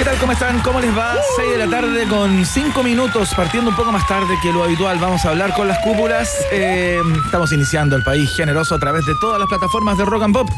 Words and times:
¿Qué 0.00 0.06
tal? 0.06 0.16
¿Cómo 0.16 0.32
están? 0.32 0.60
¿Cómo 0.60 0.80
les 0.80 0.96
va? 0.96 1.14
6 1.36 1.50
de 1.50 1.58
la 1.58 1.68
tarde 1.68 2.08
con 2.08 2.46
5 2.46 2.82
minutos, 2.82 3.34
partiendo 3.36 3.68
un 3.68 3.76
poco 3.76 3.92
más 3.92 4.08
tarde 4.08 4.34
que 4.42 4.50
lo 4.50 4.64
habitual. 4.64 4.98
Vamos 4.98 5.26
a 5.26 5.28
hablar 5.28 5.52
con 5.52 5.68
las 5.68 5.78
cúpulas. 5.80 6.38
Eh, 6.50 7.02
estamos 7.26 7.52
iniciando 7.52 7.96
el 7.96 8.02
país 8.02 8.34
generoso 8.34 8.74
a 8.74 8.78
través 8.78 9.04
de 9.04 9.12
todas 9.20 9.38
las 9.38 9.46
plataformas 9.46 9.98
de 9.98 10.06
Rock 10.06 10.22
and 10.22 10.32
Pop. 10.32 10.48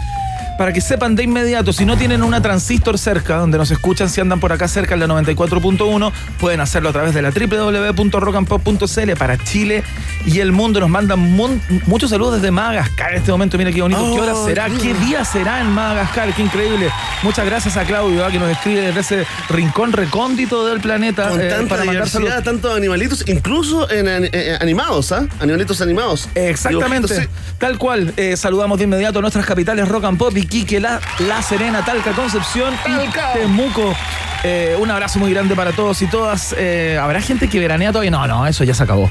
Para 0.56 0.72
que 0.72 0.81
sepan 0.81 1.16
de 1.16 1.25
inmediato, 1.25 1.72
si 1.72 1.84
no 1.84 1.97
tienen 1.97 2.22
una 2.22 2.41
transistor 2.41 2.97
cerca, 2.98 3.39
donde 3.39 3.58
nos 3.58 3.72
escuchan, 3.72 4.08
si 4.08 4.20
andan 4.20 4.39
por 4.39 4.53
acá 4.53 4.69
cerca 4.69 4.94
en 4.94 5.00
la 5.00 5.08
94.1, 5.08 6.12
pueden 6.38 6.61
hacerlo 6.61 6.91
a 6.91 6.92
través 6.92 7.12
de 7.12 7.22
la 7.22 7.31
www.rockandpop.cl 7.31 9.12
para 9.19 9.38
Chile 9.38 9.83
y 10.27 10.41
el 10.41 10.53
mundo. 10.53 10.81
Nos 10.81 10.89
mandan 10.91 11.19
mun- 11.19 11.61
muchos 11.87 12.11
saludos 12.11 12.34
desde 12.37 12.51
Madagascar 12.51 13.11
en 13.12 13.17
este 13.19 13.31
momento. 13.33 13.59
Mira 13.59 13.73
qué 13.73 13.83
bonito. 13.83 14.15
¿Qué 14.15 14.20
hora 14.20 14.34
Oh, 14.34 14.47
será? 14.47 14.67
qué 14.67 14.78
¿Qué 14.78 14.95
día 14.95 15.25
será 15.25 15.61
en 15.61 15.70
Madagascar? 15.73 16.33
Qué 16.34 16.42
increíble. 16.42 16.91
Muchas 17.23 17.47
gracias 17.47 17.77
a 17.77 17.84
Claudio, 17.84 18.25
ah, 18.25 18.31
que 18.31 18.39
nos 18.39 18.50
escribe 18.50 18.81
desde 18.81 19.00
ese 19.00 19.27
rincón 19.48 19.93
recóndito 19.93 20.67
del 20.67 20.81
planeta 20.81 21.28
Con 21.28 21.41
eh, 21.41 21.48
tanta 21.48 21.69
para 21.69 21.84
mandar 21.84 22.09
saludos. 22.09 22.43
tantos 22.43 22.77
animalitos, 22.77 23.25
incluso 23.28 23.89
en, 23.91 24.09
en- 24.09 24.28
en 24.33 24.56
animados, 24.61 25.12
¿ah? 25.12 25.27
Animalitos 25.41 25.81
animados. 25.81 26.28
Exactamente, 26.34 27.28
tal 27.59 27.78
cual. 27.78 28.12
Eh, 28.17 28.37
saludamos 28.37 28.78
de 28.78 28.84
inmediato 28.84 29.19
a 29.19 29.23
nuestras 29.23 29.47
capitales 29.47 29.89
Rock 29.89 30.05
and 30.05 30.19
Pop, 30.19 30.37
Iquique, 30.37 30.81
La, 30.81 31.00
La 31.20 31.43
Serena, 31.43 31.84
Talca, 31.84 32.12
Concepción 32.12 32.75
Talca. 32.84 33.33
y 33.34 33.39
Temuco. 33.41 33.95
Eh, 34.45 34.77
un 34.81 34.91
abrazo 34.91 35.19
muy 35.20 35.31
grande 35.33 35.55
para 35.55 35.70
todos 35.73 36.03
y 36.03 36.06
todas. 36.09 36.55
Eh, 36.59 36.98
¿Habrá 37.00 37.20
gente 37.20 37.48
que 37.48 37.61
veranea 37.61 37.93
todavía? 37.93 38.11
No, 38.11 38.27
no, 38.27 38.47
eso 38.47 38.65
ya 38.65 38.75
se 38.75 38.83
acabó. 38.83 39.09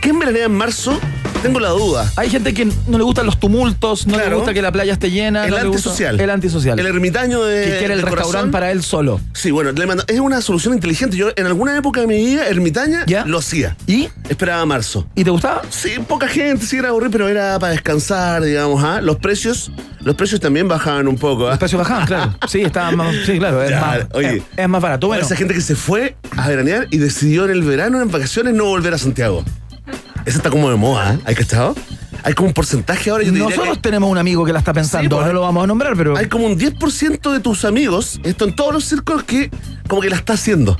¿Quién 0.00 0.18
veranea 0.18 0.46
en 0.46 0.52
marzo? 0.52 0.98
Tengo 1.42 1.58
la 1.58 1.70
duda. 1.70 2.10
Hay 2.16 2.28
gente 2.28 2.52
que 2.52 2.66
no 2.86 2.98
le 2.98 3.04
gustan 3.04 3.24
los 3.24 3.40
tumultos, 3.40 4.06
no 4.06 4.18
le 4.18 4.34
gusta 4.34 4.52
que 4.52 4.60
la 4.60 4.70
playa 4.70 4.92
esté 4.92 5.10
llena. 5.10 5.44
El 5.46 5.50
no 5.52 5.56
gusta- 5.56 5.68
antisocial. 5.70 6.20
El 6.20 6.28
antisocial. 6.30 6.78
El 6.78 6.86
ermitaño 6.86 7.42
de. 7.42 7.64
que 7.64 7.78
quiere 7.78 7.94
el 7.94 8.02
restaurante 8.02 8.50
para 8.52 8.70
él 8.70 8.82
solo. 8.82 9.20
Sí, 9.32 9.50
bueno, 9.50 9.72
le 9.72 9.86
mando- 9.86 10.04
es 10.06 10.20
una 10.20 10.42
solución 10.42 10.74
inteligente. 10.74 11.16
Yo 11.16 11.28
en 11.34 11.46
alguna 11.46 11.76
época 11.78 12.02
de 12.02 12.06
mi 12.06 12.16
vida, 12.18 12.46
ermitaña, 12.46 13.04
¿Ya? 13.06 13.24
lo 13.24 13.38
hacía. 13.38 13.74
¿Y? 13.86 14.08
Esperaba 14.28 14.66
marzo. 14.66 15.06
¿Y 15.14 15.24
te 15.24 15.30
gustaba? 15.30 15.62
Sí, 15.70 15.92
poca 16.06 16.28
gente, 16.28 16.66
sí 16.66 16.76
era 16.76 16.90
aburrido, 16.90 17.10
pero 17.12 17.28
era 17.28 17.58
para 17.58 17.72
descansar, 17.72 18.42
digamos, 18.42 18.84
¿ah? 18.84 19.00
Los 19.00 19.16
precios, 19.16 19.72
los 20.02 20.16
precios 20.16 20.42
también 20.42 20.68
bajaban 20.68 21.08
un 21.08 21.16
poco, 21.16 21.46
¿ah? 21.46 21.50
Los 21.50 21.58
precios 21.58 21.78
bajaban, 21.78 22.06
claro. 22.06 22.34
Sí, 22.48 22.60
estaba 22.60 22.90
más, 22.90 23.14
sí, 23.24 23.38
claro, 23.38 23.62
es, 23.62 23.70
Ya, 23.70 23.80
más, 23.80 23.98
oye. 24.12 24.36
es, 24.36 24.42
es 24.58 24.68
más 24.68 24.82
barato. 24.82 25.06
Bueno, 25.06 25.22
Esa 25.24 25.36
gente 25.36 25.54
que 25.54 25.62
se 25.62 25.74
fue 25.74 26.16
a 26.36 26.48
veranear 26.48 26.86
y 26.90 26.98
decidió 26.98 27.46
en 27.46 27.52
el 27.52 27.62
verano, 27.62 28.02
en 28.02 28.10
vacaciones, 28.10 28.52
no 28.52 28.66
volver 28.66 28.92
a 28.92 28.98
Santiago. 28.98 29.42
Eso 30.30 30.38
está 30.38 30.48
como 30.48 30.70
de 30.70 30.76
moda, 30.76 31.14
¿eh? 31.14 31.18
¿Hay 31.24 31.34
cachado? 31.34 31.74
Hay 32.22 32.34
como 32.34 32.46
un 32.50 32.54
porcentaje 32.54 33.10
ahora, 33.10 33.24
yo 33.24 33.32
te 33.32 33.38
nosotros 33.40 33.78
que 33.78 33.82
tenemos 33.82 34.08
un 34.08 34.16
amigo 34.16 34.44
que 34.44 34.52
la 34.52 34.60
está 34.60 34.72
pensando, 34.72 35.02
Sí, 35.02 35.08
pues. 35.08 35.26
no 35.26 35.32
lo 35.32 35.40
vamos 35.40 35.64
a 35.64 35.66
nombrar, 35.66 35.96
pero... 35.96 36.16
hay 36.16 36.26
como 36.26 36.46
un 36.46 36.56
10% 36.56 37.32
de 37.32 37.40
tus 37.40 37.64
amigos, 37.64 38.20
esto 38.22 38.44
en 38.44 38.54
todos 38.54 38.72
los 38.72 38.84
círculos, 38.84 39.24
que 39.24 39.50
como 39.88 40.00
que 40.00 40.08
la 40.08 40.14
está 40.14 40.34
haciendo. 40.34 40.76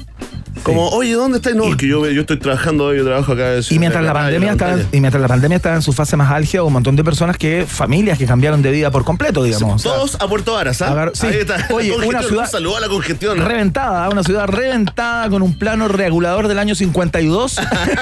Como, 0.62 0.88
oye, 0.90 1.12
¿dónde 1.14 1.38
estás? 1.38 1.54
No, 1.54 1.68
es 1.70 1.76
que 1.76 1.86
yo, 1.88 2.08
yo 2.08 2.20
estoy 2.20 2.38
trabajando, 2.38 2.94
yo 2.94 3.04
trabajo 3.04 3.32
acá. 3.32 3.54
Y 3.70 3.78
mientras, 3.78 4.04
la 4.04 4.12
pandemia 4.12 4.52
estaba, 4.52 4.78
y 4.92 5.00
mientras 5.00 5.20
la 5.20 5.28
pandemia 5.28 5.56
estaba 5.56 5.76
en 5.76 5.82
su 5.82 5.92
fase 5.92 6.16
más 6.16 6.30
álgida, 6.30 6.62
un 6.62 6.72
montón 6.72 6.96
de 6.96 7.04
personas 7.04 7.36
que, 7.36 7.64
familias 7.66 8.18
que 8.18 8.26
cambiaron 8.26 8.62
de 8.62 8.70
vida 8.70 8.90
por 8.90 9.04
completo, 9.04 9.42
digamos. 9.42 9.74
O 9.74 9.78
sea, 9.78 9.92
Todos 9.92 10.16
a 10.20 10.28
Puerto 10.28 10.52
Varas, 10.54 10.80
¿ah? 10.82 11.10
Sí. 11.14 11.26
Ahí 11.26 11.36
está. 11.38 11.66
Oye, 11.74 11.92
una 12.06 12.22
ciudad- 12.22 12.44
Un 12.44 12.50
saludo 12.50 12.76
a 12.76 12.80
la 12.80 12.88
congestión. 12.88 13.38
reventada, 13.38 14.08
una 14.08 14.22
ciudad 14.22 14.46
reventada 14.46 15.28
con 15.30 15.42
un 15.42 15.58
plano 15.58 15.88
regulador 15.88 16.48
del 16.48 16.58
año 16.58 16.74
52, 16.74 17.56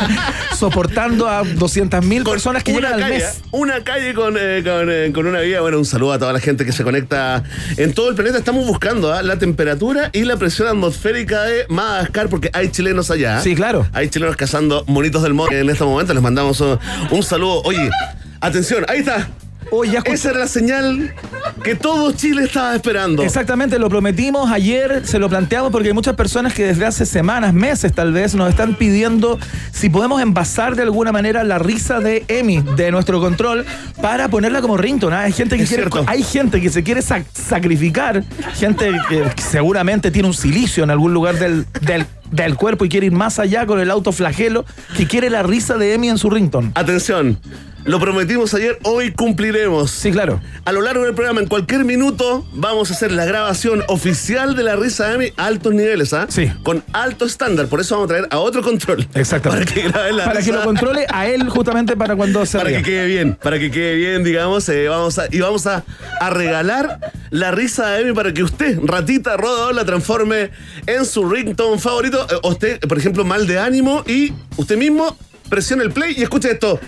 soportando 0.58 1.28
a 1.28 1.42
200.000 1.44 2.22
Con 2.22 2.32
personas 2.32 2.62
que 2.64 2.72
llegan 2.72 2.94
al 2.94 3.00
calle, 3.00 3.14
mes. 3.18 3.42
Una 3.50 3.84
calle 3.84 4.14
con, 4.14 4.36
eh, 4.38 4.62
con, 4.64 4.88
eh, 4.90 5.12
con 5.14 5.26
una 5.26 5.40
vía. 5.40 5.60
Bueno, 5.60 5.78
un 5.78 5.84
saludo 5.84 6.12
a 6.12 6.18
toda 6.18 6.32
la 6.32 6.40
gente 6.40 6.64
que 6.64 6.72
se 6.72 6.82
conecta 6.84 7.42
en 7.76 7.92
todo 7.94 8.08
el 8.08 8.14
planeta. 8.14 8.38
Estamos 8.38 8.66
buscando 8.66 9.12
¿ah? 9.12 9.22
la 9.22 9.38
temperatura 9.38 10.10
y 10.12 10.22
la 10.24 10.36
presión 10.36 10.68
atmosférica 10.68 11.42
de 11.42 11.66
Madagascar 11.68 12.28
porque 12.28 12.47
hay 12.52 12.68
chilenos 12.70 13.10
allá. 13.10 13.40
Sí, 13.40 13.54
claro. 13.54 13.86
Hay 13.92 14.08
chilenos 14.08 14.36
cazando 14.36 14.84
monitos 14.86 15.22
del 15.22 15.34
monte 15.34 15.58
en 15.60 15.68
este 15.70 15.84
momento. 15.84 16.14
Les 16.14 16.22
mandamos 16.22 16.60
un, 16.60 16.78
un 17.10 17.22
saludo. 17.22 17.62
Oye, 17.62 17.90
atención, 18.40 18.84
ahí 18.88 19.00
está. 19.00 19.28
Oye, 19.70 19.92
ya 19.92 20.02
Esa 20.06 20.30
era 20.30 20.38
la 20.38 20.46
señal 20.48 21.12
que 21.62 21.74
todo 21.74 22.12
Chile 22.12 22.44
estaba 22.44 22.74
esperando. 22.74 23.22
Exactamente, 23.22 23.78
lo 23.78 23.90
prometimos 23.90 24.50
ayer, 24.50 25.02
se 25.04 25.18
lo 25.18 25.28
planteamos 25.28 25.70
porque 25.70 25.88
hay 25.88 25.94
muchas 25.94 26.16
personas 26.16 26.54
que 26.54 26.64
desde 26.64 26.86
hace 26.86 27.04
semanas, 27.04 27.52
meses 27.52 27.92
tal 27.92 28.14
vez, 28.14 28.34
nos 28.34 28.48
están 28.48 28.76
pidiendo 28.76 29.38
si 29.70 29.90
podemos 29.90 30.22
envasar 30.22 30.74
de 30.74 30.84
alguna 30.84 31.12
manera 31.12 31.44
la 31.44 31.58
risa 31.58 32.00
de 32.00 32.24
Emi, 32.28 32.62
de 32.76 32.90
nuestro 32.90 33.20
control, 33.20 33.66
para 34.00 34.28
ponerla 34.28 34.62
como 34.62 34.78
ringtone. 34.78 35.14
¿ah? 35.16 35.20
Hay 35.24 35.32
gente 35.32 35.58
que 35.58 35.64
Es 35.64 35.68
quiere, 35.68 35.82
cierto. 35.82 36.02
hay 36.08 36.22
gente 36.22 36.62
que 36.62 36.70
se 36.70 36.82
quiere 36.82 37.02
sac- 37.02 37.26
sacrificar, 37.34 38.24
gente 38.54 38.90
que 39.10 39.24
seguramente 39.42 40.10
tiene 40.10 40.28
un 40.28 40.34
silicio 40.34 40.82
en 40.82 40.88
algún 40.90 41.12
lugar 41.12 41.38
del, 41.38 41.66
del, 41.82 42.06
del 42.30 42.54
cuerpo 42.56 42.84
y 42.84 42.88
quiere 42.88 43.06
ir 43.06 43.12
más 43.12 43.38
allá 43.38 43.66
con 43.66 43.80
el 43.80 43.90
autoflagelo, 43.90 44.64
que 44.96 45.06
quiere 45.06 45.30
la 45.30 45.42
risa 45.42 45.76
de 45.76 45.94
Emi 45.94 46.08
en 46.08 46.18
su 46.18 46.30
ringtone. 46.30 46.72
Atención, 46.74 47.38
lo 47.84 47.98
prometimos 48.00 48.52
ayer, 48.54 48.78
hoy 48.82 49.12
cumpliremos. 49.12 49.90
Sí, 49.90 50.10
claro. 50.10 50.40
A 50.66 50.72
lo 50.72 50.82
largo 50.82 51.04
del 51.04 51.14
programa, 51.14 51.40
en 51.40 51.46
cualquier 51.46 51.84
minuto, 51.86 52.46
vamos 52.52 52.90
a 52.90 52.94
hacer 52.94 53.12
la 53.12 53.24
grabación 53.24 53.82
oficial 53.88 54.54
de 54.56 54.62
la 54.62 54.76
risa 54.76 55.06
de 55.08 55.14
Emi 55.14 55.32
a 55.38 55.46
altos 55.46 55.72
niveles, 55.72 56.12
¿ah? 56.12 56.26
Sí. 56.28 56.50
Con 56.64 56.84
alto 56.92 57.24
estándar. 57.24 57.68
Por 57.68 57.80
eso 57.80 57.94
vamos 57.94 58.10
a 58.10 58.14
traer 58.14 58.28
a 58.30 58.38
otro 58.38 58.60
control. 58.62 59.06
Exactamente. 59.14 59.64
Para 59.72 59.74
que 59.82 59.88
grabe 59.88 60.12
la 60.12 60.24
Para 60.26 60.42
que 60.42 60.52
lo 60.52 60.62
controle 60.64 61.06
a 61.08 61.28
él 61.28 61.48
justamente 61.48 61.96
para 61.96 62.14
cuando 62.16 62.44
se 62.44 62.58
Para 62.58 62.68
ría. 62.70 62.78
que 62.78 62.84
quede 62.84 63.06
bien, 63.06 63.38
para 63.42 63.58
que 63.58 63.70
quede 63.70 63.94
bien, 63.94 64.22
digamos, 64.22 64.68
eh, 64.68 64.88
vamos 64.88 65.18
a, 65.18 65.26
y 65.30 65.38
vamos 65.40 65.66
a, 65.66 65.84
a 66.20 66.30
regalar 66.30 66.98
la 67.30 67.50
risa 67.50 67.88
de 67.88 68.02
Emi 68.02 68.12
para 68.12 68.32
que 68.32 68.42
usted, 68.42 68.78
ratita 68.82 69.36
rodador, 69.36 69.74
la 69.74 69.84
transforme 69.84 70.50
en 70.86 71.04
su 71.04 71.28
ringtone 71.28 71.78
favorito. 71.78 72.26
Eh, 72.30 72.48
usted, 72.48 72.80
por 72.80 72.98
ejemplo, 72.98 73.24
mal 73.24 73.46
de 73.46 73.58
ánimo 73.58 74.02
y 74.06 74.32
usted 74.56 74.76
mismo 74.76 75.16
presione 75.48 75.82
el 75.84 75.92
play 75.92 76.14
y 76.16 76.22
escuche 76.22 76.50
esto. 76.50 76.78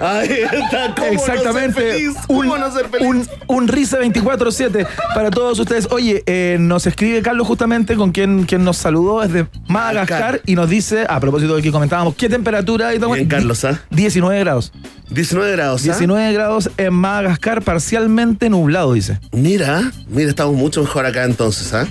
Ahí 0.00 0.28
está, 0.30 0.94
¿cómo 0.96 1.08
Exactamente. 1.12 1.80
no 1.80 1.86
ser 1.86 1.92
feliz? 1.92 2.16
un, 2.28 2.36
¿Cómo 2.48 2.58
no 2.58 2.72
ser 2.72 2.88
feliz? 2.88 3.06
un, 3.06 3.28
un 3.48 3.68
risa 3.68 3.98
24-7 4.00 4.86
para 5.14 5.30
todos 5.30 5.58
ustedes. 5.58 5.88
Oye, 5.90 6.22
eh, 6.26 6.56
nos 6.58 6.86
escribe 6.86 7.20
Carlos 7.22 7.46
justamente 7.46 7.96
con 7.96 8.10
quien, 8.12 8.44
quien 8.44 8.64
nos 8.64 8.78
saludó 8.78 9.20
desde 9.20 9.46
Madagascar 9.68 9.90
Madagascar. 9.90 10.40
y 10.46 10.54
nos 10.54 10.68
dice, 10.70 11.06
a 11.08 11.20
propósito 11.20 11.56
de 11.56 11.62
que 11.62 11.70
comentábamos, 11.70 12.14
¿qué 12.14 12.28
temperatura 12.28 12.88
hay? 12.88 12.98
Bien, 12.98 13.28
Carlos, 13.28 13.64
¿ah? 13.64 13.80
19 13.90 14.40
grados. 14.40 14.72
19 15.10 15.52
grados. 15.52 15.80
¿ah? 15.82 15.84
19 15.84 16.32
grados 16.32 16.70
en 16.76 16.94
Madagascar, 16.94 17.62
parcialmente 17.62 18.48
nublado, 18.48 18.94
dice. 18.94 19.18
Mira, 19.32 19.90
mira, 20.08 20.30
estamos 20.30 20.54
mucho 20.54 20.80
mejor 20.80 21.06
acá 21.06 21.24
entonces, 21.24 21.74
¿ah? 21.74 21.86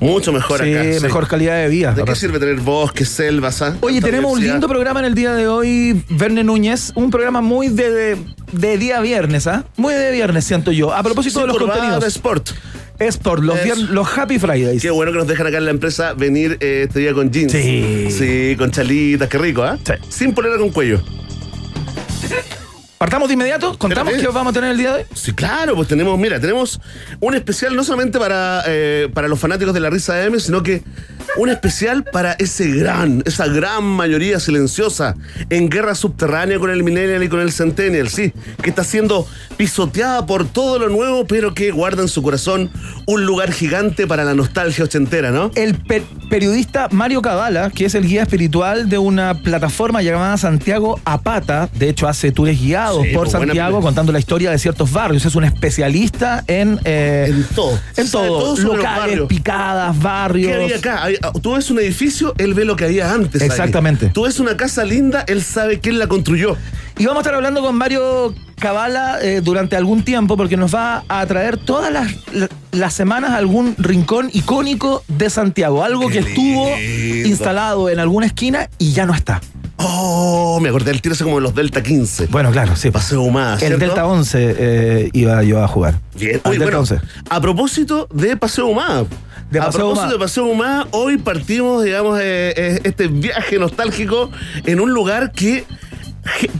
Mucho 0.00 0.32
mejor 0.32 0.62
Sí, 0.64 0.74
acá. 0.74 0.92
sí. 0.94 1.00
mejor 1.00 1.28
calidad 1.28 1.56
de 1.62 1.68
vida. 1.68 1.92
¿De 1.92 2.04
qué 2.04 2.14
sirve 2.14 2.38
tener 2.38 2.56
bosques, 2.60 3.08
selvas, 3.08 3.60
ah? 3.62 3.76
Oye, 3.80 4.00
tenemos 4.00 4.32
un 4.32 4.40
lindo 4.42 4.66
programa 4.68 5.00
en 5.00 5.06
el 5.06 5.14
día 5.14 5.34
de 5.34 5.46
hoy, 5.46 6.02
Verne 6.08 6.42
Núñez. 6.42 6.92
Un 6.94 7.10
programa 7.10 7.40
muy 7.42 7.68
de, 7.68 7.90
de, 7.90 8.16
de 8.52 8.78
día 8.78 9.00
viernes, 9.00 9.46
¿ah? 9.46 9.64
Muy 9.76 9.92
de 9.94 10.10
viernes, 10.10 10.44
siento 10.44 10.72
yo. 10.72 10.92
A 10.94 11.02
propósito 11.02 11.40
de 11.40 11.48
los 11.48 11.58
contenidos. 11.58 12.02
Sport. 12.04 12.50
Es 12.98 13.16
por 13.16 13.42
los, 13.42 13.56
vier- 13.60 13.88
los 13.90 14.06
Happy 14.18 14.38
Fridays. 14.38 14.82
Qué 14.82 14.90
bueno 14.90 15.10
que 15.12 15.18
nos 15.18 15.26
dejan 15.26 15.46
acá 15.46 15.56
en 15.58 15.64
la 15.64 15.70
empresa 15.70 16.12
venir 16.12 16.58
eh, 16.60 16.84
este 16.86 17.00
día 17.00 17.14
con 17.14 17.30
jeans. 17.30 17.52
Sí. 17.52 18.08
Sí, 18.10 18.56
con 18.58 18.70
chalitas, 18.70 19.28
qué 19.28 19.38
rico, 19.38 19.62
¿ah? 19.62 19.78
Sí. 19.84 19.92
Sin 20.10 20.34
polera 20.34 20.58
con 20.58 20.68
cuello. 20.70 21.00
¿Partamos 23.00 23.28
de 23.28 23.32
inmediato? 23.32 23.78
¿Contamos 23.78 24.12
qué 24.12 24.26
vamos 24.26 24.50
a 24.50 24.52
tener 24.52 24.72
el 24.72 24.76
día 24.76 24.92
de 24.92 24.98
hoy? 24.98 25.04
Sí, 25.14 25.32
claro, 25.32 25.74
pues 25.74 25.88
tenemos, 25.88 26.18
mira, 26.18 26.38
tenemos 26.38 26.78
un 27.18 27.34
especial 27.34 27.74
no 27.74 27.82
solamente 27.82 28.18
para, 28.18 28.62
eh, 28.66 29.08
para 29.14 29.26
los 29.26 29.38
fanáticos 29.38 29.72
de 29.72 29.80
la 29.80 29.88
risa 29.88 30.16
de 30.16 30.26
M, 30.26 30.38
sino 30.38 30.62
que 30.62 30.82
un 31.38 31.48
especial 31.48 32.04
para 32.04 32.32
ese 32.34 32.68
gran, 32.68 33.22
esa 33.24 33.46
gran 33.46 33.84
mayoría 33.84 34.38
silenciosa 34.38 35.14
en 35.48 35.70
guerra 35.70 35.94
subterránea 35.94 36.58
con 36.58 36.68
el 36.70 36.82
Millennial 36.82 37.22
y 37.22 37.30
con 37.30 37.40
el 37.40 37.52
Centennial, 37.52 38.10
sí, 38.10 38.34
que 38.62 38.68
está 38.68 38.84
siendo 38.84 39.26
pisoteada 39.56 40.26
por 40.26 40.46
todo 40.46 40.78
lo 40.78 40.90
nuevo, 40.90 41.26
pero 41.26 41.54
que 41.54 41.70
guarda 41.70 42.02
en 42.02 42.08
su 42.08 42.22
corazón 42.22 42.70
un 43.06 43.24
lugar 43.24 43.50
gigante 43.52 44.06
para 44.06 44.24
la 44.24 44.34
nostalgia 44.34 44.84
ochentera, 44.84 45.30
¿no? 45.30 45.50
El 45.54 45.74
pe- 45.76 46.02
periodista 46.28 46.88
Mario 46.90 47.22
Cabala, 47.22 47.70
que 47.70 47.86
es 47.86 47.94
el 47.94 48.06
guía 48.06 48.24
espiritual 48.24 48.90
de 48.90 48.98
una 48.98 49.40
plataforma 49.40 50.02
llamada 50.02 50.36
Santiago 50.36 51.00
Apata, 51.06 51.70
de 51.72 51.88
hecho 51.88 52.06
hace 52.06 52.30
tours 52.30 52.60
guiados 52.60 52.89
Sí, 53.02 53.08
por 53.14 53.22
pues, 53.24 53.32
Santiago 53.32 53.80
contando 53.80 54.12
la 54.12 54.18
historia 54.18 54.50
de 54.50 54.58
ciertos 54.58 54.90
barrios. 54.92 55.24
Es 55.24 55.34
un 55.34 55.44
especialista 55.44 56.44
en, 56.46 56.78
eh, 56.84 57.26
En 57.28 57.44
todo. 57.54 57.78
en 57.96 58.10
todo, 58.10 58.54
todo 58.56 58.74
locales, 58.74 59.20
picadas, 59.28 59.98
barrios. 60.00 60.48
¿Qué 60.56 60.62
había 60.62 60.76
acá? 60.76 61.04
Hay- 61.04 61.16
ah, 61.22 61.32
Tú 61.42 61.54
ves 61.54 61.70
un 61.70 61.78
edificio, 61.78 62.34
él 62.38 62.54
ve 62.54 62.64
lo 62.64 62.76
que 62.76 62.84
había 62.84 63.12
antes. 63.12 63.40
ahí. 63.42 63.48
Exactamente. 63.48 64.08
Tú 64.08 64.22
ves 64.24 64.40
una 64.40 64.56
casa 64.56 64.84
linda, 64.84 65.24
él 65.26 65.42
sabe 65.42 65.80
quién 65.80 65.98
la 65.98 66.06
construyó. 66.06 66.56
Y 66.98 67.06
vamos 67.06 67.18
a 67.18 67.22
estar 67.22 67.34
hablando 67.34 67.62
con 67.62 67.74
Mario 67.76 68.34
Cabala 68.58 69.18
eh, 69.22 69.40
durante 69.42 69.74
algún 69.74 70.02
tiempo 70.02 70.36
porque 70.36 70.58
nos 70.58 70.74
va 70.74 71.02
a 71.08 71.24
traer 71.24 71.56
todas 71.56 71.90
las, 71.90 72.12
la- 72.32 72.48
las 72.72 72.92
semanas 72.92 73.30
algún 73.30 73.74
rincón 73.78 74.28
icónico 74.34 75.02
de 75.08 75.30
Santiago. 75.30 75.82
Algo 75.82 76.08
Qué 76.08 76.20
que 76.20 76.28
estuvo 76.28 76.68
instalado 77.26 77.88
en 77.88 78.00
alguna 78.00 78.26
esquina 78.26 78.68
y 78.78 78.92
ya 78.92 79.06
no 79.06 79.14
está. 79.14 79.40
Oh, 79.82 80.58
me 80.60 80.68
acordé 80.68 80.90
del 80.90 81.00
tiro 81.00 81.14
ese 81.14 81.24
como 81.24 81.36
de 81.36 81.42
los 81.42 81.54
Delta 81.54 81.82
15. 81.82 82.26
Bueno, 82.26 82.50
claro, 82.50 82.76
sí. 82.76 82.90
Paseo 82.90 83.22
Humada, 83.22 83.54
El 83.54 83.58
¿cierto? 83.60 83.78
Delta 83.78 84.06
11 84.06 84.56
eh, 84.58 85.10
iba 85.14 85.42
yo 85.42 85.62
a 85.62 85.68
jugar. 85.68 85.98
Bien. 86.14 86.40
Al 86.44 86.50
Oye, 86.50 86.58
Delta 86.58 86.64
bueno, 86.64 86.78
11. 86.80 87.00
a 87.28 87.40
propósito 87.40 88.08
de 88.12 88.36
Paseo. 88.36 88.68
De 89.50 89.58
a 89.58 89.70
propósito 89.70 90.12
de 90.12 90.18
Paseo 90.18 90.44
Humada, 90.44 90.86
hoy 90.92 91.18
partimos, 91.18 91.82
digamos, 91.82 92.20
eh, 92.20 92.52
eh, 92.56 92.80
este 92.84 93.08
viaje 93.08 93.58
nostálgico 93.58 94.30
en 94.64 94.80
un 94.80 94.92
lugar 94.92 95.32
que 95.32 95.64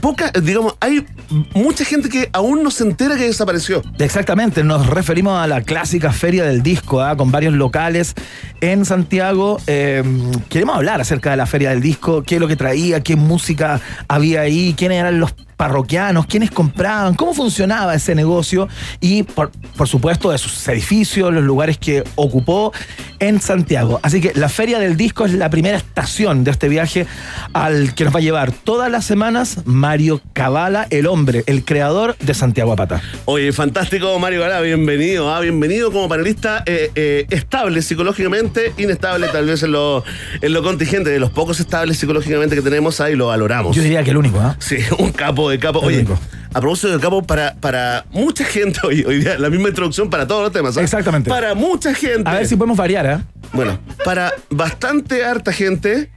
poca, 0.01 0.31
digamos, 0.31 0.75
hay 0.79 1.05
mucha 1.53 1.85
gente 1.85 2.09
que 2.09 2.29
aún 2.33 2.63
no 2.63 2.71
se 2.71 2.83
entera 2.83 3.15
que 3.15 3.25
desapareció. 3.25 3.81
Exactamente, 3.99 4.63
nos 4.63 4.87
referimos 4.87 5.39
a 5.39 5.47
la 5.47 5.61
clásica 5.61 6.11
feria 6.11 6.43
del 6.45 6.63
disco, 6.63 7.01
¿ah? 7.01 7.15
con 7.15 7.31
varios 7.31 7.53
locales 7.53 8.15
en 8.61 8.85
Santiago. 8.85 9.59
Eh, 9.67 10.03
queremos 10.49 10.75
hablar 10.75 11.01
acerca 11.01 11.31
de 11.31 11.37
la 11.37 11.45
feria 11.45 11.69
del 11.69 11.81
disco, 11.81 12.23
qué 12.23 12.35
es 12.35 12.41
lo 12.41 12.47
que 12.47 12.55
traía, 12.55 13.01
qué 13.01 13.15
música 13.15 13.81
había 14.07 14.41
ahí, 14.41 14.73
quiénes 14.77 14.99
eran 14.99 15.19
los 15.19 15.33
parroquianos, 15.61 16.25
quiénes 16.25 16.49
compraban, 16.49 17.13
cómo 17.13 17.35
funcionaba 17.35 17.93
ese 17.93 18.15
negocio 18.15 18.67
y 18.99 19.21
por, 19.21 19.51
por 19.77 19.87
supuesto 19.87 20.31
de 20.31 20.39
sus 20.39 20.67
edificios, 20.67 21.31
los 21.31 21.43
lugares 21.43 21.77
que 21.77 22.03
ocupó 22.15 22.73
en 23.19 23.39
Santiago. 23.39 23.99
Así 24.01 24.21
que 24.21 24.33
la 24.33 24.49
Feria 24.49 24.79
del 24.79 24.97
Disco 24.97 25.23
es 25.23 25.33
la 25.33 25.51
primera 25.51 25.77
estación 25.77 26.43
de 26.43 26.49
este 26.49 26.67
viaje 26.67 27.05
al 27.53 27.93
que 27.93 28.05
nos 28.05 28.15
va 28.15 28.17
a 28.17 28.23
llevar 28.23 28.51
todas 28.51 28.89
las 28.89 29.05
semanas 29.05 29.59
Mario 29.65 30.19
Cabala, 30.33 30.87
el 30.89 31.05
hombre, 31.05 31.43
el 31.45 31.63
creador 31.63 32.17
de 32.17 32.33
Santiago 32.33 32.73
Apata. 32.73 32.99
Oye, 33.25 33.53
fantástico, 33.53 34.17
Mario 34.17 34.41
Galá, 34.41 34.61
bienvenido. 34.61 35.31
Ah, 35.31 35.41
bienvenido 35.41 35.91
como 35.91 36.09
panelista 36.09 36.63
eh, 36.65 36.89
eh, 36.95 37.27
estable 37.29 37.83
psicológicamente, 37.83 38.73
inestable 38.79 39.27
tal 39.27 39.45
vez 39.45 39.61
en 39.61 39.73
lo, 39.73 40.03
en 40.41 40.53
lo 40.53 40.63
contingente, 40.63 41.11
de 41.11 41.19
los 41.19 41.29
pocos 41.29 41.59
estables 41.59 41.99
psicológicamente 41.99 42.55
que 42.55 42.63
tenemos 42.63 42.99
ahí, 42.99 43.15
lo 43.15 43.27
valoramos. 43.27 43.75
Yo 43.75 43.83
diría 43.83 44.03
que 44.03 44.09
el 44.09 44.17
único, 44.17 44.39
¿ah? 44.39 44.55
Sí, 44.57 44.77
un 44.97 45.11
capo 45.11 45.50
de 45.51 45.59
capo. 45.59 45.79
Oye, 45.79 46.05
a 46.53 46.59
propósito 46.59 46.91
de 46.91 46.99
capo, 46.99 47.21
para, 47.23 47.55
para 47.55 48.05
mucha 48.11 48.43
gente, 48.43 48.79
hoy, 48.83 49.03
hoy 49.05 49.19
día 49.19 49.37
la 49.37 49.49
misma 49.49 49.69
introducción 49.69 50.09
para 50.09 50.27
todos 50.27 50.43
los 50.43 50.51
temas. 50.51 50.77
¿ah? 50.77 50.81
Exactamente. 50.81 51.29
Para 51.29 51.53
mucha 51.53 51.93
gente. 51.93 52.29
A 52.29 52.33
ver 52.33 52.47
si 52.47 52.55
podemos 52.55 52.77
variar, 52.77 53.07
¿ah? 53.07 53.23
Bueno, 53.53 53.79
para 54.03 54.33
bastante 54.49 55.23
harta 55.23 55.53
gente. 55.53 56.09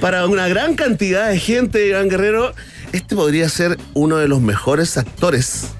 para 0.00 0.26
una 0.26 0.48
gran 0.48 0.74
cantidad 0.74 1.28
de 1.28 1.38
gente, 1.38 1.86
Iván 1.86 2.08
Guerrero, 2.08 2.54
este 2.92 3.14
podría 3.14 3.48
ser 3.48 3.78
uno 3.94 4.16
de 4.16 4.28
los 4.28 4.40
mejores 4.40 4.96
actores, 4.98 5.70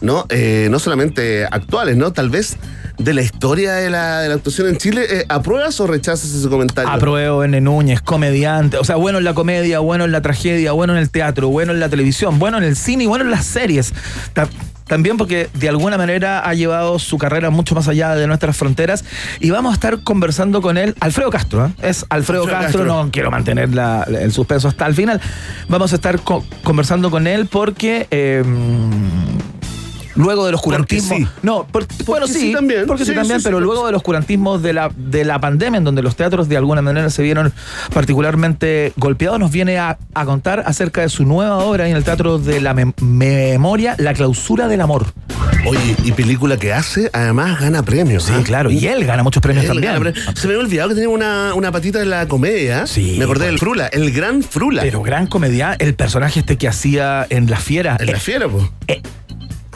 ¿no? 0.00 0.26
Eh, 0.28 0.68
no 0.70 0.78
solamente 0.78 1.44
actuales, 1.44 1.96
¿no? 1.96 2.12
Tal 2.12 2.30
vez 2.30 2.56
de 2.98 3.14
la 3.14 3.22
historia 3.22 3.74
de 3.74 3.90
la, 3.90 4.20
de 4.20 4.28
la 4.28 4.34
actuación 4.34 4.68
en 4.68 4.76
Chile. 4.76 5.06
Eh, 5.08 5.24
¿Apruebas 5.28 5.78
o 5.80 5.86
rechazas 5.86 6.30
ese 6.32 6.48
comentario? 6.48 6.90
Apruebo 6.90 7.44
N. 7.44 7.60
Núñez, 7.60 8.00
comediante. 8.02 8.76
O 8.76 8.84
sea, 8.84 8.96
bueno 8.96 9.18
en 9.18 9.24
la 9.24 9.34
comedia, 9.34 9.78
bueno 9.78 10.04
en 10.04 10.12
la 10.12 10.20
tragedia, 10.20 10.72
bueno 10.72 10.94
en 10.94 10.98
el 11.00 11.10
teatro, 11.10 11.48
bueno 11.48 11.72
en 11.72 11.80
la 11.80 11.88
televisión, 11.88 12.38
bueno 12.38 12.58
en 12.58 12.64
el 12.64 12.76
cine 12.76 13.04
y 13.04 13.06
bueno 13.06 13.24
en 13.24 13.30
las 13.30 13.46
series. 13.46 13.92
Ta- 14.32 14.48
También 14.88 15.16
porque 15.18 15.48
de 15.52 15.68
alguna 15.68 15.98
manera 15.98 16.40
ha 16.48 16.54
llevado 16.54 16.98
su 16.98 17.18
carrera 17.18 17.50
mucho 17.50 17.74
más 17.74 17.88
allá 17.88 18.14
de 18.14 18.26
nuestras 18.26 18.56
fronteras. 18.56 19.04
Y 19.38 19.50
vamos 19.50 19.72
a 19.72 19.74
estar 19.74 20.02
conversando 20.02 20.60
con 20.62 20.78
él. 20.78 20.94
Alfredo 21.00 21.28
Castro, 21.30 21.66
¿eh? 21.66 21.70
Es 21.82 22.06
Alfredo, 22.08 22.42
Alfredo 22.44 22.60
Castro, 22.62 22.80
Castro. 22.84 23.04
no 23.04 23.10
quiero 23.12 23.30
mantener 23.30 23.74
la- 23.74 24.04
el 24.04 24.32
suspenso 24.32 24.66
hasta 24.66 24.86
el 24.86 24.94
final. 24.94 25.20
Vamos 25.68 25.92
a 25.92 25.96
estar 25.96 26.18
co- 26.20 26.44
conversando 26.64 27.10
con 27.10 27.26
él 27.26 27.46
porque. 27.46 28.08
eh, 28.10 28.42
Luego 30.18 30.44
del 30.46 30.54
oscurantismo. 30.56 31.16
sí. 31.16 31.26
No, 31.42 31.66
por- 31.66 31.86
bueno, 32.04 32.26
sí, 32.26 32.34
sí 32.34 32.52
también. 32.52 32.84
Porque 32.86 33.04
sí, 33.04 33.12
Sí, 33.12 33.16
también, 33.16 33.40
pero 33.42 33.56
porque 33.56 33.64
luego 33.64 33.86
del 33.86 33.94
oscurantismo 33.94 34.58
de 34.58 34.72
la, 34.74 34.90
de 34.94 35.24
la 35.24 35.40
pandemia, 35.40 35.78
en 35.78 35.84
donde 35.84 36.02
los 36.02 36.14
teatros 36.16 36.48
de 36.48 36.56
alguna 36.58 36.82
manera 36.82 37.08
se 37.08 37.22
vieron 37.22 37.52
particularmente 37.94 38.92
golpeados, 38.96 39.38
nos 39.38 39.50
viene 39.52 39.78
a, 39.78 39.98
a 40.14 40.24
contar 40.24 40.62
acerca 40.66 41.02
de 41.02 41.08
su 41.08 41.24
nueva 41.24 41.58
obra 41.58 41.88
en 41.88 41.96
el 41.96 42.02
Teatro 42.04 42.38
de 42.38 42.60
la 42.60 42.74
Mem- 42.74 42.94
Memoria, 43.00 43.94
La 43.98 44.12
Clausura 44.14 44.66
del 44.68 44.80
Amor. 44.80 45.06
Oye, 45.66 45.96
y 46.04 46.12
película 46.12 46.56
que 46.56 46.72
hace, 46.72 47.10
además 47.12 47.60
gana 47.60 47.82
premios. 47.82 48.24
Sí, 48.24 48.32
¿ah? 48.34 48.42
claro. 48.44 48.70
Y 48.70 48.86
él 48.86 49.04
gana 49.04 49.22
muchos 49.22 49.42
premios 49.42 49.64
Él 49.66 49.80
también. 49.80 50.14
Se 50.34 50.46
me 50.46 50.54
había 50.54 50.64
olvidado 50.64 50.88
que 50.90 50.94
tenía 50.94 51.08
una, 51.10 51.52
una 51.54 51.70
patita 51.70 52.00
en 52.02 52.10
la 52.10 52.26
comedia. 52.26 52.86
Sí, 52.86 53.16
Me 53.18 53.24
acordé 53.24 53.40
pues. 53.40 53.50
del 53.50 53.58
Frula, 53.58 53.86
el 53.88 54.10
gran 54.12 54.42
Frula. 54.42 54.82
Pero 54.82 55.02
gran 55.02 55.26
comedia, 55.26 55.76
el 55.78 55.94
personaje 55.94 56.40
este 56.40 56.56
que 56.56 56.68
hacía 56.68 57.26
en 57.28 57.50
La 57.50 57.58
Fiera. 57.58 57.96
en 58.00 58.06
la 58.06 58.12
Eh, 58.12 58.20
fiera, 58.20 58.48
pues. 58.48 58.64
eh, 58.88 59.02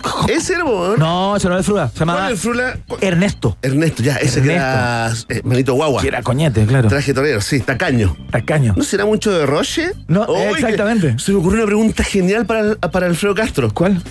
Ese 0.29 0.55
era, 0.55 0.65
¿no? 0.65 1.37
ese 1.37 1.49
no 1.49 1.59
es 1.59 1.67
Frula. 1.67 1.89
Se 1.89 1.93
¿Cuál 1.95 2.01
llamaba 2.01 2.19
era 2.21 2.29
el 2.31 2.37
Frula? 2.39 2.79
¿Cuál? 2.87 3.05
Ernesto. 3.05 3.57
Ernesto, 3.63 4.03
ya, 4.03 4.17
ese 4.17 4.43
que 4.43 4.53
era 4.55 5.13
eh, 5.29 5.41
Manito 5.45 5.75
Guagua. 5.75 6.03
Que 6.03 6.09
era 6.09 6.23
coñete, 6.23 6.65
claro. 6.67 6.89
Traje 6.89 7.15
torero, 7.15 7.41
sí, 7.41 7.61
tacaño. 7.61 8.17
Tacaño. 8.31 8.75
¿No 8.77 8.85
será 8.85 9.05
mucho 9.05 9.31
de 9.31 9.47
Roche? 9.47 9.93
No, 10.09 10.27
exactamente. 10.51 11.19
Se 11.19 11.33
me 11.33 11.39
ocurrió 11.39 11.59
una 11.59 11.67
pregunta 11.67 12.05
genial 12.05 12.47
para, 12.47 12.75
para 12.77 13.07
Alfredo 13.07 13.35
Castro. 13.35 13.73
¿Cuál? 13.73 14.03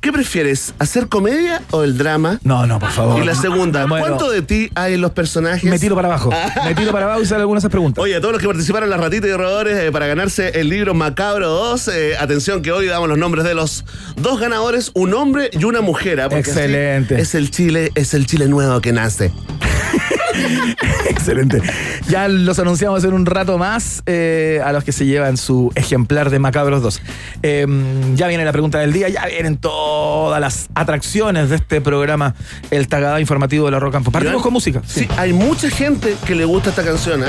¿Qué 0.00 0.12
prefieres, 0.12 0.74
hacer 0.78 1.08
comedia 1.08 1.62
o 1.70 1.82
el 1.82 1.98
drama? 1.98 2.38
No, 2.44 2.66
no, 2.66 2.78
por 2.78 2.90
favor. 2.90 3.22
Y 3.22 3.26
la 3.26 3.34
segunda, 3.34 3.86
Bueno, 3.86 4.06
¿cuánto 4.06 4.30
de 4.30 4.42
ti 4.42 4.70
hay 4.74 4.94
en 4.94 5.00
los 5.00 5.12
personajes? 5.12 5.68
Me 5.68 5.78
tiro 5.78 5.96
para 5.96 6.08
abajo. 6.08 6.30
Me 6.64 6.74
tiro 6.74 6.92
para 6.92 7.06
abajo 7.06 7.22
y 7.22 7.26
salen 7.26 7.40
algunas 7.40 7.62
de 7.62 7.66
esas 7.66 7.72
preguntas. 7.72 8.02
Oye, 8.02 8.14
a 8.14 8.20
todos 8.20 8.32
los 8.32 8.40
que 8.40 8.46
participaron 8.46 8.84
en 8.84 8.90
las 8.90 9.00
ratitas 9.00 9.28
y 9.28 9.32
robadores 9.32 9.76
eh, 9.78 9.90
para 9.90 10.06
ganarse 10.06 10.60
el 10.60 10.68
libro 10.68 10.94
Macabro 10.94 11.48
2, 11.48 11.88
eh, 11.88 12.16
atención 12.18 12.62
que 12.62 12.70
hoy 12.72 12.86
damos 12.86 13.08
los 13.08 13.18
nombres 13.18 13.44
de 13.44 13.54
los 13.54 13.84
dos 14.16 14.38
ganadores, 14.38 14.90
un 14.94 15.12
hombre 15.14 15.50
y 15.52 15.64
una 15.64 15.80
mujer. 15.80 16.20
¿ah? 16.20 16.28
Porque 16.28 16.50
así 16.50 16.60
Excelente. 16.60 17.20
Es 17.20 17.34
el 17.34 17.50
Chile, 17.50 17.90
es 17.94 18.14
el 18.14 18.26
Chile 18.26 18.48
nuevo 18.48 18.80
que 18.80 18.92
nace. 18.92 19.32
Excelente. 21.08 21.62
Ya 22.08 22.28
los 22.28 22.58
anunciamos 22.58 23.04
en 23.04 23.12
un 23.12 23.26
rato 23.26 23.58
más 23.58 24.02
eh, 24.06 24.60
a 24.64 24.72
los 24.72 24.84
que 24.84 24.92
se 24.92 25.06
llevan 25.06 25.36
su 25.36 25.72
ejemplar 25.74 26.30
de 26.30 26.38
Macabros 26.38 26.82
2. 26.82 27.02
Eh, 27.42 27.66
ya 28.14 28.28
viene 28.28 28.44
la 28.44 28.52
pregunta 28.52 28.78
del 28.78 28.92
día, 28.92 29.08
ya 29.08 29.26
vienen 29.26 29.56
todas 29.56 30.40
las 30.40 30.68
atracciones 30.74 31.50
de 31.50 31.56
este 31.56 31.80
programa, 31.80 32.34
el 32.70 32.88
tagada 32.88 33.20
informativo 33.20 33.66
de 33.66 33.72
la 33.72 33.80
Rock 33.80 33.96
and 33.96 34.04
Pop. 34.04 34.12
Partimos 34.12 34.42
con 34.42 34.52
música. 34.52 34.82
Sí. 34.86 35.08
hay 35.16 35.32
mucha 35.32 35.70
gente 35.70 36.16
que 36.26 36.34
le 36.34 36.44
gusta 36.44 36.70
esta 36.70 36.84
canción. 36.84 37.22
¿ah? 37.24 37.26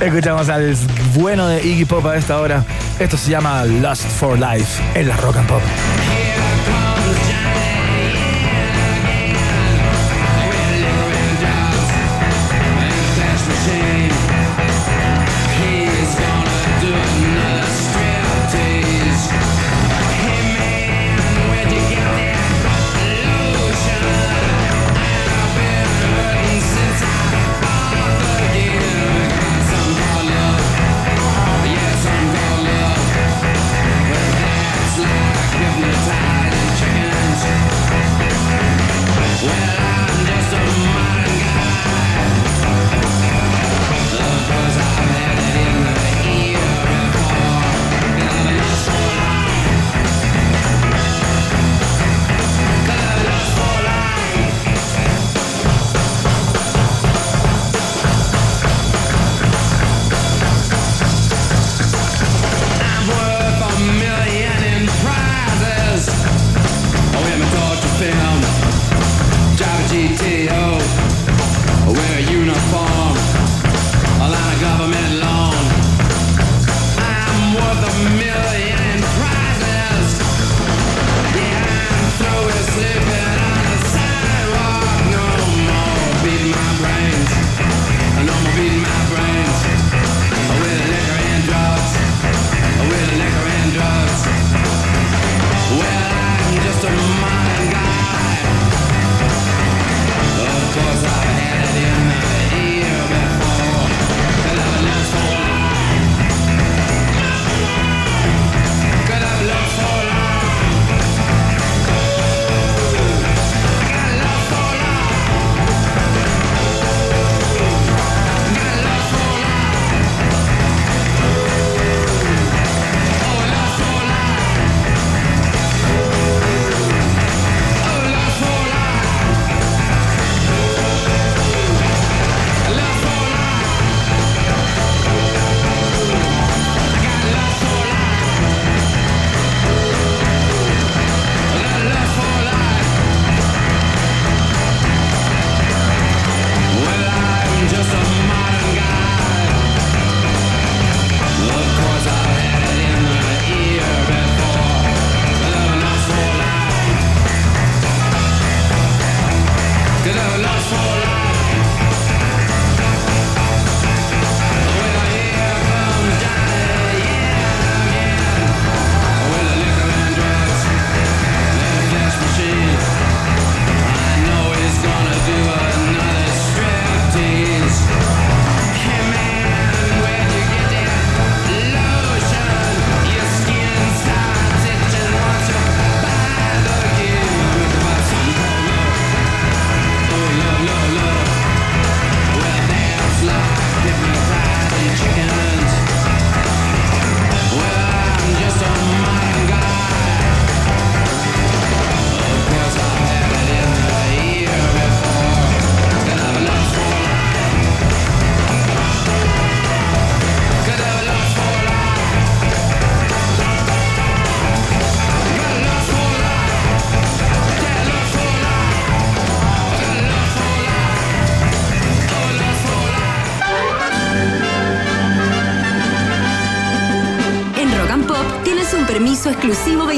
Escuchamos 0.00 0.48
al 0.48 0.76
bueno 1.14 1.46
de 1.48 1.64
Iggy 1.66 1.84
Pop 1.84 2.06
a 2.06 2.16
esta 2.16 2.40
hora. 2.40 2.64
Esto 2.98 3.16
se 3.16 3.30
llama 3.30 3.64
Lust 3.64 4.02
for 4.02 4.38
Life 4.38 4.82
en 4.94 5.08
la 5.08 5.16
Rock 5.16 5.36
and 5.36 5.48
Pop. 5.48 5.62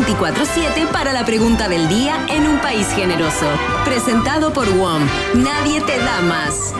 24-7 0.06 0.86
para 0.92 1.12
la 1.12 1.24
pregunta 1.24 1.68
del 1.68 1.88
día 1.88 2.26
en 2.28 2.46
un 2.46 2.58
país 2.58 2.86
generoso. 2.94 3.46
Presentado 3.84 4.52
por 4.52 4.68
WOM. 4.68 5.02
Nadie 5.34 5.80
te 5.80 5.98
da 5.98 6.20
más. 6.20 6.74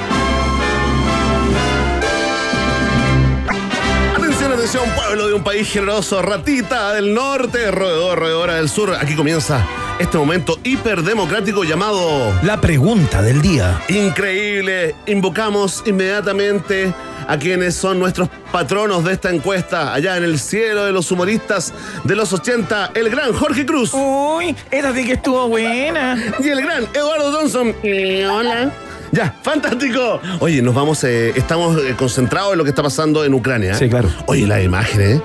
Atención, 4.17 4.53
atención, 4.53 4.85
pueblo 4.95 5.29
de 5.29 5.35
un 5.35 5.43
país 5.43 5.71
generoso, 5.71 6.21
ratita 6.21 6.93
del 6.93 7.15
norte, 7.15 7.71
roedor, 7.71 8.19
roedora 8.19 8.55
del 8.57 8.69
sur. 8.69 8.95
Aquí 8.95 9.15
comienza 9.15 9.67
este 9.99 10.19
momento 10.19 10.59
hiperdemocrático 10.63 11.65
llamado 11.65 12.33
La 12.43 12.61
pregunta 12.61 13.23
del 13.23 13.41
día. 13.41 13.81
Increíble. 13.89 14.95
Invocamos 15.07 15.83
inmediatamente 15.87 16.93
a 17.29 17.39
quienes 17.39 17.75
son 17.75 17.99
nuestros 17.99 18.29
patronos 18.53 19.05
de 19.05 19.13
esta 19.13 19.31
encuesta, 19.31 19.93
allá 19.95 20.17
en 20.17 20.25
el 20.25 20.39
cielo 20.39 20.85
de 20.85 20.93
los 20.93 21.11
humoristas 21.11 21.73
de 22.05 22.15
los 22.17 22.33
80, 22.33 22.91
el 22.95 23.11
gran 23.11 23.33
Jorge 23.33 23.65
Cruz 23.67 23.93
Uy, 23.95 24.55
esta 24.71 24.95
sí 24.95 25.05
que 25.05 25.13
estuvo 25.15 25.49
buena. 25.49 26.17
y 26.39 26.49
el 26.49 26.61
gran 26.63 26.85
Eduardo 26.95 27.33
Johnson. 27.33 27.75
Hola. 27.83 28.73
Ya, 29.13 29.33
fantástico. 29.43 30.21
Oye, 30.41 30.61
nos 30.61 30.75
vamos, 30.75 31.05
eh, 31.05 31.33
estamos 31.37 31.81
eh, 31.81 31.95
concentrados 31.97 32.53
en 32.53 32.59
lo 32.59 32.65
que 32.65 32.71
está 32.71 32.83
pasando 32.83 33.25
en 33.25 33.33
Ucrania. 33.35 33.73
¿eh? 33.73 33.77
Sí, 33.79 33.89
claro. 33.89 34.09
Oye, 34.27 34.47
la 34.47 34.61
imagen, 34.61 35.01
¿eh? 35.01 35.23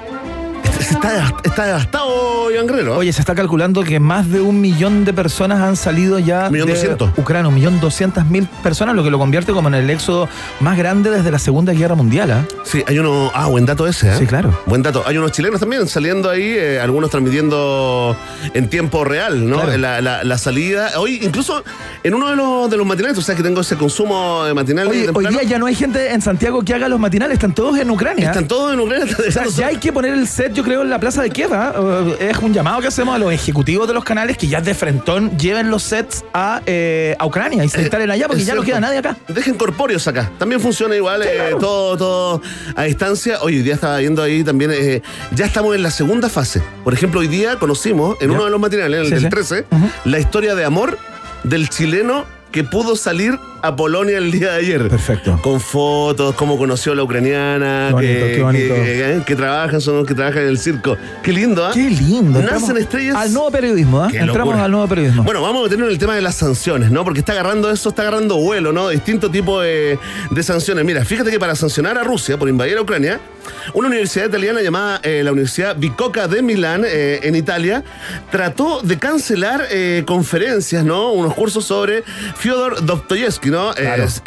Está, 0.90 1.34
está, 1.44 1.66
devastado, 1.66 2.52
Iván 2.52 2.68
Guerrero. 2.68 2.98
Oye, 2.98 3.14
se 3.14 3.22
está 3.22 3.36
calculando 3.36 3.84
que 3.84 4.00
más 4.00 4.30
de 4.30 4.42
un 4.42 4.60
millón 4.60 5.06
de 5.06 5.14
personas 5.14 5.62
han 5.62 5.76
salido 5.76 6.20
ya 6.20 6.50
Millón 6.50 6.68
de 6.68 6.74
doscientos. 6.74 7.12
Ucrania, 7.18 7.48
un 7.48 7.56
millón 7.56 7.80
doscientas 7.80 8.26
mil 8.28 8.48
personas, 8.64 8.96
lo 8.96 9.04
que 9.04 9.10
lo 9.12 9.20
convierte 9.20 9.52
como 9.54 9.68
en 9.68 9.76
el 9.76 9.90
éxodo 9.90 10.28
más 10.60 10.78
grande 10.78 11.10
desde 11.12 11.32
la 11.32 11.40
Segunda 11.40 11.74
Guerra 11.74 11.96
Mundial. 11.96 12.32
¿ah? 12.32 12.46
Sí, 12.64 12.84
hay 12.88 12.98
uno. 13.00 13.32
Ah, 13.34 13.48
buen 13.48 13.66
dato 13.66 13.88
ese, 13.88 14.10
¿eh? 14.12 14.16
Sí, 14.18 14.26
claro. 14.26 14.58
Buen 14.66 14.82
dato. 14.82 15.04
Hay 15.06 15.18
unos 15.18 15.32
chilenos 15.32 15.60
también 15.60 15.88
saliendo 15.88 16.30
ahí, 16.30 16.42
eh, 16.58 16.80
algunos 16.82 17.10
transmitiendo 17.10 18.16
en 18.54 18.70
tiempo 18.70 19.04
real, 19.04 19.48
¿no? 19.50 19.58
Claro. 19.62 19.78
La, 19.78 20.02
la- 20.02 20.24
la 20.24 20.38
salida. 20.38 20.92
Hoy, 20.98 21.20
incluso 21.22 21.64
en 22.04 22.14
uno 22.14 22.30
de 22.30 22.36
los, 22.36 22.70
de 22.70 22.78
los 22.78 22.86
matinales, 22.86 23.16
tú 23.16 23.22
sabes 23.22 23.38
que 23.38 23.44
tengo 23.44 23.62
ese 23.62 23.76
consumo 23.78 24.44
de 24.44 24.54
matinal. 24.54 24.88
Oye, 24.88 25.10
hoy 25.14 25.28
día 25.28 25.44
ya 25.44 25.60
no 25.60 25.66
hay 25.68 25.76
gente 25.76 26.12
en 26.14 26.22
Santiago 26.22 26.62
que 26.64 26.74
haga 26.74 26.90
los 26.90 27.00
matinales, 27.00 27.36
están 27.36 27.54
todos 27.54 27.78
en 27.80 27.90
Ucrania. 27.90 28.28
Están 28.28 28.48
todos 28.48 28.74
en 28.74 28.80
Ucrania. 28.80 29.16
O 29.28 29.32
sea, 29.32 29.46
ya 29.48 29.68
hay 29.68 29.78
que 29.78 29.94
poner 29.94 30.14
el 30.14 30.28
set, 30.28 30.54
yo 30.54 30.64
creo, 30.64 30.79
en 30.82 30.90
la 30.90 31.00
plaza 31.00 31.22
de 31.22 31.30
Kiev. 31.30 31.52
Eh, 31.54 32.30
Es 32.32 32.38
un 32.38 32.54
llamado 32.54 32.82
que 32.82 32.88
hacemos 32.88 33.16
a 33.16 33.18
los 33.18 33.32
ejecutivos 33.32 33.88
de 33.88 33.94
los 33.94 34.04
canales 34.04 34.38
que 34.38 34.48
ya 34.48 34.62
de 34.62 34.74
frentón 34.74 35.38
lleven 35.38 35.70
los 35.70 35.84
sets 35.84 36.24
a, 36.34 36.62
eh, 36.66 37.16
a 37.20 37.26
Ucrania 37.26 37.64
y 37.64 37.70
se 37.70 37.82
instalen 37.82 38.10
allá 38.12 38.28
porque 38.28 38.44
ya 38.44 38.56
no 38.56 38.62
queda 38.64 38.80
nadie 38.80 39.00
acá. 39.00 39.18
Dejen 39.28 39.56
corpóreos 39.56 40.08
acá. 40.08 40.32
También 40.38 40.62
funciona 40.62 40.96
igual, 40.96 41.22
eh, 41.24 41.32
claro. 41.36 41.58
todo, 41.58 41.98
todo 41.98 42.42
a 42.76 42.84
distancia. 42.84 43.38
Hoy 43.42 43.62
día 43.62 43.76
estaba 43.76 43.98
viendo 43.98 44.22
ahí 44.24 44.44
también, 44.44 44.72
eh, 44.74 45.02
ya 45.36 45.46
estamos 45.46 45.76
en 45.76 45.84
la 45.84 45.92
segunda 45.92 46.30
fase. 46.30 46.62
Por 46.84 46.94
ejemplo, 46.94 47.20
hoy 47.20 47.28
día 47.28 47.58
conocimos 47.58 48.18
en 48.22 48.30
Ya. 48.30 48.36
uno 48.36 48.46
de 48.46 48.52
los 48.52 48.60
matinales, 48.60 49.00
el 49.02 49.06
Sí, 49.08 49.12
del 49.14 49.24
sí. 49.24 49.30
13, 49.30 49.66
Ujú. 49.72 49.90
la 50.06 50.20
historia 50.20 50.56
de 50.56 50.66
amor 50.66 50.98
del 51.44 51.70
chileno 51.70 52.26
que 52.52 52.64
pudo 52.64 52.96
salir 52.96 53.38
a 53.62 53.76
Polonia 53.76 54.18
el 54.18 54.32
día 54.32 54.52
de 54.54 54.58
ayer. 54.60 54.88
Perfecto. 54.90 55.40
Con 55.42 55.60
fotos, 55.60 56.36
cómo 56.36 56.58
conoció 56.58 56.92
a 56.94 56.96
la 56.96 57.04
ucraniana, 57.04 57.88
Qué 57.90 57.94
bonito, 57.94 58.26
que, 58.26 58.32
qué 58.36 58.42
bonito. 58.44 58.74
que- 58.76 58.82
que- 58.84 59.24
que 59.26 59.36
trabajan, 59.36 59.82
son 59.82 59.98
los 59.98 60.08
que 60.08 60.14
trabajan 60.16 60.44
en 60.44 60.48
el 60.50 60.58
circo. 60.60 60.98
Qué 61.24 61.32
lindo, 61.34 61.66
¿ah? 61.66 61.72
Qué 61.74 61.90
lindo. 61.90 62.40
Nacen 62.40 62.56
Entramos 62.56 62.70
estrellas. 62.82 63.16
Al 63.16 63.34
nuevo 63.34 63.52
periodismo, 63.52 64.02
¿ah? 64.02 64.08
Entramos 64.12 64.38
locura. 64.38 64.64
al 64.66 64.72
nuevo 64.72 64.88
periodismo. 64.88 65.24
Bueno, 65.24 65.42
vamos 65.42 65.62
a 65.62 65.64
meternos 65.64 65.88
en 65.88 65.92
el 65.94 66.00
tema 66.00 66.16
de 66.16 66.22
las 66.22 66.36
sanciones, 66.36 66.92
¿no? 66.92 67.04
Porque 67.04 67.20
está 67.20 67.34
agarrando 67.34 67.70
eso, 67.72 67.90
está 67.90 68.04
agarrando 68.04 68.38
vuelo, 68.38 68.72
¿no? 68.72 68.90
Distinto 68.90 69.30
tipo 69.30 69.62
de, 69.62 70.00
de 70.32 70.44
sanciones. 70.44 70.86
Mira, 70.86 71.04
fíjate 71.06 71.32
que 71.32 71.40
para 71.40 71.56
sancionar 71.56 71.98
a 71.98 72.04
Rusia 72.04 72.38
por 72.38 72.50
invadir 72.50 72.78
a 72.78 72.82
Ucrania, 72.82 73.20
una 73.74 73.88
universidad 73.88 74.28
italiana 74.28 74.62
llamada 74.62 75.00
eh, 75.04 75.22
la 75.24 75.32
Universidad 75.32 75.76
Bicocca 75.76 76.28
de 76.28 76.42
Milán, 76.42 76.84
eh, 76.86 77.20
en 77.24 77.36
Italia, 77.36 77.84
trató 78.32 78.82
de 78.82 78.98
cancelar 78.98 79.66
eh, 79.72 80.04
conferencias, 80.06 80.84
¿no? 80.86 81.12
Unos 81.12 81.34
cursos 81.34 81.66
sobre 81.66 82.04
Fyodor 82.36 82.86
Dostoyevsky, 82.86 83.49
¿no? 83.50 83.74
Claro. 83.74 84.04
es- 84.04 84.22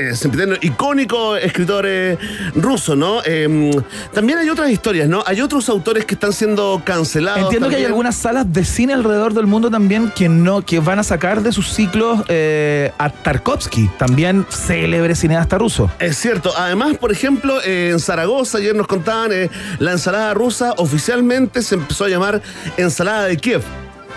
icónico 0.62 1.36
escritor 1.36 1.84
eh, 1.86 2.18
ruso, 2.54 2.96
¿no? 2.96 3.20
Eh, 3.24 3.70
también 4.12 4.38
hay 4.38 4.48
otras 4.48 4.70
historias, 4.70 5.08
¿no? 5.08 5.22
Hay 5.26 5.40
otros 5.40 5.68
autores 5.68 6.04
que 6.04 6.14
están 6.14 6.32
siendo 6.32 6.82
cancelados. 6.84 7.42
Entiendo 7.42 7.68
que 7.68 7.76
hay 7.76 7.84
algunas 7.84 8.16
salas 8.16 8.52
de 8.52 8.64
cine 8.64 8.92
alrededor 8.92 9.34
del 9.34 9.46
mundo 9.46 9.70
también 9.70 10.12
que 10.14 10.28
no 10.28 10.62
que 10.62 10.80
van 10.80 10.98
a 10.98 11.02
sacar 11.02 11.42
de 11.42 11.52
sus 11.52 11.72
ciclos 11.72 12.20
eh, 12.28 12.92
a 12.98 13.10
Tarkovsky, 13.10 13.88
también 13.98 14.46
célebre 14.50 15.14
cineasta 15.14 15.58
ruso. 15.58 15.90
Es 15.98 16.16
cierto. 16.18 16.52
Además, 16.56 16.96
por 16.98 17.12
ejemplo, 17.12 17.62
en 17.62 17.98
Zaragoza, 18.00 18.58
ayer 18.58 18.74
nos 18.74 18.86
contaban, 18.86 19.32
eh, 19.32 19.50
la 19.78 19.92
ensalada 19.92 20.34
rusa 20.34 20.74
oficialmente 20.76 21.62
se 21.62 21.74
empezó 21.76 22.04
a 22.04 22.08
llamar 22.08 22.42
ensalada 22.76 23.24
de 23.24 23.36
Kiev. 23.36 23.62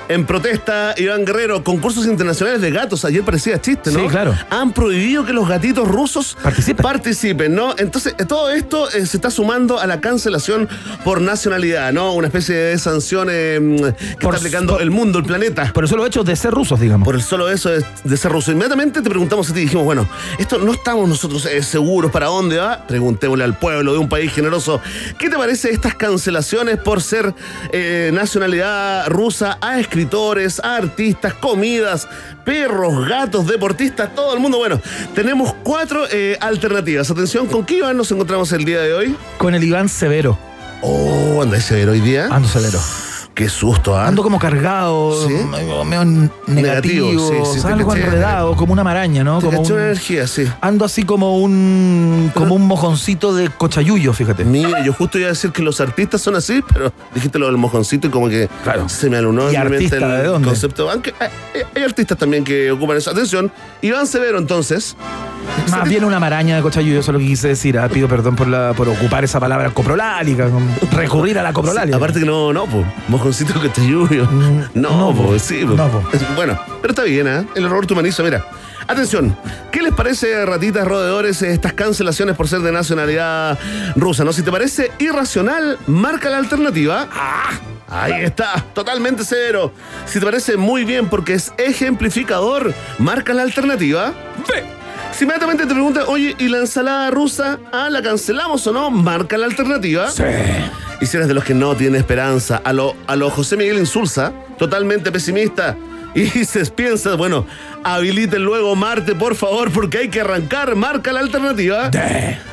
En 0.08 0.26
protesta, 0.28 0.94
Iván 0.98 1.26
Guerrero, 1.26 1.64
concursos 1.64 2.06
internacionales 2.06 2.62
de 2.62 2.70
gatos, 2.70 3.04
ayer 3.06 3.24
parecía 3.24 3.60
chiste, 3.60 3.92
¿no? 3.92 4.02
Sí, 4.02 4.08
claro. 4.08 4.36
Han 4.52 4.72
prohibido 4.72 5.26
que 5.26 5.34
los 5.34 5.50
gatitos 5.50 5.88
rusos 5.88 6.38
Participen. 6.44 6.84
participen, 6.84 7.56
¿no? 7.56 7.74
Entonces, 7.80 8.14
todo 8.28 8.52
esto 8.52 8.88
eh, 8.92 9.06
se 9.08 9.18
está 9.18 9.32
sumando 9.32 9.80
a 9.80 9.88
la 9.88 10.02
cancelación 10.02 10.70
por 11.04 11.22
nacionalidad, 11.22 11.92
¿no? 11.92 12.14
Una 12.14 12.28
especie 12.28 12.56
de 12.56 12.78
sanción 12.78 13.30
eh, 13.32 13.58
que 13.60 14.16
Por- 14.22 14.36
está 14.36 14.46
aplicando 14.46 14.74
por- 14.74 14.82
el 14.84 14.92
mundo, 14.92 15.18
el 15.18 15.26
planeta. 15.26 15.72
Por 15.74 15.86
eso 15.86 15.98
lo 15.98 16.06
hecho 16.06 16.24
de 16.24 16.36
ser 16.36 16.52
rusos, 16.54 16.80
digamos. 16.80 17.04
Por 17.06 17.16
el 17.16 17.24
solo 17.24 17.50
eso 17.50 17.72
de, 17.72 17.84
de 18.04 18.18
ser 18.18 18.32
ruso. 18.32 18.52
Inmediatamente 18.52 19.02
te 19.02 19.10
preguntamos 19.10 19.50
a 19.50 19.54
ti, 19.56 19.62
dijimos, 19.62 19.86
bueno, 19.86 20.08
esto 20.38 20.60
no 20.60 20.72
estamos 20.74 21.10
nosotros 21.10 21.48
eh, 21.48 21.64
seguros 21.64 22.12
para 22.12 22.28
dónde 22.28 22.58
va. 22.58 22.86
Preguntémosle 22.86 23.44
al 23.44 23.58
pueblo 23.58 23.94
de 23.94 23.98
un 23.98 24.08
país 24.08 24.32
generoso, 24.32 24.82
¿qué 25.18 25.32
te 25.32 25.36
parece 25.38 25.72
estas 25.72 25.96
cancelaciones 25.96 26.78
por 26.78 27.02
ser 27.02 27.34
nacionalidad 28.14 29.08
rusa 29.08 29.58
a 29.62 29.80
escritores, 29.96 30.60
artistas, 30.60 31.34
comidas, 31.36 32.06
perros, 32.44 33.08
gatos, 33.08 33.48
deportistas, 33.48 34.14
todo 34.14 34.34
el 34.34 34.42
mundo? 34.42 34.58
Bueno, 34.58 34.82
tenemos 35.14 35.54
cuatro 35.64 36.06
eh, 36.12 36.38
alternativas. 36.42 37.10
Atención, 37.10 37.48
¿con 37.48 37.66
qué 37.66 37.78
Iván 37.78 37.96
nos 37.96 38.12
encontramos 38.12 38.52
el 38.52 38.66
día 38.66 38.82
de 38.82 38.94
hoy? 38.94 39.16
Con 39.38 39.56
el 39.56 39.64
Iván 39.64 39.88
Severo. 39.88 40.38
Oh, 40.82 41.42
anda 41.42 41.56
ese 41.56 41.76
ver 41.76 41.88
hoy 41.88 42.02
día. 42.02 42.28
Ando 42.30 42.50
severo. 42.50 42.80
Qué 43.36 43.50
susto, 43.50 43.98
¿ah? 43.98 44.08
Ando 44.08 44.24
como 44.24 44.40
cargado, 44.40 45.28
¿Sí? 45.28 45.34
medio, 45.34 45.84
negativo, 45.84 46.32
Negativo, 46.48 47.46
sí, 47.54 47.60
sí, 47.60 47.68
algo 47.68 47.90
caché. 47.90 48.04
enredado, 48.06 48.56
como 48.56 48.72
una 48.72 48.84
maraña, 48.86 49.26
¿no? 49.26 49.40
Te 49.40 49.48
Como 49.48 49.60
un- 49.60 49.72
energía, 49.74 50.26
sí. 50.26 50.48
ando 50.62 50.86
así 50.86 51.04
como 51.04 51.38
un 51.40 52.32
como 52.34 52.56
un 52.56 52.66
mojoncito 52.66 53.36
de 53.36 53.50
cochayuyo, 53.50 54.14
fíjate. 54.14 54.46
Mira, 54.46 54.86
yo 54.86 54.94
justo 54.94 55.18
iba 55.20 55.28
a 55.28 55.32
decir 55.32 55.52
que 55.52 55.62
los 55.64 55.82
artistas 55.82 56.22
son 56.22 56.36
así, 56.36 56.64
pero 56.74 56.94
dijiste 57.14 57.38
lo 57.38 57.48
del 57.48 57.58
mojoncito 57.58 58.08
y 58.08 58.10
como 58.10 58.30
que 58.30 58.48
Claro. 58.64 58.88
se 58.88 59.10
me 59.10 59.18
alunó 59.18 59.52
¿Y 59.52 59.56
en 59.58 59.64
mi 59.66 59.70
mente 59.70 59.76
artista 59.96 59.98
el 60.16 60.22
de 60.22 60.28
dónde? 60.30 60.48
concepto. 60.48 60.90
Aunque 60.90 61.14
hay, 61.20 61.28
hay 61.76 61.84
artistas 61.84 62.18
también 62.18 62.46
que 62.46 62.72
ocupan 62.72 62.96
eso. 62.96 63.12
Atención, 63.12 63.52
Iván 63.82 64.08
Severo 64.08 64.38
entonces. 64.38 64.96
Más 65.70 65.88
bien 65.88 66.04
una 66.06 66.20
maraña 66.20 66.56
de 66.56 66.62
cochayuyo, 66.62 67.00
eso 67.00 67.12
es 67.12 67.14
lo 67.14 67.20
que 67.20 67.28
quise 67.28 67.50
decir. 67.50 67.78
ah, 67.78 67.88
Pido 67.90 68.08
perdón 68.08 68.36
por 68.36 68.48
la 68.48 68.74
por 68.76 68.88
ocupar 68.90 69.24
esa 69.24 69.40
palabra 69.40 69.70
coprolálica, 69.72 70.48
recurrir 70.92 71.38
a 71.38 71.44
la 71.44 71.54
coprolálica. 71.54 71.98
Aparte 71.98 72.20
que 72.20 72.26
no, 72.26 72.52
no, 72.54 72.66
pues, 72.66 72.86
que 73.62 73.70
te 73.70 73.88
lluvio. 73.88 74.26
Mm, 74.26 74.62
No, 74.76 75.12
no, 75.12 75.16
po. 75.16 75.40
sí, 75.40 75.66
po. 75.66 75.74
No, 75.74 75.88
po. 75.90 76.04
Bueno, 76.36 76.60
pero 76.82 76.92
está 76.92 77.04
bien, 77.04 77.28
¿eh? 77.28 77.46
El 77.56 77.66
error 77.66 77.86
te 77.88 77.94
humaniza, 77.94 78.22
mira. 78.24 78.46
Atención, 78.88 79.36
¿qué 79.72 79.82
les 79.82 79.94
parece, 79.94 80.46
ratitas 80.46 80.88
roedores, 80.88 81.42
estas 81.42 81.74
cancelaciones 81.74 82.36
por 82.36 82.48
ser 82.48 82.60
de 82.60 82.72
nacionalidad 82.72 83.58
rusa? 83.96 84.24
¿No? 84.24 84.32
Si 84.32 84.44
te 84.44 84.52
parece 84.52 84.92
irracional, 85.00 85.80
marca 85.88 86.30
la 86.30 86.38
alternativa. 86.38 87.08
¡Ah! 87.12 87.50
Ahí 87.88 88.24
está, 88.24 88.64
totalmente 88.74 89.24
severo. 89.24 89.72
Si 90.06 90.20
te 90.20 90.26
parece 90.26 90.58
muy 90.58 90.86
bien 90.86 91.08
porque 91.08 91.34
es 91.34 91.52
ejemplificador, 91.58 92.74
marca 93.00 93.34
la 93.34 93.42
alternativa. 93.44 94.14
Si 95.16 95.24
inmediatamente 95.24 95.66
te 95.66 95.74
preguntan, 95.74 96.04
oye, 96.08 96.36
¿y 96.38 96.50
la 96.50 96.58
ensalada 96.58 97.10
rusa? 97.10 97.58
Ah, 97.72 97.90
¿la 97.90 98.02
cancelamos 98.02 98.68
o 98.68 98.74
no? 98.74 98.92
Marca 98.92 99.38
la 99.38 99.46
alternativa. 99.46 100.10
Y 101.00 101.06
si 101.06 101.16
eres 101.16 101.30
de 101.30 101.34
los 101.34 101.46
que 101.46 101.54
no 101.54 101.74
tiene 101.74 101.98
esperanza, 101.98 102.62
a 102.62 102.74
lo, 102.74 102.98
a 103.08 103.16
lo 103.16 103.30
José 103.30 103.56
Miguel 103.56 103.78
Insulza, 103.78 104.34
totalmente 104.58 105.14
pesimista, 105.14 105.78
y 106.14 106.22
dices, 106.32 106.70
piensas, 106.70 107.16
bueno, 107.16 107.46
habiliten 107.86 108.44
luego 108.44 108.76
Marte, 108.76 109.16
por 109.16 109.36
favor, 109.36 109.72
porque 109.72 110.00
hay 110.00 110.10
que 110.10 110.20
arrancar, 110.20 110.76
marca 110.76 111.14
la 111.14 111.22
alternativa. 111.22 111.90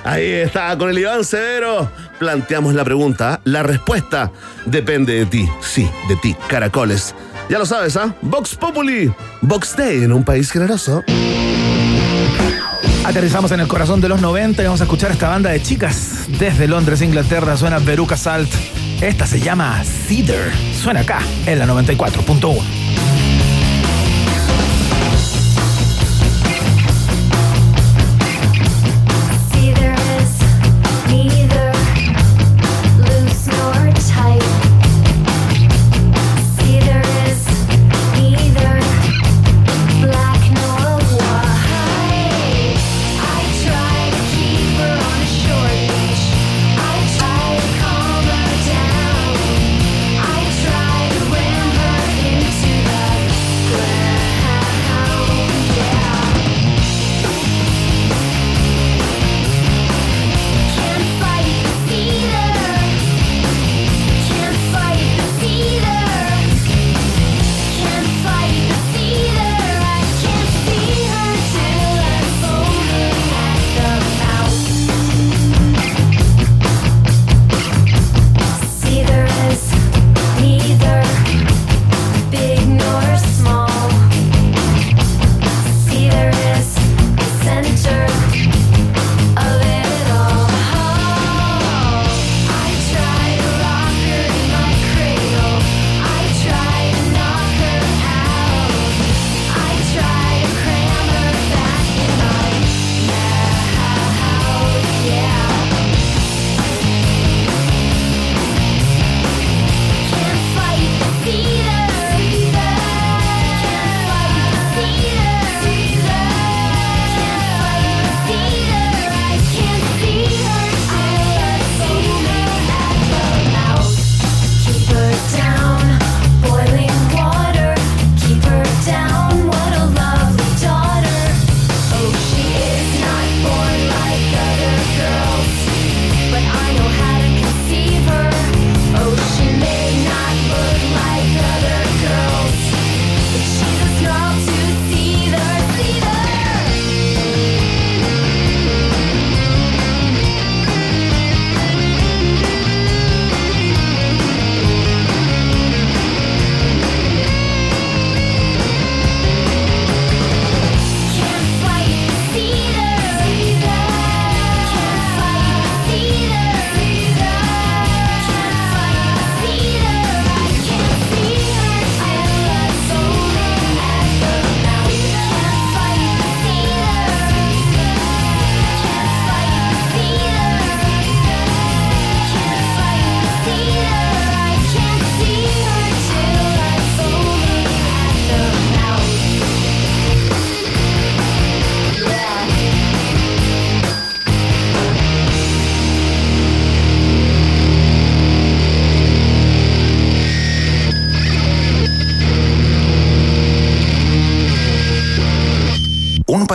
Ahí 0.04 0.26
está, 0.26 0.78
con 0.78 0.88
el 0.88 0.98
Iván 1.00 1.24
Severo. 1.24 1.90
Planteamos 2.20 2.74
la 2.74 2.84
pregunta, 2.84 3.40
la 3.42 3.64
respuesta 3.64 4.30
depende 4.66 5.14
de 5.14 5.26
ti, 5.26 5.48
sí, 5.60 5.90
de 6.08 6.14
ti, 6.14 6.36
caracoles. 6.46 7.12
Ya 7.48 7.58
lo 7.58 7.66
sabes, 7.66 7.96
¿ah? 7.96 8.14
Vox 8.22 8.54
Populi, 8.54 9.12
Vox 9.40 9.76
Day 9.76 10.04
en 10.04 10.12
un 10.12 10.22
país 10.22 10.52
generoso. 10.52 11.02
Aterrizamos 13.04 13.50
en 13.52 13.60
el 13.60 13.68
corazón 13.68 14.00
de 14.00 14.08
los 14.08 14.20
90 14.20 14.62
y 14.62 14.64
vamos 14.64 14.80
a 14.80 14.84
escuchar 14.84 15.10
esta 15.10 15.28
banda 15.28 15.50
de 15.50 15.60
chicas. 15.60 16.26
Desde 16.38 16.68
Londres, 16.68 17.02
Inglaterra, 17.02 17.56
suena 17.56 17.78
Veruca 17.78 18.16
Salt. 18.16 18.52
Esta 19.00 19.26
se 19.26 19.40
llama 19.40 19.82
Cedar. 19.84 20.50
Suena 20.74 21.00
acá, 21.00 21.18
en 21.46 21.58
la 21.58 21.66
94.1. 21.66 22.81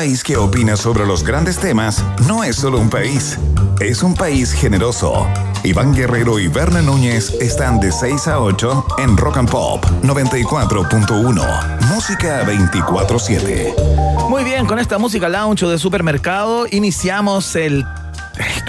país 0.08 0.24
que 0.24 0.38
opina 0.38 0.78
sobre 0.78 1.06
los 1.06 1.22
grandes 1.22 1.58
temas 1.58 2.02
no 2.30 2.42
es 2.42 2.56
solo 2.56 2.80
un 2.80 2.90
país, 2.90 3.38
es 3.82 4.04
un 4.04 4.14
país 4.14 4.54
generoso. 4.54 5.28
Iván 5.66 5.94
Guerrero 5.94 6.40
y 6.40 6.48
Berna 6.48 6.82
Núñez 6.82 7.34
están 7.42 7.82
de 7.82 7.92
6 7.92 8.30
a 8.30 8.40
8 8.40 8.86
en 9.00 9.18
Rock 9.18 9.36
and 9.36 9.52
Pop 9.52 9.84
94.1. 10.04 11.82
Música 11.94 12.46
24-7. 12.46 14.30
Muy 14.30 14.46
bien, 14.46 14.66
con 14.66 14.80
esta 14.80 14.98
música 14.98 15.28
lounge 15.28 15.66
de 15.66 15.78
supermercado 15.78 16.68
iniciamos 16.72 17.54
el. 17.58 17.86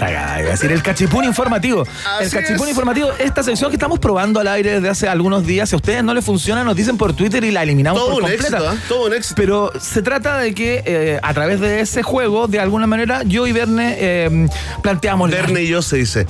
Esta, 0.07 0.11
iba 0.39 0.49
a 0.49 0.51
decir, 0.51 0.71
el 0.71 0.81
cachipún 0.81 1.25
informativo. 1.25 1.83
el 2.21 2.29
cachipún 2.29 2.63
es. 2.67 2.69
informativo, 2.69 3.09
esta 3.19 3.43
sección 3.43 3.69
que 3.69 3.75
estamos 3.75 3.99
probando 3.99 4.39
al 4.39 4.47
aire 4.47 4.75
desde 4.75 4.89
hace 4.89 5.07
algunos 5.09 5.45
días. 5.45 5.69
Si 5.69 5.75
a 5.75 5.77
ustedes 5.77 6.03
no 6.03 6.13
les 6.13 6.23
funciona, 6.23 6.63
nos 6.63 6.75
dicen 6.75 6.97
por 6.97 7.13
Twitter 7.13 7.43
y 7.43 7.51
la 7.51 7.63
eliminamos 7.63 7.99
Todo 7.99 8.13
por 8.13 8.23
un 8.23 8.29
completa. 8.29 8.57
éxito, 8.57 8.69
¿ah? 8.69 8.85
Todo 8.87 9.07
un 9.07 9.13
éxito. 9.13 9.35
Pero 9.35 9.71
se 9.79 10.01
trata 10.01 10.37
de 10.37 10.53
que 10.53 10.83
eh, 10.85 11.19
a 11.21 11.33
través 11.33 11.59
de 11.59 11.81
ese 11.81 12.01
juego, 12.03 12.47
de 12.47 12.59
alguna 12.59 12.87
manera, 12.87 13.23
yo 13.23 13.45
y 13.47 13.51
Verne 13.51 13.95
eh, 13.99 14.47
planteamos. 14.81 15.29
Verne 15.31 15.63
y 15.63 15.67
yo 15.67 15.81
se 15.81 15.97
dice. 15.97 16.25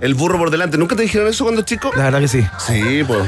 El 0.00 0.14
burro 0.14 0.36
por 0.36 0.50
delante. 0.50 0.76
¿Nunca 0.76 0.94
te 0.94 1.02
dijeron 1.02 1.26
eso 1.26 1.44
cuando 1.44 1.62
chico? 1.62 1.90
La 1.96 2.04
verdad 2.04 2.20
que 2.20 2.28
sí. 2.28 2.44
Sí, 2.58 3.02
pues. 3.06 3.22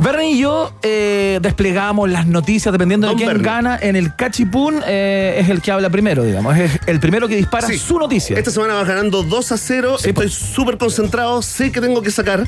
Verne 0.00 0.30
y 0.30 0.38
yo 0.40 0.72
eh, 0.82 1.38
desplegamos 1.42 2.08
las 2.08 2.26
noticias 2.26 2.72
dependiendo 2.72 3.08
Don 3.08 3.16
de 3.16 3.24
quién 3.24 3.28
Verne. 3.34 3.44
gana. 3.44 3.78
En 3.80 3.96
el 3.96 4.14
cachipún 4.14 4.80
eh, 4.86 5.38
es 5.40 5.48
el 5.48 5.60
que 5.60 5.72
habla 5.72 5.90
primero, 5.90 6.22
digamos. 6.22 6.56
Es 6.56 6.78
el 6.86 7.00
primero 7.00 7.26
que 7.26 7.34
dispara 7.36 7.66
Sí. 7.66 7.78
su 7.78 7.98
noticia. 7.98 8.38
Esta 8.38 8.50
semana 8.52 8.74
vas 8.74 8.86
ganando 8.86 9.22
2 9.24 9.52
a 9.52 9.56
0. 9.58 9.96
Sí, 9.98 10.10
Estoy 10.10 10.26
pues. 10.26 10.34
súper 10.34 10.78
concentrado. 10.78 11.42
Sé 11.42 11.72
que 11.72 11.80
tengo 11.80 12.00
que 12.02 12.10
sacar. 12.12 12.46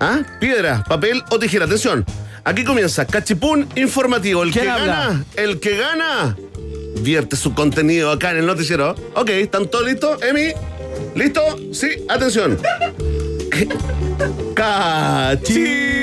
¿Ah? 0.00 0.20
Piedra, 0.38 0.84
papel 0.88 1.22
o 1.30 1.38
tijera. 1.38 1.64
Atención. 1.64 2.04
Aquí 2.44 2.62
comienza 2.64 3.04
Cachipún 3.04 3.66
informativo. 3.74 4.42
El 4.44 4.52
que 4.52 4.64
gana, 4.64 5.24
el 5.36 5.58
que 5.58 5.76
gana, 5.76 6.36
vierte 7.02 7.34
su 7.36 7.52
contenido 7.54 8.12
acá 8.12 8.30
en 8.30 8.38
el 8.38 8.46
noticiero. 8.46 8.94
Ok, 9.14 9.30
¿están 9.30 9.66
todos 9.66 9.84
listos? 9.84 10.22
Emi, 10.22 10.52
¿listo? 11.16 11.40
Sí, 11.72 11.88
atención. 12.08 12.56
Cachipún. 14.54 15.97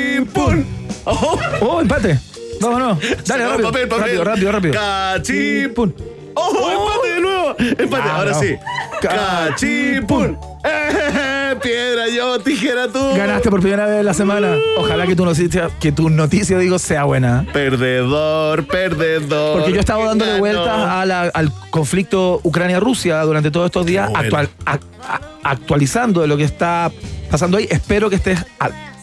Oh, 1.06 1.38
Oh, 1.62 1.82
empate. 1.82 2.20
Vámonos. 2.62 2.98
Dale, 3.28 3.48
rápido. 3.48 3.72
papel, 3.72 3.88
papel. 3.88 4.04
Rápido, 4.06 4.24
rápido, 4.24 4.52
rápido. 4.52 4.74
Cachipún. 4.74 5.96
¡Oh, 6.38 6.70
empate 6.72 7.14
de 7.16 7.22
nuevo! 7.22 7.56
Empate, 7.60 8.10
Ah, 8.10 8.16
ahora 8.18 8.34
sí. 8.34 8.56
Cachipún. 9.02 10.38
Eh, 10.66 11.56
piedra 11.62 12.08
yo, 12.10 12.40
tijera 12.40 12.88
tú. 12.88 13.00
Ganaste 13.16 13.50
por 13.50 13.62
primera 13.62 13.86
vez 13.86 14.00
en 14.00 14.06
la 14.06 14.14
semana. 14.14 14.56
Ojalá 14.78 15.06
que 15.06 15.16
tu 15.16 15.24
noticia, 15.26 15.70
que 15.80 15.92
tu 15.92 16.10
noticia 16.10 16.58
digo, 16.58 16.80
sea 16.80 17.04
buena. 17.04 17.46
Perdedor, 17.54 18.66
perdedor. 18.66 19.60
Porque 19.60 19.74
yo 19.74 19.80
estaba 19.80 20.00
¿Quién 20.06 20.18
dándole 20.18 20.40
vueltas 20.40 20.68
a 20.68 21.06
la- 21.06 21.22
al 21.34 21.52
conflicto 21.70 22.40
Ucrania-Rusia 22.44 23.22
durante 23.22 23.52
todos 23.52 23.68
estos 23.68 23.86
días, 23.86 24.10
actual- 24.14 24.50
a- 24.66 24.74
a- 24.74 25.22
actualizando 25.44 26.22
de 26.22 26.28
lo 26.28 26.36
que 26.36 26.44
está 26.44 26.92
pasando 27.30 27.58
ahí. 27.58 27.68
Espero 27.70 28.10
que 28.10 28.16
estés 28.18 28.40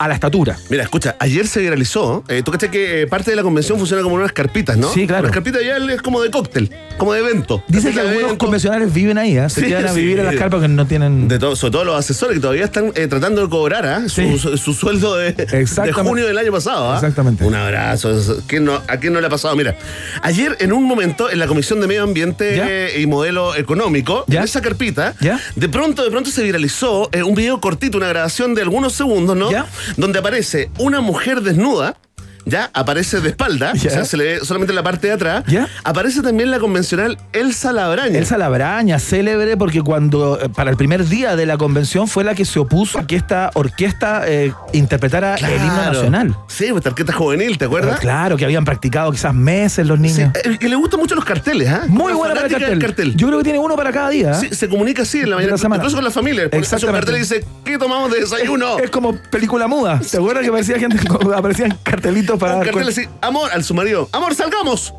a 0.05 0.09
la 0.09 0.15
estatura. 0.15 0.57
Mira, 0.71 0.83
escucha, 0.83 1.17
ayer 1.19 1.47
se 1.47 1.61
viralizó. 1.61 2.25
eh, 2.29 2.43
Tú 2.45 2.51
cachai 2.53 2.71
que 2.71 3.03
eh, 3.03 3.07
parte 3.07 3.31
de 3.31 3.37
la 3.37 3.43
convención 3.43 3.79
funciona 3.79 4.03
como 4.03 4.15
unas 4.17 4.33
carpitas, 4.33 4.77
¿no? 4.77 4.93
Sí, 4.93 5.07
claro. 5.07 5.25
Las 5.25 5.33
carpitas 5.33 5.63
ya 5.65 5.77
es 5.77 6.03
como 6.03 6.21
de 6.23 6.31
cóctel, 6.31 6.71
como 6.99 7.13
de 7.13 7.21
evento. 7.21 7.63
Dice 7.69 7.89
que 7.91 7.95
Carpita 7.95 8.03
de 8.03 8.09
algunos 8.09 8.23
evento. 8.31 8.45
convencionales 8.45 8.93
viven 8.93 9.19
ahí, 9.19 9.37
¿eh? 9.37 9.49
se 9.51 9.61
Sí, 9.63 9.67
quedan 9.69 9.87
a 9.87 9.93
sí. 9.93 10.01
vivir 10.01 10.19
en 10.21 10.27
las 10.27 10.35
carpas 10.37 10.61
que 10.63 10.69
no 10.69 10.87
tienen. 10.87 11.29
De 11.29 11.39
todo, 11.39 11.57
sobre 11.57 11.73
todo 11.73 11.85
los 11.85 11.97
asesores 11.99 12.35
que 12.37 12.41
todavía 12.41 12.65
están 12.65 12.93
eh, 12.95 13.07
tratando 13.07 13.43
de 13.43 13.49
cobrar 13.49 13.87
¿ah? 13.87 14.03
su, 14.09 14.23
Sí. 14.23 14.39
su- 14.39 14.57
su 14.57 14.75
sueldo 14.75 15.17
de, 15.17 15.33
de 15.33 15.43
Exactamente. 15.61 16.03
junio 16.03 16.27
del 16.27 16.39
año 16.39 16.53
pasado. 16.53 16.93
¿ah? 16.93 16.95
Exactamente. 16.97 17.45
Un 17.45 17.55
abrazo. 17.55 18.17
eso- 18.19 18.43
¿Quién 18.47 18.65
no- 18.65 18.81
¿A 18.89 18.97
quién 18.99 19.13
no 19.13 19.21
le 19.21 19.27
ha 19.27 19.31
pasado? 19.31 19.55
Mira, 19.57 19.77
ayer 20.23 20.57
en 20.61 20.73
un 20.73 20.85
momento 20.85 21.31
en 21.31 21.39
la 21.39 21.47
Comisión 21.47 21.81
de 21.81 21.87
Medio 21.87 22.03
Ambiente 22.03 22.57
¿Ya? 22.57 22.67
eh, 22.69 23.01
y 23.01 23.07
Modelo 23.07 23.55
Económico, 23.55 24.25
¿Ya? 24.29 24.39
en 24.41 24.45
esa 24.45 24.61
carpita, 24.61 25.15
¿Ya? 25.21 25.39
de 25.57 25.69
pronto, 25.69 26.05
de 26.05 26.11
pronto 26.11 26.31
se 26.31 26.43
viralizó 26.43 27.09
eh, 27.13 27.23
un 27.23 27.35
video 27.35 27.61
cortito, 27.61 27.99
una 27.99 28.09
grabación 28.09 28.55
de 28.55 28.63
algunos 28.63 28.93
segundos, 28.95 29.37
¿no? 29.37 29.51
¿Ya? 29.51 29.67
Donde 29.97 30.19
aparece 30.19 30.71
una 30.79 31.01
mujer 31.01 31.43
desnuda. 31.43 31.97
Ya 32.45 32.71
aparece 32.75 33.21
de 33.21 33.29
espalda, 33.31 33.73
¿Ya? 33.75 33.89
o 33.89 33.93
sea, 33.93 34.05
se 34.05 34.17
le 34.17 34.25
ve 34.25 34.41
solamente 34.45 34.73
la 34.73 34.83
parte 34.83 35.07
de 35.09 35.13
atrás. 35.15 35.45
¿Ya? 35.47 35.69
Aparece 35.85 36.23
también 36.23 36.51
la 36.51 36.59
convencional 36.59 37.19
Elsa 37.33 37.73
Labraña. 37.73 38.19
Elsa 38.19 38.37
Labraña, 38.39 38.99
célebre 38.99 39.57
porque 39.57 39.81
cuando 39.83 40.41
eh, 40.41 40.49
para 40.49 40.71
el 40.71 40.77
primer 40.77 41.07
día 41.07 41.37
de 41.37 41.47
la 41.47 41.57
convención 41.57 42.09
fue 42.09 42.25
la 42.25 42.35
que 42.35 42.45
se 42.45 42.59
opuso 42.59 42.99
a 42.99 43.07
que 43.07 43.17
esta 43.17 43.51
orquesta 43.55 44.23
eh, 44.27 44.53
interpretara 44.73 45.37
el 45.37 45.45
himno 45.57 45.73
Claro. 45.73 45.93
nacional. 45.95 46.37
Sí, 46.49 46.67
pues 46.71 46.83
tarjeta 46.85 47.13
juvenil, 47.13 47.57
¿te 47.59 47.65
acuerdas? 47.67 48.01
Claro, 48.01 48.37
que 48.37 48.45
habían 48.45 48.65
practicado 48.65 49.11
quizás 49.13 49.35
meses 49.35 49.87
los 49.87 49.97
Sí, 49.99 50.03
niños. 50.03 50.33
eh, 50.45 50.59
que 50.59 50.69
le 50.69 50.77
gustan 50.77 51.01
mucho 51.01 51.15
los 51.15 51.25
carteles, 51.25 51.69
¿ah? 51.69 51.85
Muy 51.89 52.07
Una 52.13 52.15
buena 52.17 52.35
para 52.35 52.47
el 52.47 52.53
cartel. 52.53 52.79
cartel. 52.79 53.17
Yo 53.17 53.27
creo 53.29 53.39
que 53.39 53.45
tiene 53.45 53.59
uno 53.59 53.77
para 53.77 53.93
cada 53.93 54.11
día. 54.11 54.33
¿eh? 54.33 54.35
Sí, 54.41 54.49
se 54.55 54.69
comunica 54.69 55.03
así 55.03 55.21
en 55.21 55.31
la 55.31 55.37
mañana, 55.37 55.53
la 55.53 55.59
semana. 55.59 55.83
incluso 55.83 55.97
con 55.97 56.05
la 56.05 56.11
familia. 56.11 56.45
Hace 56.47 56.57
un 56.57 56.63
Exactamente. 56.63 56.97
cartel 56.99 57.17
y 57.17 57.19
dice, 57.21 57.45
¿qué 57.65 57.79
tomamos 57.79 58.11
de 58.13 58.21
desayuno? 58.21 58.79
Es 58.79 58.91
como 58.91 59.17
película 59.31 59.67
muda. 59.69 60.01
¿Te 60.01 60.17
acuerdas 60.17 60.43
que 60.43 60.49
aparecía 60.49 60.79
gente, 60.79 60.99
aparecían 61.37 61.77
cartelitos 61.83 62.32
para 62.39 62.55
un 62.55 62.59
dar 62.61 62.71
cartel 62.71 62.89
así, 62.89 63.09
amor, 63.21 63.51
al 63.53 63.65
su 63.65 63.75
marido, 63.75 64.09
amor, 64.13 64.35
salgamos. 64.35 64.95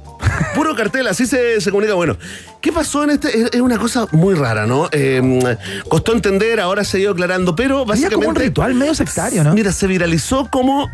Puro 0.55 0.75
cartel, 0.75 1.07
así 1.07 1.25
se, 1.25 1.59
se 1.59 1.69
comunica. 1.69 1.95
Bueno, 1.95 2.17
¿qué 2.61 2.71
pasó 2.71 3.03
en 3.03 3.09
este? 3.09 3.37
Es, 3.37 3.49
es 3.53 3.61
una 3.61 3.77
cosa 3.77 4.07
muy 4.11 4.35
rara, 4.35 4.65
¿no? 4.65 4.87
Eh, 4.91 5.57
costó 5.89 6.13
entender, 6.13 6.59
ahora 6.61 6.83
se 6.85 6.97
ha 6.97 6.99
ido 7.01 7.11
aclarando, 7.11 7.55
pero 7.55 7.85
básicamente... 7.85 8.15
como 8.15 8.29
un 8.29 8.35
ritual 8.35 8.73
medio 8.73 8.95
sectario, 8.95 9.43
¿no? 9.43 9.53
Mira, 9.53 9.71
se 9.71 9.85
viralizó 9.87 10.47
como 10.49 10.89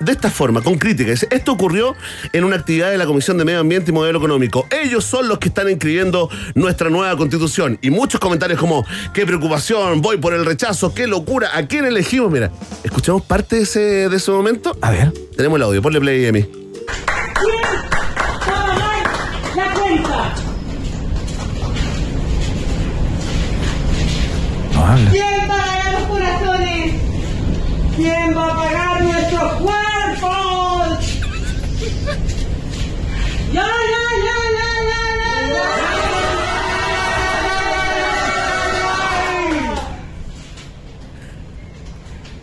de 0.00 0.12
esta 0.12 0.30
forma, 0.30 0.62
con 0.62 0.78
críticas. 0.78 1.26
Esto 1.30 1.52
ocurrió 1.52 1.94
en 2.32 2.44
una 2.44 2.56
actividad 2.56 2.90
de 2.90 2.98
la 2.98 3.04
Comisión 3.04 3.36
de 3.36 3.44
Medio 3.44 3.60
Ambiente 3.60 3.90
y 3.90 3.94
Modelo 3.94 4.18
Económico. 4.18 4.66
Ellos 4.70 5.04
son 5.04 5.28
los 5.28 5.38
que 5.38 5.48
están 5.48 5.68
inscribiendo 5.68 6.30
nuestra 6.54 6.88
nueva 6.88 7.16
constitución. 7.16 7.78
Y 7.82 7.90
muchos 7.90 8.18
comentarios 8.18 8.58
como, 8.58 8.86
qué 9.12 9.26
preocupación, 9.26 10.00
voy 10.00 10.16
por 10.16 10.32
el 10.32 10.44
rechazo, 10.46 10.94
qué 10.94 11.06
locura, 11.06 11.50
¿a 11.54 11.66
quién 11.66 11.84
elegimos? 11.84 12.32
Mira, 12.32 12.50
escuchamos 12.82 13.22
parte 13.22 13.56
de 13.56 13.62
ese, 13.62 13.80
de 14.08 14.16
ese 14.16 14.30
momento. 14.30 14.76
A 14.80 14.90
ver. 14.90 15.12
Tenemos 15.36 15.56
el 15.56 15.62
audio, 15.62 15.82
ponle 15.82 16.00
play, 16.00 16.24
Emi. 16.24 16.42
¿Quién 16.42 16.54
va 17.62 18.34
a 18.34 18.44
pagar 18.46 19.10
la 19.54 19.74
cuenta? 19.74 20.34
No 24.72 24.86
habla. 24.86 25.10
¿Quién 25.10 25.50
va 25.50 25.54
a 25.54 25.66
pagar 25.66 25.92
los 25.92 26.08
corazones? 26.08 26.94
¿Quién 27.96 28.36
va 28.36 28.46
a 28.46 28.56
pagar 28.56 29.02
nuestros 29.02 29.52
cuerpos? 29.54 29.89
¡Ya, 33.52 33.66
ya, 33.66 34.02
ya, 34.26 34.36
ya, 34.56 34.68
ya, 34.86 35.02
ya! 35.54 35.66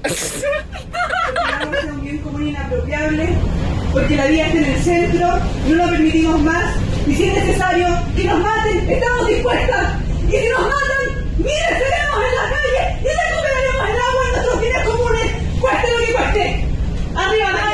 Es 0.04 1.84
un 1.92 2.02
bien 2.02 2.18
común 2.20 2.48
inapropiable 2.48 3.26
porque 3.94 4.16
la 4.18 4.26
vida 4.26 4.48
está 4.48 4.58
en 4.58 4.66
el 4.66 4.82
centro, 4.84 5.28
no 5.68 5.76
lo 5.76 5.90
permitimos 5.90 6.42
más 6.42 6.76
y 7.08 7.16
si 7.16 7.24
es 7.24 7.34
necesario 7.36 7.88
que 8.16 8.24
nos 8.26 8.40
maten, 8.40 8.90
estamos 8.90 9.28
dispuestas 9.28 9.94
y 10.28 10.32
si 10.32 10.50
nos 10.50 10.62
matan, 10.62 11.04
mire, 11.38 11.70
seremos 11.70 12.20
en 12.28 12.36
la 12.36 12.50
calle 12.52 13.00
y 13.00 13.08
recuperaremos 13.08 13.90
el 13.90 14.00
agua 14.08 14.24
en 14.26 14.32
nuestros 14.34 14.60
bienes 14.62 14.84
comunes, 14.86 15.32
cueste 15.62 15.88
lo 15.90 15.98
que 16.00 16.12
cueste. 16.12 16.66
¡Arriba, 17.16 17.67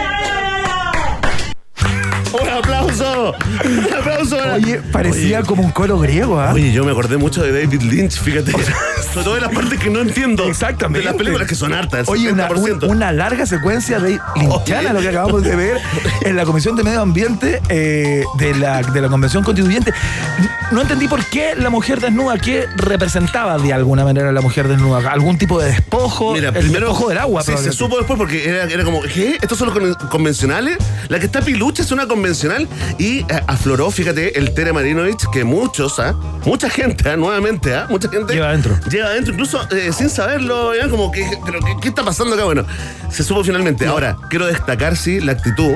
aplauso! 3.02 3.36
¡Un 3.66 3.94
aplauso! 3.94 4.38
Oye, 4.56 4.82
parecía 4.92 5.40
Oye, 5.40 5.48
como 5.48 5.64
un 5.64 5.72
coro 5.72 6.00
griego, 6.00 6.40
¿ah? 6.40 6.52
Oye, 6.54 6.72
yo 6.72 6.84
me 6.86 6.92
acordé 6.92 7.18
mucho 7.18 7.42
de 7.44 7.52
David 7.52 7.82
Lynch, 7.82 8.20
fíjate. 8.20 8.52
Sobre 9.14 9.24
todo 9.26 9.36
de 9.36 9.42
las 9.42 9.52
partes 9.54 9.80
que 9.80 9.90
no 9.90 10.00
entiendo. 10.02 10.46
Exactamente. 10.46 11.00
De 11.00 11.06
las 11.06 11.16
películas 11.16 11.48
que 11.48 11.56
son 11.56 11.74
hartas. 11.74 12.08
Oye, 12.08 12.32
una, 12.32 12.48
70%. 12.50 12.84
un- 12.86 12.92
una 12.98 13.12
larga 13.12 13.46
secuencia 13.46 14.00
de 14.00 14.20
linchana, 14.36 14.90
Oye. 14.90 14.94
lo 14.94 15.00
que 15.02 15.10
acabamos 15.10 15.44
de 15.44 15.56
ver 15.56 15.78
en 16.22 16.36
la 16.36 16.46
Comisión 16.46 16.76
de 16.76 16.84
Medio 16.84 17.02
Ambiente 17.02 17.62
eh, 17.70 18.24
de, 18.38 18.56
la, 18.56 18.82
de 18.82 19.02
la 19.02 19.10
Convención 19.10 19.44
Constituyente. 19.44 19.94
No 20.72 20.82
entendí 20.82 21.08
por 21.08 21.24
qué 21.26 21.54
la 21.56 21.70
mujer 21.70 22.00
desnuda, 22.00 22.38
qué 22.38 22.66
representaba 22.76 23.58
de 23.60 23.74
alguna 23.74 24.04
manera 24.04 24.32
la 24.32 24.42
mujer 24.42 24.68
desnuda. 24.68 25.12
¿Algún 25.12 25.38
tipo 25.38 25.60
de 25.60 25.68
despojo? 25.68 26.34
Mira, 26.34 26.50
el 26.50 26.56
primero. 26.56 26.88
despojo 26.88 27.10
del 27.10 27.18
agua, 27.20 27.44
Sí, 27.44 27.54
se 27.58 27.72
supo 27.72 27.98
después 27.98 28.18
porque 28.18 28.48
era, 28.50 28.64
era 28.64 28.84
como, 28.84 29.02
¿qué? 29.02 29.38
¿Estos 29.42 29.58
son 29.58 29.70
los 29.74 29.78
con- 29.98 30.10
convencionales? 30.10 30.78
La 31.10 31.20
que 31.20 31.26
está 31.26 31.42
pilucha 31.42 31.84
es 31.84 31.92
una 31.92 32.08
convencional 32.08 32.68
y 32.98 33.20
eh, 33.20 33.26
afloró, 33.48 33.90
fíjate, 33.92 34.38
el 34.38 34.54
Tere 34.54 34.74
Marinovich, 34.74 35.26
que 35.32 35.44
muchos, 35.44 36.00
¿ah? 36.00 36.14
Mucha 36.46 36.70
gente, 36.70 37.10
¿ah? 37.10 37.18
Nuevamente, 37.18 37.74
¿ah? 37.76 37.88
Mucha 37.90 38.10
gente. 38.10 38.34
Lleva 38.34 38.50
adentro. 38.50 38.78
Lleva 38.90 39.08
adentro, 39.10 39.34
incluso 39.34 39.60
eh, 39.72 39.92
sin 39.92 40.10
saberlo, 40.10 40.72
como 40.90 41.12
que, 41.12 41.30
pero 41.46 41.60
¿qué, 41.60 41.76
qué 41.82 41.88
está 41.90 42.04
pasando 42.04 42.36
acá? 42.36 42.44
Bueno, 42.46 42.66
se 43.10 43.24
supo 43.24 43.44
finalmente. 43.44 43.86
Ahora, 43.86 44.18
quiero 44.30 44.46
destacar, 44.46 44.96
sí, 44.98 45.20
la 45.20 45.34
actitud 45.34 45.74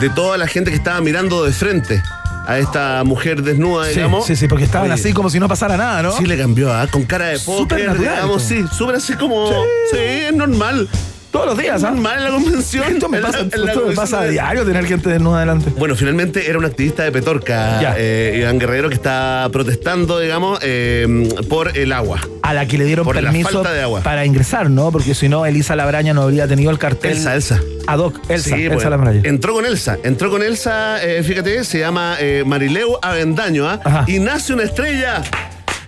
de 0.00 0.10
toda 0.10 0.38
la 0.38 0.46
gente 0.46 0.70
que 0.70 0.76
estaba 0.76 1.00
mirando 1.00 1.44
de 1.44 1.52
frente 1.52 2.02
a 2.46 2.58
esta 2.58 3.04
mujer 3.04 3.42
desnuda, 3.42 3.86
Sí, 3.86 3.94
digamos. 3.94 4.26
sí, 4.26 4.34
sí, 4.36 4.48
porque 4.48 4.64
estaban 4.64 4.90
Oye, 4.90 4.94
así 4.94 5.12
como 5.12 5.30
si 5.30 5.38
no 5.38 5.48
pasara 5.48 5.76
nada, 5.76 6.02
¿no? 6.02 6.12
Sí 6.16 6.26
le 6.26 6.36
cambió, 6.38 6.72
¿ah? 6.72 6.86
Con 6.90 7.04
cara 7.04 7.26
de 7.26 7.38
póker, 7.38 7.98
digamos, 7.98 8.42
sí, 8.42 8.64
súper 8.76 8.96
así 8.96 9.14
como... 9.14 9.48
Sí. 9.90 9.98
es 9.98 10.32
normal. 10.34 10.88
Todos 11.30 11.46
los 11.46 11.58
días, 11.58 11.84
¿ah? 11.84 11.92
Mal 11.92 12.18
en 12.18 12.24
la 12.24 12.30
convención. 12.30 12.84
Esto 12.94 13.08
me 13.08 13.18
en 13.18 13.22
la- 13.22 13.28
pasa, 13.30 13.44
en 13.52 13.64
la 13.64 13.72
esto 13.72 13.86
me 13.86 13.94
pasa 13.94 14.20
a 14.22 14.26
diario 14.26 14.64
tener 14.64 14.84
gente 14.84 15.08
desnuda 15.10 15.36
adelante. 15.38 15.70
Bueno, 15.78 15.94
finalmente 15.94 16.48
era 16.48 16.58
un 16.58 16.64
activista 16.64 17.04
de 17.04 17.12
Petorca, 17.12 17.80
Ya. 17.80 17.94
eh, 17.96 18.38
Iván 18.40 18.58
Guerrero, 18.58 18.88
que 18.88 18.96
está 18.96 19.48
protestando, 19.52 20.18
digamos, 20.18 20.58
eh, 20.62 21.28
por 21.48 21.76
el 21.78 21.92
agua. 21.92 22.20
A 22.42 22.52
la 22.52 22.66
que 22.66 22.78
le 22.78 22.84
dieron 22.84 23.04
Por 23.04 23.14
permiso 23.14 23.48
falta 23.48 23.72
de 23.72 23.82
agua. 23.82 24.00
para 24.00 24.26
ingresar, 24.26 24.70
¿no? 24.70 24.90
Porque 24.90 25.14
si 25.14 25.28
no, 25.28 25.46
Elisa 25.46 25.76
Labraña 25.76 26.12
no 26.14 26.22
habría 26.22 26.48
tenido 26.48 26.72
el 26.72 26.78
cartel. 26.78 27.12
Elsa, 27.12 27.34
Elsa. 27.36 27.60
Ad 27.86 27.98
hoc, 28.00 28.18
Elsa, 28.28 28.56
Sí, 28.56 28.64
Elsa 28.64 28.74
pues, 28.74 28.90
Labraña. 28.90 29.20
entró 29.24 29.52
con 29.54 29.66
Elsa, 29.66 29.98
entró 30.02 30.30
con 30.30 30.42
Elsa, 30.42 31.00
eh, 31.04 31.22
fíjate, 31.22 31.62
se 31.64 31.78
llama 31.78 32.16
eh, 32.18 32.42
Marileu 32.44 32.98
Avendaño, 33.02 33.68
¿ah? 33.68 34.04
Y 34.08 34.18
nace 34.18 34.52
una 34.52 34.64
estrella 34.64 35.22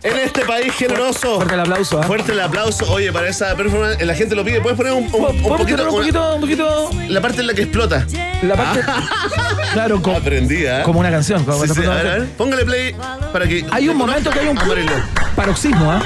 en 0.04 0.16
este 0.18 0.42
país 0.44 0.72
generoso. 0.74 1.36
Fuerte 1.36 1.54
el 1.54 1.60
aplauso, 1.60 2.00
¿ah? 2.00 2.02
Fuerte 2.04 2.32
el 2.32 2.40
aplauso. 2.40 2.90
Oye, 2.92 3.12
para 3.12 3.28
esa 3.28 3.54
performance, 3.54 4.00
la 4.04 4.14
gente 4.14 4.34
lo 4.34 4.44
pide. 4.44 4.60
¿Puedes 4.60 4.76
poner 4.76 4.92
un, 4.92 5.04
un- 5.04 5.10
un 5.12 5.42
¿Podemos 5.42 5.58
poquito, 5.60 5.84
un 5.84 5.90
poquito, 5.90 6.34
un 6.34 6.40
poquito, 6.40 6.90
la 7.08 7.20
parte 7.20 7.40
en 7.40 7.46
la 7.46 7.54
que 7.54 7.62
explota? 7.62 8.06
la 8.42 8.56
parte, 8.56 8.80
claro, 9.72 10.02
como, 10.02 10.16
Aprendida. 10.16 10.80
¿eh? 10.80 10.82
como 10.84 10.98
una 11.00 11.10
canción. 11.10 11.44
como 11.44 11.58
Sí, 11.64 11.66
cuando 11.68 11.74
sí, 11.82 11.88
a 11.88 11.94
ver, 11.94 12.06
a 12.06 12.18
ver, 12.18 12.28
póngale 12.30 12.64
play 12.64 12.96
para 13.32 13.46
que. 13.46 13.64
Hay 13.70 13.88
un 13.88 13.96
momento 13.96 14.30
que 14.30 14.40
hay 14.40 14.48
un 14.48 14.58
a 14.58 14.64
Marileu. 14.64 14.98
paroxismo, 15.36 15.90
¿ah? 15.92 16.02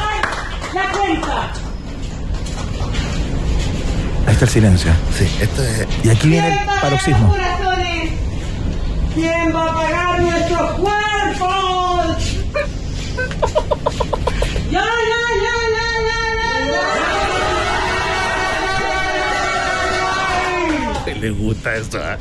La 0.74 0.90
cuenta. 0.92 1.52
Ahí 4.26 4.32
está 4.32 4.44
el 4.44 4.50
silencio. 4.50 4.90
Sí, 5.16 5.24
esto 5.40 5.62
es. 5.62 5.86
Y 6.04 6.10
aquí 6.10 6.28
viene 6.28 6.48
¿Quién 6.48 6.68
el 6.68 6.80
paroxismo. 6.80 7.36
¿Quién 9.14 9.54
va 9.54 9.64
a 9.70 9.74
pagar 9.74 10.20
nuestros 10.20 10.70
cuerpos? 10.72 11.65
¡Ya, 14.76 14.84
ya, 14.84 15.20
ya, 15.44 15.56
ya, 15.74 15.88
ya, 16.06 16.20
ya, 21.06 21.14
Le 21.14 21.30
gusta 21.30 21.76
eso, 21.76 21.98
¿ah? 21.98 22.18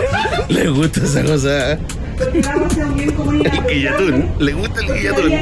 Le 0.48 0.68
gusta 0.68 1.04
esa 1.04 1.22
cosa. 1.22 1.72
¿ah? 1.72 1.78
El 2.18 3.66
guillatún. 3.68 4.30
Le 4.38 4.52
gusta 4.54 4.80
el 4.80 4.86
guillatún. 4.94 5.32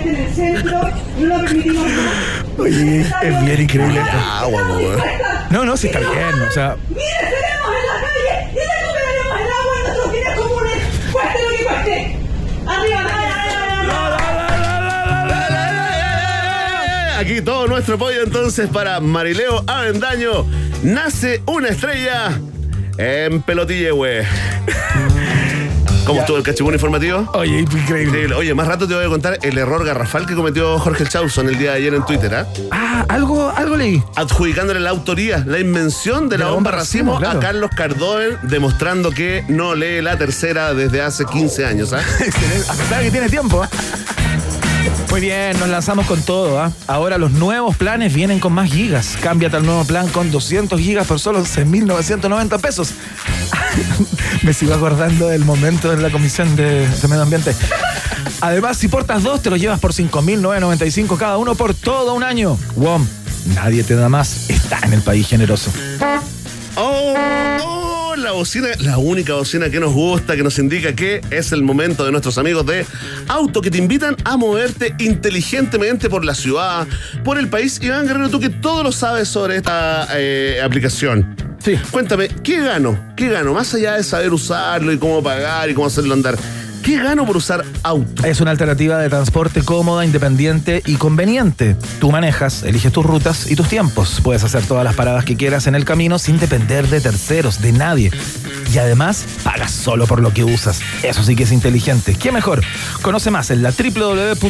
Oye, 2.59 3.01
es 3.23 3.45
bien 3.45 3.61
increíble 3.61 4.01
esto. 4.01 4.19
Agua, 4.19 4.77
weón. 4.77 5.01
No, 5.51 5.65
no, 5.65 5.77
sí 5.77 5.87
está 5.87 6.01
bien. 6.01 6.43
O 6.49 6.51
sea, 6.51 6.77
Aquí 17.19 17.41
todo 17.41 17.67
nuestro 17.67 17.95
apoyo 17.95 18.23
entonces 18.23 18.69
para 18.69 19.01
Marileo 19.01 19.65
Avendaño. 19.67 20.45
Nace 20.83 21.43
una 21.47 21.69
estrella 21.69 22.31
en 22.99 23.41
Pelotille, 23.43 23.91
güey. 23.91 24.23
¿Cómo 26.05 26.17
Ya. 26.19 26.21
estuvo 26.21 26.37
el 26.37 26.43
cachibún 26.45 26.75
informativo? 26.75 27.29
oye, 27.35 27.59
increíble. 27.61 28.03
Increíble. 28.05 28.35
Oye, 28.37 28.55
más 28.55 28.69
rato 28.69 28.87
te 28.87 28.95
voy 28.95 29.05
a 29.05 29.09
contar 29.09 29.39
el 29.43 29.59
error 29.59 29.85
garrafal 29.85 30.25
que 30.27 30.35
cometió 30.37 30.79
Jorge 30.79 31.05
Chauson 31.07 31.49
el 31.49 31.59
día 31.59 31.73
de 31.73 31.79
ayer 31.79 31.95
en 31.95 32.05
Twitter, 32.05 32.33
¿ah? 32.35 32.47
Ah, 32.71 33.05
algo, 33.09 33.51
algo 33.57 33.77
leí. 33.77 34.01
Adjudicándole 34.15 34.79
la 34.79 34.91
autoría, 34.91 35.43
la 35.47 35.59
invención 35.59 36.29
de 36.29 36.39
la, 36.39 36.49
bomba 36.51 36.71
racimo, 36.71 37.19
claro. 37.19 37.39
a 37.39 37.43
Carlos 37.43 37.71
Cardoen, 37.75 38.37
demostrando 38.45 39.11
que 39.11 39.45
no 39.49 39.75
lee 39.75 40.01
la 40.01 40.17
tercera 40.17 40.75
desde 40.75 41.01
hace 41.03 41.25
15 41.25 41.65
años, 41.67 41.93
¿ah? 41.93 42.01
Excelente. 42.21 42.71
A 42.71 42.75
pesar 42.75 42.99
de 42.99 43.05
que 43.07 43.11
tiene 43.11 43.29
tiempo. 43.29 43.67
Muy 45.11 45.21
bien, 45.21 45.59
nos 45.59 45.69
lanzamos 45.69 46.07
con 46.07 46.21
todo. 46.23 46.61
¿ah? 46.61 46.73
Ahora 46.87 47.19
los 47.19 47.31
nuevos 47.33 47.77
planes 47.77 48.13
vienen 48.13 48.41
con 48.41 48.53
más 48.53 48.71
gigas. 48.71 49.17
Cámbiate 49.23 49.57
al 49.57 49.65
nuevo 49.65 49.85
plan 49.85 50.09
con 50.09 50.31
200 50.31 50.81
gigas 50.81 51.07
por 51.07 51.21
solo 51.21 51.43
6.990 51.43 52.61
pesos. 52.61 52.93
Me 54.43 54.53
sigo 54.53 54.75
acordando 54.75 55.29
del 55.29 55.45
momento 55.45 55.91
de 55.91 56.03
la 56.03 56.11
Comisión 56.11 56.55
de, 56.57 56.89
de 56.89 57.09
Medio 57.09 57.23
Ambiente. 57.23 57.55
Además, 58.41 58.77
si 58.77 58.89
portas 58.89 59.23
dos, 59.23 59.43
te 59.43 59.51
los 59.51 59.61
llevas 59.61 59.81
por 59.81 59.93
5.995 59.93 61.17
cada 61.17 61.39
uno 61.39 61.55
por 61.55 61.75
todo 61.75 62.15
un 62.15 62.23
año. 62.23 62.59
WOM, 62.77 63.07
nadie 63.55 63.85
te 63.85 63.95
da 63.95 64.09
más. 64.09 64.51
Está 64.51 64.81
en 64.83 64.93
el 64.93 65.03
país 65.03 65.27
generoso. 65.27 65.71
La 68.37 68.41
bocina, 68.41 68.69
la 68.81 68.99
única 68.99 69.33
bocina 69.33 69.71
que 69.71 69.81
nos 69.81 69.95
gusta, 69.95 70.37
que 70.37 70.43
nos 70.43 70.59
indica 70.59 70.95
que 70.95 71.23
es 71.31 71.53
el 71.53 71.63
momento 71.63 72.05
de 72.05 72.11
nuestros 72.11 72.37
amigos 72.37 72.67
de 72.67 72.85
Auto, 73.29 73.63
que 73.63 73.71
te 73.71 73.79
invitan 73.79 74.15
a 74.25 74.37
moverte 74.37 74.95
inteligentemente 74.99 76.11
por 76.11 76.23
la 76.23 76.35
ciudad, 76.35 76.87
por 77.25 77.39
el 77.39 77.49
país. 77.49 77.81
Iván 77.83 78.07
Guerrero, 78.07 78.29
tú 78.29 78.39
que 78.39 78.51
todo 78.51 78.83
lo 78.83 78.93
sabes 78.93 79.29
sobre 79.29 79.57
esta 79.57 80.07
eh, 80.13 80.61
aplicación. 80.63 81.35
Sí. 81.65 81.77
Cuéntame, 81.91 82.29
¿qué 82.29 82.61
gano? 82.61 83.15
¿Qué 83.17 83.31
gano? 83.31 83.55
Más 83.55 83.73
allá 83.73 83.95
de 83.95 84.05
saber 84.05 84.31
usarlo 84.31 84.93
y 84.93 84.99
cómo 84.99 85.23
pagar 85.23 85.71
y 85.71 85.73
cómo 85.73 85.87
hacerlo 85.87 86.13
andar. 86.13 86.37
¿Qué 86.87 86.97
gano 87.03 87.27
por 87.27 87.37
usar 87.37 87.65
auto? 87.83 88.25
Es 88.25 88.41
una 88.41 88.53
alternativa 88.53 88.97
de 88.99 89.09
transporte 89.09 89.63
cómoda, 89.63 90.05
independiente 90.05 90.85
y 90.87 90.95
conveniente. 90.95 91.75
Tú 91.99 92.13
manejas, 92.13 92.63
eliges 92.63 92.93
tus 92.93 93.05
rutas 93.05 93.51
y 93.51 93.57
tus 93.57 93.69
tiempos. 93.69 94.21
Puedes 94.23 94.45
hacer 94.45 94.65
todas 94.65 94.85
las 94.85 94.95
paradas 94.95 95.25
que 95.25 95.37
quieras 95.37 95.67
en 95.67 95.75
el 95.75 95.85
camino 95.85 96.21
sin 96.21 96.39
depender 96.39 96.87
de 96.87 97.01
terceros, 97.01 97.61
de 97.61 97.73
nadie. 97.73 98.13
Y 98.73 98.79
además, 98.79 99.25
pagas 99.43 99.73
solo 99.73 100.07
por 100.07 100.23
lo 100.23 100.33
que 100.33 100.45
usas. 100.45 100.81
Eso 101.03 101.25
sí 101.25 101.35
que 101.35 101.43
es 101.43 101.51
inteligente. 101.51 102.15
¿Qué 102.15 102.31
mejor? 102.31 102.63
Conoce 103.03 103.33
más 103.33 103.51
en 103.51 103.65
la 103.65 103.73
www.auto.w.cl 103.73 104.45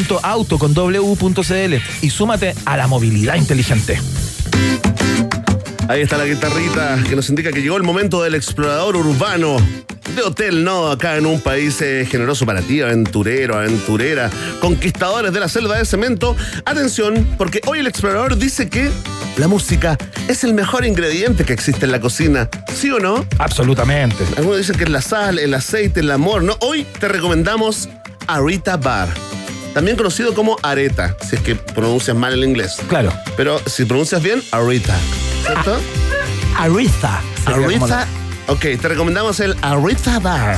y 2.02 2.10
súmate 2.10 2.54
a 2.66 2.76
la 2.76 2.86
movilidad 2.86 3.36
inteligente. 3.36 3.98
Ahí 5.88 6.00
está 6.00 6.18
la 6.18 6.24
guitarrita 6.24 6.98
que 7.08 7.14
nos 7.14 7.28
indica 7.28 7.52
que 7.52 7.62
llegó 7.62 7.76
el 7.76 7.84
momento 7.84 8.22
del 8.22 8.34
explorador 8.34 8.96
urbano 8.96 9.56
de 10.16 10.22
Hotel 10.22 10.64
No, 10.64 10.90
acá 10.90 11.16
en 11.16 11.26
un 11.26 11.40
país 11.40 11.80
eh, 11.80 12.06
generoso 12.10 12.44
para 12.44 12.60
ti, 12.60 12.80
aventurero, 12.80 13.56
aventurera, 13.56 14.30
conquistadores 14.60 15.32
de 15.32 15.38
la 15.38 15.48
selva 15.48 15.76
de 15.76 15.84
cemento. 15.84 16.34
Atención, 16.64 17.26
porque 17.38 17.60
hoy 17.66 17.78
el 17.80 17.86
explorador 17.86 18.36
dice 18.36 18.68
que 18.68 18.90
la 19.36 19.46
música 19.46 19.96
es 20.26 20.42
el 20.42 20.54
mejor 20.54 20.84
ingrediente 20.84 21.44
que 21.44 21.52
existe 21.52 21.84
en 21.84 21.92
la 21.92 22.00
cocina. 22.00 22.48
¿Sí 22.74 22.90
o 22.90 22.98
no? 22.98 23.24
Absolutamente. 23.38 24.24
Algunos 24.36 24.58
dicen 24.58 24.76
que 24.76 24.84
es 24.84 24.90
la 24.90 25.02
sal, 25.02 25.38
el 25.38 25.54
aceite, 25.54 26.00
el 26.00 26.10
amor, 26.10 26.42
¿no? 26.42 26.56
Hoy 26.60 26.84
te 26.98 27.06
recomendamos 27.06 27.88
Arita 28.26 28.76
Bar. 28.76 29.08
También 29.76 29.98
conocido 29.98 30.32
como 30.32 30.56
Areta, 30.62 31.14
si 31.28 31.36
es 31.36 31.42
que 31.42 31.54
pronuncias 31.54 32.16
mal 32.16 32.32
el 32.32 32.42
inglés. 32.44 32.76
Claro. 32.88 33.12
Pero 33.36 33.60
si 33.66 33.84
pronuncias 33.84 34.22
bien, 34.22 34.42
Arita. 34.50 34.96
¿Cierto? 35.44 35.78
Como 37.74 37.86
la- 37.86 38.00
Aritha. 38.00 38.25
Ok, 38.48 38.60
te 38.80 38.88
recomendamos 38.88 39.40
el 39.40 39.56
Aritha 39.60 40.20
Bar. 40.20 40.56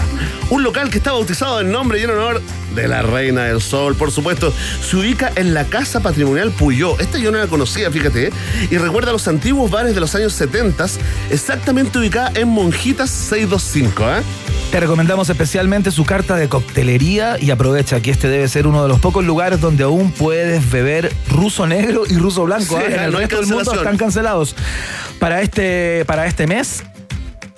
Un 0.50 0.62
local 0.62 0.90
que 0.90 0.98
está 0.98 1.12
bautizado 1.12 1.60
en 1.60 1.72
nombre 1.72 1.98
y 1.98 2.02
en 2.04 2.10
honor 2.10 2.42
de 2.74 2.86
la 2.86 3.00
Reina 3.00 3.44
del 3.44 3.62
Sol, 3.62 3.94
por 3.94 4.10
supuesto. 4.10 4.52
Se 4.82 4.96
ubica 4.96 5.32
en 5.36 5.54
la 5.54 5.64
Casa 5.64 6.00
Patrimonial 6.00 6.50
Puyó. 6.50 6.98
Esta 6.98 7.16
yo 7.18 7.32
no 7.32 7.38
la 7.38 7.46
conocía, 7.46 7.90
fíjate. 7.90 8.26
¿eh? 8.26 8.32
Y 8.70 8.76
recuerda 8.76 9.10
los 9.10 9.26
antiguos 9.26 9.70
bares 9.70 9.94
de 9.94 10.00
los 10.00 10.14
años 10.14 10.34
70, 10.34 10.84
exactamente 11.30 11.98
ubicada 11.98 12.30
en 12.34 12.48
Monjitas 12.48 13.08
625. 13.08 14.04
¿eh? 14.04 14.22
Te 14.70 14.80
recomendamos 14.80 15.30
especialmente 15.30 15.90
su 15.90 16.04
carta 16.04 16.36
de 16.36 16.50
coctelería 16.50 17.38
y 17.40 17.50
aprovecha 17.50 18.00
que 18.00 18.10
este 18.10 18.28
debe 18.28 18.48
ser 18.48 18.66
uno 18.66 18.82
de 18.82 18.88
los 18.88 19.00
pocos 19.00 19.24
lugares 19.24 19.62
donde 19.62 19.84
aún 19.84 20.12
puedes 20.12 20.70
beber 20.70 21.10
ruso 21.30 21.66
negro 21.66 22.02
y 22.06 22.18
ruso 22.18 22.44
blanco. 22.44 22.76
Sí, 22.76 22.82
¿ah? 22.86 22.94
En 22.94 23.00
el 23.04 23.12
no 23.12 23.18
resto 23.18 23.40
del 23.40 23.46
mundo 23.46 23.72
están 23.72 23.96
cancelados. 23.96 24.54
Para 25.18 25.40
este, 25.40 26.04
para 26.04 26.26
este 26.26 26.46
mes, 26.46 26.84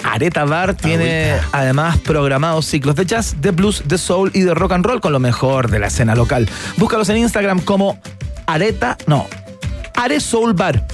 Areta 0.03 0.45
Bar 0.45 0.75
tiene 0.75 1.33
Agüita. 1.33 1.49
además 1.53 1.99
programados 1.99 2.67
ciclos 2.67 2.97
de 2.97 3.07
jazz, 3.07 3.41
de 3.41 3.51
blues, 3.51 3.83
de 3.87 3.99
soul 3.99 4.31
y 4.35 4.41
de 4.41 4.55
rock 4.55 4.73
and 4.73 4.85
roll 4.85 5.01
con 5.01 5.13
lo 5.13 5.21
mejor 5.21 5.71
de 5.71 5.79
la 5.79 5.89
escena 5.89 6.15
local. 6.15 6.49
Búscalos 6.77 7.09
en 7.11 7.19
Instagram 7.19 7.61
como 7.61 7.99
Areta, 8.47 8.97
no, 9.07 9.27
Are 9.95 10.19
Soul 10.21 10.55
Bar. 10.55 10.87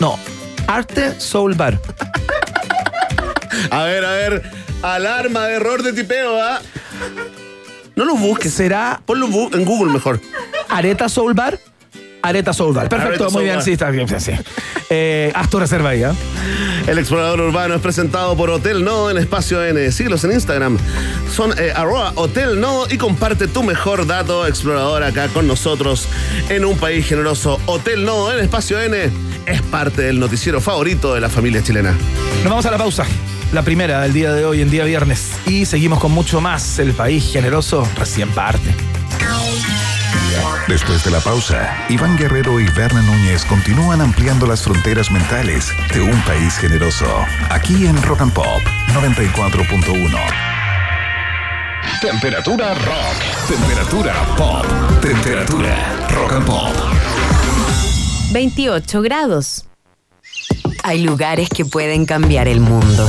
No, 0.00 0.18
Arte 0.66 1.20
Soul 1.20 1.54
Bar. 1.54 1.78
A 3.70 3.82
ver, 3.84 4.04
a 4.04 4.10
ver. 4.10 4.42
Alarma 4.82 5.46
de 5.46 5.54
error 5.54 5.82
de 5.82 5.92
tipeo, 5.92 6.40
¿ah? 6.42 6.60
No 7.94 8.04
lo 8.04 8.16
busques. 8.16 8.52
¿Será 8.52 9.00
Ponlo 9.06 9.26
en 9.52 9.64
Google 9.64 9.92
mejor. 9.92 10.20
Areta 10.68 11.08
Soul 11.08 11.34
Bar? 11.34 11.58
Areta 12.22 12.52
Soul 12.52 12.74
Bar. 12.74 12.88
Perfecto, 12.88 13.24
Areta 13.24 13.30
muy 13.30 13.44
bien, 13.44 13.62
sí, 13.62 13.72
está 13.72 13.90
bien, 13.90 14.08
sí, 14.08 14.14
sí. 14.18 14.32
Eh, 14.90 15.32
haz 15.34 15.50
tu 15.50 15.58
reserva 15.58 15.90
ahí, 15.90 16.02
¿ah? 16.02 16.14
El 16.86 16.98
explorador 16.98 17.40
urbano 17.40 17.74
es 17.74 17.80
presentado 17.80 18.36
por 18.36 18.50
Hotel 18.50 18.84
Nodo 18.84 19.10
en 19.10 19.18
Espacio 19.18 19.64
N. 19.64 19.90
Síguelos 19.92 20.24
en 20.24 20.32
Instagram. 20.32 20.78
Son 21.32 21.52
eh, 21.58 21.72
arroba 21.74 22.12
Hotel 22.16 22.60
Nodo 22.60 22.86
y 22.90 22.98
comparte 22.98 23.46
tu 23.46 23.62
mejor 23.62 24.06
dato 24.06 24.46
explorador 24.46 25.02
acá 25.02 25.28
con 25.28 25.46
nosotros 25.46 26.08
en 26.48 26.64
un 26.64 26.76
país 26.76 27.06
generoso. 27.06 27.60
Hotel 27.66 28.04
Nodo 28.04 28.32
en 28.32 28.44
Espacio 28.44 28.80
N 28.80 29.10
es 29.46 29.62
parte 29.62 30.02
del 30.02 30.18
noticiero 30.18 30.60
favorito 30.60 31.14
de 31.14 31.20
la 31.20 31.28
familia 31.28 31.62
chilena. 31.62 31.94
Nos 32.42 32.50
vamos 32.50 32.66
a 32.66 32.70
la 32.70 32.78
pausa. 32.78 33.06
La 33.52 33.62
primera 33.62 34.00
del 34.00 34.12
día 34.12 34.32
de 34.32 34.44
hoy, 34.46 34.62
en 34.62 34.70
día 34.70 34.84
viernes. 34.84 35.32
Y 35.46 35.66
seguimos 35.66 36.00
con 36.00 36.10
mucho 36.10 36.40
más. 36.40 36.78
El 36.78 36.92
país 36.92 37.30
generoso 37.32 37.86
recién 37.98 38.30
parte. 38.30 38.74
Después 40.68 41.04
de 41.04 41.10
la 41.10 41.20
pausa, 41.20 41.86
Iván 41.88 42.16
Guerrero 42.16 42.60
y 42.60 42.68
Berna 42.70 43.02
Núñez 43.02 43.44
continúan 43.44 44.00
ampliando 44.00 44.46
las 44.46 44.62
fronteras 44.62 45.10
mentales 45.10 45.72
de 45.92 46.00
un 46.00 46.20
país 46.22 46.56
generoso. 46.56 47.06
Aquí 47.50 47.86
en 47.86 48.00
Rock 48.02 48.22
and 48.22 48.32
Pop 48.32 48.62
94.1. 48.94 50.52
Temperatura 52.00 52.74
rock. 52.74 53.48
Temperatura 53.48 54.14
pop. 54.36 54.66
Temperatura 55.00 56.08
rock 56.08 56.32
and 56.32 56.46
pop. 56.46 56.72
28 58.32 59.02
grados. 59.02 59.66
Hay 60.82 61.02
lugares 61.02 61.48
que 61.48 61.64
pueden 61.64 62.06
cambiar 62.06 62.48
el 62.48 62.60
mundo. 62.60 63.08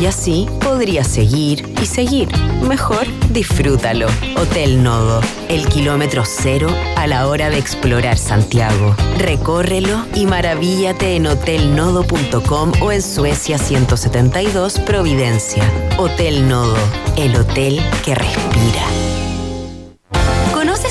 Y 0.00 0.06
así 0.06 0.48
podrías 0.60 1.06
seguir 1.06 1.74
y 1.82 1.84
seguir. 1.84 2.28
Mejor 2.66 3.06
disfrútalo. 3.30 4.06
Hotel 4.36 4.82
Nodo, 4.82 5.20
el 5.50 5.66
kilómetro 5.68 6.22
cero 6.24 6.68
a 6.96 7.06
la 7.06 7.26
hora 7.28 7.50
de 7.50 7.58
explorar 7.58 8.16
Santiago. 8.16 8.96
Recórrelo 9.18 10.06
y 10.14 10.24
maravíllate 10.24 11.16
en 11.16 11.26
hotelnodo.com 11.26 12.72
o 12.80 12.92
en 12.92 13.02
Suecia 13.02 13.58
172 13.58 14.78
Providencia. 14.80 15.70
Hotel 15.98 16.48
Nodo, 16.48 16.78
el 17.18 17.36
hotel 17.36 17.78
que 18.02 18.14
respira. 18.14 19.09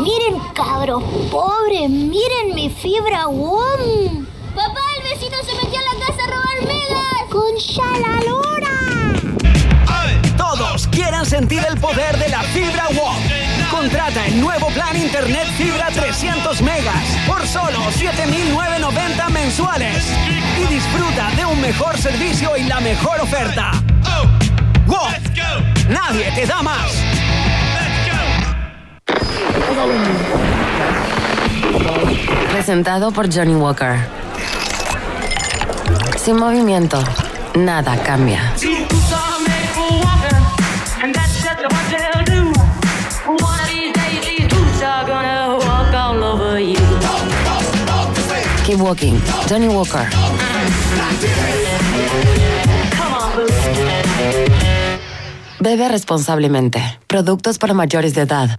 Miren, 0.00 0.38
cabros 0.54 1.02
pobres, 1.30 1.90
miren 1.90 2.54
mi 2.54 2.70
fibra 2.70 3.26
WOM. 3.26 4.26
Papá, 4.54 4.80
el 4.96 5.02
vecino 5.02 5.36
se 5.44 5.54
metió 5.54 5.80
a 5.80 5.94
la 5.94 6.06
casa 6.06 6.24
a 6.24 6.26
robar 6.28 6.66
megas. 6.66 7.28
Con 7.30 7.54
Shalalora. 7.56 8.68
Todos 10.36 10.86
quieran 10.88 11.26
sentir 11.26 11.62
el 11.68 11.78
poder 11.80 12.16
de 12.18 12.28
la 12.28 12.42
fibra 12.42 12.86
WOM. 12.94 13.16
Contrata 13.70 14.26
el 14.26 14.40
nuevo 14.40 14.68
plan 14.68 14.96
Internet 14.96 15.46
Fibra 15.56 15.88
300 15.92 16.62
megas 16.62 17.04
por 17.26 17.46
solo 17.46 17.78
7,990 17.92 19.28
mensuales 19.30 20.04
y 20.58 20.72
disfruta 20.72 21.30
de 21.36 21.44
un 21.44 21.60
mejor 21.60 21.98
servicio 21.98 22.56
y 22.56 22.64
la 22.64 22.80
mejor 22.80 23.20
oferta. 23.20 23.72
WOM. 24.86 25.12
Nadie 25.88 26.30
te 26.34 26.46
da 26.46 26.62
más. 26.62 27.27
Presentado 32.52 33.12
por 33.12 33.32
Johnny 33.32 33.54
Walker. 33.54 33.96
Sin 36.16 36.36
movimiento, 36.36 37.02
nada 37.54 37.96
cambia. 38.02 38.54
Keep 48.68 48.80
walking. 48.82 49.18
Johnny 49.48 49.68
Walker. 49.68 50.06
Bebe 55.60 55.88
responsablemente. 55.88 57.00
Productos 57.06 57.56
para 57.56 57.72
mayores 57.72 58.14
de 58.14 58.20
edad. 58.22 58.58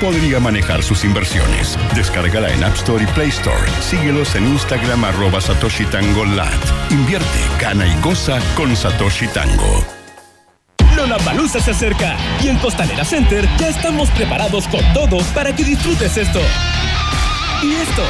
podría 0.00 0.40
manejar 0.40 0.82
sus 0.82 1.04
inversiones. 1.04 1.78
Descárgala 1.94 2.52
en 2.52 2.64
App 2.64 2.74
Store 2.74 3.02
y 3.02 3.06
Play 3.08 3.28
Store. 3.28 3.70
Síguelos 3.80 4.34
en 4.34 4.46
Instagram 4.46 5.04
arroba 5.04 5.40
Satoshi 5.40 5.84
Tango 5.86 6.24
Lat. 6.24 6.52
Invierte, 6.90 7.38
gana 7.60 7.86
y 7.86 8.00
goza 8.00 8.38
con 8.54 8.74
Satoshi 8.76 9.26
Tango. 9.28 9.84
Lollapalooza 10.96 11.60
se 11.60 11.72
acerca 11.72 12.16
y 12.42 12.48
en 12.48 12.56
Costanera 12.58 13.04
Center 13.04 13.46
ya 13.58 13.68
estamos 13.68 14.10
preparados 14.10 14.66
con 14.68 14.80
todo 14.94 15.18
para 15.34 15.54
que 15.54 15.64
disfrutes 15.64 16.16
esto. 16.16 16.40
Y 17.62 17.72
esto. 17.74 18.02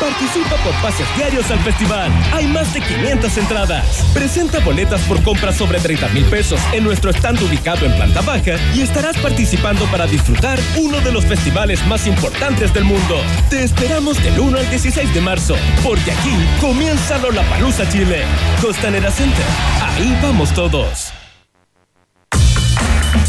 Participa 0.00 0.56
por 0.56 0.72
pases 0.82 1.06
diarios 1.16 1.50
al 1.50 1.58
festival. 1.60 2.10
Hay 2.32 2.46
más 2.46 2.72
de 2.74 2.80
500 2.80 3.38
entradas. 3.38 4.04
Presenta 4.12 4.58
boletas 4.60 5.00
por 5.02 5.22
compras 5.22 5.56
sobre 5.56 5.78
30 5.78 6.08
mil 6.08 6.24
pesos 6.24 6.60
en 6.72 6.84
nuestro 6.84 7.10
stand 7.10 7.42
ubicado 7.42 7.86
en 7.86 7.94
planta 7.94 8.20
baja 8.20 8.56
y 8.74 8.82
estarás 8.82 9.16
participando 9.18 9.84
para 9.86 10.06
disfrutar 10.06 10.58
uno 10.76 11.00
de 11.00 11.12
los 11.12 11.24
festivales 11.24 11.84
más 11.86 12.06
importantes 12.06 12.72
del 12.74 12.84
mundo. 12.84 13.20
Te 13.50 13.62
esperamos 13.62 14.22
del 14.22 14.38
1 14.38 14.58
al 14.58 14.70
16 14.70 15.14
de 15.14 15.20
marzo, 15.20 15.54
porque 15.82 16.12
aquí 16.12 16.36
comienza 16.60 17.18
Lollapalooza 17.18 17.88
Chile. 17.88 18.22
Costanera 18.60 19.10
Center. 19.10 19.44
Ahí 19.82 20.18
vamos 20.22 20.52
todos. 20.52 21.12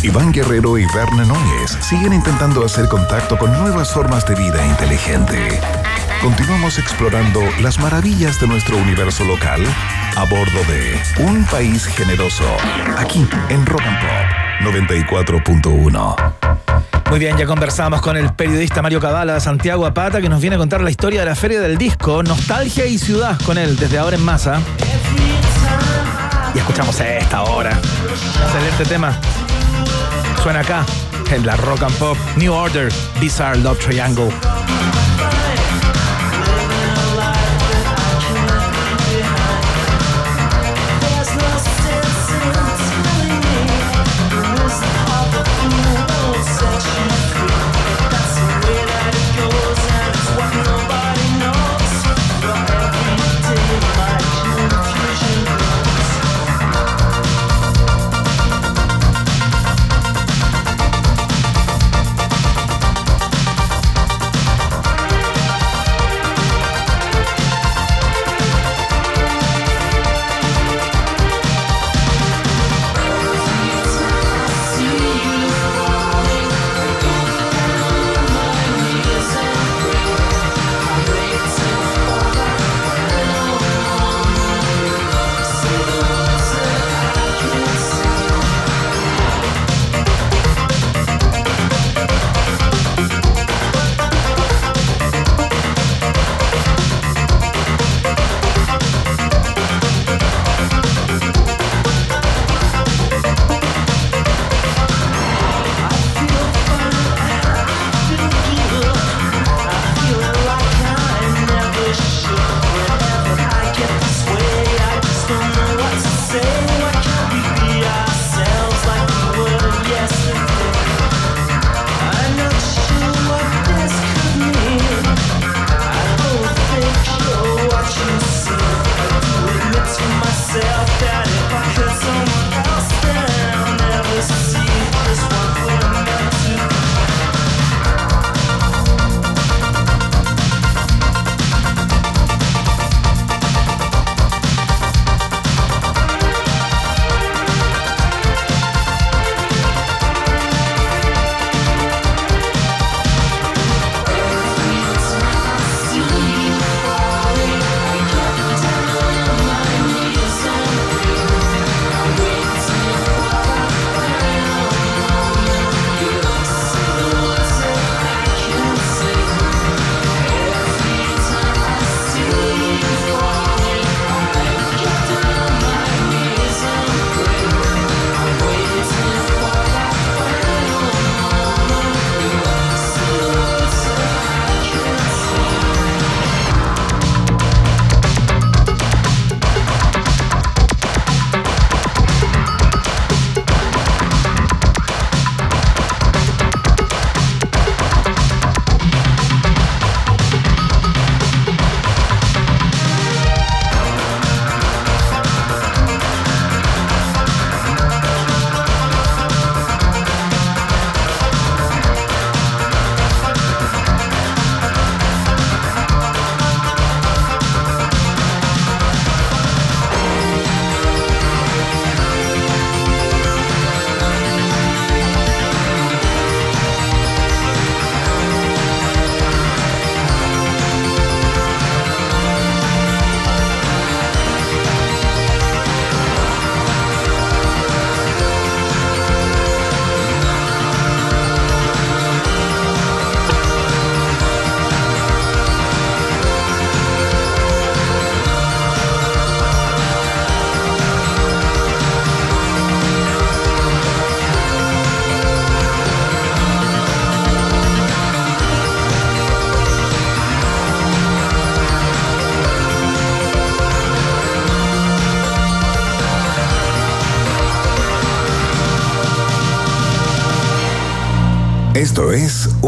Iván 0.03 0.33
Guerrero 0.33 0.77
y 0.77 0.85
Verne 0.93 1.25
Núñez 1.25 1.77
siguen 1.79 2.11
intentando 2.11 2.65
hacer 2.65 2.89
contacto 2.89 3.37
con 3.37 3.57
nuevas 3.57 3.93
formas 3.93 4.25
de 4.27 4.35
vida 4.35 4.65
inteligente. 4.65 5.61
Continuamos 6.23 6.79
explorando 6.79 7.41
las 7.61 7.79
maravillas 7.79 8.39
de 8.39 8.47
nuestro 8.47 8.77
universo 8.77 9.25
local 9.25 9.61
a 10.15 10.23
bordo 10.23 10.63
de 10.69 10.97
Un 11.21 11.43
País 11.43 11.85
Generoso, 11.85 12.45
aquí 12.97 13.27
en 13.49 13.65
Rock 13.65 13.81
and 13.81 13.99
Pop 13.99 14.09
94.1. 14.73 16.15
Muy 17.09 17.19
bien, 17.19 17.35
ya 17.35 17.45
conversamos 17.45 17.99
con 18.01 18.15
el 18.15 18.31
periodista 18.31 18.81
Mario 18.81 19.01
Cabala 19.01 19.33
de 19.33 19.41
Santiago 19.41 19.85
Apata 19.85 20.21
que 20.21 20.29
nos 20.29 20.39
viene 20.39 20.55
a 20.55 20.59
contar 20.59 20.79
la 20.79 20.89
historia 20.89 21.19
de 21.19 21.25
la 21.25 21.35
Feria 21.35 21.59
del 21.59 21.77
Disco, 21.77 22.23
Nostalgia 22.23 22.85
y 22.85 22.97
Ciudad 22.97 23.37
con 23.41 23.57
él 23.57 23.75
desde 23.75 23.97
ahora 23.97 24.15
en 24.15 24.23
masa. 24.23 24.61
Y 26.55 26.57
escuchamos 26.57 26.97
esta 27.01 27.43
hora. 27.43 27.77
Excelente 28.45 28.85
tema. 28.85 29.19
Suena 30.41 30.61
acá 30.61 30.85
en 31.29 31.45
la 31.45 31.57
Rock 31.57 31.83
and 31.83 31.97
Pop 31.97 32.17
New 32.37 32.53
Order 32.53 32.93
Bizarre 33.19 33.57
Love 33.57 33.79
Triangle. 33.79 34.31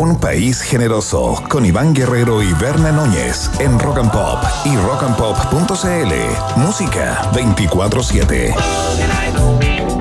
Un 0.06 0.20
País 0.20 0.62
Generoso 0.62 1.44
con 1.50 1.66
Iván 1.66 1.92
Guerrero 1.96 2.44
y 2.44 2.54
Berna 2.54 2.92
Núñez 2.92 3.50
en 3.60 3.80
Rock 3.80 3.98
and 3.98 4.12
Pop 4.12 4.38
y 4.64 4.76
rockandpop.cl. 4.78 6.14
Música 6.58 7.24
24-7. 7.32 8.54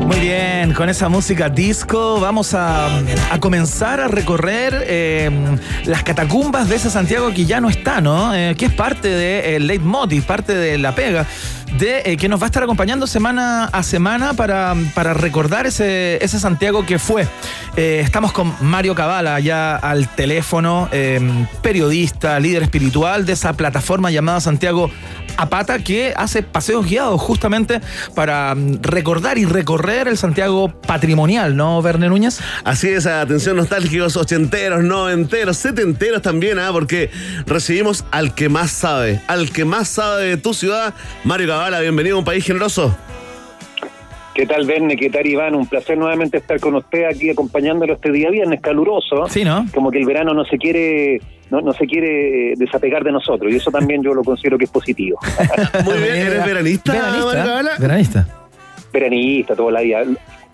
Muy 0.04 0.20
bien, 0.20 0.74
con 0.74 0.90
esa 0.90 1.08
música 1.08 1.48
disco 1.48 2.20
vamos 2.20 2.52
a, 2.52 2.98
a 3.30 3.40
comenzar 3.40 3.98
a 4.00 4.08
recorrer 4.08 4.84
eh, 4.86 5.30
las 5.86 6.02
catacumbas 6.02 6.68
de 6.68 6.76
ese 6.76 6.90
Santiago 6.90 7.32
que 7.32 7.46
ya 7.46 7.62
no 7.62 7.70
está, 7.70 8.02
¿no? 8.02 8.34
Eh, 8.34 8.54
que 8.58 8.66
es 8.66 8.74
parte 8.74 9.08
del 9.08 9.66
leitmotiv, 9.66 10.24
parte 10.24 10.54
de 10.54 10.76
la 10.76 10.94
pega, 10.94 11.26
de 11.78 12.02
eh, 12.04 12.16
que 12.16 12.28
nos 12.28 12.40
va 12.40 12.44
a 12.44 12.46
estar 12.46 12.62
acompañando 12.62 13.06
semana 13.06 13.64
a 13.66 13.82
semana 13.82 14.34
para, 14.34 14.74
para 14.94 15.14
recordar 15.14 15.66
ese, 15.66 16.22
ese 16.24 16.38
Santiago 16.38 16.86
que 16.86 16.98
fue. 16.98 17.26
Eh, 17.76 18.00
estamos 18.04 18.32
con 18.32 18.54
Mario 18.60 18.94
Cabala 18.94 19.40
ya 19.40 19.76
al 19.76 20.08
teléfono, 20.08 20.88
eh, 20.92 21.20
periodista, 21.62 22.38
líder 22.38 22.62
espiritual 22.64 23.26
de 23.26 23.32
esa 23.32 23.52
plataforma 23.54 24.10
llamada 24.10 24.40
Santiago 24.40 24.90
Apata 25.36 25.80
que 25.80 26.14
hace 26.16 26.42
paseos 26.44 26.86
guiados 26.86 27.20
justamente 27.20 27.80
para 28.14 28.54
mm, 28.54 28.82
recordar 28.82 29.36
y 29.38 29.44
recorrer 29.44 30.06
el 30.06 30.16
Santiago 30.16 30.68
patrimonial, 30.68 31.56
¿no, 31.56 31.82
Verne 31.82 32.08
Núñez? 32.08 32.38
Así 32.62 32.88
es, 32.88 33.06
atención 33.06 33.56
nostálgicos, 33.56 34.16
ochenteros, 34.16 34.84
noventeros, 34.84 35.56
setenteros 35.56 36.22
también, 36.22 36.60
¿ah? 36.60 36.68
porque 36.70 37.10
recibimos 37.46 38.04
al 38.12 38.34
que 38.34 38.48
más 38.48 38.70
sabe, 38.70 39.20
al 39.26 39.50
que 39.50 39.64
más 39.64 39.88
sabe 39.88 40.24
de 40.24 40.36
tu 40.36 40.54
ciudad, 40.54 40.94
Mario 41.24 41.48
Cabala, 41.48 41.63
bienvenido 41.80 42.16
a 42.16 42.18
un 42.18 42.24
país 42.24 42.44
generoso. 42.44 42.94
¿Qué 44.34 44.46
tal, 44.46 44.66
Verne? 44.66 44.96
¿Qué 44.96 45.10
tal, 45.10 45.26
Iván? 45.26 45.54
Un 45.54 45.66
placer 45.66 45.96
nuevamente 45.96 46.38
estar 46.38 46.58
con 46.58 46.74
usted 46.74 47.04
aquí 47.04 47.30
acompañándolo 47.30 47.94
este 47.94 48.10
día 48.10 48.30
viernes 48.30 48.60
caluroso. 48.60 49.28
Sí, 49.28 49.44
¿no? 49.44 49.66
Como 49.72 49.90
que 49.90 49.98
el 49.98 50.06
verano 50.06 50.34
no 50.34 50.44
se 50.44 50.58
quiere 50.58 51.20
no, 51.50 51.60
no 51.60 51.72
se 51.72 51.86
quiere 51.86 52.52
eh, 52.52 52.54
desapegar 52.56 53.04
de 53.04 53.12
nosotros 53.12 53.52
y 53.52 53.56
eso 53.56 53.70
también 53.70 54.02
yo 54.02 54.12
lo 54.12 54.24
considero 54.24 54.58
que 54.58 54.64
es 54.64 54.70
positivo. 54.70 55.18
Muy 55.84 55.98
bien, 55.98 56.16
¿eres 56.16 56.44
veranista, 56.44 56.92
Cabala? 56.92 57.76
Veranista. 57.78 58.26
Veranista, 58.92 59.54
toda 59.54 59.72
la 59.72 59.80
vida. 59.80 60.02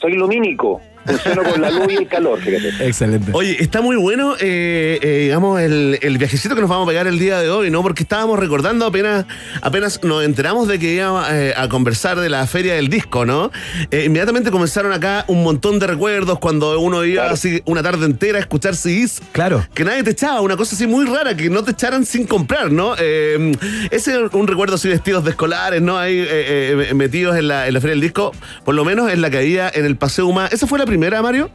Soy 0.00 0.14
lumínico. 0.14 0.80
Funciono 1.07 1.42
con 1.44 1.61
la 1.62 1.70
luz 1.70 1.86
y 1.90 1.96
el 1.96 2.09
calor, 2.09 2.40
fíjate. 2.40 2.86
Excelente. 2.86 3.30
Oye, 3.34 3.57
está 3.62 3.80
muy 3.80 3.96
bueno, 3.96 4.34
eh, 4.38 4.98
eh, 5.03 5.18
digamos, 5.24 5.61
el, 5.61 5.98
el 6.03 6.18
viajecito 6.18 6.55
que 6.55 6.61
nos 6.61 6.68
vamos 6.70 6.86
a 6.86 6.88
pegar 6.90 7.07
el 7.07 7.18
día 7.18 7.38
de 7.40 7.48
hoy, 7.51 7.70
¿no? 7.70 7.82
Porque 7.82 8.03
estábamos 8.03 8.38
recordando 8.38 8.84
apenas, 8.86 9.24
apenas 9.62 10.03
nos 10.05 10.24
enteramos 10.24 10.68
de 10.68 10.78
que 10.78 10.92
íbamos 10.94 11.26
eh, 11.30 11.55
a 11.57 11.68
conversar 11.68 12.20
de 12.20 12.28
la 12.28 12.46
feria 12.46 12.74
del 12.74 12.88
disco, 12.88 13.24
¿no? 13.24 13.51
Eh, 13.90 14.05
inmediatamente 14.07 14.51
comenzaron 14.51 14.92
acá 14.92 15.24
un 15.28 15.42
montón 15.42 15.78
de 15.78 15.86
recuerdos 15.86 16.38
cuando 16.38 16.78
uno 16.80 17.05
iba 17.05 17.20
Claro. 17.22 17.34
así 17.34 17.61
una 17.64 17.82
tarde 17.82 18.07
entera 18.07 18.38
a 18.38 18.40
escuchar 18.40 18.74
CDs. 18.76 19.20
Claro. 19.32 19.66
Que 19.74 19.84
nadie 19.84 20.03
te 20.03 20.11
echaba, 20.11 20.40
una 20.42 20.57
cosa 20.57 20.74
así 20.74 20.86
muy 20.86 21.05
rara, 21.07 21.36
que 21.36 21.51
no 21.51 21.64
te 21.64 21.72
echaran 21.72 22.05
sin 22.07 22.26
comprar, 22.26 22.70
¿no? 22.72 22.94
Eh, 22.98 23.53
ese 23.90 24.12
es 24.12 24.18
un 24.32 24.46
recuerdo 24.46 24.76
así 24.76 24.88
vestidos 24.88 25.24
de 25.24 25.30
escolares, 25.30 25.80
¿no? 25.82 25.98
Ahí 25.98 26.18
eh, 26.18 26.86
eh, 26.90 26.94
metidos 26.94 27.36
en 27.36 27.48
la, 27.48 27.66
en 27.68 27.74
la 27.74 27.80
feria 27.80 27.92
del 27.92 28.01
disco, 28.01 28.32
por 28.64 28.74
lo 28.74 28.84
menos 28.84 29.11
en 29.11 29.20
la 29.22 29.30
que 29.30 29.38
había 29.38 29.70
en 29.72 29.84
el 29.84 29.96
Paseo 29.96 30.26
Humá. 30.26 30.46
¿Esa 30.46 30.66
fue 30.66 30.78
la 30.78 30.86
primera, 30.91 31.22
Mario? 31.22 31.49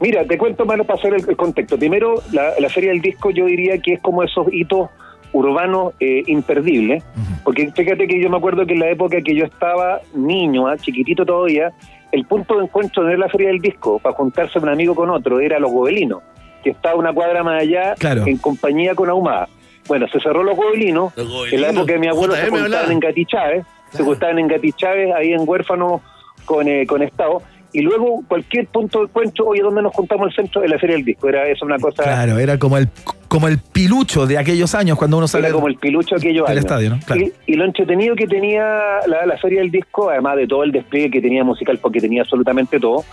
Mira, 0.00 0.24
te 0.24 0.38
cuento 0.38 0.64
más 0.64 0.78
para 0.86 0.94
hacer 0.98 1.14
el, 1.14 1.28
el 1.28 1.36
contexto. 1.36 1.78
Primero, 1.78 2.22
la, 2.32 2.52
la 2.58 2.68
Feria 2.68 2.90
del 2.90 3.00
Disco 3.00 3.30
yo 3.30 3.46
diría 3.46 3.78
que 3.78 3.94
es 3.94 4.00
como 4.00 4.22
esos 4.22 4.46
hitos 4.52 4.88
urbanos 5.32 5.92
eh, 6.00 6.22
imperdibles, 6.26 7.04
porque 7.44 7.70
fíjate 7.70 8.06
que 8.08 8.20
yo 8.20 8.28
me 8.30 8.36
acuerdo 8.38 8.66
que 8.66 8.72
en 8.72 8.80
la 8.80 8.88
época 8.90 9.20
que 9.22 9.34
yo 9.34 9.44
estaba 9.44 10.00
niño, 10.14 10.66
ah, 10.66 10.76
chiquitito 10.76 11.24
todavía, 11.24 11.70
el 12.12 12.24
punto 12.24 12.56
de 12.58 12.64
encuentro 12.64 13.04
de 13.04 13.16
la 13.16 13.28
Feria 13.28 13.48
del 13.48 13.60
Disco 13.60 13.98
para 14.00 14.14
juntarse 14.16 14.58
un 14.58 14.68
amigo 14.68 14.94
con 14.94 15.08
otro 15.10 15.38
era 15.38 15.58
los 15.60 15.70
gobelinos, 15.70 16.22
que 16.64 16.70
estaba 16.70 16.96
una 16.96 17.12
cuadra 17.12 17.44
más 17.44 17.62
allá 17.62 17.94
Claro. 17.96 18.24
en 18.26 18.38
compañía 18.38 18.94
con 18.96 19.08
Ahumada. 19.08 19.48
Bueno, 19.86 20.08
se 20.08 20.18
cerró 20.20 20.42
los 20.42 20.56
gobelinos, 20.56 21.12
Los 21.16 21.28
Gobelinos. 21.28 21.52
en 21.52 21.60
la 21.62 21.68
época 21.70 21.92
de 21.92 21.98
mi 22.00 22.08
abuelo 22.08 22.34
se 22.34 22.48
juntaban 22.50 22.90
en 22.92 23.00
Gati 23.00 23.24
Chávez, 23.26 23.66
se 23.90 24.02
juntaban 24.02 24.38
en 24.40 24.48
Gati 24.48 24.72
Chávez, 24.72 25.10
ahí 25.14 25.32
en 25.32 25.42
huérfano 25.48 26.00
con, 26.44 26.66
eh, 26.68 26.86
con 26.86 27.02
Estado, 27.02 27.40
y 27.72 27.80
luego 27.82 28.22
cualquier 28.26 28.66
punto 28.66 28.98
de 29.00 29.04
encuentro, 29.06 29.46
oye, 29.46 29.62
¿dónde 29.62 29.82
nos 29.82 29.92
juntamos 29.94 30.28
el 30.28 30.34
centro? 30.34 30.62
En 30.64 30.70
la 30.70 30.78
Feria 30.78 30.96
del 30.96 31.04
Disco, 31.04 31.28
era 31.28 31.46
eso 31.48 31.64
una 31.64 31.78
cosa, 31.78 32.02
Claro, 32.02 32.38
era 32.38 32.58
como 32.58 32.76
el, 32.78 32.88
como 33.28 33.46
el 33.48 33.58
pilucho 33.58 34.26
de 34.26 34.38
aquellos 34.38 34.74
años 34.74 34.98
cuando 34.98 35.18
uno 35.18 35.28
sale 35.28 35.46
era 35.46 35.54
como 35.54 35.68
el 35.68 35.76
pilucho 35.76 36.16
aquellos 36.16 36.46
del 36.48 36.58
años. 36.58 36.64
estadio, 36.64 36.90
¿no? 36.90 36.98
Claro. 37.04 37.22
Y, 37.22 37.32
y 37.46 37.54
lo 37.54 37.64
entretenido 37.64 38.16
que 38.16 38.26
tenía 38.26 38.64
la, 39.06 39.24
la 39.26 39.36
Feria 39.38 39.60
del 39.60 39.70
Disco, 39.70 40.10
además 40.10 40.36
de 40.36 40.46
todo 40.46 40.64
el 40.64 40.72
despliegue 40.72 41.10
que 41.10 41.20
tenía 41.20 41.44
musical, 41.44 41.78
porque 41.78 42.00
tenía 42.00 42.22
absolutamente 42.22 42.80
todo, 42.80 43.04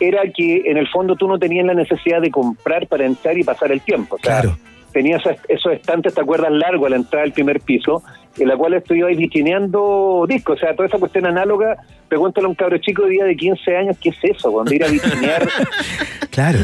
era 0.00 0.22
que 0.34 0.62
en 0.66 0.76
el 0.76 0.88
fondo 0.88 1.16
tú 1.16 1.26
no 1.28 1.38
tenías 1.38 1.66
la 1.66 1.74
necesidad 1.74 2.20
de 2.20 2.30
comprar 2.30 2.86
para 2.86 3.04
entrar 3.06 3.36
y 3.38 3.44
pasar 3.44 3.72
el 3.72 3.80
tiempo. 3.80 4.16
O 4.16 4.18
sea, 4.18 4.40
Claro. 4.40 4.58
tenías 4.92 5.20
esos, 5.26 5.36
esos 5.48 5.72
estantes, 5.72 6.14
¿te 6.14 6.20
acuerdas? 6.20 6.50
Largo 6.52 6.86
a 6.86 6.90
la 6.90 6.96
entrada 6.96 7.24
del 7.24 7.32
primer 7.32 7.60
piso, 7.60 8.02
en 8.38 8.48
la 8.48 8.56
cual 8.56 8.74
estuvibais 8.74 9.16
vitrineando 9.16 10.24
discos. 10.28 10.56
O 10.56 10.60
sea, 10.60 10.74
toda 10.74 10.88
esa 10.88 10.98
cuestión 10.98 11.26
análoga, 11.26 11.76
pregúntale 12.08 12.46
a 12.46 12.48
un 12.50 12.54
cabro 12.54 12.78
chico 12.78 13.02
de 13.04 13.10
día 13.10 13.24
de 13.24 13.36
15 13.36 13.76
años, 13.76 13.96
¿qué 14.00 14.10
es 14.10 14.16
eso? 14.22 14.52
Cuando 14.52 14.72
ir 14.74 14.84
a 14.84 14.88
vitrinear, 14.88 15.48
Claro. 16.30 16.58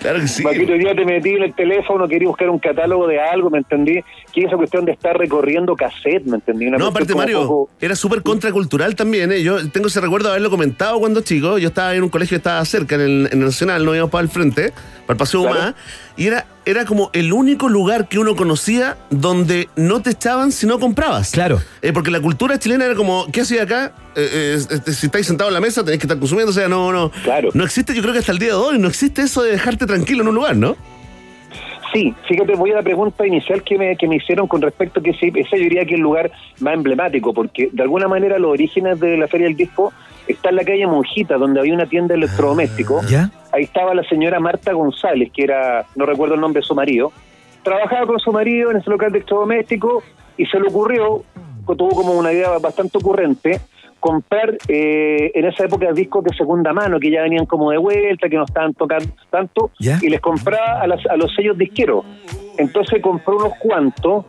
Claro 0.00 0.20
que 0.20 0.28
sí. 0.28 0.42
Paquito, 0.44 0.72
hoy 0.72 0.78
día 0.78 0.94
te 0.94 1.04
metí 1.04 1.30
en 1.30 1.42
el 1.42 1.52
teléfono, 1.54 2.06
quería 2.06 2.28
buscar 2.28 2.48
un 2.48 2.60
catálogo 2.60 3.08
de 3.08 3.18
algo, 3.20 3.50
¿me 3.50 3.58
entendí? 3.58 4.00
Que 4.32 4.42
esa 4.44 4.56
cuestión 4.56 4.84
de 4.84 4.92
estar 4.92 5.18
recorriendo 5.18 5.74
cassette, 5.74 6.24
¿me 6.26 6.36
entendí? 6.36 6.68
Una 6.68 6.78
No, 6.78 6.86
aparte, 6.86 7.12
Mario, 7.16 7.40
poco- 7.42 7.70
era 7.80 7.96
súper 7.96 8.22
contracultural 8.22 8.94
también. 8.94 9.32
¿eh? 9.32 9.42
Yo 9.42 9.68
tengo 9.70 9.88
ese 9.88 10.00
recuerdo 10.00 10.28
de 10.28 10.34
haberlo 10.34 10.48
comentado 10.50 11.00
cuando 11.00 11.22
chico. 11.22 11.58
Yo 11.58 11.68
estaba 11.68 11.92
en 11.96 12.04
un 12.04 12.08
colegio 12.08 12.36
que 12.36 12.38
estaba 12.38 12.64
cerca, 12.64 12.94
en 12.94 13.00
el, 13.00 13.26
en 13.32 13.38
el 13.40 13.46
Nacional, 13.46 13.84
no 13.84 13.92
íbamos 13.96 14.12
para 14.12 14.22
el 14.22 14.28
frente, 14.30 14.70
para 15.06 15.14
el 15.14 15.16
Paseo 15.16 15.42
Claro. 15.42 15.58
Humá. 15.58 15.74
Y 16.16 16.26
era, 16.28 16.39
era 16.70 16.84
como 16.84 17.10
el 17.12 17.32
único 17.32 17.68
lugar 17.68 18.08
que 18.08 18.18
uno 18.18 18.36
conocía 18.36 18.96
donde 19.10 19.68
no 19.76 20.00
te 20.00 20.10
echaban 20.10 20.52
si 20.52 20.66
no 20.66 20.78
comprabas. 20.78 21.32
Claro. 21.32 21.60
Eh, 21.82 21.92
porque 21.92 22.10
la 22.10 22.20
cultura 22.20 22.58
chilena 22.58 22.84
era 22.84 22.94
como, 22.94 23.26
¿qué 23.32 23.42
hacía 23.42 23.64
acá? 23.64 23.92
Eh, 24.14 24.28
eh, 24.32 24.58
este, 24.70 24.92
si 24.92 25.06
estáis 25.06 25.26
sentados 25.26 25.50
en 25.50 25.54
la 25.54 25.60
mesa, 25.60 25.82
tenéis 25.82 26.00
que 26.00 26.06
estar 26.06 26.18
consumiendo. 26.18 26.50
O 26.50 26.54
sea, 26.54 26.68
no, 26.68 26.92
no. 26.92 27.10
Claro. 27.24 27.50
No 27.54 27.64
existe, 27.64 27.94
yo 27.94 28.02
creo 28.02 28.12
que 28.12 28.20
hasta 28.20 28.32
el 28.32 28.38
día 28.38 28.50
de 28.50 28.54
hoy, 28.54 28.78
no 28.78 28.88
existe 28.88 29.22
eso 29.22 29.42
de 29.42 29.52
dejarte 29.52 29.86
tranquilo 29.86 30.22
en 30.22 30.28
un 30.28 30.34
lugar, 30.34 30.56
¿no? 30.56 30.76
Sí, 31.92 32.14
fíjate, 32.28 32.54
voy 32.54 32.70
a 32.70 32.76
la 32.76 32.82
pregunta 32.82 33.26
inicial 33.26 33.64
que 33.64 33.76
me, 33.76 33.96
que 33.96 34.06
me 34.06 34.16
hicieron 34.16 34.46
con 34.46 34.62
respecto 34.62 35.00
a 35.00 35.02
que 35.02 35.12
sí, 35.14 35.32
ese 35.34 35.56
yo 35.56 35.64
diría 35.64 35.84
que 35.84 35.94
es 35.94 35.96
el 35.96 36.02
lugar 36.02 36.30
más 36.60 36.74
emblemático, 36.74 37.34
porque 37.34 37.68
de 37.72 37.82
alguna 37.82 38.06
manera 38.06 38.38
los 38.38 38.52
orígenes 38.52 39.00
de 39.00 39.16
la 39.16 39.26
Feria 39.26 39.48
del 39.48 39.56
Disco 39.56 39.92
está 40.28 40.50
en 40.50 40.56
la 40.56 40.64
calle 40.64 40.86
Monjita, 40.86 41.36
donde 41.36 41.58
había 41.58 41.74
una 41.74 41.86
tienda 41.86 42.14
de 42.14 42.18
electrodomésticos. 42.18 43.08
¿Ya? 43.10 43.32
Ahí 43.52 43.64
estaba 43.64 43.94
la 43.94 44.04
señora 44.04 44.38
Marta 44.40 44.72
González, 44.72 45.30
que 45.34 45.42
era, 45.44 45.86
no 45.96 46.06
recuerdo 46.06 46.34
el 46.34 46.40
nombre 46.40 46.60
de 46.60 46.66
su 46.66 46.74
marido, 46.74 47.12
trabajaba 47.62 48.06
con 48.06 48.18
su 48.20 48.32
marido 48.32 48.70
en 48.70 48.78
ese 48.78 48.88
local 48.90 49.10
de 49.12 49.18
electrodoméstico 49.18 50.02
y 50.36 50.46
se 50.46 50.58
le 50.60 50.68
ocurrió, 50.68 51.22
tuvo 51.66 51.90
como 51.90 52.12
una 52.14 52.32
idea 52.32 52.50
bastante 52.58 52.98
ocurrente, 52.98 53.60
comprar 53.98 54.56
eh, 54.68 55.30
en 55.34 55.44
esa 55.44 55.64
época 55.64 55.92
discos 55.92 56.24
de 56.24 56.34
segunda 56.34 56.72
mano 56.72 56.98
que 56.98 57.10
ya 57.10 57.22
venían 57.22 57.44
como 57.44 57.70
de 57.70 57.76
vuelta, 57.78 58.28
que 58.30 58.36
no 58.36 58.44
estaban 58.44 58.72
tocando 58.74 59.12
tanto, 59.28 59.70
y 60.00 60.08
les 60.08 60.20
compraba 60.20 60.80
a, 60.80 60.86
las- 60.86 61.04
a 61.06 61.16
los 61.16 61.34
sellos 61.34 61.58
disqueros. 61.58 62.04
Entonces 62.56 63.02
compró 63.02 63.36
unos 63.36 63.52
cuantos, 63.58 64.24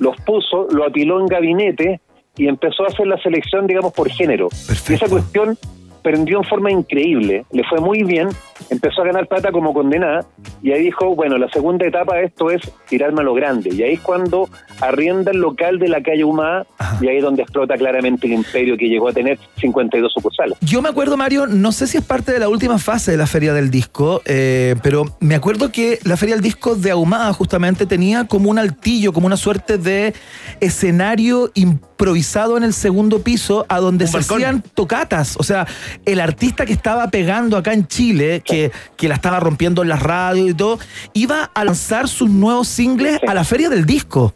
los 0.00 0.16
puso, 0.22 0.66
lo 0.72 0.84
apiló 0.84 1.20
en 1.20 1.26
gabinete 1.26 2.00
y 2.36 2.48
empezó 2.48 2.82
a 2.84 2.88
hacer 2.88 3.06
la 3.06 3.16
selección, 3.18 3.66
digamos, 3.68 3.92
por 3.92 4.10
género. 4.10 4.48
Perfecto. 4.48 4.92
Y 4.92 4.96
esa 4.96 5.08
cuestión 5.08 5.58
prendió 6.04 6.36
en 6.38 6.44
forma 6.44 6.70
increíble, 6.70 7.46
le 7.50 7.64
fue 7.64 7.80
muy 7.80 8.02
bien, 8.02 8.28
empezó 8.68 9.00
a 9.00 9.06
ganar 9.06 9.26
plata 9.26 9.50
como 9.50 9.72
condenada 9.72 10.26
y 10.62 10.70
ahí 10.70 10.82
dijo, 10.82 11.14
bueno, 11.16 11.38
la 11.38 11.48
segunda 11.48 11.86
etapa 11.86 12.16
de 12.16 12.26
esto 12.26 12.50
es 12.50 12.60
tirarme 12.86 13.22
a 13.22 13.24
lo 13.24 13.32
grande. 13.32 13.70
Y 13.74 13.82
ahí 13.82 13.94
es 13.94 14.00
cuando 14.00 14.50
arrienda 14.82 15.30
el 15.30 15.38
local 15.38 15.78
de 15.78 15.88
la 15.88 16.02
calle 16.02 16.22
Humada 16.22 16.66
y 17.00 17.08
ahí 17.08 17.16
es 17.16 17.22
donde 17.22 17.42
explota 17.42 17.76
claramente 17.76 18.26
el 18.26 18.34
imperio 18.34 18.76
que 18.76 18.86
llegó 18.86 19.08
a 19.08 19.12
tener 19.14 19.38
52 19.58 20.12
sucursales. 20.12 20.58
Yo 20.60 20.82
me 20.82 20.90
acuerdo, 20.90 21.16
Mario, 21.16 21.46
no 21.46 21.72
sé 21.72 21.86
si 21.86 21.96
es 21.96 22.04
parte 22.04 22.32
de 22.32 22.38
la 22.38 22.50
última 22.50 22.78
fase 22.78 23.10
de 23.10 23.16
la 23.16 23.26
Feria 23.26 23.54
del 23.54 23.70
Disco, 23.70 24.20
eh, 24.26 24.76
pero 24.82 25.06
me 25.20 25.34
acuerdo 25.34 25.72
que 25.72 26.00
la 26.04 26.18
Feria 26.18 26.34
del 26.34 26.44
Disco 26.44 26.76
de 26.76 26.90
Ahumada 26.90 27.32
justamente 27.32 27.86
tenía 27.86 28.26
como 28.26 28.50
un 28.50 28.58
altillo, 28.58 29.14
como 29.14 29.26
una 29.26 29.38
suerte 29.38 29.78
de 29.78 30.12
escenario 30.60 31.50
improvisado 31.94 32.56
en 32.56 32.64
el 32.64 32.74
segundo 32.74 33.22
piso 33.22 33.64
a 33.68 33.78
donde 33.78 34.04
Un 34.06 34.10
se 34.10 34.16
balcón. 34.18 34.36
hacían 34.38 34.62
tocatas. 34.74 35.36
O 35.38 35.44
sea, 35.44 35.66
el 36.04 36.20
artista 36.20 36.66
que 36.66 36.72
estaba 36.72 37.08
pegando 37.08 37.56
acá 37.56 37.72
en 37.72 37.86
Chile, 37.86 38.42
que, 38.44 38.72
que 38.96 39.08
la 39.08 39.14
estaba 39.14 39.38
rompiendo 39.38 39.82
en 39.82 39.88
las 39.88 40.02
radios 40.02 40.50
y 40.50 40.54
todo, 40.54 40.78
iba 41.12 41.50
a 41.54 41.64
lanzar 41.64 42.08
sus 42.08 42.28
nuevos 42.28 42.66
singles 42.68 43.20
a 43.26 43.32
la 43.32 43.44
Feria 43.44 43.70
del 43.70 43.86
Disco. 43.86 44.34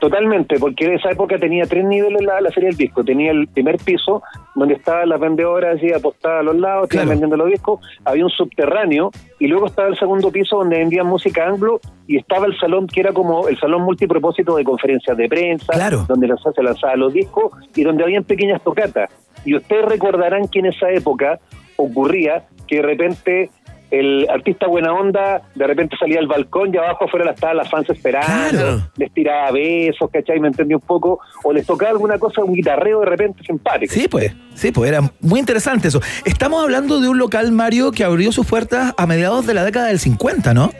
Tot- 0.00 0.08
Totalmente, 0.18 0.58
porque 0.58 0.86
en 0.86 0.94
esa 0.94 1.10
época 1.10 1.38
tenía 1.38 1.64
tres 1.64 1.84
niveles 1.84 2.22
la, 2.22 2.40
la 2.40 2.50
feria 2.50 2.70
del 2.70 2.76
disco. 2.78 3.04
Tenía 3.04 3.30
el 3.30 3.46
primer 3.46 3.76
piso, 3.78 4.22
donde 4.54 4.74
estaban 4.74 5.08
las 5.08 5.20
vendedoras 5.20 5.76
así 5.76 5.92
apostadas 5.92 6.40
a 6.40 6.42
los 6.42 6.56
lados, 6.56 6.88
Claro. 6.88 7.08
vendiendo 7.10 7.36
los 7.36 7.48
discos. 7.48 7.80
Había 8.04 8.24
un 8.24 8.30
subterráneo, 8.30 9.10
y 9.38 9.46
luego 9.46 9.66
estaba 9.66 9.88
el 9.88 9.98
segundo 9.98 10.30
piso, 10.32 10.56
donde 10.58 10.78
vendían 10.78 11.06
música 11.06 11.46
anglo, 11.46 11.80
y 12.06 12.16
estaba 12.16 12.46
el 12.46 12.58
salón 12.58 12.86
que 12.88 13.00
era 13.00 13.12
como 13.12 13.46
el 13.48 13.58
salón 13.60 13.82
multipropósito 13.82 14.56
de 14.56 14.64
conferencias 14.64 15.16
de 15.16 15.28
prensa, 15.28 15.72
Claro. 15.72 16.04
donde 16.08 16.26
se 16.54 16.62
lanzaban 16.62 16.98
los 17.00 17.12
discos, 17.12 17.52
y 17.76 17.84
donde 17.84 18.02
habían 18.02 18.24
pequeñas 18.24 18.60
tocatas. 18.62 19.10
Y 19.44 19.54
ustedes 19.54 19.84
recordarán 19.84 20.48
que 20.48 20.58
en 20.58 20.66
esa 20.66 20.90
época 20.90 21.38
ocurría 21.76 22.44
que 22.66 22.76
de 22.76 22.82
repente 22.82 23.50
el 23.90 24.26
artista 24.28 24.66
buena 24.66 24.92
onda 24.92 25.42
de 25.54 25.66
repente 25.66 25.96
salía 25.98 26.18
al 26.18 26.26
balcón 26.26 26.74
y 26.74 26.76
abajo 26.76 27.04
afuera 27.06 27.30
estaban 27.30 27.56
las 27.56 27.70
fans 27.70 27.88
esperando, 27.90 28.50
Claro. 28.50 28.80
les 28.96 29.12
tiraba 29.12 29.50
besos, 29.50 30.10
¿cachai? 30.10 30.40
Me 30.40 30.48
entendí 30.48 30.74
un 30.74 30.80
poco, 30.80 31.20
o 31.44 31.52
les 31.52 31.66
tocaba 31.66 31.90
alguna 31.92 32.18
cosa, 32.18 32.42
un 32.42 32.52
guitarreo 32.54 33.00
de 33.00 33.06
repente 33.06 33.42
simpático. 33.44 33.92
Sí, 33.92 34.08
pues, 34.08 34.34
sí, 34.54 34.70
pues 34.72 34.90
era 34.90 35.00
muy 35.20 35.40
interesante 35.40 35.88
eso. 35.88 36.00
Estamos 36.24 36.62
hablando 36.62 37.00
de 37.00 37.08
un 37.08 37.18
local, 37.18 37.50
Mario, 37.52 37.92
que 37.92 38.04
abrió 38.04 38.32
sus 38.32 38.46
puertas 38.46 38.94
a 38.96 39.06
mediados 39.06 39.46
de 39.46 39.54
la 39.54 39.64
década 39.64 39.86
del 39.86 39.98
50, 39.98 40.52
¿no? 40.54 40.70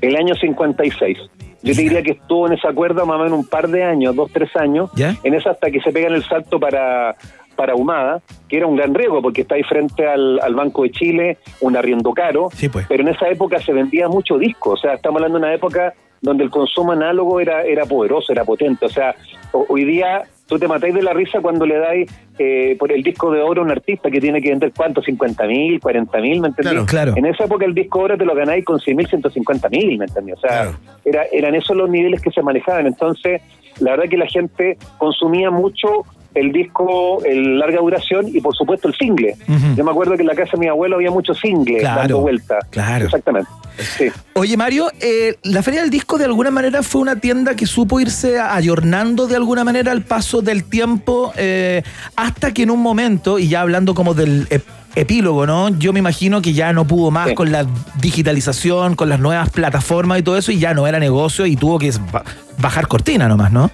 El 0.00 0.16
año 0.16 0.34
56. 0.34 1.18
Yo 1.66 1.74
te 1.74 1.82
diría 1.82 2.02
que 2.02 2.12
estuvo 2.12 2.46
en 2.46 2.54
esa 2.54 2.72
cuerda 2.72 3.04
más 3.04 3.16
o 3.20 3.22
menos 3.24 3.38
un 3.38 3.46
par 3.46 3.68
de 3.68 3.84
años, 3.84 4.14
dos, 4.16 4.30
tres 4.32 4.54
años, 4.56 4.90
¿Ya? 4.94 5.14
en 5.22 5.34
esa 5.34 5.50
hasta 5.50 5.70
que 5.70 5.80
se 5.80 5.92
pegan 5.92 6.14
el 6.14 6.22
salto 6.24 6.58
para, 6.60 7.16
para 7.56 7.74
Humada, 7.74 8.20
que 8.48 8.56
era 8.58 8.66
un 8.66 8.76
gran 8.76 8.94
riesgo 8.94 9.20
porque 9.22 9.42
está 9.42 9.56
ahí 9.56 9.62
frente 9.62 10.06
al, 10.06 10.38
al 10.40 10.54
Banco 10.54 10.82
de 10.84 10.90
Chile, 10.90 11.38
un 11.60 11.76
arriendo 11.76 12.12
caro, 12.12 12.48
Sí, 12.54 12.68
pues. 12.68 12.86
pero 12.88 13.02
en 13.02 13.08
esa 13.08 13.28
época 13.28 13.58
se 13.60 13.72
vendía 13.72 14.08
mucho 14.08 14.38
disco, 14.38 14.70
o 14.70 14.76
sea, 14.76 14.94
estamos 14.94 15.16
hablando 15.20 15.38
de 15.38 15.44
una 15.44 15.54
época 15.54 15.92
donde 16.26 16.44
el 16.44 16.50
consumo 16.50 16.92
análogo 16.92 17.38
era, 17.40 17.62
era 17.62 17.84
poderoso, 17.86 18.32
era 18.32 18.44
potente, 18.44 18.84
o 18.84 18.88
sea, 18.88 19.14
ho- 19.52 19.64
hoy 19.68 19.84
día 19.84 20.22
tú 20.48 20.58
te 20.58 20.66
matáis 20.68 20.92
de 20.94 21.02
la 21.02 21.12
risa 21.12 21.40
cuando 21.40 21.64
le 21.66 21.78
dais 21.78 22.10
eh, 22.38 22.76
por 22.78 22.90
el 22.92 23.02
disco 23.02 23.30
de 23.30 23.40
oro 23.40 23.62
a 23.62 23.64
un 23.64 23.70
artista 23.70 24.10
que 24.10 24.20
tiene 24.20 24.40
que 24.42 24.50
vender 24.50 24.72
cuánto, 24.76 25.00
50 25.02 25.46
mil, 25.46 25.80
40 25.80 26.18
mil, 26.20 26.40
¿me 26.40 26.48
entendés? 26.48 26.72
Claro, 26.72 26.86
claro. 26.86 27.12
En 27.16 27.26
esa 27.26 27.44
época 27.44 27.64
el 27.64 27.74
disco 27.74 27.98
de 28.00 28.04
oro 28.04 28.18
te 28.18 28.24
lo 28.24 28.34
ganáis 28.34 28.64
con 28.64 28.78
100 28.80 28.96
mil, 28.96 29.06
150 29.08 29.68
mil, 29.68 29.98
¿me 29.98 30.04
entendés? 30.04 30.36
O 30.36 30.40
sea, 30.40 30.50
Claro. 30.50 30.76
era, 31.04 31.22
eran 31.32 31.54
esos 31.54 31.76
los 31.76 31.88
niveles 31.88 32.20
que 32.20 32.30
se 32.30 32.42
manejaban. 32.42 32.86
Entonces, 32.86 33.40
la 33.80 33.92
verdad 33.92 34.08
que 34.10 34.16
la 34.18 34.26
gente 34.26 34.76
consumía 34.98 35.50
mucho 35.50 36.04
el 36.36 36.52
disco, 36.52 37.24
el 37.24 37.58
larga 37.58 37.78
duración 37.80 38.26
y 38.32 38.40
por 38.40 38.54
supuesto 38.54 38.88
el 38.88 38.94
single. 38.94 39.36
Yo 39.76 39.84
me 39.84 39.90
acuerdo 39.90 40.14
que 40.14 40.20
en 40.22 40.28
la 40.28 40.34
casa 40.34 40.52
de 40.52 40.58
mi 40.58 40.68
abuelo 40.68 40.96
había 40.96 41.10
muchos 41.10 41.38
singles 41.40 41.80
Claro, 41.80 42.00
dando 42.00 42.20
vuelta. 42.20 42.58
claro. 42.70 43.06
Exactamente. 43.06 43.50
Sí. 43.78 44.06
Oye, 44.34 44.56
Mario, 44.56 44.90
eh, 45.00 45.36
la 45.42 45.62
Feria 45.62 45.80
del 45.80 45.90
Disco 45.90 46.16
de 46.18 46.24
alguna 46.26 46.50
manera 46.50 46.82
fue 46.82 47.00
una 47.00 47.16
tienda 47.16 47.56
que 47.56 47.66
supo 47.66 48.00
irse 48.00 48.38
ayornando 48.38 49.26
de 49.26 49.36
alguna 49.36 49.64
manera 49.64 49.92
al 49.92 50.02
paso 50.02 50.40
del 50.42 50.64
tiempo, 50.64 51.32
eh, 51.36 51.82
hasta 52.16 52.52
que 52.54 52.62
en 52.62 52.70
un 52.70 52.80
momento, 52.80 53.38
y 53.38 53.48
ya 53.48 53.60
hablando 53.62 53.94
como 53.94 54.14
del 54.14 54.48
ep- 54.48 54.62
epílogo, 54.94 55.46
¿no? 55.46 55.68
Yo 55.78 55.92
me 55.92 55.98
imagino 55.98 56.40
que 56.40 56.54
ya 56.54 56.72
no 56.72 56.86
pudo 56.86 57.10
más 57.10 57.28
Sí. 57.28 57.34
con 57.34 57.52
la 57.52 57.66
digitalización, 58.00 58.94
con 58.96 59.08
las 59.10 59.20
nuevas 59.20 59.50
plataformas 59.50 60.18
y 60.18 60.22
todo 60.22 60.38
eso, 60.38 60.52
y 60.52 60.58
ya 60.58 60.72
no 60.72 60.86
era 60.86 60.98
negocio 60.98 61.44
y 61.44 61.54
tuvo 61.56 61.78
que 61.78 61.90
ba- 62.10 62.24
bajar 62.58 62.88
cortina 62.88 63.28
nomás, 63.28 63.52
¿no? 63.52 63.70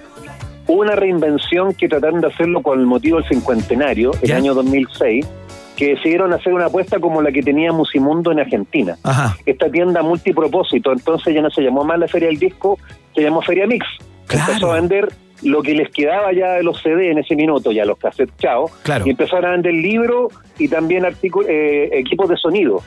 Una 0.67 0.95
reinvención 0.95 1.73
que 1.73 1.89
trataron 1.89 2.21
de 2.21 2.27
hacerlo 2.27 2.61
con 2.61 2.79
el 2.79 2.85
motivo 2.85 3.17
del 3.17 3.27
cincuentenario, 3.27 4.11
el 4.21 4.29
¿Ya? 4.29 4.37
año 4.37 4.53
2006, 4.53 5.27
que 5.75 5.95
decidieron 5.95 6.31
hacer 6.33 6.53
una 6.53 6.65
apuesta 6.67 6.99
como 6.99 7.21
la 7.21 7.31
que 7.31 7.41
tenía 7.41 7.71
Musimundo 7.71 8.31
en 8.31 8.39
Argentina. 8.39 8.97
Ajá. 9.03 9.35
esta 9.45 9.69
tienda 9.69 10.01
multipropósito, 10.03 10.91
entonces 10.91 11.33
ya 11.33 11.41
no 11.41 11.49
se 11.49 11.61
llamó 11.61 11.83
más 11.83 11.99
la 11.99 12.07
Feria 12.07 12.27
del 12.29 12.37
Disco, 12.39 12.77
se 13.13 13.21
llamó 13.21 13.41
Feria 13.41 13.67
Mix. 13.67 13.85
Claro. 14.27 14.45
Empezó 14.53 14.71
a 14.71 14.75
vender 14.75 15.09
lo 15.41 15.61
que 15.61 15.73
les 15.73 15.89
quedaba 15.89 16.31
ya 16.31 16.53
de 16.53 16.63
los 16.63 16.81
CD 16.81 17.11
en 17.11 17.17
ese 17.17 17.35
minuto, 17.35 17.71
ya 17.73 17.83
los 17.85 17.97
cassettes 17.97 18.33
chao, 18.37 18.69
Claro. 18.83 19.05
y 19.05 19.09
empezaron 19.09 19.45
a 19.45 19.49
vender 19.51 19.73
libros 19.73 20.31
y 20.57 20.69
también 20.69 21.03
eh, 21.05 21.89
equipos 21.91 22.29
de 22.29 22.37
sonido. 22.37 22.81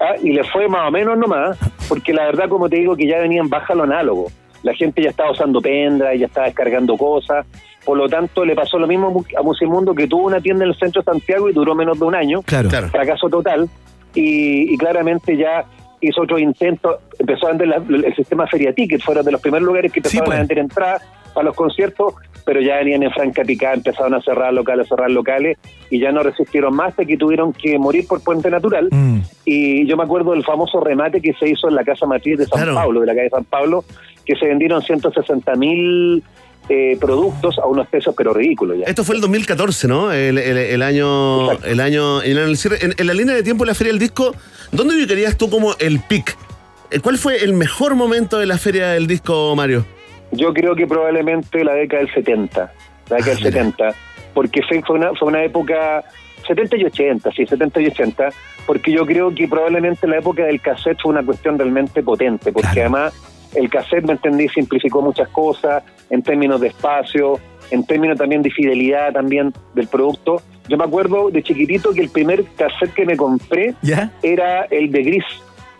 Ah, 0.00 0.14
Y 0.22 0.30
les 0.32 0.48
fue 0.52 0.68
más 0.68 0.86
o 0.86 0.90
menos 0.92 1.18
nomás, 1.18 1.58
porque 1.88 2.12
la 2.12 2.26
verdad, 2.26 2.48
como 2.48 2.68
te 2.68 2.76
digo, 2.76 2.94
que 2.94 3.08
ya 3.08 3.18
venían 3.18 3.48
baja 3.48 3.74
lo 3.74 3.82
análogo. 3.82 4.26
La 4.62 4.74
gente 4.74 5.02
ya 5.02 5.10
estaba 5.10 5.30
usando 5.32 5.60
pendrive, 5.60 6.18
ya 6.18 6.26
estaba 6.26 6.46
descargando 6.46 6.96
cosas. 6.96 7.46
Por 7.84 7.96
lo 7.96 8.08
tanto, 8.08 8.44
le 8.44 8.54
pasó 8.54 8.78
lo 8.78 8.86
mismo 8.86 9.06
a 9.06 9.10
Mu- 9.10 9.24
a 9.38 9.42
Musimundo, 9.42 9.94
que 9.94 10.06
tuvo 10.06 10.26
una 10.26 10.40
tienda 10.40 10.64
en 10.64 10.70
el 10.70 10.76
centro 10.76 11.00
de 11.02 11.06
Santiago 11.06 11.48
y 11.48 11.52
duró 11.52 11.74
menos 11.74 11.98
de 11.98 12.04
un 12.04 12.14
año 12.14 12.42
Claro. 12.42 12.68
Claro. 12.68 12.88
fracaso 12.88 13.28
total 13.28 13.68
y, 14.14 14.74
y 14.74 14.76
claramente 14.76 15.36
ya 15.36 15.64
hizo 16.00 16.22
otro 16.22 16.38
intento, 16.38 16.98
empezó 17.18 17.46
a 17.46 17.50
vender 17.50 17.68
la- 17.68 17.76
el 18.06 18.14
sistema 18.14 18.46
Feria 18.46 18.72
Ticket, 18.72 19.00
fueron 19.02 19.24
de 19.24 19.32
los 19.32 19.40
primeros 19.40 19.66
lugares 19.66 19.90
que 19.92 20.00
empezaron 20.00 20.26
pues. 20.26 20.36
a 20.36 20.40
vender 20.40 20.58
entradas 20.58 21.02
para 21.34 21.46
los 21.46 21.56
conciertos, 21.56 22.14
pero 22.44 22.60
ya 22.60 22.76
venían 22.76 23.02
en 23.02 23.10
franca 23.10 23.42
picada, 23.44 23.74
empezaron 23.74 24.14
a 24.14 24.20
cerrar 24.22 24.52
locales, 24.52 24.86
a 24.86 24.88
cerrar 24.94 25.10
locales 25.10 25.58
y 25.90 25.98
ya 26.00 26.10
no 26.12 26.22
resistieron 26.22 26.74
más 26.74 26.90
hasta 26.90 27.04
que 27.04 27.16
tuvieron 27.16 27.52
que 27.52 27.78
morir 27.78 28.06
por 28.08 28.22
puente 28.22 28.50
natural. 28.50 28.88
Mm. 28.90 29.18
Y 29.44 29.86
yo 29.86 29.96
me 29.96 30.04
acuerdo 30.04 30.32
del 30.32 30.44
famoso 30.44 30.80
remate 30.80 31.20
que 31.20 31.32
se 31.34 31.48
hizo 31.48 31.68
en 31.68 31.74
la 31.74 31.84
Casa 31.84 32.06
Matriz 32.06 32.38
de 32.38 32.46
San 32.46 32.60
Claro. 32.62 32.74
Paulo, 32.74 33.00
de 33.00 33.06
la 33.06 33.14
calle 33.14 33.28
San 33.30 33.44
Pablo, 33.44 33.84
que 34.28 34.36
se 34.36 34.46
vendieron 34.46 34.82
160 34.82 35.54
mil 35.56 36.22
eh, 36.68 36.98
productos 37.00 37.58
a 37.58 37.66
unos 37.66 37.88
precios 37.88 38.14
pero 38.14 38.34
ridículos 38.34 38.76
ya. 38.78 38.84
Esto 38.84 39.02
fue 39.02 39.14
el 39.14 39.22
2014, 39.22 39.88
¿no? 39.88 40.12
El, 40.12 40.36
el- 40.36 40.58
el 40.58 40.82
año, 40.82 41.46
Exacto. 41.52 41.66
el 41.66 41.80
año, 41.80 42.20
el 42.22 42.56
cierre. 42.58 42.76
En, 42.84 42.94
en 42.98 43.06
la 43.06 43.14
línea 43.14 43.34
de 43.34 43.42
tiempo 43.42 43.64
de 43.64 43.68
la 43.68 43.74
Feria 43.74 43.92
del 43.92 43.98
Disco, 43.98 44.34
¿dónde 44.70 44.94
ubicarías 44.94 45.38
tú 45.38 45.48
como 45.48 45.74
el 45.78 46.00
pic? 46.00 46.36
Eh, 46.90 47.00
¿Cuál 47.00 47.16
fue 47.16 47.42
el 47.42 47.54
mejor 47.54 47.94
momento 47.94 48.38
de 48.38 48.44
la 48.44 48.58
Feria 48.58 48.88
del 48.88 49.06
Disco, 49.06 49.54
Mario? 49.56 49.86
Yo 50.30 50.52
creo 50.52 50.76
que 50.76 50.86
probablemente 50.86 51.64
la 51.64 51.72
década 51.72 52.02
del 52.02 52.12
70, 52.12 52.72
la 53.08 53.16
década 53.16 53.32
Ah, 53.32 53.34
del 53.42 53.44
mira. 53.54 53.64
70, 53.64 53.94
porque 54.34 54.60
fue, 54.68 54.82
fue, 54.82 54.96
una, 54.96 55.14
fue 55.14 55.28
una 55.28 55.42
época 55.42 56.04
70 56.46 56.76
y 56.76 56.84
80, 56.84 57.32
sí, 57.32 57.46
70 57.46 57.80
y 57.80 57.86
80, 57.86 58.28
porque 58.66 58.92
yo 58.92 59.06
creo 59.06 59.34
que 59.34 59.48
probablemente 59.48 60.06
la 60.06 60.18
época 60.18 60.44
del 60.44 60.60
cassette 60.60 61.00
fue 61.00 61.12
una 61.12 61.22
cuestión 61.24 61.58
realmente 61.58 62.02
potente, 62.02 62.52
porque 62.52 62.68
Claro. 62.74 62.80
además 62.94 63.14
el 63.54 63.70
cassette, 63.70 64.04
me 64.04 64.12
entendí, 64.12 64.48
simplificó 64.48 65.02
muchas 65.02 65.28
cosas 65.28 65.82
en 66.10 66.22
términos 66.22 66.60
de 66.60 66.68
espacio, 66.68 67.38
en 67.70 67.84
términos 67.84 68.18
también 68.18 68.42
de 68.42 68.50
fidelidad 68.50 69.12
también 69.12 69.52
del 69.74 69.86
producto. 69.88 70.42
Yo 70.68 70.76
me 70.76 70.84
acuerdo 70.84 71.30
de 71.30 71.42
chiquitito 71.42 71.92
que 71.92 72.00
el 72.00 72.10
primer 72.10 72.44
cassette 72.56 72.92
que 72.94 73.04
me 73.06 73.16
compré 73.16 73.74
¿Ya? 73.82 74.12
era 74.22 74.64
el 74.64 74.90
de 74.90 75.02
Gris. 75.02 75.24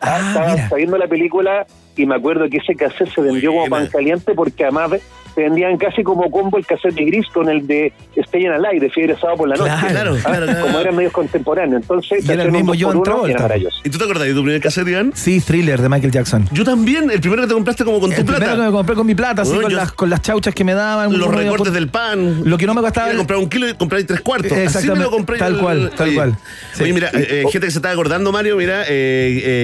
Ah, 0.01 0.19
Estaba 0.29 0.53
mira. 0.55 0.71
viendo 0.77 0.97
la 0.99 1.07
película 1.09 1.67
y 1.97 2.07
me 2.07 2.15
acuerdo 2.15 2.49
que 2.49 2.59
ese 2.59 2.75
cassette 2.75 3.09
se 3.13 3.21
vendió 3.21 3.53
como 3.53 3.67
pan 3.67 3.89
caliente 3.89 4.33
porque 4.35 4.65
además 4.65 4.93
se 5.35 5.43
vendían 5.43 5.77
casi 5.79 6.03
como 6.03 6.31
combo 6.31 6.59
el 6.59 6.67
cassette 6.67 6.95
de 6.95 7.05
Gris 7.05 7.27
con 7.33 7.49
el 7.49 7.67
de 7.67 7.93
Stay 8.17 8.45
en 8.47 8.53
Alive, 8.53 8.81
de 8.81 8.91
Fiebre 8.91 9.15
Sábado 9.17 9.39
por 9.39 9.49
la 9.49 9.57
Noche. 9.57 9.71
Claro, 9.89 10.17
Ah, 10.19 10.21
claro, 10.25 10.47
claro. 10.47 10.61
Como 10.67 10.81
eran 10.81 10.97
medios 10.97 11.13
contemporáneos. 11.13 11.83
Entonces, 11.83 12.25
Y 12.27 12.33
era 12.33 12.43
el 12.43 12.53
mismo 12.53 12.73
John 12.79 13.03
Travolta. 13.03 13.49
¿Y 13.85 13.91
tú 13.91 13.99
te 13.99 14.05
acordás 14.05 14.25
de 14.27 14.35
tu 14.35 14.43
primer 14.43 14.61
cassette, 14.61 14.89
Iván? 14.89 15.13
Sí, 15.15 15.41
thriller 15.41 15.81
de 15.81 15.89
Michael 15.89 16.13
Jackson. 16.13 16.49
Yo 16.53 16.65
también, 16.65 17.11
el 17.11 17.21
primero 17.21 17.43
que 17.43 17.49
te 17.49 17.55
compraste 17.55 17.85
como 17.85 18.01
con 18.01 18.11
tu 18.11 18.17
El 18.17 18.25
primero 18.25 18.45
plata. 18.45 18.57
que 18.57 18.63
me 18.67 18.71
compré 18.73 18.95
con 18.97 19.07
mi 19.07 19.15
plata, 19.15 19.43
así, 19.43 19.53
con, 19.55 19.75
las, 19.75 19.93
con 19.93 20.11
las 20.11 20.23
chauchas 20.23 20.55
que 20.55 20.65
me 20.65 20.75
daban. 20.75 21.17
Los 21.19 21.29
recortes 21.33 21.59
por- 21.69 21.71
del 21.73 21.89
pan. 21.89 22.43
Lo 22.45 22.59
que 22.59 22.67
no 22.67 22.75
me 22.75 22.81
costaba- 22.81 23.15
comprar 23.15 23.39
un 23.39 23.49
kilo 23.49 23.69
y 23.69 23.75
comprar 23.75 24.03
tres 24.05 24.21
cuartos. 24.21 24.47
Así 24.53 24.57
me 24.59 24.65
Exactamente, 24.65 25.05
lo 25.05 25.11
compré. 25.11 25.39
tal 25.39 25.55
el- 25.55 25.61
cual, 25.61 25.91
tal 25.97 26.09
Oye, 26.09 26.17
cual. 26.17 26.37
Sí. 26.73 26.83
Oye, 26.85 26.93
mira, 26.93 27.09
eh, 27.13 27.27
eh, 27.31 27.45
gente 27.51 27.67
que 27.67 27.71
se 27.73 27.79
está 27.79 27.91
acordando, 27.91 28.33
Mario, 28.33 28.57
mira, 28.57 28.83
eh, 28.83 28.87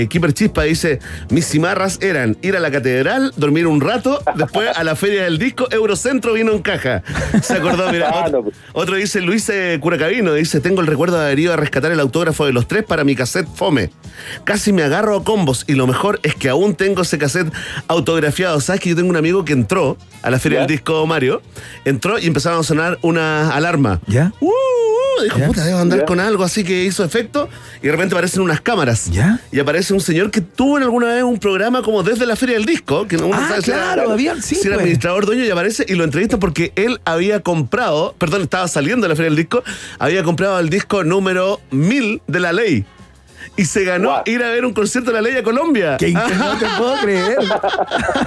eh, 0.02 0.06
Keeper 0.10 0.32
Chispa 0.32 0.62
dice, 0.64 0.98
mis 1.30 1.46
cimarras 1.46 1.98
eran 2.02 2.36
ir 2.42 2.56
a 2.56 2.60
la 2.60 2.70
catedral, 2.70 3.32
dormir 3.36 3.66
un 3.66 3.80
rato, 3.80 4.22
después 4.36 4.68
a 4.76 4.84
la 4.84 4.96
feria 4.96 5.24
del 5.24 5.38
disco, 5.38 5.63
Eurocentro 5.70 6.32
vino 6.32 6.52
en 6.52 6.60
caja. 6.62 7.02
Se 7.42 7.54
acordó, 7.54 7.90
mira. 7.90 8.10
Ah, 8.12 8.24
otro, 8.26 8.38
no, 8.38 8.44
pues. 8.44 8.56
otro 8.72 8.96
dice, 8.96 9.20
Luis 9.20 9.48
eh, 9.48 9.78
Curacabino, 9.80 10.32
dice, 10.34 10.60
tengo 10.60 10.80
el 10.80 10.86
recuerdo 10.86 11.18
de 11.18 11.26
haber 11.26 11.38
ido 11.38 11.52
a 11.52 11.56
rescatar 11.56 11.92
el 11.92 12.00
autógrafo 12.00 12.46
de 12.46 12.52
los 12.52 12.68
tres 12.68 12.84
para 12.84 13.04
mi 13.04 13.14
cassette 13.14 13.48
Fome. 13.54 13.90
Casi 14.44 14.72
me 14.72 14.82
agarro 14.82 15.16
a 15.16 15.24
combos 15.24 15.64
y 15.66 15.74
lo 15.74 15.86
mejor 15.86 16.20
es 16.22 16.34
que 16.34 16.48
aún 16.48 16.74
tengo 16.74 17.02
ese 17.02 17.18
cassette 17.18 17.52
autografiado. 17.88 18.60
¿Sabes 18.60 18.80
que 18.80 18.90
yo 18.90 18.96
tengo 18.96 19.10
un 19.10 19.16
amigo 19.16 19.44
que 19.44 19.52
entró 19.52 19.96
a 20.22 20.30
la 20.30 20.38
feria 20.38 20.58
¿Ya? 20.58 20.66
del 20.66 20.76
disco 20.76 21.06
Mario? 21.06 21.42
Entró 21.84 22.18
y 22.18 22.26
empezaron 22.26 22.60
a 22.60 22.62
sonar 22.62 22.98
una 23.02 23.54
alarma. 23.54 24.00
¿Ya? 24.06 24.32
Uh, 24.40 24.48
uh, 24.48 25.13
dijo, 25.22 25.38
¿Ya? 25.38 25.46
puta, 25.46 25.64
debo 25.64 25.78
andar 25.78 26.00
¿Ya? 26.00 26.04
con 26.06 26.20
algo 26.20 26.42
así 26.44 26.64
que 26.64 26.84
hizo 26.84 27.04
efecto. 27.04 27.48
Y 27.82 27.86
de 27.86 27.92
repente 27.92 28.14
aparecen 28.14 28.42
unas 28.42 28.60
cámaras. 28.60 29.10
¿Ya? 29.10 29.40
Y 29.52 29.60
aparece 29.60 29.94
un 29.94 30.00
señor 30.00 30.30
que 30.30 30.40
tuvo 30.40 30.76
en 30.78 30.82
alguna 30.84 31.06
vez 31.14 31.22
un 31.22 31.38
programa 31.38 31.82
como 31.82 32.02
desde 32.02 32.26
la 32.26 32.36
Feria 32.36 32.56
del 32.56 32.64
Disco. 32.66 33.06
Que 33.06 33.16
no 33.16 33.30
Ah, 33.32 33.46
sabe 33.48 33.62
si 33.62 33.70
era- 33.70 33.80
claro, 33.94 34.10
había- 34.12 34.34
sí, 34.42 34.54
si 34.54 34.66
era 34.66 34.76
pues. 34.76 34.82
administrador 34.84 35.26
dueño 35.26 35.44
y 35.44 35.50
aparece 35.50 35.84
y 35.88 35.94
lo 35.94 36.04
entrevista 36.04 36.38
porque 36.38 36.72
él 36.76 37.00
había 37.04 37.40
comprado, 37.40 38.14
perdón, 38.18 38.42
estaba 38.42 38.66
saliendo 38.68 39.04
de 39.04 39.08
la 39.10 39.16
Feria 39.16 39.30
del 39.30 39.36
Disco, 39.36 39.62
había 39.98 40.22
comprado 40.22 40.58
el 40.58 40.68
disco 40.70 41.04
número 41.04 41.60
1000 41.70 42.20
de 42.26 42.40
la 42.40 42.52
ley. 42.52 42.84
Y 43.56 43.66
se 43.66 43.84
ganó 43.84 44.22
ir 44.24 44.42
a 44.42 44.48
ver 44.48 44.64
un 44.64 44.72
concierto 44.72 45.10
de 45.12 45.14
la 45.14 45.22
ley 45.22 45.36
a 45.36 45.42
Colombia. 45.44 45.96
Que 45.98 46.10
no 46.12 46.22
te 46.58 46.66
puedo 46.78 46.96
creer. 47.02 47.36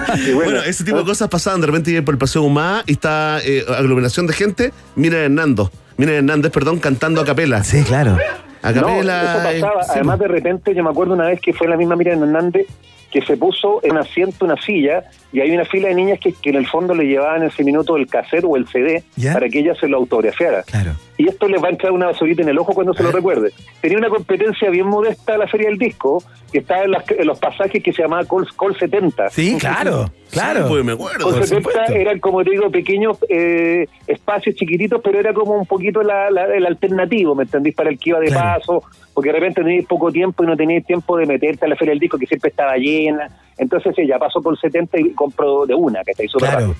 Bueno, 0.08 0.34
bueno, 0.34 0.62
ese 0.62 0.84
tipo 0.84 0.98
de 0.98 1.04
cosas 1.04 1.28
pasaban 1.28 1.60
de 1.60 1.66
repente 1.66 2.02
por 2.02 2.14
el 2.14 2.18
Paseo 2.18 2.42
Humada 2.42 2.82
y 2.86 2.92
está 2.92 3.40
eh, 3.44 3.64
aglomeración 3.76 4.26
de 4.26 4.32
gente. 4.32 4.72
Mira 4.96 5.18
Hernando, 5.18 5.70
mira 5.98 6.12
Hernández, 6.14 6.50
perdón, 6.50 6.78
cantando 6.78 7.20
a 7.20 7.24
capela. 7.26 7.62
Sí, 7.62 7.82
claro. 7.84 8.16
A 8.62 8.72
No, 8.72 8.80
capela. 8.82 9.22
eso 9.52 9.66
pasaba. 9.66 9.82
sí, 9.84 9.90
Además, 9.94 10.18
de 10.18 10.28
repente, 10.28 10.74
yo 10.74 10.82
me 10.82 10.90
acuerdo 10.90 11.12
una 11.14 11.26
vez 11.26 11.40
que 11.40 11.52
fue 11.52 11.68
la 11.68 11.76
misma 11.76 11.94
Miriam 11.96 12.22
Hernández 12.22 12.66
que 13.10 13.22
se 13.22 13.38
puso 13.38 13.80
en 13.82 13.92
un 13.92 13.98
asiento, 13.98 14.44
una 14.44 14.60
silla, 14.60 15.02
y 15.32 15.40
hay 15.40 15.50
una 15.52 15.64
fila 15.64 15.88
de 15.88 15.94
niñas 15.94 16.18
que, 16.20 16.34
que 16.34 16.50
en 16.50 16.56
el 16.56 16.66
fondo 16.66 16.94
le 16.94 17.04
llevaban 17.04 17.42
ese 17.42 17.64
minuto 17.64 17.96
el 17.96 18.06
cassette 18.06 18.44
o 18.46 18.54
el 18.54 18.68
CD 18.68 19.02
¿Ya? 19.16 19.32
para 19.32 19.48
que 19.48 19.60
ella 19.60 19.74
se 19.80 19.88
lo 19.88 19.96
autografiara. 19.96 20.62
Claro. 20.64 20.90
Y 21.16 21.26
esto 21.26 21.48
les 21.48 21.62
va 21.62 21.68
a 21.68 21.70
entrar 21.70 21.90
una 21.92 22.04
basurita 22.04 22.42
en 22.42 22.50
el 22.50 22.58
ojo 22.58 22.74
cuando 22.74 22.92
se 22.92 23.02
lo 23.02 23.10
recuerde. 23.10 23.50
Tenía 23.80 23.96
una 23.96 24.10
competencia 24.10 24.68
bien 24.68 24.88
modesta 24.88 25.36
a 25.36 25.38
la 25.38 25.46
Feria 25.48 25.70
del 25.70 25.78
Disco, 25.78 26.22
que 26.52 26.58
estaba 26.58 26.82
en, 26.84 26.90
las- 26.90 27.10
en 27.10 27.26
los 27.26 27.38
pasajes 27.38 27.82
que 27.82 27.94
se 27.94 28.02
llamaba 28.02 28.26
Col, 28.26 28.46
Col 28.54 28.76
70. 28.78 29.30
Sí, 29.30 29.56
claro. 29.58 30.12
Claro. 30.30 30.62
Sí, 30.62 30.66
pues 30.68 30.84
me 30.84 30.92
acuerdo. 30.92 31.24
Con 31.24 31.34
Por 31.34 31.46
70 31.46 31.70
supuesto. 31.70 31.92
eran, 31.94 32.18
como 32.20 32.44
te 32.44 32.50
digo, 32.50 32.70
pequeños 32.70 33.18
eh, 33.28 33.86
espacios 34.06 34.54
chiquititos, 34.56 35.00
pero 35.02 35.18
era 35.18 35.32
como 35.32 35.54
un 35.54 35.66
poquito 35.66 36.02
la, 36.02 36.30
la- 36.30 36.54
el 36.54 36.66
alternativo, 36.66 37.34
¿me 37.34 37.44
entendís? 37.44 37.74
Para 37.74 37.90
el 37.90 37.98
que 37.98 38.10
iba 38.10 38.20
de 38.20 38.26
Claro. 38.28 38.60
paso, 38.60 38.82
porque 39.14 39.30
de 39.32 39.38
repente 39.38 39.62
teníais 39.62 39.86
poco 39.86 40.12
tiempo 40.12 40.44
y 40.44 40.46
no 40.46 40.56
teníais 40.56 40.84
tiempo 40.84 41.16
de 41.16 41.26
meterte 41.26 41.64
a 41.64 41.68
la 41.68 41.76
feria 41.76 41.92
del 41.92 42.00
disco, 42.00 42.18
que 42.18 42.26
siempre 42.26 42.50
estaba 42.50 42.76
llena. 42.76 43.28
Entonces 43.56 43.92
ella 43.98 44.18
pasó 44.18 44.40
por 44.40 44.58
70 44.58 45.00
y 45.00 45.10
compró 45.14 45.66
de 45.66 45.74
una, 45.74 46.04
que 46.04 46.12
está 46.12 46.22
ahí 46.22 46.28
súper 46.28 46.50
Claro. 46.50 46.74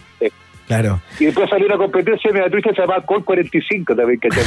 Sí. 0.69 0.75
Claro. 0.75 1.01
Y 1.19 1.25
después 1.27 1.49
salió 1.51 1.66
una 1.66 1.77
competencia 1.79 2.31
de 2.31 2.41
Beatriz 2.41 2.64
que 2.64 2.75
se 2.75 2.81
llamaba 2.83 3.05
Col 3.05 3.25
45 3.25 3.97
también, 3.97 4.21
¿cachai? 4.21 4.45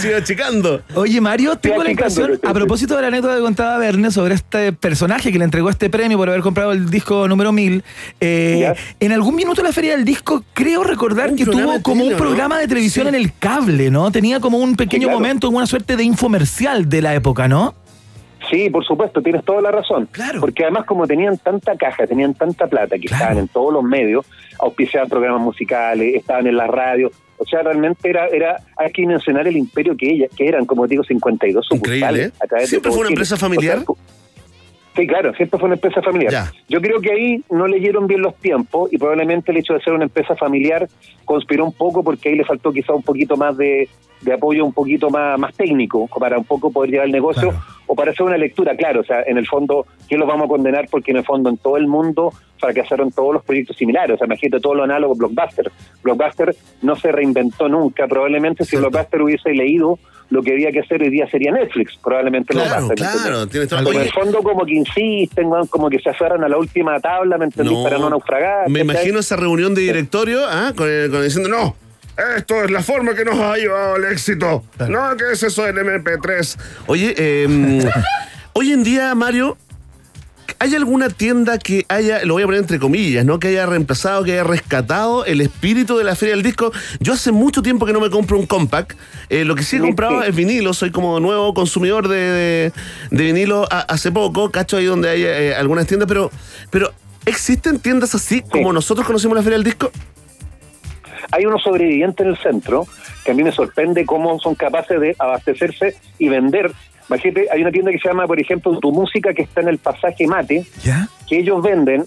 Sigo 0.00 0.16
achicando. 0.16 0.82
Oye, 0.94 1.20
Mario, 1.20 1.56
tengo 1.56 1.82
la 1.82 1.90
impresión, 1.90 2.32
sí, 2.32 2.38
sí. 2.42 2.48
a 2.48 2.52
propósito 2.52 2.94
de 2.96 3.02
la 3.02 3.08
anécdota 3.08 3.34
que 3.36 3.40
contaba 3.42 3.76
Verne 3.78 4.10
sobre 4.10 4.34
este 4.34 4.72
personaje 4.72 5.32
que 5.32 5.38
le 5.38 5.44
entregó 5.44 5.68
este 5.68 5.90
premio 5.90 6.16
por 6.16 6.28
haber 6.28 6.42
comprado 6.42 6.72
el 6.72 6.88
disco 6.90 7.26
número 7.26 7.52
1000, 7.52 7.82
eh, 8.20 8.72
en 9.00 9.12
algún 9.12 9.34
minuto 9.34 9.60
de 9.62 9.68
la 9.68 9.72
Feria 9.72 9.96
del 9.96 10.04
Disco 10.04 10.44
creo 10.54 10.84
recordar 10.84 11.30
Un 11.30 11.36
que 11.36 11.44
tuvo 11.44 11.82
como 11.82 12.04
un 12.04 12.16
programa 12.16 12.58
de 12.58 12.68
televisión 12.68 13.06
Sí. 13.06 13.08
en 13.08 13.14
el 13.16 13.32
cable, 13.38 13.90
¿no? 13.90 14.10
Tenía 14.10 14.40
como 14.40 14.58
un 14.58 14.76
pequeño 14.76 15.08
claro. 15.08 15.18
momento, 15.20 15.48
una 15.50 15.66
suerte 15.66 15.96
de 15.96 16.04
infomercial 16.04 16.88
de 16.88 17.02
la 17.02 17.14
época, 17.14 17.48
¿no? 17.48 17.74
Sí, 18.50 18.70
por 18.70 18.84
supuesto, 18.84 19.20
tienes 19.20 19.44
toda 19.44 19.60
la 19.60 19.70
razón. 19.70 20.08
Claro. 20.12 20.40
Porque 20.40 20.62
además 20.62 20.86
como 20.86 21.06
tenían 21.06 21.36
tanta 21.38 21.76
caja, 21.76 22.06
tenían 22.06 22.34
tanta 22.34 22.66
plata 22.66 22.96
que 22.98 23.08
Claro. 23.08 23.22
estaban 23.22 23.38
en 23.38 23.48
todos 23.48 23.72
los 23.72 23.82
medios, 23.82 24.26
auspiciaban 24.58 25.08
programas 25.08 25.40
musicales, 25.42 26.14
estaban 26.14 26.46
en 26.46 26.56
la 26.56 26.66
radio, 26.66 27.10
o 27.36 27.44
sea, 27.44 27.62
realmente 27.62 28.08
era, 28.08 28.26
era 28.28 28.56
hay 28.76 28.90
que 28.92 29.06
mencionar 29.06 29.46
el 29.46 29.56
imperio 29.56 29.96
que 29.96 30.10
ella, 30.10 30.26
que 30.36 30.48
eran, 30.48 30.66
como 30.66 30.86
digo, 30.86 31.04
52 31.04 31.66
Increíble, 31.70 31.98
sucursales. 32.00 32.26
¿eh? 32.28 32.46
través 32.48 32.64
de 32.64 32.68
¿Siempre 32.70 32.90
fue 32.90 33.00
una 33.00 33.08
empresa 33.10 33.36
familiar? 33.36 33.78
O 33.86 33.94
sea, 33.94 34.04
Sí, 34.96 35.06
claro, 35.06 35.32
siempre 35.34 35.60
fue 35.60 35.66
una 35.68 35.76
empresa 35.76 36.02
familiar. 36.02 36.32
Ya. 36.32 36.52
Yo 36.68 36.80
creo 36.80 37.00
que 37.00 37.12
ahí 37.12 37.44
no 37.50 37.68
leyeron 37.68 38.08
bien 38.08 38.20
los 38.20 38.34
tiempos 38.34 38.92
y 38.92 38.98
probablemente 38.98 39.52
el 39.52 39.58
hecho 39.58 39.74
de 39.74 39.80
ser 39.80 39.92
una 39.92 40.02
empresa 40.02 40.34
familiar 40.34 40.88
conspiró 41.24 41.64
un 41.66 41.72
poco 41.72 42.02
porque 42.02 42.30
ahí 42.30 42.34
le 42.34 42.44
faltó 42.44 42.72
quizá 42.72 42.94
un 42.94 43.04
poquito 43.04 43.36
más 43.36 43.56
de, 43.56 43.88
de 44.22 44.32
apoyo, 44.32 44.64
un 44.64 44.72
poquito 44.72 45.08
más, 45.08 45.38
más 45.38 45.54
técnico 45.54 46.08
para 46.18 46.36
un 46.36 46.44
poco 46.44 46.72
poder 46.72 46.90
llevar 46.90 47.06
el 47.06 47.12
negocio 47.12 47.50
Claro. 47.50 47.64
O 47.88 47.94
para 47.96 48.12
hacer 48.12 48.24
una 48.24 48.36
lectura, 48.36 48.76
claro, 48.76 49.00
o 49.00 49.04
sea, 49.04 49.22
en 49.26 49.36
el 49.38 49.46
fondo, 49.46 49.86
¿qué 50.08 50.16
los 50.16 50.28
vamos 50.28 50.44
a 50.44 50.48
condenar? 50.48 50.86
Porque 50.90 51.10
en 51.10 51.16
el 51.16 51.24
fondo 51.24 51.50
en 51.50 51.56
todo 51.56 51.76
el 51.76 51.86
mundo 51.88 52.32
fracasaron 52.60 53.10
todos 53.10 53.32
los 53.34 53.42
proyectos 53.44 53.76
similares, 53.76 54.14
o 54.14 54.18
sea, 54.18 54.26
imagínate 54.26 54.60
todo 54.60 54.74
lo 54.74 54.84
análogo 54.84 55.14
a 55.14 55.16
Blockbuster. 55.16 55.70
Blockbuster 56.02 56.54
no 56.82 56.94
se 56.96 57.10
reinventó 57.12 57.68
nunca, 57.68 58.06
probablemente 58.06 58.64
si. 58.64 58.76
Blockbuster 58.76 59.22
hubiese 59.22 59.50
leído 59.50 59.98
lo 60.30 60.42
que 60.42 60.52
había 60.52 60.70
que 60.70 60.80
hacer 60.80 61.00
hoy 61.00 61.08
día 61.08 61.26
sería 61.30 61.50
Netflix, 61.52 61.96
probablemente 62.04 62.52
Claro, 62.52 62.68
Blockbuster. 62.88 63.06
¿me 63.06 63.12
claro, 63.22 63.46
tienes 63.46 63.68
todo- 63.70 63.92
en 63.92 64.00
el 64.00 64.10
fondo 64.12 64.42
como 64.42 64.66
que 64.66 64.74
insisten, 64.74 65.48
como 65.70 65.88
que 65.88 65.98
se 66.00 66.10
aferran 66.10 66.44
a 66.44 66.48
la 66.48 66.58
última 66.58 67.00
tabla, 67.00 67.38
¿me 67.38 67.46
entendís? 67.46 67.72
No, 67.72 67.82
Para 67.84 67.96
no 67.98 68.10
naufragar. 68.10 68.68
Me 68.68 68.80
imagino 68.80 69.18
esa 69.20 69.36
reunión 69.36 69.74
de 69.74 69.80
directorio 69.82 70.40
¿ah? 70.46 70.72
con, 70.76 70.86
el- 70.88 71.10
con 71.10 71.22
diciendo, 71.22 71.48
no, 71.48 71.74
esto 72.36 72.64
es 72.64 72.70
la 72.70 72.82
forma 72.82 73.14
que 73.14 73.24
nos 73.24 73.38
ha 73.38 73.56
llevado 73.56 73.94
al 73.94 74.04
éxito. 74.06 74.64
No, 74.88 75.16
que 75.16 75.32
es 75.32 75.42
eso 75.42 75.62
del 75.64 75.76
MP3. 75.78 76.56
Oye, 76.86 77.14
eh, 77.16 77.90
hoy 78.52 78.72
en 78.72 78.82
día, 78.84 79.14
Mario, 79.14 79.56
¿hay 80.58 80.74
alguna 80.74 81.08
tienda 81.10 81.58
que 81.58 81.86
haya, 81.88 82.24
lo 82.24 82.34
voy 82.34 82.42
a 82.42 82.46
poner 82.46 82.60
entre 82.60 82.78
comillas, 82.80 83.24
¿no? 83.24 83.38
Que 83.38 83.48
haya 83.48 83.66
reemplazado, 83.66 84.24
que 84.24 84.32
haya 84.32 84.44
rescatado 84.44 85.24
el 85.24 85.40
espíritu 85.40 85.96
de 85.96 86.04
la 86.04 86.16
Feria 86.16 86.34
del 86.34 86.42
Disco? 86.42 86.72
Yo 86.98 87.12
hace 87.12 87.30
mucho 87.30 87.62
tiempo 87.62 87.86
que 87.86 87.92
no 87.92 88.00
me 88.00 88.10
compro 88.10 88.36
un 88.38 88.46
compact. 88.46 88.96
Eh, 89.28 89.44
lo 89.44 89.54
que 89.54 89.62
sí 89.62 89.76
he 89.76 89.80
comprado 89.80 90.22
es 90.24 90.34
vinilo, 90.34 90.72
soy 90.74 90.90
como 90.90 91.20
nuevo 91.20 91.54
consumidor 91.54 92.08
de, 92.08 92.16
de- 92.16 92.72
de 93.10 93.22
vinilo 93.24 93.66
a- 93.70 93.80
hace 93.82 94.10
poco, 94.10 94.50
cacho 94.50 94.76
ahí 94.76 94.86
donde 94.86 95.08
hay 95.10 95.22
eh, 95.24 95.54
algunas 95.54 95.86
tiendas, 95.86 96.08
pero, 96.08 96.30
pero 96.70 96.92
¿existen 97.26 97.78
tiendas 97.78 98.14
así 98.16 98.40
como 98.42 98.72
nosotros 98.72 99.06
conocemos 99.06 99.36
la 99.36 99.42
Feria 99.44 99.58
del 99.58 99.64
Disco? 99.64 99.92
Hay 101.30 101.46
unos 101.46 101.62
sobrevivientes 101.62 102.24
en 102.24 102.32
el 102.32 102.38
centro 102.38 102.86
que 103.24 103.32
a 103.32 103.34
mí 103.34 103.42
me 103.42 103.52
sorprende 103.52 104.06
cómo 104.06 104.38
son 104.38 104.54
capaces 104.54 105.00
de 105.00 105.14
abastecerse 105.18 105.96
y 106.18 106.28
vender. 106.28 106.72
Imagínate, 107.08 107.48
hay 107.50 107.62
una 107.62 107.70
tienda 107.70 107.90
que 107.90 107.98
se 107.98 108.08
llama, 108.08 108.26
por 108.26 108.38
ejemplo, 108.38 108.78
Tu 108.78 108.92
Música, 108.92 109.32
que 109.32 109.42
está 109.42 109.60
en 109.60 109.68
el 109.68 109.78
pasaje 109.78 110.26
Mate, 110.26 110.64
¿Ya? 110.82 111.08
que 111.26 111.38
ellos 111.38 111.62
venden 111.62 112.04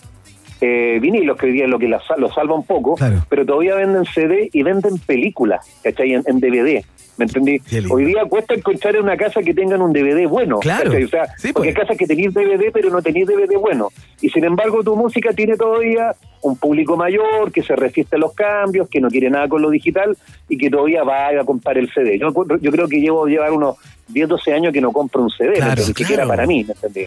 eh, 0.62 1.00
vinilos, 1.02 1.38
que 1.38 1.48
hoy 1.48 1.52
día 1.54 1.64
es 1.66 1.70
lo 1.70 1.80
que 1.80 1.88
la- 1.88 2.02
lo 2.18 2.32
salva 2.32 2.56
un 2.56 2.64
poco, 2.66 2.96
Claro. 2.96 3.18
pero 3.30 3.46
todavía 3.46 3.76
venden 3.76 4.06
CD 4.06 4.50
y 4.54 4.64
venden 4.64 4.98
películas, 5.00 5.66
¿cachai? 5.84 6.14
En, 6.14 6.24
en 6.28 6.40
DVD. 6.40 6.84
¿Me 7.18 7.26
entendí? 7.26 7.60
Hoy 7.92 8.06
día 8.06 8.24
cuesta 8.26 8.54
encontrar 8.56 8.96
en 8.96 9.04
una 9.04 9.18
casa 9.18 9.42
que 9.42 9.54
tengan 9.54 9.82
un 9.82 9.92
DVD 9.94 10.26
bueno. 10.28 10.60
Claro. 10.60 10.86
¿cachai? 10.86 11.04
O 11.04 11.08
sea, 11.10 11.26
Sí, 11.38 11.52
porque 11.54 11.70
hay 11.70 11.74
pues. 11.76 11.86
casas 11.86 11.98
que 11.98 12.08
tenéis 12.08 12.34
DVD, 12.34 12.72
pero 12.72 12.90
no 12.90 13.02
tenéis 13.02 13.28
DVD 13.28 13.58
bueno. 13.60 13.90
Y 14.22 14.30
sin 14.30 14.44
embargo, 14.44 14.82
tu 14.84 14.96
música 14.96 15.32
tiene 15.34 15.56
todavía 15.58 16.16
un 16.42 16.56
público 16.58 16.98
mayor 16.98 17.52
que 17.52 17.62
se 17.62 17.76
resiste 17.76 18.16
a 18.16 18.20
los 18.20 18.34
cambios, 18.34 18.88
que 18.90 19.00
no 19.02 19.10
quiere 19.10 19.30
nada 19.30 19.48
con 19.48 19.62
lo 19.62 19.70
digital 19.70 20.18
y 20.50 20.58
que 20.58 20.70
todavía 20.72 21.04
va 21.04 21.28
a 21.28 21.44
comprar 21.46 21.78
el 21.78 21.92
CD. 21.94 22.18
Yo, 22.18 22.30
yo 22.60 22.72
creo 22.72 22.88
que 22.88 23.00
llevo 23.00 23.28
llevar 23.28 23.52
unos 23.52 23.76
10, 24.08 24.28
12 24.30 24.54
años 24.54 24.74
que 24.74 24.82
no 24.82 24.92
compro 24.92 25.22
un 25.22 25.30
CD, 25.30 25.50
¿me 25.52 25.56
Claro? 25.58 25.76
Ni 25.76 25.84
siquiera 25.94 26.26
para 26.26 26.48
mí, 26.48 26.64
¿me 26.64 26.74
entendí? 26.74 27.06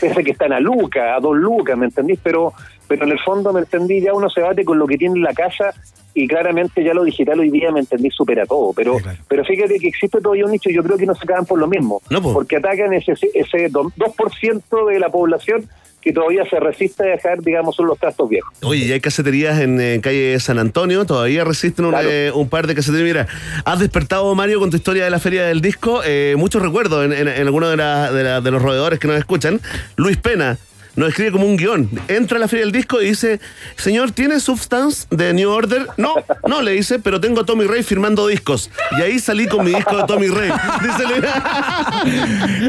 Pese 0.00 0.20
a 0.20 0.22
que 0.22 0.30
están 0.30 0.52
a 0.52 0.60
lucas, 0.60 1.16
a 1.16 1.18
dos 1.20 1.34
lucas, 1.36 1.76
¿me 1.76 1.86
entendís? 1.86 2.20
Pero, 2.22 2.52
pero 2.88 3.04
en 3.04 3.12
el 3.12 3.18
fondo, 3.20 3.52
¿me 3.52 3.60
entendí? 3.60 4.00
Ya 4.00 4.12
uno 4.14 4.28
se 4.30 4.40
bate 4.40 4.64
con 4.64 4.78
lo 4.78 4.86
que 4.86 4.96
tiene 4.98 5.16
en 5.16 5.22
la 5.22 5.32
casa 5.34 5.74
y 6.14 6.26
claramente 6.26 6.82
ya 6.82 6.94
lo 6.94 7.04
digital 7.04 7.38
hoy 7.40 7.50
día, 7.50 7.70
¿me 7.70 7.80
entendí? 7.80 8.08
Supera 8.10 8.46
todo. 8.46 8.72
Pero, 8.74 8.96
Sí, 8.96 9.02
claro. 9.02 9.18
pero 9.28 9.44
fíjate 9.44 9.78
que 9.78 9.88
existe 9.88 10.20
todavía 10.20 10.44
un 10.46 10.52
nicho, 10.52 10.70
yo 10.70 10.82
creo 10.82 10.96
que 10.96 11.04
no 11.06 11.14
se 11.14 11.24
acaban 11.24 11.44
por 11.46 11.58
lo 11.58 11.66
mismo. 11.68 12.00
No, 12.10 12.22
po. 12.22 12.32
porque 12.32 12.56
atacan 12.56 12.92
ese, 12.94 13.12
ese 13.34 13.68
do- 13.68 13.92
2% 13.96 14.86
de 14.88 14.98
la 15.00 15.08
población 15.10 15.68
que 16.00 16.12
todavía 16.12 16.44
se 16.48 16.60
resiste 16.60 17.02
a 17.02 17.06
dejar, 17.06 17.40
digamos, 17.42 17.74
son 17.74 17.86
los 17.88 17.98
trastos 17.98 18.28
viejos. 18.28 18.52
Oye, 18.62 18.84
y 18.84 18.92
hay 18.92 19.00
caseterías 19.00 19.58
en 19.60 19.80
eh, 19.80 19.98
calle 20.00 20.38
San 20.38 20.60
Antonio, 20.60 21.04
todavía 21.04 21.42
resisten 21.44 21.84
un, 21.84 21.90
Claro. 21.90 22.08
eh, 22.08 22.30
un 22.32 22.48
par 22.48 22.68
de 22.68 22.76
caseterías. 22.76 23.04
Mira, 23.08 23.26
has 23.64 23.80
despertado, 23.80 24.32
Mario, 24.36 24.60
con 24.60 24.70
tu 24.70 24.76
historia 24.76 25.02
de 25.04 25.10
la 25.10 25.18
Feria 25.18 25.46
del 25.46 25.60
Disco, 25.60 26.02
eh, 26.04 26.36
muchos 26.38 26.62
recuerdos 26.62 27.04
en, 27.04 27.12
en, 27.12 27.26
en 27.26 27.46
algunos 27.46 27.70
de, 27.70 27.76
la- 27.76 28.12
de, 28.12 28.22
la- 28.22 28.40
de 28.40 28.50
los 28.52 28.62
roedores 28.62 29.00
que 29.00 29.08
nos 29.08 29.18
escuchan. 29.18 29.60
Luis 29.96 30.16
Pena 30.16 30.56
nos 30.96 31.10
escribe 31.10 31.32
como 31.32 31.46
un 31.46 31.56
guion. 31.56 31.88
Entra 32.08 32.38
a 32.38 32.40
la 32.40 32.48
Feria 32.48 32.64
del 32.64 32.72
Disco 32.72 33.00
y 33.00 33.06
dice, 33.08 33.40
señor, 33.76 34.12
¿tiene 34.12 34.40
Substance 34.40 35.06
de 35.10 35.32
New 35.34 35.50
Order? 35.50 35.86
No, 35.96 36.14
no, 36.46 36.62
le 36.62 36.72
dice, 36.72 36.98
pero 36.98 37.20
tengo 37.20 37.42
a 37.42 37.46
Tommy 37.46 37.66
Rey 37.66 37.82
firmando 37.82 38.26
discos. 38.26 38.70
Y 38.98 39.02
ahí 39.02 39.18
salí 39.18 39.46
con 39.46 39.64
mi 39.64 39.72
disco 39.72 39.96
de 39.96 40.04
Tommy 40.04 40.28
Rey. 40.28 40.50
Dice 40.82 41.04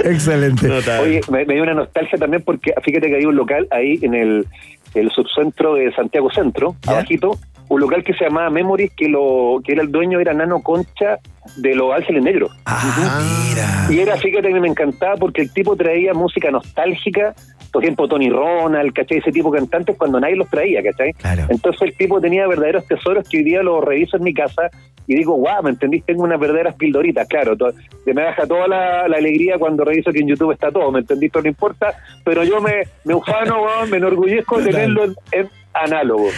Excelente. 0.10 0.70
Oye, 1.00 1.22
me, 1.32 1.46
me 1.46 1.54
dio 1.54 1.64
una 1.64 1.74
nostalgia 1.74 2.18
también 2.18 2.44
porque 2.44 2.74
fíjate 2.84 3.08
que 3.08 3.16
hay 3.16 3.26
un 3.26 3.36
local 3.36 3.68
ahí 3.72 4.00
en 4.02 4.14
el, 4.14 4.48
el 4.94 5.12
subcentro 5.12 5.76
de 5.76 5.94
Santiago 5.94 6.30
Centro, 6.32 6.76
¿Ya? 6.84 6.92
abajito, 6.92 7.40
un 7.70 7.82
local 7.82 8.04
que 8.04 8.14
se 8.14 8.26
llamaba 8.26 8.50
Memories, 8.50 8.92
que 8.96 9.10
lo 9.10 9.60
que 9.64 9.74
era 9.74 9.82
el 9.82 9.92
dueño 9.92 10.20
era 10.20 10.34
Nano 10.34 10.62
Concha 10.62 11.20
de 11.58 11.76
los 11.76 11.94
Ángeles 11.94 12.24
Negros. 12.24 12.52
Ah, 12.66 13.22
mira. 13.50 13.88
Y 13.90 14.00
era, 14.00 14.18
fíjate 14.18 14.54
que 14.54 14.60
me 14.60 14.68
encantaba 14.68 15.16
porque 15.16 15.42
el 15.42 15.52
tipo 15.52 15.76
traía 15.76 16.14
música 16.14 16.52
nostálgica, 16.52 17.34
por 17.72 17.84
ejemplo, 17.84 18.08
Tony 18.08 18.30
Ronald, 18.30 18.94
¿cachai? 18.94 19.18
Ese 19.18 19.32
tipo 19.32 19.52
de 19.52 19.60
cantantes 19.60 19.98
cuando 19.98 20.20
nadie 20.20 20.36
los 20.36 20.50
traía, 20.50 20.82
¿cachai? 20.82 21.14
Claro. 21.14 21.46
Entonces 21.50 21.82
el 21.82 21.98
tipo 21.98 22.22
tenía 22.22 22.48
verdaderos 22.48 22.86
tesoros 22.88 23.28
que 23.28 23.38
hoy 23.38 23.44
día 23.44 23.62
los 23.62 23.84
reviso 23.84 24.18
en 24.18 24.24
mi 24.24 24.34
casa 24.34 24.70
y 25.08 25.16
digo, 25.16 25.36
guau, 25.36 25.64
¿me 25.64 25.70
entendís? 25.70 26.04
Tengo 26.06 26.24
unas 26.24 26.40
verdaderas 26.40 26.76
pildoritas, 26.76 27.28
claro. 27.28 27.56
se 28.04 28.14
me 28.14 28.24
baja 28.24 28.46
toda 28.46 28.68
la, 28.68 29.08
la 29.08 29.18
alegría 29.18 29.58
cuando 29.58 29.86
reviso 29.86 30.12
que 30.12 30.20
en 30.20 30.28
YouTube 30.28 30.52
está 30.52 30.70
todo, 30.70 30.92
¿me 30.92 31.00
entendís? 31.00 31.32
Pero 31.32 31.44
no 31.44 31.50
importa, 31.50 31.94
pero 32.26 32.44
yo 32.44 32.60
me, 32.60 32.84
me 33.06 33.16
ufano, 33.16 33.64
me 33.90 33.98
enorgullezco 33.98 34.60
de 34.60 34.72
tenerlo 34.72 35.06
en, 35.06 35.16
en 35.32 35.50
análogo. 35.84 36.30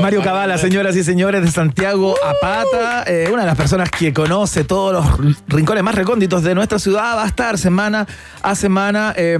Mario 0.00 0.22
Cabala, 0.22 0.58
señoras 0.58 0.96
y 0.96 1.04
señores 1.04 1.42
de 1.42 1.50
Santiago 1.50 2.14
Apata, 2.24 3.04
eh, 3.06 3.28
una 3.32 3.42
de 3.42 3.46
las 3.46 3.56
personas 3.56 3.90
que 3.90 4.12
conoce 4.12 4.64
todos 4.64 4.92
los 4.92 5.36
rincones 5.48 5.82
más 5.82 5.94
recónditos 5.94 6.42
de 6.42 6.54
nuestra 6.54 6.78
ciudad, 6.78 7.16
va 7.16 7.24
a 7.24 7.26
estar 7.26 7.58
semana 7.58 8.06
a 8.42 8.54
semana 8.54 9.14
eh, 9.16 9.38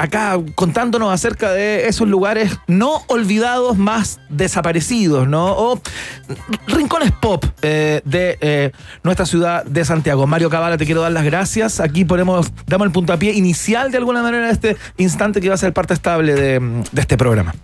acá 0.00 0.38
contándonos 0.54 1.12
acerca 1.12 1.52
de 1.52 1.88
esos 1.88 2.08
lugares 2.08 2.58
no 2.66 3.02
olvidados 3.08 3.78
más 3.78 4.20
desaparecidos, 4.28 5.28
¿no? 5.28 5.52
O 5.52 5.80
rincones 6.66 7.12
pop 7.12 7.44
eh, 7.62 8.00
de 8.04 8.38
eh, 8.40 8.72
nuestra 9.02 9.26
ciudad 9.26 9.64
de 9.64 9.84
Santiago. 9.84 10.26
Mario 10.26 10.50
Cabala, 10.50 10.76
te 10.78 10.86
quiero 10.86 11.02
dar 11.02 11.12
las 11.12 11.24
gracias. 11.24 11.80
Aquí 11.80 12.04
ponemos, 12.04 12.52
damos 12.66 12.86
el 12.86 12.92
puntapié 12.92 13.32
inicial 13.32 13.90
de 13.90 13.98
alguna 13.98 14.22
manera 14.22 14.46
de 14.46 14.52
este 14.52 14.76
instante 14.96 15.40
que 15.40 15.48
va 15.48 15.54
a 15.54 15.58
ser 15.58 15.72
parte 15.72 15.94
estable 15.94 16.34
de, 16.34 16.60
de 16.92 17.00
este 17.00 17.16
programa. 17.16 17.54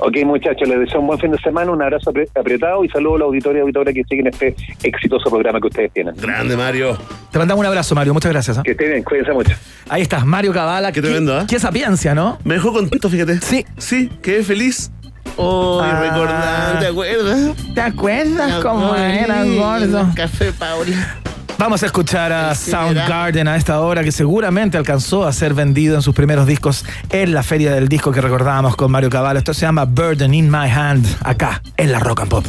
Ok, 0.00 0.16
muchachos, 0.24 0.57
les 0.66 0.78
deseo 0.80 1.00
un 1.00 1.06
buen 1.06 1.18
fin 1.18 1.30
de 1.30 1.38
semana, 1.38 1.70
un 1.70 1.82
abrazo 1.82 2.12
apre- 2.12 2.28
apretado 2.38 2.84
y 2.84 2.88
saludo 2.88 3.16
a 3.16 3.18
la 3.20 3.24
auditoria 3.26 3.58
y 3.58 3.62
auditoria 3.62 3.92
que 3.92 4.04
siguen 4.04 4.26
este 4.28 4.54
exitoso 4.82 5.30
programa 5.30 5.60
que 5.60 5.66
ustedes 5.68 5.92
tienen. 5.92 6.14
Grande, 6.16 6.56
Mario. 6.56 6.96
Te 7.30 7.38
mandamos 7.38 7.60
un 7.60 7.66
abrazo, 7.66 7.94
Mario. 7.94 8.14
Muchas 8.14 8.32
gracias. 8.32 8.58
¿eh? 8.58 8.62
Que 8.64 8.70
estén 8.72 8.90
bien, 8.90 9.02
cuídense 9.02 9.32
mucho. 9.32 9.52
Ahí 9.88 10.02
estás, 10.02 10.24
Mario 10.26 10.52
Cabala. 10.52 10.92
Qué 10.92 11.00
tremendo, 11.02 11.40
¿eh? 11.40 11.44
Qué 11.48 11.58
sapiencia, 11.58 12.14
¿no? 12.14 12.38
Me 12.44 12.54
dejó 12.54 12.72
contento, 12.72 13.08
fíjate. 13.08 13.40
Sí. 13.40 13.64
Sí, 13.76 14.08
quedé 14.22 14.42
feliz. 14.42 14.90
Oh, 15.36 15.80
Ah. 15.82 16.00
recordar, 16.00 16.80
¿te 16.80 16.86
acuerdas? 16.86 17.56
¿Te 17.74 17.80
acuerdas 17.80 18.54
cómo 18.62 18.96
era, 18.96 19.44
gordo? 19.44 20.08
Café 20.16 20.52
Pauli. 20.52 20.94
Vamos 21.58 21.82
a 21.82 21.86
escuchar 21.86 22.32
a 22.32 22.54
Soundgarden 22.54 23.48
a 23.48 23.56
esta 23.56 23.80
hora 23.80 24.04
que 24.04 24.12
seguramente 24.12 24.78
alcanzó 24.78 25.26
a 25.26 25.32
ser 25.32 25.54
vendido 25.54 25.96
en 25.96 26.02
sus 26.02 26.14
primeros 26.14 26.46
discos 26.46 26.84
en 27.10 27.34
la 27.34 27.42
feria 27.42 27.72
del 27.72 27.88
disco 27.88 28.12
que 28.12 28.20
recordábamos 28.20 28.76
con 28.76 28.92
Mario 28.92 29.10
Cavallo. 29.10 29.38
Esto 29.38 29.52
se 29.52 29.62
llama 29.62 29.84
Burden 29.84 30.34
in 30.34 30.48
My 30.48 30.70
Hand, 30.70 31.04
acá 31.24 31.60
en 31.76 31.90
la 31.90 31.98
Rock 31.98 32.20
and 32.20 32.30
Pop. 32.30 32.46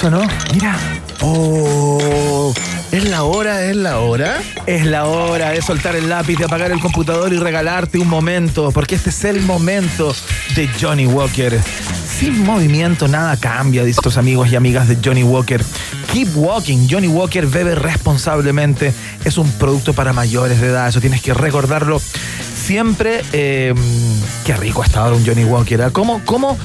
Sonó, 0.00 0.22
mira. 0.52 0.78
Oh, 1.22 2.54
es 2.92 3.08
la 3.08 3.24
hora, 3.24 3.64
es 3.64 3.74
la 3.74 3.98
hora. 3.98 4.40
Es 4.64 4.86
la 4.86 5.06
hora 5.06 5.50
de 5.50 5.60
soltar 5.60 5.96
el 5.96 6.08
lápiz, 6.08 6.36
de 6.36 6.44
apagar 6.44 6.70
el 6.70 6.78
computador 6.78 7.32
y 7.32 7.36
regalarte 7.38 7.98
un 7.98 8.06
momento, 8.06 8.70
porque 8.70 8.94
este 8.94 9.10
es 9.10 9.24
el 9.24 9.42
momento 9.42 10.14
de 10.54 10.68
Johnny 10.80 11.06
Walker. 11.06 11.60
Sin 12.16 12.44
movimiento 12.44 13.08
nada 13.08 13.36
cambia, 13.38 13.82
dicen 13.82 13.98
estos 13.98 14.18
amigos 14.18 14.52
y 14.52 14.56
amigas 14.56 14.86
de 14.86 14.98
Johnny 15.04 15.24
Walker. 15.24 15.64
Keep 16.12 16.28
walking. 16.36 16.86
Johnny 16.88 17.08
Walker 17.08 17.46
bebe 17.46 17.74
responsablemente. 17.74 18.94
Es 19.24 19.36
un 19.36 19.50
producto 19.50 19.94
para 19.94 20.12
mayores 20.12 20.60
de 20.60 20.68
edad, 20.68 20.86
eso 20.86 21.00
tienes 21.00 21.22
que 21.22 21.34
recordarlo 21.34 22.00
siempre, 22.68 23.24
eh, 23.32 23.72
qué 24.44 24.54
rico 24.54 24.82
hasta 24.82 25.00
ahora 25.00 25.16
un 25.16 25.26
Johnny 25.26 25.42
Walker. 25.42 25.80
¿ah? 25.80 25.90
¿Cómo, 25.90 26.20
cómo, 26.26 26.58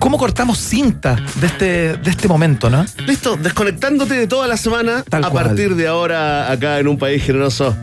cómo 0.00 0.18
cortamos 0.18 0.58
cinta 0.58 1.16
de 1.36 1.46
este, 1.46 1.64
de 1.96 2.10
este 2.10 2.26
momento, 2.26 2.68
no? 2.68 2.84
Listo, 3.06 3.36
desconectándote 3.36 4.14
de 4.14 4.26
toda 4.26 4.48
la 4.48 4.56
semana 4.56 5.04
Tal 5.08 5.24
a 5.24 5.30
cual. 5.30 5.44
partir 5.46 5.76
de 5.76 5.86
ahora 5.86 6.50
acá 6.50 6.80
en 6.80 6.88
un 6.88 6.98
país 6.98 7.22
generoso. 7.22 7.76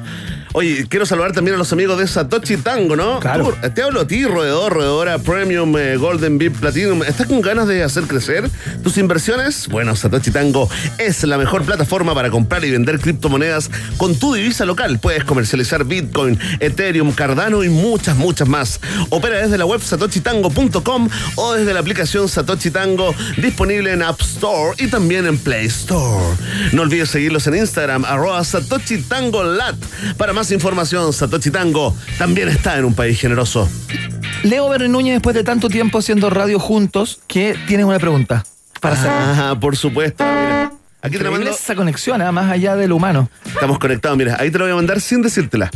Oye, 0.53 0.87
quiero 0.89 1.05
saludar 1.05 1.33
también 1.33 1.55
a 1.55 1.57
los 1.57 1.71
amigos 1.73 1.99
de 1.99 2.07
Satoshi 2.07 2.57
Tango, 2.57 2.95
¿no? 2.95 3.19
Claro. 3.19 3.53
Tú, 3.61 3.69
te 3.69 3.81
hablo 3.83 4.01
a 4.01 4.07
ti, 4.07 4.25
roedor, 4.25 4.73
roedora, 4.73 5.19
Premium, 5.19 5.75
eh, 5.77 5.97
Golden 5.97 6.37
VIP, 6.37 6.59
Platinum. 6.59 7.03
¿Estás 7.03 7.27
con 7.27 7.41
ganas 7.41 7.67
de 7.67 7.83
hacer 7.83 8.03
crecer 8.05 8.49
tus 8.83 8.97
inversiones? 8.97 9.67
Bueno, 9.67 9.95
Satoshi 9.95 10.31
Tango 10.31 10.69
es 10.97 11.23
la 11.23 11.37
mejor 11.37 11.63
plataforma 11.63 12.13
para 12.15 12.29
comprar 12.29 12.63
y 12.65 12.71
vender 12.71 12.99
criptomonedas 12.99 13.69
con 13.97 14.15
tu 14.15 14.33
divisa 14.33 14.65
local. 14.65 14.99
Puedes 14.99 15.23
comercializar 15.25 15.83
Bitcoin, 15.83 16.39
Ethereum, 16.59 17.11
Cardano 17.11 17.63
y 17.63 17.69
muchas, 17.69 18.15
muchas 18.15 18.47
más. 18.47 18.79
Opera 19.09 19.39
desde 19.39 19.57
la 19.57 19.65
web 19.65 19.81
satoshitango.com 19.81 21.09
o 21.35 21.53
desde 21.53 21.73
la 21.73 21.79
aplicación 21.81 22.29
Satoshi 22.29 22.71
Tango 22.71 23.13
disponible 23.37 23.91
en 23.91 24.01
App 24.01 24.21
Store 24.21 24.75
y 24.77 24.87
también 24.87 25.27
en 25.27 25.37
Play 25.37 25.67
Store. 25.67 26.35
No 26.71 26.83
olvides 26.83 27.09
seguirlos 27.09 27.45
en 27.47 27.55
Instagram, 27.55 28.05
arroba 28.05 28.43
Satoshi 28.43 29.01
Tango 29.01 29.43
Lat. 29.43 29.75
Para 30.17 30.33
más 30.37 30.51
información, 30.51 31.13
Satoshi 31.13 31.49
Tango 31.49 31.95
también 32.19 32.47
está 32.47 32.77
en 32.77 32.85
un 32.85 32.93
país 32.93 33.19
generoso. 33.19 33.67
Leo 34.43 34.69
Berry 34.69 34.87
Núñez, 34.87 35.15
después 35.15 35.35
de 35.35 35.43
tanto 35.43 35.67
tiempo 35.67 35.97
haciendo 35.97 36.29
radio 36.29 36.59
juntos, 36.59 37.19
que 37.25 37.57
tienes 37.67 37.87
una 37.87 37.97
pregunta 37.97 38.43
para 38.79 38.93
hacer. 38.93 39.09
Ah, 39.11 39.57
por 39.59 39.75
supuesto. 39.75 40.23
Mira. 40.23 40.71
Aquí 41.01 41.17
te 41.17 41.23
la 41.23 41.31
mando. 41.31 41.49
esa 41.49 41.73
conexión, 41.73 42.21
¿ah? 42.21 42.31
más 42.31 42.51
allá 42.51 42.75
de 42.75 42.87
lo 42.87 42.97
humano. 42.97 43.31
Estamos 43.47 43.79
conectados, 43.79 44.15
mira. 44.15 44.37
Ahí 44.39 44.51
te 44.51 44.59
lo 44.59 44.65
voy 44.65 44.73
a 44.73 44.75
mandar 44.75 45.01
sin 45.01 45.23
decírtela. 45.23 45.71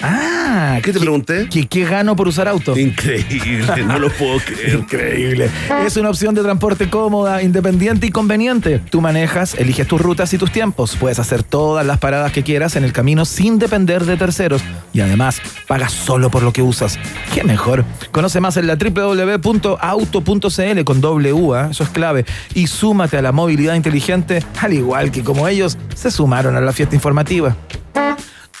Ah, 0.00 0.78
¿Qué 0.82 0.92
te 0.92 1.00
pregunté? 1.00 1.48
¿Qué, 1.50 1.66
qué 1.66 1.84
gano 1.84 2.14
por 2.14 2.28
usar 2.28 2.46
auto? 2.46 2.78
Increíble, 2.78 3.84
no 3.84 3.98
lo 3.98 4.10
puedo 4.10 4.38
creer. 4.38 4.78
Increíble. 4.78 5.50
Es 5.84 5.96
una 5.96 6.10
opción 6.10 6.36
de 6.36 6.42
transporte 6.42 6.88
cómoda, 6.88 7.42
independiente 7.42 8.06
y 8.06 8.10
conveniente. 8.10 8.78
Tú 8.78 9.00
manejas, 9.00 9.54
eliges 9.54 9.88
tus 9.88 10.00
rutas 10.00 10.32
y 10.32 10.38
tus 10.38 10.52
tiempos. 10.52 10.94
Puedes 10.96 11.18
hacer 11.18 11.42
todas 11.42 11.84
las 11.84 11.98
paradas 11.98 12.30
que 12.30 12.44
quieras 12.44 12.76
en 12.76 12.84
el 12.84 12.92
camino 12.92 13.24
sin 13.24 13.58
depender 13.58 14.04
de 14.04 14.16
terceros. 14.16 14.62
Y 14.92 15.00
además, 15.00 15.42
pagas 15.66 15.92
solo 15.92 16.30
por 16.30 16.44
lo 16.44 16.52
que 16.52 16.62
usas. 16.62 16.96
¿Qué 17.34 17.42
mejor? 17.42 17.84
Conoce 18.12 18.40
más 18.40 18.56
en 18.56 18.68
la 18.68 18.76
www.auto.cl 18.76 19.24
con 20.84 21.00
doble 21.00 21.32
U, 21.32 21.54
¿ah? 21.54 21.68
eso 21.70 21.82
es 21.82 21.90
clave. 21.90 22.24
Y 22.54 22.68
súmate 22.68 23.16
a 23.16 23.22
la 23.22 23.32
movilidad 23.32 23.74
inteligente, 23.74 24.44
al 24.60 24.74
igual 24.74 25.10
que 25.10 25.24
como 25.24 25.48
ellos 25.48 25.76
se 25.94 26.12
sumaron 26.12 26.54
a 26.54 26.60
la 26.60 26.72
fiesta 26.72 26.94
informativa. 26.94 27.56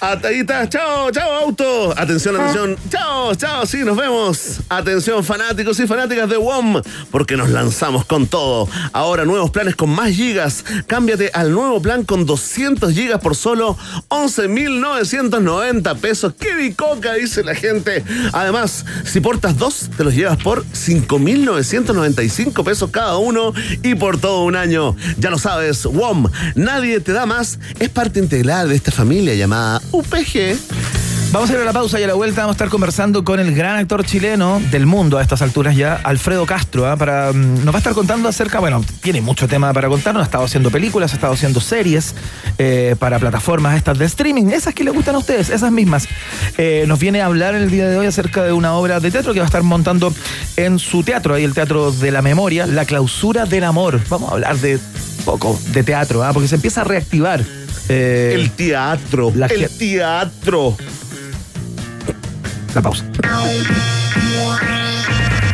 Atadita, 0.00 0.68
chao, 0.68 1.10
chao, 1.10 1.32
auto. 1.32 1.92
Atención, 1.98 2.36
atención. 2.36 2.76
Chao, 2.88 3.34
chao, 3.34 3.66
sí, 3.66 3.78
nos 3.78 3.96
vemos. 3.96 4.60
Atención, 4.68 5.24
fanáticos 5.24 5.80
y 5.80 5.88
fanáticas 5.88 6.28
de 6.28 6.36
WOM, 6.36 6.80
porque 7.10 7.36
nos 7.36 7.50
lanzamos 7.50 8.04
con 8.04 8.28
todo. 8.28 8.68
Ahora 8.92 9.24
nuevos 9.24 9.50
planes 9.50 9.74
con 9.74 9.90
más 9.90 10.10
gigas. 10.10 10.64
Cámbiate 10.86 11.32
al 11.34 11.50
nuevo 11.50 11.82
plan 11.82 12.04
con 12.04 12.26
200 12.26 12.92
gigas 12.92 13.20
por 13.20 13.34
solo 13.34 13.76
11.990 14.08 15.96
pesos. 15.96 16.32
¡Qué 16.38 16.54
bicoca! 16.54 17.14
Dice 17.14 17.42
la 17.42 17.56
gente. 17.56 18.04
Además, 18.32 18.84
si 19.04 19.18
portas 19.18 19.58
dos, 19.58 19.90
te 19.96 20.04
los 20.04 20.14
llevas 20.14 20.36
por 20.36 20.64
5.995 20.64 22.62
pesos 22.62 22.90
cada 22.92 23.16
uno 23.16 23.52
y 23.82 23.96
por 23.96 24.20
todo 24.20 24.44
un 24.44 24.54
año. 24.54 24.94
Ya 25.18 25.30
lo 25.30 25.40
sabes, 25.40 25.86
WOM, 25.86 26.28
nadie 26.54 27.00
te 27.00 27.12
da 27.12 27.26
más. 27.26 27.58
Es 27.80 27.88
parte 27.88 28.20
integral 28.20 28.68
de 28.68 28.76
esta 28.76 28.92
familia 28.92 29.34
llamada 29.34 29.82
UPG. 29.92 30.58
Vamos 31.30 31.50
a 31.50 31.52
ir 31.52 31.58
a 31.58 31.64
la 31.64 31.74
pausa 31.74 32.00
y 32.00 32.04
a 32.04 32.06
la 32.06 32.14
vuelta 32.14 32.40
vamos 32.40 32.54
a 32.54 32.56
estar 32.56 32.70
conversando 32.70 33.22
con 33.22 33.38
el 33.38 33.54
gran 33.54 33.76
actor 33.76 34.02
chileno 34.02 34.62
del 34.70 34.86
mundo 34.86 35.18
a 35.18 35.22
estas 35.22 35.42
alturas 35.42 35.76
ya, 35.76 36.00
Alfredo 36.02 36.46
Castro, 36.46 36.86
¿ah? 36.86 36.96
para 36.96 37.34
mm, 37.34 37.66
nos 37.66 37.74
va 37.74 37.76
a 37.76 37.78
estar 37.78 37.92
contando 37.92 38.30
acerca, 38.30 38.60
bueno, 38.60 38.82
tiene 39.02 39.20
mucho 39.20 39.46
tema 39.46 39.70
para 39.74 39.88
contarnos, 39.88 40.22
ha 40.22 40.24
estado 40.24 40.44
haciendo 40.44 40.70
películas, 40.70 41.12
ha 41.12 41.16
estado 41.16 41.34
haciendo 41.34 41.60
series 41.60 42.14
eh, 42.56 42.96
para 42.98 43.18
plataformas 43.18 43.76
estas 43.76 43.98
de 43.98 44.06
streaming, 44.06 44.46
esas 44.46 44.72
que 44.72 44.84
les 44.84 44.94
gustan 44.94 45.16
a 45.16 45.18
ustedes, 45.18 45.50
esas 45.50 45.70
mismas. 45.70 46.08
Eh, 46.56 46.86
nos 46.88 46.98
viene 46.98 47.20
a 47.20 47.26
hablar 47.26 47.54
el 47.54 47.70
día 47.70 47.88
de 47.88 47.98
hoy 47.98 48.06
acerca 48.06 48.42
de 48.44 48.52
una 48.52 48.72
obra 48.72 48.98
de 48.98 49.10
teatro 49.10 49.34
que 49.34 49.40
va 49.40 49.44
a 49.44 49.48
estar 49.48 49.62
montando 49.62 50.14
en 50.56 50.78
su 50.78 51.02
teatro, 51.02 51.34
ahí 51.34 51.44
el 51.44 51.52
Teatro 51.52 51.92
de 51.92 52.10
la 52.10 52.22
Memoria, 52.22 52.66
La 52.66 52.86
Clausura 52.86 53.44
del 53.44 53.64
Amor. 53.64 54.00
Vamos 54.08 54.30
a 54.30 54.32
hablar 54.32 54.56
de 54.56 54.78
poco 55.26 55.60
de 55.72 55.82
teatro, 55.82 56.24
¿ah? 56.24 56.32
porque 56.32 56.48
se 56.48 56.54
empieza 56.54 56.80
a 56.80 56.84
reactivar. 56.84 57.44
Eh, 57.88 58.32
El 58.34 58.50
teatro, 58.52 59.32
La 59.34 59.46
el 59.46 59.68
teatro. 59.68 60.76
la 62.74 62.82
pausa. 62.82 63.04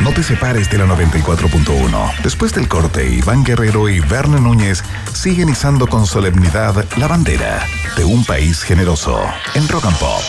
No 0.00 0.10
te 0.10 0.22
separes 0.22 0.70
de 0.70 0.76
la 0.78 0.84
94.1. 0.84 2.12
Después 2.22 2.52
del 2.52 2.68
corte, 2.68 3.08
Iván 3.08 3.42
Guerrero 3.42 3.88
y 3.88 4.00
Berna 4.00 4.38
Núñez 4.38 4.82
siguen 5.14 5.48
izando 5.48 5.86
con 5.86 6.06
solemnidad 6.06 6.84
la 6.98 7.08
bandera 7.08 7.64
de 7.96 8.04
un 8.04 8.22
país 8.24 8.62
generoso 8.62 9.18
en 9.54 9.66
Rock 9.68 9.86
and 9.86 9.98
Pop. 9.98 10.22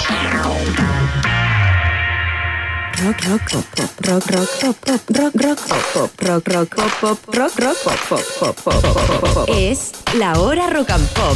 Rock, 3.03 3.21
rock, 3.27 3.41
pop, 3.51 3.65
pop, 3.75 3.89
rock, 4.07 4.25
rock, 4.31 4.49
pop, 4.61 4.75
pop, 4.85 5.01
rock, 5.09 5.35
rock, 5.35 5.59
pop, 5.67 5.83
pop, 5.93 6.21
rock, 6.21 6.47
rock, 6.47 6.75
pop, 6.75 6.91
pop, 7.01 7.35
rock, 7.35 7.59
rock, 7.59 7.77
pop, 7.83 7.99
pop, 8.09 8.21
pop, 8.39 8.55
pop, 8.63 8.81
pop, 8.81 9.19
pop, 9.19 9.33
pop. 9.33 9.49
Es 9.57 9.91
la 10.17 10.39
hora 10.39 10.69
rock 10.69 10.89
and 10.91 11.07
pop. 11.09 11.35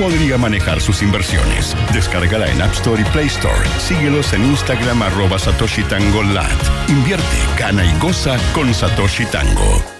podría 0.00 0.38
manejar 0.38 0.80
sus 0.80 1.02
inversiones. 1.02 1.76
Descárgala 1.92 2.50
en 2.50 2.62
App 2.62 2.72
Store 2.72 3.02
y 3.02 3.04
Play 3.12 3.26
Store. 3.26 3.68
Síguelos 3.78 4.32
en 4.32 4.46
Instagram 4.46 5.02
arroba 5.02 5.38
Satoshi 5.38 5.82
Tango. 5.82 6.22
Invierte, 6.88 7.36
gana 7.58 7.84
y 7.84 7.98
goza 7.98 8.38
con 8.54 8.72
Satoshi 8.72 9.26
Tango. 9.26 9.99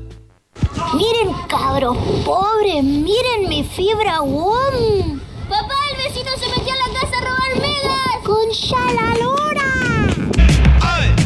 Miren, 0.93 1.33
cabros, 1.47 1.97
pobre, 2.25 2.81
miren 2.81 3.47
mi 3.47 3.63
fibra 3.63 4.21
WOM. 4.21 5.19
Papá, 5.49 5.75
el 5.91 5.97
vecino 5.97 6.31
se 6.37 6.47
metió 6.49 6.73
a 6.73 6.87
la 6.87 6.99
casa 6.99 7.17
a 7.17 7.21
robar 7.21 7.55
megas. 7.61 8.01
Con 8.23 8.47
la 8.95 9.15
lora. 9.17 9.51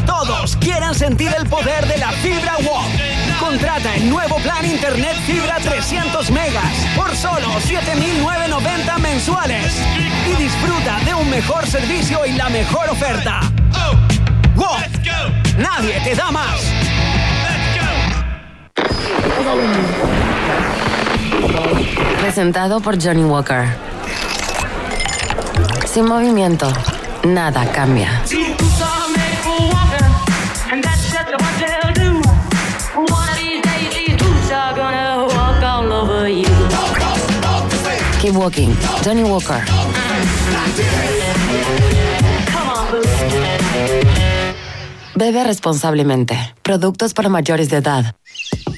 Todos 0.06 0.56
quieran 0.56 0.94
sentir 0.94 1.32
el 1.38 1.48
poder 1.48 1.86
de 1.86 1.98
la 1.98 2.10
fibra 2.12 2.56
WOM. 2.64 2.84
Contrata 3.38 3.94
el 3.94 4.08
nuevo 4.08 4.36
plan 4.36 4.64
Internet 4.64 5.16
Fibra 5.26 5.56
300 5.62 6.30
megas 6.30 6.86
por 6.96 7.14
solo 7.14 7.48
7.990 7.60 8.98
mensuales 8.98 9.74
y 10.26 10.42
disfruta 10.42 10.98
de 11.04 11.14
un 11.14 11.28
mejor 11.30 11.66
servicio 11.66 12.24
y 12.26 12.32
la 12.32 12.48
mejor 12.48 12.88
oferta. 12.88 13.40
WOM. 14.54 14.80
Nadie 15.58 16.00
te 16.02 16.14
da 16.14 16.30
más. 16.30 16.95
Presentado 22.20 22.80
por 22.80 22.98
Johnny 23.02 23.24
Walker. 23.24 23.66
Sin 25.86 26.06
movimiento, 26.06 26.70
nada 27.24 27.64
cambia. 27.72 28.22
Keep 38.20 38.34
walking. 38.34 38.74
Johnny 39.04 39.22
Walker. 39.22 39.62
Bebe 45.14 45.44
responsablemente. 45.44 46.36
Productos 46.62 47.14
para 47.14 47.28
mayores 47.28 47.70
de 47.70 47.76
edad. 47.76 48.16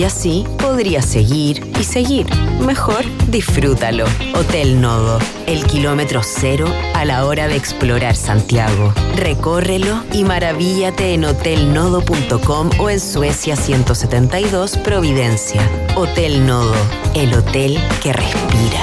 Y 0.00 0.04
así 0.04 0.46
podría 0.56 1.02
seguir 1.02 1.70
y 1.78 1.84
seguir. 1.84 2.26
Mejor 2.64 3.04
disfrútalo. 3.30 4.06
Hotel 4.34 4.80
Nodo, 4.80 5.18
el 5.46 5.66
kilómetro 5.66 6.22
cero 6.24 6.72
a 6.94 7.04
la 7.04 7.26
hora 7.26 7.48
de 7.48 7.56
explorar 7.56 8.16
Santiago. 8.16 8.94
Recórrelo 9.16 10.02
y 10.14 10.24
maravíllate 10.24 11.12
en 11.12 11.26
hotelnodo.com 11.26 12.70
o 12.78 12.88
en 12.88 12.98
Suecia 12.98 13.56
172 13.56 14.78
Providencia. 14.78 15.60
Hotel 15.96 16.46
Nodo, 16.46 16.72
el 17.14 17.34
hotel 17.34 17.78
que 18.02 18.14
respira. 18.14 18.80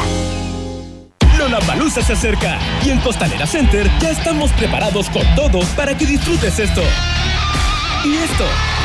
Lollapalooza 1.35 2.03
se 2.03 2.13
acerca 2.13 2.59
y 2.85 2.91
en 2.91 2.99
Costanera 2.99 3.47
Center 3.47 3.89
ya 3.99 4.11
estamos 4.11 4.51
preparados 4.51 5.09
con 5.09 5.23
todo 5.33 5.61
para 5.75 5.97
que 5.97 6.05
disfrutes 6.05 6.59
esto. 6.59 6.83
Y 8.05 8.13
esto. 8.17 8.76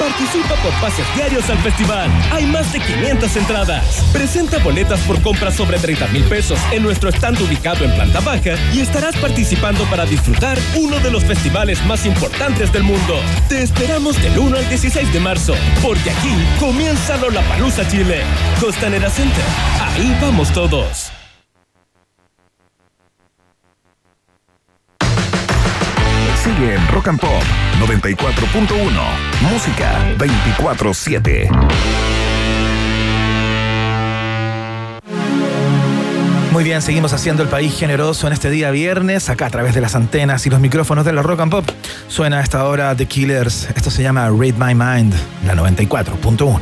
Participa 0.00 0.54
por 0.62 0.72
pases 0.80 1.04
diarios 1.14 1.50
al 1.50 1.58
festival. 1.58 2.10
Hay 2.32 2.46
más 2.46 2.72
de 2.72 2.80
500 2.80 3.36
entradas. 3.36 4.02
Presenta 4.14 4.56
boletas 4.58 4.98
por 5.00 5.20
compras 5.20 5.54
sobre 5.54 5.78
30 5.78 6.06
mil 6.08 6.24
pesos 6.24 6.58
en 6.72 6.82
nuestro 6.82 7.10
stand 7.10 7.38
ubicado 7.42 7.84
en 7.84 7.94
planta 7.94 8.20
baja 8.20 8.54
y 8.72 8.80
estarás 8.80 9.14
participando 9.16 9.84
para 9.90 10.06
disfrutar 10.06 10.58
uno 10.76 10.98
de 11.00 11.10
los 11.10 11.22
festivales 11.24 11.84
más 11.84 12.06
importantes 12.06 12.72
del 12.72 12.82
mundo. 12.82 13.20
Te 13.50 13.62
esperamos 13.62 14.20
del 14.22 14.38
1 14.38 14.56
al 14.56 14.68
16 14.70 15.12
de 15.12 15.20
marzo, 15.20 15.54
porque 15.82 16.10
aquí 16.10 16.34
comienza 16.58 17.18
Lollapalooza 17.18 17.86
Chile. 17.86 18.22
Costanera 18.58 19.10
Center. 19.10 19.44
Ahí 19.82 20.16
vamos 20.22 20.50
todos. 20.50 21.12
Sigue 26.56 26.74
en 26.74 26.88
Rock 26.88 27.06
and 27.06 27.20
Pop 27.20 27.42
94.1. 27.78 28.72
Música 29.52 30.16
24-7. 30.18 31.48
Muy 36.50 36.64
bien, 36.64 36.82
seguimos 36.82 37.12
haciendo 37.12 37.44
el 37.44 37.48
país 37.48 37.78
generoso 37.78 38.26
en 38.26 38.32
este 38.32 38.50
día 38.50 38.72
viernes, 38.72 39.28
acá 39.28 39.46
a 39.46 39.50
través 39.50 39.76
de 39.76 39.80
las 39.80 39.94
antenas 39.94 40.44
y 40.46 40.50
los 40.50 40.58
micrófonos 40.58 41.04
de 41.04 41.12
la 41.12 41.22
Rock 41.22 41.40
and 41.40 41.52
Pop. 41.52 41.70
Suena 42.08 42.38
a 42.38 42.40
esta 42.42 42.64
hora 42.64 42.96
The 42.96 43.06
Killers. 43.06 43.68
Esto 43.76 43.92
se 43.92 44.02
llama 44.02 44.28
Read 44.30 44.54
My 44.54 44.74
Mind, 44.74 45.14
la 45.46 45.54
94.1. 45.54 46.60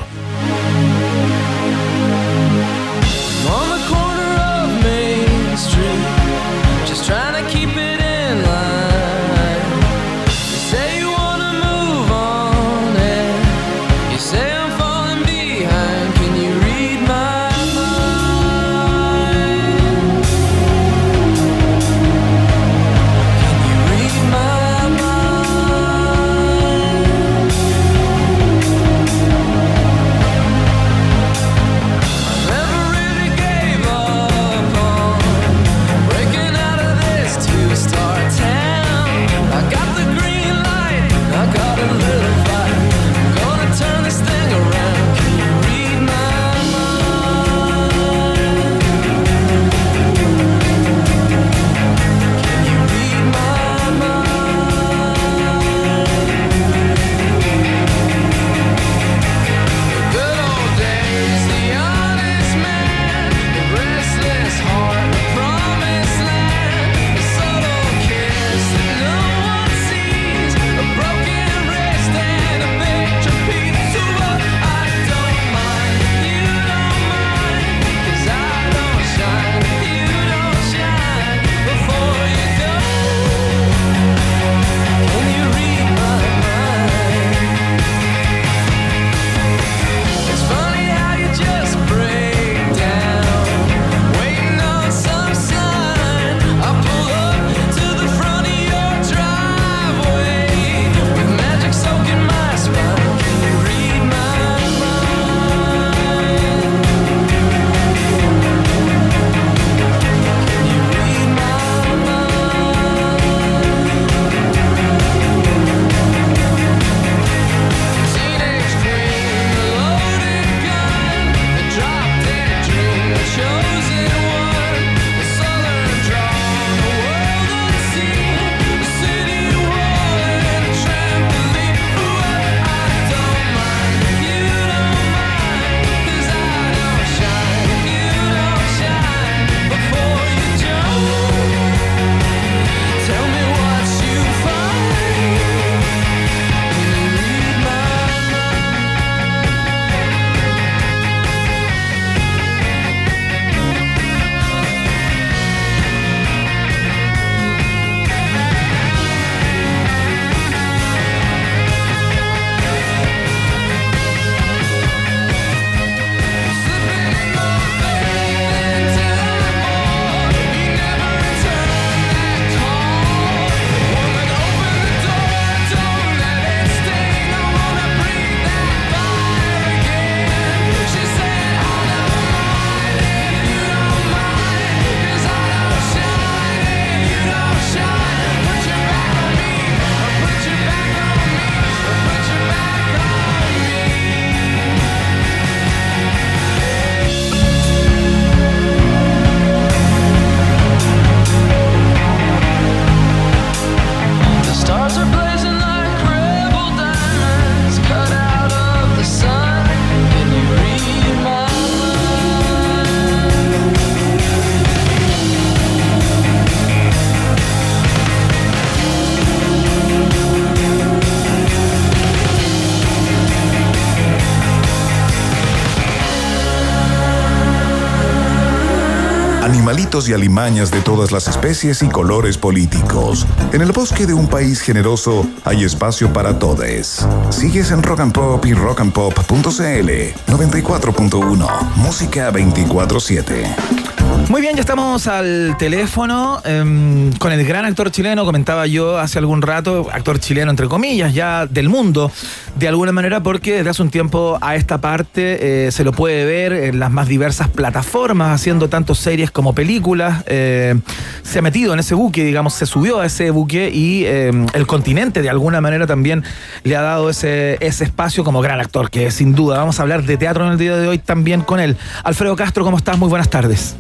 y 230.09 230.13
alimañas 230.13 230.71
de 230.71 230.81
todas 230.81 231.13
las 231.13 231.29
especies 231.29 231.83
y 231.83 231.89
colores 231.89 232.39
políticos. 232.39 233.27
En 233.53 233.61
el 233.61 233.73
bosque 233.73 234.07
de 234.07 234.15
un 234.15 234.27
país 234.27 234.61
generoso 234.61 235.27
hay 235.45 235.65
espacio 235.65 236.13
para 236.13 236.39
todos. 236.39 237.07
Sigues 237.31 237.71
en 237.71 237.83
Rock 237.83 238.01
and 238.01 238.13
Pop 238.13 238.45
y 238.47 238.55
rockandpop.cl 238.55 239.91
94.1 240.27 241.49
Música 241.77 242.31
24/7. 242.31 243.89
Muy 244.29 244.43
bien, 244.43 244.57
ya 244.57 244.61
estamos 244.61 245.07
al 245.07 245.57
teléfono 245.59 246.43
em, 246.45 247.13
con 247.15 247.33
el 247.33 247.47
gran 247.47 247.65
actor 247.65 247.91
chileno, 247.91 248.27
comentaba 248.27 248.67
yo 248.67 248.99
hace 248.99 249.19
algún 249.19 249.41
rato, 249.41 249.89
actor 249.91 250.19
chileno 250.19 250.51
entre 250.51 250.69
comillas, 250.69 251.15
ya 251.15 251.47
del 251.47 251.71
mundo, 251.71 252.13
de 252.59 252.67
alguna 252.67 252.91
manera, 252.91 253.23
porque 253.23 253.55
desde 253.59 253.71
hace 253.71 253.83
un 253.83 253.91
tiempo 253.91 254.37
a 254.41 254.57
esta 254.57 254.81
parte 254.81 255.67
eh, 255.67 255.71
se 255.71 255.85
lo 255.85 255.93
puede 255.93 256.25
ver 256.25 256.53
en 256.53 256.81
las 256.81 256.91
más 256.91 257.07
diversas 257.07 257.49
plataformas, 257.49 258.33
haciendo 258.35 258.69
tanto 258.69 258.97
series 258.97 259.31
como 259.31 259.55
películas. 259.55 260.25
eh, 260.27 260.75
se 261.23 261.39
ha 261.39 261.43
metido 261.43 261.73
en 261.75 261.79
ese 261.79 261.95
buque, 261.95 262.25
digamos, 262.25 262.55
se 262.55 262.67
subió 262.67 263.01
a 263.01 263.07
ese 263.07 263.31
buque 263.31 263.71
y 263.73 264.07
em, 264.07 264.47
el 264.55 264.67
continente 264.67 265.23
de 265.23 265.31
alguna 265.31 265.61
manera 265.61 265.87
también 265.87 266.25
le 266.65 266.75
ha 266.75 266.81
dado 266.83 267.11
ese, 267.11 267.59
ese 267.61 267.85
espacio 267.85 268.25
como 268.25 268.41
gran 268.41 268.59
actor, 268.61 268.91
que 268.91 269.11
sin 269.13 269.35
duda 269.35 269.59
vamos 269.59 269.79
a 269.79 269.83
hablar 269.83 270.03
de 270.05 270.17
teatro 270.17 270.45
en 270.47 270.53
el 270.53 270.59
día 270.59 270.77
de 270.77 270.89
hoy 270.89 270.99
también 270.99 271.43
con 271.43 271.61
él. 271.61 271.77
Alfredo 272.03 272.35
Castro, 272.35 272.65
¿cómo 272.65 272.79
estás? 272.79 272.99
Muy 272.99 273.09
buenas 273.09 273.29
tardes. 273.31 273.77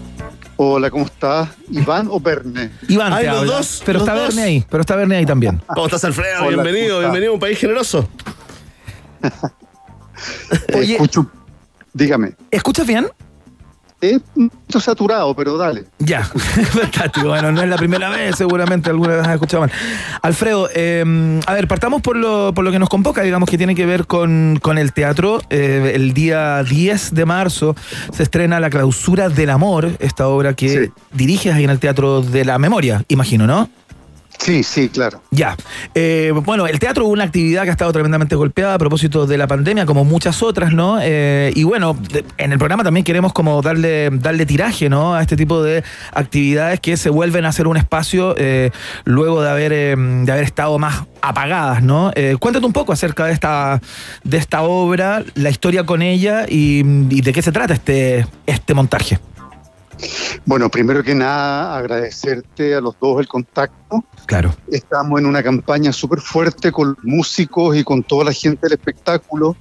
Hola, 0.56 0.90
¿cómo 0.90 1.06
estás? 1.06 1.48
¿Iván 1.70 2.09
o 2.10 2.20
Verne? 2.20 2.70
Iván 2.88 3.12
Ay, 3.12 3.24
te 3.24 3.30
los 3.30 3.38
habla. 3.40 3.52
dos, 3.55 3.82
pero 3.86 3.98
los 4.00 4.09
está. 4.09 4.20
Verne 4.20 4.42
ahí, 4.42 4.64
pero 4.68 4.80
está 4.82 4.94
Verne 4.96 5.16
ahí 5.16 5.26
también. 5.26 5.60
¿Cómo 5.66 5.86
estás, 5.86 6.05
Alfredo? 6.05 6.42
Hola, 6.44 6.62
bienvenido, 6.62 7.00
bienvenido 7.00 7.30
a 7.32 7.34
un 7.34 7.40
país 7.40 7.59
generoso. 7.59 8.09
Oye. 10.74 10.95
escucho. 10.95 11.27
Dígame. 11.93 12.35
¿Escuchas 12.51 12.86
bien? 12.86 13.07
Es 14.01 14.20
un 14.36 14.49
poquito 14.49 14.78
saturado, 14.78 15.35
pero 15.35 15.57
dale. 15.57 15.86
Ya, 15.99 16.23
fantástico. 16.24 17.27
Bueno, 17.28 17.51
no 17.51 17.62
es 17.62 17.69
la 17.69 17.77
primera 17.77 18.09
vez, 18.09 18.36
seguramente 18.36 18.90
alguna 18.90 19.16
vez 19.16 19.27
has 19.27 19.35
escuchado 19.35 19.62
mal. 19.62 19.73
Alfredo, 20.23 20.69
eh, 20.73 21.40
a 21.45 21.53
ver, 21.55 21.66
partamos 21.66 22.01
por 22.01 22.15
lo, 22.16 22.55
por 22.55 22.65
lo 22.65 22.70
que 22.70 22.78
nos 22.78 22.89
convoca, 22.89 23.23
digamos, 23.23 23.49
que 23.51 23.59
tiene 23.59 23.74
que 23.74 23.86
ver 23.86 24.07
con, 24.07 24.61
con 24.62 24.78
el 24.78 24.93
teatro. 24.93 25.40
Eh, 25.51 25.93
el 25.97 26.15
día 26.15 26.62
10 26.62 27.12
de 27.15 27.24
marzo 27.27 27.74
se 28.12 28.23
estrena 28.23 28.61
La 28.61 28.70
clausura 28.70 29.31
del 29.31 29.51
amor, 29.51 29.90
esta 29.99 30.28
obra 30.28 30.55
que 30.55 30.69
Sí. 30.69 30.93
diriges 31.12 31.55
ahí 31.55 31.65
en 31.65 31.70
el 31.70 31.81
Teatro 31.81 32.23
de 32.23 32.45
la 32.45 32.57
Memoria, 32.59 33.05
imagino, 33.09 33.49
¿no? 33.49 33.69
Sí, 34.39 34.62
sí, 34.62 34.89
claro. 34.89 35.20
Ya. 35.31 35.56
Eh, 35.94 36.32
bueno, 36.44 36.66
el 36.66 36.78
teatro 36.78 37.05
es 37.05 37.10
una 37.10 37.24
actividad 37.24 37.65
que 37.65 37.70
ha 37.70 37.73
estado 37.73 37.93
tremendamente 37.93 38.36
golpeada 38.36 38.74
a 38.74 38.78
propósito 38.78 39.27
de 39.27 39.36
la 39.36 39.47
pandemia, 39.48 39.85
como 39.85 40.05
muchas 40.05 40.43
otras, 40.43 40.73
¿no? 40.73 40.98
Eh, 41.02 41.52
y 41.55 41.65
bueno, 41.65 41.97
en 42.39 42.52
el 42.52 42.59
programa 42.59 42.85
también 42.85 43.05
queremos 43.05 43.32
como 43.32 43.60
darle, 43.62 44.10
darle 44.12 44.47
tiraje, 44.47 44.89
¿no? 44.89 45.15
A 45.15 45.23
este 45.23 45.36
tipo 45.36 45.62
de 45.62 45.82
actividades 46.12 46.78
que 46.81 46.97
se 46.97 47.10
vuelven 47.10 47.44
a 47.44 47.48
hacer 47.48 47.66
un 47.66 47.77
espacio 47.77 48.35
eh, 48.39 48.70
luego 49.05 49.43
de 49.43 49.51
haber, 49.51 49.73
eh, 49.73 49.97
de 49.97 50.32
haber 50.32 50.44
estado 50.44 50.78
más 50.78 51.05
apagadas, 51.20 51.82
¿no? 51.82 52.12
Cuéntate 52.39 52.65
un 52.65 52.73
poco 52.73 52.93
acerca 52.93 53.27
de 53.27 53.32
esta, 53.32 53.81
de 54.23 54.36
esta 54.36 54.62
obra, 54.62 55.24
la 55.35 55.51
historia 55.51 55.85
con 55.85 56.01
ella 56.01 56.47
y, 56.48 56.81
y 57.10 57.20
de 57.23 57.32
qué 57.32 57.43
se 57.43 57.51
trata 57.51 57.74
este, 57.74 58.24
este 58.47 58.73
montaje. 58.74 59.19
Bueno, 60.44 60.68
primero 60.68 61.02
que 61.02 61.14
nada, 61.14 61.76
agradecerte 61.76 62.74
a 62.74 62.80
los 62.80 62.96
dos 63.00 63.20
el 63.20 63.28
contacto. 63.28 64.04
Claro. 64.26 64.54
Estamos 64.70 65.20
en 65.20 65.26
una 65.26 65.42
campaña 65.42 65.92
súper 65.92 66.20
fuerte 66.20 66.72
con 66.72 66.96
músicos 67.02 67.76
y 67.76 67.84
con 67.84 68.02
toda 68.02 68.24
la 68.24 68.32
gente 68.32 68.60
del 68.62 68.72
espectáculo 68.78 69.56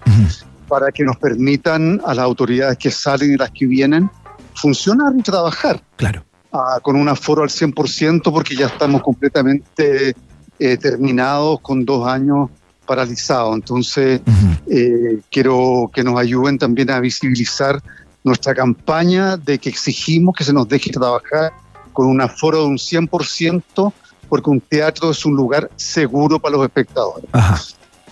para 0.68 0.92
que 0.92 1.04
nos 1.04 1.18
permitan 1.18 2.02
a 2.06 2.14
las 2.14 2.24
autoridades 2.24 2.78
que 2.78 2.92
salen 2.92 3.34
y 3.34 3.38
las 3.38 3.52
que 3.52 3.66
vienen 3.66 4.10
funcionar 4.54 5.14
y 5.18 5.22
trabajar. 5.22 5.82
Claro. 5.96 6.24
ah, 6.52 6.80
con 6.82 6.96
un 6.96 7.08
aforo 7.08 7.44
al 7.44 7.50
100% 7.50 8.32
porque 8.32 8.56
ya 8.56 8.68
estamos 8.68 9.02
completamente 9.02 10.16
eh, 10.60 10.78
terminados 10.78 11.60
con 11.62 11.86
dos 11.86 12.08
años 12.08 12.50
paralizados. 12.86 13.56
Entonces, 13.56 14.22
eh, 14.70 15.20
quiero 15.30 15.92
que 15.94 16.04
nos 16.04 16.18
ayuden 16.20 16.58
también 16.58 16.90
a 16.90 17.00
visibilizar 17.00 17.82
nuestra 18.28 18.54
campaña 18.54 19.38
de 19.38 19.58
que 19.60 19.70
exigimos 19.70 20.36
que 20.36 20.44
se 20.44 20.54
nos 20.54 20.68
deje 20.68 20.92
trabajar 20.92 21.54
con 21.94 22.06
un 22.08 22.22
aforo 22.22 22.60
de 22.60 22.66
un 22.68 22.78
100% 22.78 23.92
porque 24.30 24.50
un 24.50 24.60
teatro 24.62 25.10
es 25.12 25.26
un 25.26 25.36
lugar 25.36 25.70
seguro 25.76 26.38
para 26.40 26.58
los 26.58 26.66
espectadores. 26.66 27.26
Ajá. 27.32 27.60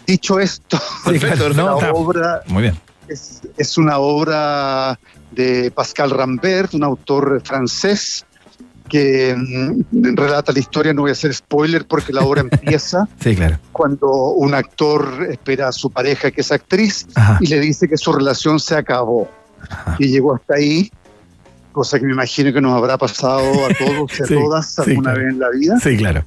Dicho 0.07 0.39
esto, 0.39 0.79
Perfecto, 1.03 1.49
la 1.49 1.55
no, 1.55 1.77
está- 1.79 1.91
obra 1.93 2.41
Muy 2.47 2.61
bien. 2.63 2.79
es, 3.07 3.41
es 3.57 3.77
una 3.77 3.97
obra 3.99 4.99
de 5.31 5.71
Pascal 5.71 6.11
Rambert, 6.11 6.73
un 6.73 6.83
autor 6.83 7.41
francés 7.43 8.25
que 8.87 9.35
mm, 9.35 10.15
relata 10.15 10.51
la 10.51 10.59
historia, 10.59 10.93
no 10.93 11.01
voy 11.01 11.09
a 11.09 11.13
hacer 11.13 11.33
spoiler 11.33 11.85
porque 11.87 12.13
la 12.13 12.21
obra 12.21 12.41
empieza 12.51 13.07
Sí, 13.19 13.35
claro. 13.35 13.57
cuando 13.71 14.07
un 14.07 14.53
actor 14.53 15.27
espera 15.31 15.69
a 15.69 15.71
su 15.71 15.89
pareja 15.89 16.29
que 16.31 16.41
es 16.41 16.51
actriz 16.51 17.07
Ajá. 17.15 17.39
y 17.41 17.47
le 17.47 17.59
dice 17.59 17.87
que 17.89 17.97
su 17.97 18.13
relación 18.13 18.59
se 18.59 18.75
acabó 18.75 19.27
y 19.99 20.07
llegó 20.07 20.35
hasta 20.35 20.55
ahí, 20.55 20.91
cosa 21.71 21.99
que 21.99 22.05
me 22.05 22.13
imagino 22.13 22.53
que 22.53 22.61
nos 22.61 22.73
habrá 22.73 22.97
pasado 22.97 23.65
a 23.65 23.73
todos 23.73 24.19
y 24.19 24.23
a 24.23 24.25
Sí, 24.27 24.33
todas 24.35 24.73
sí, 24.73 24.81
alguna 24.81 25.13
claro. 25.13 25.19
vez 25.25 25.33
en 25.33 25.39
la 25.39 25.49
vida 25.49 25.79
Sí, 25.79 25.97
claro. 25.97 26.23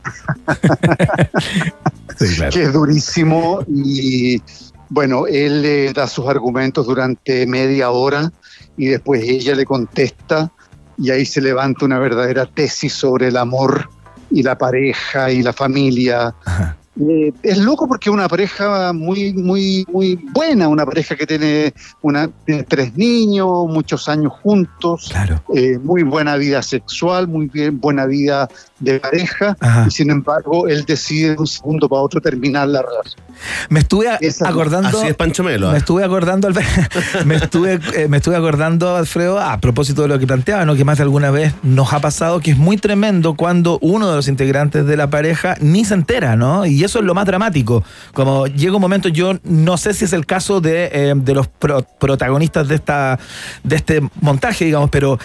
sí, 2.18 2.34
claro. 2.36 2.52
que 2.52 2.62
es 2.62 2.72
durísimo 2.72 3.60
y 3.66 4.42
bueno, 4.90 5.26
él 5.26 5.62
le 5.62 5.92
da 5.92 6.06
sus 6.06 6.26
argumentos 6.26 6.86
durante 6.86 7.46
media 7.46 7.90
hora 7.90 8.30
y 8.76 8.86
después 8.86 9.22
ella 9.22 9.54
le 9.54 9.64
contesta 9.64 10.50
y 10.96 11.10
ahí 11.10 11.26
se 11.26 11.40
levanta 11.40 11.84
una 11.84 11.98
verdadera 11.98 12.46
tesis 12.46 12.92
sobre 12.92 13.28
el 13.28 13.36
amor 13.36 13.88
y 14.30 14.42
la 14.42 14.56
pareja 14.58 15.30
y 15.30 15.42
la 15.42 15.52
familia. 15.52 16.34
Eh, 17.00 17.32
es 17.42 17.58
loco 17.58 17.86
porque 17.86 18.10
es 18.10 18.14
una 18.14 18.28
pareja 18.28 18.92
muy, 18.92 19.32
muy, 19.32 19.86
muy 19.92 20.16
buena, 20.32 20.66
una 20.68 20.84
pareja 20.84 21.14
que 21.14 21.26
tiene, 21.26 21.72
una, 22.02 22.28
tiene 22.44 22.64
tres 22.64 22.96
niños, 22.96 23.48
muchos 23.68 24.08
años 24.08 24.32
juntos, 24.42 25.08
Claro. 25.10 25.42
eh, 25.54 25.78
muy 25.78 26.02
buena 26.02 26.36
vida 26.36 26.60
sexual, 26.62 27.28
muy 27.28 27.46
bien, 27.46 27.80
buena 27.80 28.06
vida 28.06 28.48
de 28.80 29.00
pareja, 29.00 29.56
Ajá. 29.60 29.84
y 29.88 29.90
sin 29.90 30.10
embargo 30.10 30.68
él 30.68 30.84
decide 30.84 31.30
de 31.32 31.36
un 31.38 31.46
segundo 31.46 31.88
para 31.88 32.02
otro 32.02 32.20
terminar 32.20 32.68
la 32.68 32.82
relación. 32.82 33.22
Me 33.68 33.80
estuve 33.80 34.08
a- 34.08 34.16
Esa- 34.16 34.48
acordando. 34.48 34.98
Así 34.98 35.08
es 35.08 35.14
Pancho 35.14 35.44
Melo. 35.44 35.68
Me 35.70 35.74
¿eh? 35.76 35.78
estuve 35.78 36.02
acordando, 36.04 36.48
Alfredo- 36.48 37.24
me 37.24 37.36
estuve, 37.36 37.78
eh, 37.94 38.08
me 38.08 38.16
estuve 38.16 38.34
acordando, 38.36 38.96
Alfredo, 38.96 39.38
a 39.38 39.58
propósito 39.58 40.02
de 40.02 40.08
lo 40.08 40.18
que 40.18 40.26
planteaba, 40.26 40.64
¿no? 40.64 40.74
que 40.74 40.84
más 40.84 40.98
de 40.98 41.04
alguna 41.04 41.30
vez 41.30 41.54
nos 41.62 41.92
ha 41.92 42.00
pasado, 42.00 42.40
que 42.40 42.50
es 42.52 42.56
muy 42.56 42.76
tremendo 42.78 43.34
cuando 43.34 43.78
uno 43.80 44.08
de 44.10 44.16
los 44.16 44.26
integrantes 44.28 44.86
de 44.86 44.96
la 44.96 45.08
pareja 45.08 45.56
ni 45.60 45.84
se 45.84 45.94
entera, 45.94 46.34
¿no? 46.36 46.66
Y 46.66 46.82
eso 46.82 46.98
es 46.98 47.04
lo 47.04 47.14
más 47.14 47.26
dramático. 47.26 47.84
Como 48.12 48.46
llega 48.48 48.74
un 48.74 48.82
momento, 48.82 49.08
yo 49.08 49.38
no 49.44 49.76
sé 49.76 49.94
si 49.94 50.04
es 50.04 50.12
el 50.12 50.26
caso 50.26 50.60
de, 50.60 50.90
eh, 50.92 51.14
de 51.16 51.34
los 51.34 51.46
pro- 51.46 51.86
protagonistas 52.00 52.66
de 52.68 52.74
esta, 52.74 53.18
de 53.62 53.76
este 53.76 54.02
montaje, 54.20 54.64
digamos, 54.64 54.90
pero 54.90 55.18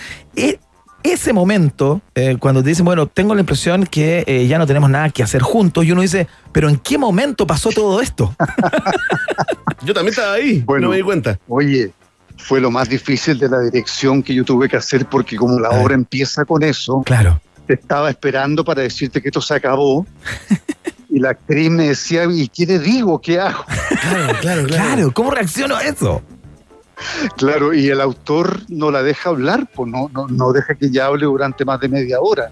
ese 1.04 1.34
momento, 1.34 2.02
eh, 2.16 2.38
cuando 2.40 2.64
te 2.64 2.70
dicen, 2.70 2.86
bueno, 2.86 3.08
tengo 3.08 3.34
la 3.36 3.42
impresión 3.42 3.86
que 3.86 4.24
eh, 4.28 4.48
ya 4.48 4.58
no 4.58 4.66
tenemos 4.68 4.90
nada 4.90 5.10
que 5.10 5.22
hacer 5.24 5.42
juntos, 5.42 5.86
y 5.86 5.92
uno 5.92 6.02
dice, 6.02 6.28
pero 6.52 6.70
¿en 6.70 6.78
qué 6.78 6.98
momento 6.98 7.46
pasó 7.46 7.70
todo 7.72 8.02
esto? 8.02 8.36
Yo 9.84 9.94
también 9.94 10.12
estaba 10.14 10.34
ahí, 10.34 10.62
Bueno. 10.62 10.86
no 10.86 10.92
me 10.92 10.98
di 10.98 11.04
cuenta. 11.04 11.38
Oye, 11.48 11.92
fue 12.38 12.60
lo 12.62 12.72
más 12.72 12.88
difícil 12.90 13.38
de 13.38 13.50
la 13.50 13.60
dirección 13.60 14.24
que 14.24 14.34
yo 14.34 14.44
tuve 14.44 14.68
que 14.70 14.78
hacer 14.78 15.06
porque 15.06 15.36
como 15.36 15.60
la 15.60 15.70
obra 15.70 15.94
empieza 15.94 16.46
con 16.46 16.64
eso, 16.64 17.02
Claro. 17.06 17.42
te 17.68 17.74
estaba 17.76 18.10
esperando 18.10 18.64
para 18.64 18.82
decirte 18.82 19.22
que 19.22 19.28
esto 19.30 19.42
se 19.42 19.54
acabó. 19.56 20.06
Y 21.10 21.20
la 21.20 21.30
actriz 21.30 21.70
me 21.70 21.90
decía, 21.90 22.24
¿y 22.28 22.48
qué 22.48 22.66
le 22.66 22.80
digo? 22.80 23.22
¿Qué 23.22 23.40
hago? 23.40 23.64
Claro, 24.02 24.34
claro, 24.42 24.66
Claro, 24.66 25.12
¿cómo 25.14 25.30
reacciono 25.30 25.76
a 25.76 25.84
eso? 25.84 26.24
Claro, 27.38 27.74
y 27.74 27.90
el 27.90 28.02
autor 28.02 28.62
no 28.70 28.92
la 28.92 29.04
deja 29.04 29.30
hablar, 29.30 29.68
pues 29.74 29.90
no, 29.90 30.10
no, 30.14 30.28
no 30.28 30.52
deja 30.52 30.76
que 30.76 30.88
ella 30.88 31.08
hable 31.08 31.26
durante 31.26 31.66
más 31.66 31.80
de 31.80 31.90
media 31.90 32.20
hora. 32.20 32.50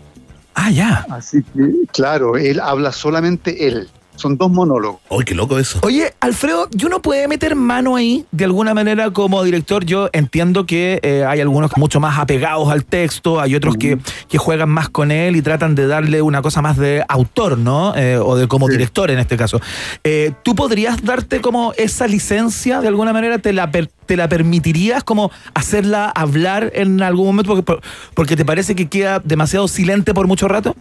Ah, 0.53 0.69
ya. 0.69 1.05
Así 1.09 1.43
que, 1.43 1.87
claro, 1.91 2.37
él 2.37 2.59
habla 2.59 2.91
solamente 2.91 3.67
él. 3.67 3.89
Son 4.21 4.37
dos 4.37 4.51
monólogos. 4.51 4.99
Uy, 5.09 5.25
qué 5.25 5.33
loco 5.33 5.57
eso. 5.57 5.79
Oye, 5.81 6.13
Alfredo, 6.19 6.67
¿yo 6.71 6.89
no 6.89 7.01
puede 7.01 7.27
meter 7.27 7.55
mano 7.55 7.95
ahí 7.95 8.25
de 8.31 8.45
alguna 8.45 8.73
manera 8.75 9.09
como 9.09 9.43
director? 9.43 9.83
Yo 9.83 10.09
entiendo 10.13 10.65
que 10.67 10.99
eh, 11.01 11.25
hay 11.27 11.41
algunos 11.41 11.71
mucho 11.77 11.99
más 11.99 12.19
apegados 12.19 12.69
al 12.69 12.85
texto, 12.85 13.39
hay 13.41 13.55
otros 13.55 13.77
que, 13.77 13.97
que 14.29 14.37
juegan 14.37 14.69
más 14.69 14.89
con 14.89 15.09
él 15.09 15.35
y 15.35 15.41
tratan 15.41 15.73
de 15.73 15.87
darle 15.87 16.21
una 16.21 16.43
cosa 16.43 16.61
más 16.61 16.77
de 16.77 17.03
autor, 17.09 17.57
¿no? 17.57 17.95
Eh, 17.95 18.17
o 18.17 18.35
de 18.35 18.47
como 18.47 18.67
director 18.69 19.09
en 19.09 19.17
este 19.17 19.37
caso. 19.37 19.59
Eh, 20.03 20.33
¿Tú 20.43 20.53
podrías 20.53 21.03
darte 21.03 21.41
como 21.41 21.73
esa 21.77 22.05
licencia 22.07 22.79
de 22.81 22.87
alguna 22.87 23.11
manera? 23.13 23.39
¿Te 23.39 23.53
la, 23.53 23.71
per- 23.71 23.89
te 24.05 24.15
la 24.17 24.29
permitirías 24.29 25.03
como 25.03 25.31
hacerla 25.55 26.09
hablar 26.09 26.71
en 26.75 27.01
algún 27.01 27.25
momento 27.25 27.49
porque, 27.49 27.63
por- 27.63 27.81
porque 28.13 28.35
te 28.35 28.45
parece 28.45 28.75
que 28.75 28.87
queda 28.87 29.19
demasiado 29.19 29.67
silente 29.67 30.13
por 30.13 30.27
mucho 30.27 30.47
rato? 30.47 30.75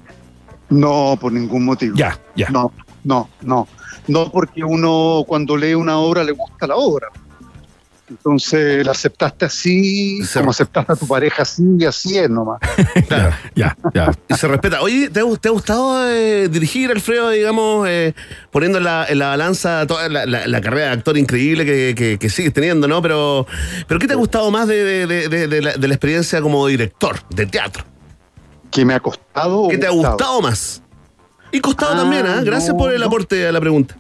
No, 0.69 1.17
por 1.21 1.33
ningún 1.33 1.65
motivo. 1.65 1.97
Ya, 1.97 2.19
ya. 2.37 2.49
No, 2.51 2.73
no, 3.05 3.29
no. 3.43 3.67
No 4.09 4.31
porque 4.31 4.65
uno 4.65 5.25
cuando 5.27 5.57
lee 5.57 5.75
una 5.75 5.99
obra 5.99 6.25
le 6.25 6.33
gusta 6.33 6.67
la 6.67 6.77
obra. 6.77 7.09
Entonces 8.09 8.85
la 8.85 8.91
aceptaste 8.91 9.45
así, 9.45 10.21
como 10.35 10.51
aceptaste 10.51 10.93
a 10.95 10.97
tu 10.97 11.07
pareja 11.07 11.43
así, 11.43 11.63
y 11.79 11.85
así 11.85 12.19
es 12.19 12.29
nomás. 12.29 12.59
Claro. 13.07 13.33
Ya, 13.55 13.77
ya. 13.95 14.11
Y 14.29 14.35
se 14.35 14.49
respeta. 14.49 14.81
Oye, 14.83 15.11
¿te, 15.11 15.21
ha- 15.21 15.37
te 15.41 15.49
ha 15.49 15.53
gustado 15.53 16.09
eh, 16.11 16.49
dirigir, 16.49 16.91
Alfredo, 16.91 17.31
digamos, 17.31 17.87
eh, 17.89 18.15
poniendo 18.51 18.79
en 18.79 18.85
la, 18.85 19.07
en 19.09 19.19
la 19.21 19.29
balanza 19.29 19.87
toda 19.87 20.09
la, 20.09 20.27
la- 20.27 20.49
la 20.49 20.61
carrera 20.61 20.87
de 20.87 20.93
actor 20.93 21.17
increíble 21.17 21.65
que, 21.65 21.95
que- 21.97 22.19
que 22.19 22.31
sigues 22.31 22.53
teniendo, 22.53 22.89
¿no? 22.89 23.01
Pero, 23.01 23.47
pero 23.87 24.01
¿qué 24.01 24.09
te 24.09 24.15
ha 24.15 24.17
gustado 24.17 24.51
más 24.51 24.67
de, 24.67 25.07
de- 25.07 25.29
de- 25.29 25.29
de- 25.29 25.47
de 25.49 25.89
la, 25.89 25.95
experiencia 25.95 26.41
como 26.43 26.67
director 26.67 27.17
de 27.31 27.47
teatro? 27.47 27.85
¿Qué 28.73 28.85
me 28.85 28.95
ha 28.95 29.01
costado? 29.01 29.69
¿Qué 29.69 29.79
te 29.79 29.87
ha 29.87 29.91
gustado 29.91 30.41
más? 30.43 30.83
Y 31.53 31.61
costado 31.61 31.93
Ah, 31.95 31.97
también, 31.97 32.27
¿ah? 32.27 32.41
Gracias 32.43 32.73
no, 32.73 32.79
por 32.79 32.93
el 32.93 33.01
no. 33.01 33.07
aporte 33.07 33.47
a 33.47 33.53
la 33.53 33.61
pregunta. 33.61 33.97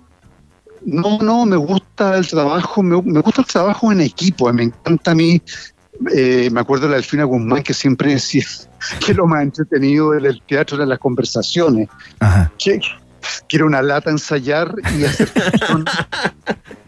No, 0.85 1.19
no, 1.21 1.45
me 1.45 1.57
gusta 1.57 2.17
el 2.17 2.27
trabajo, 2.27 2.83
me, 2.83 3.01
me 3.03 3.21
gusta 3.21 3.43
el 3.43 3.47
trabajo 3.47 3.93
en 3.93 4.01
equipo, 4.01 4.51
me 4.53 4.65
encanta 4.65 5.11
a 5.11 5.15
mí. 5.15 5.43
eh, 6.15 6.49
me 6.51 6.61
acuerdo 6.61 6.85
de 6.87 6.91
la 6.93 6.97
Delfina 6.97 7.25
Guzmán 7.25 7.63
que 7.63 7.75
siempre 7.75 8.13
decía 8.15 8.45
que 9.07 9.13
lo 9.13 9.27
más 9.27 9.43
entretenido 9.43 10.13
del 10.13 10.41
teatro 10.47 10.77
eran 10.77 10.89
las 10.89 10.99
conversaciones. 10.99 11.89
Que, 12.59 12.81
que 13.49 13.57
era 13.57 13.67
una 13.67 13.83
lata 13.83 14.11
ensayar 14.11 14.75
y 14.99 15.05
hacer 15.05 15.29
función, 15.69 15.85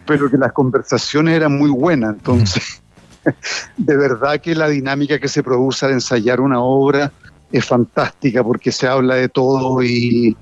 pero 0.06 0.30
que 0.30 0.38
las 0.38 0.52
conversaciones 0.52 1.36
eran 1.36 1.58
muy 1.58 1.68
buenas. 1.70 2.14
Entonces, 2.14 2.82
de 3.76 3.96
verdad 3.96 4.40
que 4.40 4.54
la 4.54 4.68
dinámica 4.68 5.18
que 5.18 5.28
se 5.28 5.42
produce 5.42 5.84
al 5.84 5.92
ensayar 5.92 6.40
una 6.40 6.60
obra 6.60 7.12
es 7.52 7.64
fantástica 7.64 8.42
porque 8.42 8.72
se 8.72 8.86
habla 8.88 9.14
de 9.16 9.28
todo 9.28 9.82
y 9.82 10.36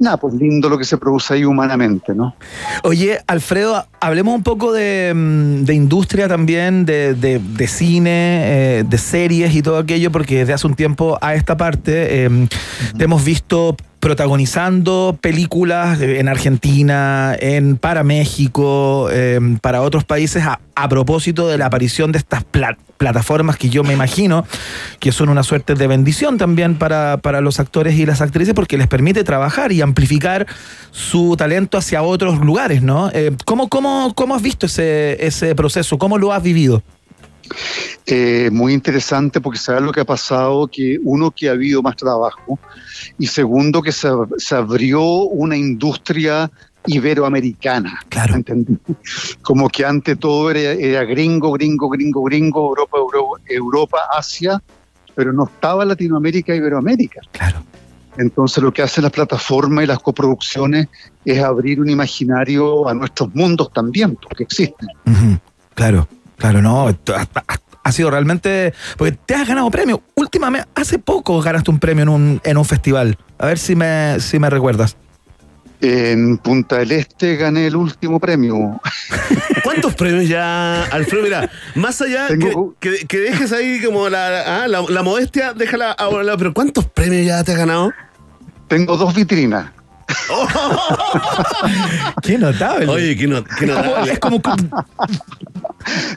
nada, 0.00 0.16
pues 0.16 0.34
lindo 0.34 0.68
lo 0.68 0.76
que 0.76 0.84
se 0.84 0.98
produce 0.98 1.34
ahí 1.34 1.44
humanamente, 1.44 2.14
¿no? 2.14 2.34
Oye, 2.82 3.20
Alfredo, 3.26 3.86
hablemos 4.00 4.34
un 4.34 4.42
poco 4.42 4.72
de, 4.72 5.12
mm, 5.14 5.64
de 5.64 5.74
industria 5.74 6.26
también, 6.28 6.84
de, 6.84 7.14
de- 7.14 7.38
de 7.38 7.66
cine, 7.68 8.10
eh, 8.80 8.84
de 8.86 8.98
series 8.98 9.54
y 9.54 9.62
todo 9.62 9.78
aquello, 9.78 10.10
porque 10.10 10.38
desde 10.38 10.52
hace 10.52 10.66
un 10.66 10.74
tiempo 10.74 11.16
a 11.20 11.34
esta 11.34 11.56
parte 11.56 12.24
eh, 12.26 12.48
te 12.98 13.04
hemos 13.04 13.24
visto 13.24 13.76
protagonizando 14.04 15.18
películas 15.18 15.98
eh, 15.98 16.20
en 16.20 16.28
Argentina, 16.28 17.34
en 17.40 17.78
para 17.78 18.04
México, 18.04 19.08
eh, 19.10 19.40
para 19.62 19.80
otros 19.80 20.04
países, 20.04 20.44
a, 20.44 20.60
a 20.74 20.88
propósito 20.90 21.48
de 21.48 21.56
la 21.56 21.64
aparición 21.66 22.12
de 22.12 22.18
estas 22.18 22.44
pla- 22.44 22.76
plataformas 22.98 23.56
que 23.56 23.70
yo 23.70 23.82
me 23.82 23.94
imagino 23.94 24.44
que 25.00 25.10
son 25.10 25.30
una 25.30 25.42
suerte 25.42 25.74
de 25.74 25.86
bendición 25.86 26.36
también 26.36 26.76
para, 26.76 27.16
para 27.16 27.40
los 27.40 27.58
actores 27.60 27.94
y 27.94 28.04
las 28.04 28.20
actrices 28.20 28.52
porque 28.52 28.76
les 28.76 28.88
permite 28.88 29.24
trabajar 29.24 29.72
y 29.72 29.80
amplificar 29.80 30.46
su 30.90 31.34
talento 31.38 31.78
hacia 31.78 32.02
otros 32.02 32.40
lugares, 32.40 32.82
¿no? 32.82 33.10
Eh, 33.14 33.34
¿cómo, 33.46 33.70
cómo, 33.70 34.12
¿Cómo 34.14 34.34
has 34.34 34.42
visto 34.42 34.66
ese, 34.66 35.16
ese 35.26 35.54
proceso? 35.54 35.96
¿Cómo 35.96 36.18
lo 36.18 36.30
has 36.30 36.42
vivido? 36.42 36.82
Eh, 38.06 38.50
muy 38.52 38.74
interesante 38.74 39.40
porque 39.40 39.58
sabes 39.58 39.82
lo 39.82 39.92
que 39.92 40.00
ha 40.00 40.04
pasado, 40.04 40.66
que 40.68 40.98
uno 41.02 41.30
que 41.30 41.48
ha 41.48 41.52
habido 41.52 41.82
más 41.82 41.96
trabajo 41.96 42.58
y 43.18 43.26
segundo 43.26 43.80
que 43.80 43.92
se, 43.92 44.08
se 44.36 44.54
abrió 44.54 45.02
una 45.02 45.56
industria 45.56 46.50
iberoamericana. 46.86 48.00
Claro. 48.08 48.34
¿entendí? 48.34 48.76
Como 49.42 49.68
que 49.68 49.84
ante 49.84 50.16
todo 50.16 50.50
era, 50.50 50.60
era 50.72 51.04
gringo, 51.04 51.52
gringo, 51.52 51.88
gringo, 51.88 52.22
gringo, 52.24 52.68
Europa, 52.68 52.98
Euro- 52.98 53.40
Europa, 53.46 53.98
Asia, 54.16 54.62
pero 55.14 55.32
no 55.32 55.44
estaba 55.44 55.84
Latinoamérica, 55.84 56.54
Iberoamérica. 56.54 57.20
Claro. 57.32 57.62
Entonces 58.16 58.62
lo 58.62 58.72
que 58.72 58.82
hacen 58.82 59.02
las 59.02 59.12
plataformas 59.12 59.84
y 59.84 59.86
las 59.86 59.98
coproducciones 59.98 60.86
es 61.24 61.42
abrir 61.42 61.80
un 61.80 61.88
imaginario 61.90 62.86
a 62.88 62.94
nuestros 62.94 63.34
mundos 63.34 63.72
también, 63.72 64.16
porque 64.16 64.44
existen. 64.44 64.88
Claro, 65.74 66.06
claro, 66.36 66.62
no. 66.62 66.88
Ha, 67.82 67.92
sido 67.92 68.10
realmente. 68.10 68.72
Porque 68.96 69.12
te 69.26 69.34
has 69.34 69.46
ganado 69.46 69.70
premio. 69.70 70.02
Últimamente, 70.14 70.68
hace 70.74 70.98
poco 70.98 71.40
ganaste 71.42 71.70
un 71.70 71.78
premio 71.78 72.02
en 72.02 72.08
un, 72.08 72.40
en 72.44 72.56
un 72.56 72.64
festival. 72.64 73.18
A 73.38 73.46
ver 73.46 73.58
si 73.58 73.76
me, 73.76 74.18
si 74.20 74.38
me 74.38 74.48
recuerdas. 74.48 74.96
En 75.80 76.38
Punta 76.38 76.78
del 76.78 76.92
Este 76.92 77.36
gané 77.36 77.66
el 77.66 77.76
último 77.76 78.18
premio. 78.18 78.80
¿Cuántos 79.64 79.94
premios 79.94 80.26
ya, 80.28 80.84
Alfredo? 80.84 81.24
Mira, 81.24 81.50
más 81.74 82.00
allá 82.00 82.28
que, 82.28 82.54
que- 82.80 83.06
que 83.06 83.18
dejes 83.18 83.52
ahí 83.52 83.82
como 83.82 84.08
la, 84.08 84.62
ah, 84.62 84.68
la, 84.68 84.82
la 84.88 85.02
modestia, 85.02 85.52
déjala 85.52 85.92
a 85.92 86.08
un 86.08 86.24
lado, 86.24 86.38
pero 86.38 86.54
¿cuántos 86.54 86.86
premios 86.86 87.26
ya 87.26 87.44
te 87.44 87.52
has 87.52 87.58
ganado? 87.58 87.92
Tengo 88.68 88.96
dos 88.96 89.14
vitrinas. 89.14 89.72
Qué 92.22 92.38
notable. 92.38 92.86
Oye, 92.88 93.16
qué, 93.16 93.26
no- 93.26 93.44
qué 93.44 93.66
notable. 93.66 94.12
Es 94.12 94.18
como 94.18 94.36
un 94.36 94.42
club 94.42 94.70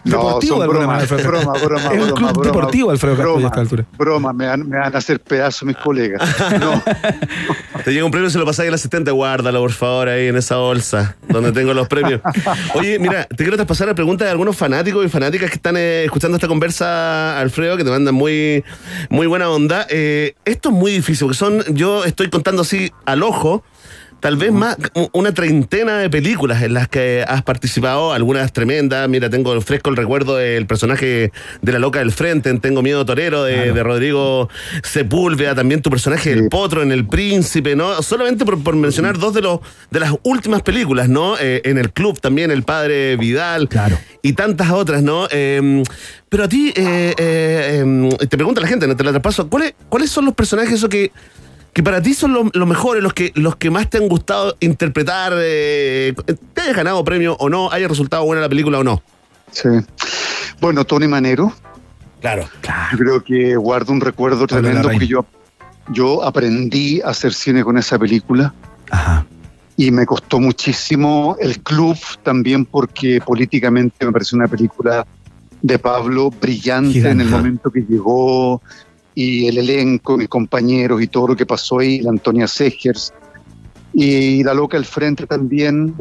No, 0.05 0.17
deportivo 0.17 0.57
son 0.57 0.69
de 0.71 0.77
manera, 0.87 1.01
Alfredo. 1.01 1.27
broma, 1.29 1.53
broma, 1.53 1.81
Es 1.81 1.91
un 1.91 1.97
broma, 1.97 2.15
club 2.15 2.31
broma, 2.31 2.43
deportivo, 2.43 2.91
Alfredo 2.91 3.15
ya 3.15 3.21
a 3.21 3.25
broma, 3.25 3.47
esta 3.47 3.59
altura. 3.59 3.85
broma, 3.97 4.33
me 4.33 4.47
van, 4.47 4.69
me 4.69 4.77
van 4.77 4.95
a 4.95 4.97
hacer 4.97 5.19
pedazos 5.19 5.63
mis 5.63 5.77
colegas. 5.77 6.21
No, 6.59 6.81
Te 7.83 7.91
llega 7.91 8.05
un 8.05 8.11
premio, 8.11 8.29
se 8.29 8.37
lo 8.39 8.45
pasáis 8.45 8.69
al 8.69 8.75
asistente, 8.75 9.11
guárdalo 9.11 9.59
por 9.61 9.71
favor 9.71 10.09
ahí 10.09 10.27
en 10.27 10.37
esa 10.37 10.57
bolsa 10.57 11.15
donde 11.27 11.51
tengo 11.51 11.73
los 11.73 11.87
premios. 11.87 12.21
Oye, 12.75 12.99
mira, 12.99 13.25
te 13.25 13.35
quiero 13.37 13.55
traspasar 13.55 13.87
la 13.87 13.95
pregunta 13.95 14.25
de 14.25 14.31
algunos 14.31 14.55
fanáticos 14.55 15.05
y 15.05 15.09
fanáticas 15.09 15.49
que 15.49 15.55
están 15.55 15.75
eh, 15.77 16.03
escuchando 16.05 16.37
esta 16.37 16.47
conversa, 16.47 17.39
Alfredo, 17.39 17.77
que 17.77 17.83
te 17.83 17.89
mandan 17.89 18.15
muy, 18.15 18.63
muy 19.09 19.27
buena 19.27 19.49
onda. 19.49 19.85
Eh, 19.89 20.35
esto 20.45 20.69
es 20.69 20.75
muy 20.75 20.91
difícil, 20.91 21.27
porque 21.27 21.37
son, 21.37 21.63
yo 21.75 22.05
estoy 22.05 22.29
contando 22.29 22.61
así 22.61 22.91
al 23.05 23.23
ojo. 23.23 23.63
Tal 24.19 24.35
vez 24.35 24.51
más, 24.51 24.77
una 25.13 25.33
treintena 25.33 25.99
de 25.99 26.09
películas 26.09 26.61
en 26.63 26.73
las 26.73 26.87
que 26.87 27.23
has 27.27 27.43
participado, 27.43 28.13
algunas 28.13 28.51
tremendas. 28.51 29.07
Mira, 29.07 29.29
tengo 29.29 29.59
fresco 29.61 29.89
el 29.89 29.95
recuerdo 29.95 30.35
del 30.35 30.65
personaje 30.65 31.31
de 31.61 31.71
la 31.71 31.79
loca 31.79 31.99
del 31.99 32.11
frente, 32.11 32.49
en 32.49 32.59
Tengo 32.59 32.81
Miedo 32.81 33.05
Torero, 33.05 33.43
de, 33.43 33.73
de 33.73 33.83
Rodrigo 33.83 34.49
Sepúlveda, 34.83 35.53
también 35.53 35.81
tu 35.81 35.89
personaje 35.89 36.31
del 36.31 36.49
potro 36.49 36.81
en 36.81 36.91
El 36.91 37.05
Príncipe, 37.07 37.75
¿no? 37.75 38.01
Solamente 38.01 38.43
por, 38.43 38.61
por 38.63 38.75
mencionar 38.75 39.17
dos 39.19 39.33
de 39.33 39.41
los 39.41 39.59
de 39.91 39.99
las 39.99 40.13
últimas 40.23 40.61
películas, 40.63 41.09
¿no? 41.09 41.37
Eh, 41.39 41.61
en 41.65 41.77
el 41.77 41.91
club 41.91 42.19
también, 42.19 42.51
el 42.51 42.63
padre 42.63 43.17
Vidal. 43.17 43.69
Claro. 43.69 43.97
Y 44.21 44.33
tantas 44.33 44.71
otras, 44.71 45.03
¿no? 45.03 45.27
Eh, 45.31 45.83
pero 46.29 46.43
a 46.43 46.49
ti, 46.49 46.73
eh, 46.75 47.13
eh, 47.17 47.79
em, 47.79 48.09
te 48.09 48.35
pregunta 48.37 48.59
la 48.59 48.67
gente, 48.67 48.85
no 48.85 48.95
te 48.95 49.03
la 49.03 49.11
traspaso, 49.11 49.49
¿cuáles, 49.49 49.75
¿cuáles 49.87 50.09
son 50.09 50.25
los 50.25 50.33
personajes 50.33 50.73
esos 50.73 50.89
que 50.89 51.11
que 51.77 51.83
para 51.83 52.01
ti 52.01 52.15
son 52.15 52.33
los, 52.33 52.45
los 52.55 52.67
mejores, 52.67 53.03
los 53.03 53.13
que, 53.13 53.31
los 53.35 53.55
que 53.55 53.69
más 53.69 53.87
te 53.87 53.99
han 53.99 54.07
gustado 54.07 54.57
interpretar, 54.61 55.31
eh, 55.35 56.15
te 56.55 56.61
hayas 56.61 56.75
ganado 56.75 57.03
premio 57.03 57.35
o 57.39 57.49
no, 57.49 57.71
haya 57.71 57.87
resultado 57.87 58.25
buena 58.25 58.41
la 58.41 58.49
película 58.49 58.79
o 58.79 58.83
no. 58.83 59.03
sí. 59.51 59.69
Bueno, 60.59 60.85
Tony 60.85 61.07
Manero, 61.07 61.53
Claro. 62.19 62.49
yo 62.93 62.97
creo 62.97 63.23
que 63.23 63.55
guardo 63.57 63.93
un 63.93 64.01
recuerdo 64.01 64.47
Pablo 64.47 64.63
tremendo 64.63 64.89
porque 64.89 65.05
yo, 65.05 65.23
yo 65.89 66.23
aprendí 66.23 66.99
a 67.01 67.09
hacer 67.09 67.31
cine 67.31 67.63
con 67.63 67.77
esa 67.77 67.99
película. 67.99 68.55
Ajá. 68.89 69.23
y 69.75 69.91
me 69.91 70.07
costó 70.07 70.39
muchísimo 70.39 71.37
el 71.39 71.59
club 71.61 71.95
también 72.23 72.65
porque 72.65 73.19
políticamente 73.23 74.03
me 74.03 74.11
pareció 74.11 74.35
una 74.35 74.47
película 74.47 75.05
de 75.61 75.77
Pablo 75.77 76.31
brillante 76.31 76.93
Gigante. 76.93 77.11
en 77.11 77.21
el 77.21 77.29
momento 77.29 77.69
que 77.69 77.81
llegó 77.87 78.63
y 79.19 79.47
el 79.47 79.57
elenco, 79.57 80.15
mis 80.15 80.27
compañeros 80.29 81.01
y 81.01 81.07
todo 81.07 81.29
lo 81.29 81.35
que 81.35 81.47
pasó 81.47 81.79
ahí, 81.79 82.01
la 82.01 82.11
Antonia 82.11 82.47
Segers 82.47 83.11
y 83.91 84.43
la 84.43 84.53
loca 84.53 84.77
al 84.77 84.85
frente 84.85 85.25
también, 85.25 85.95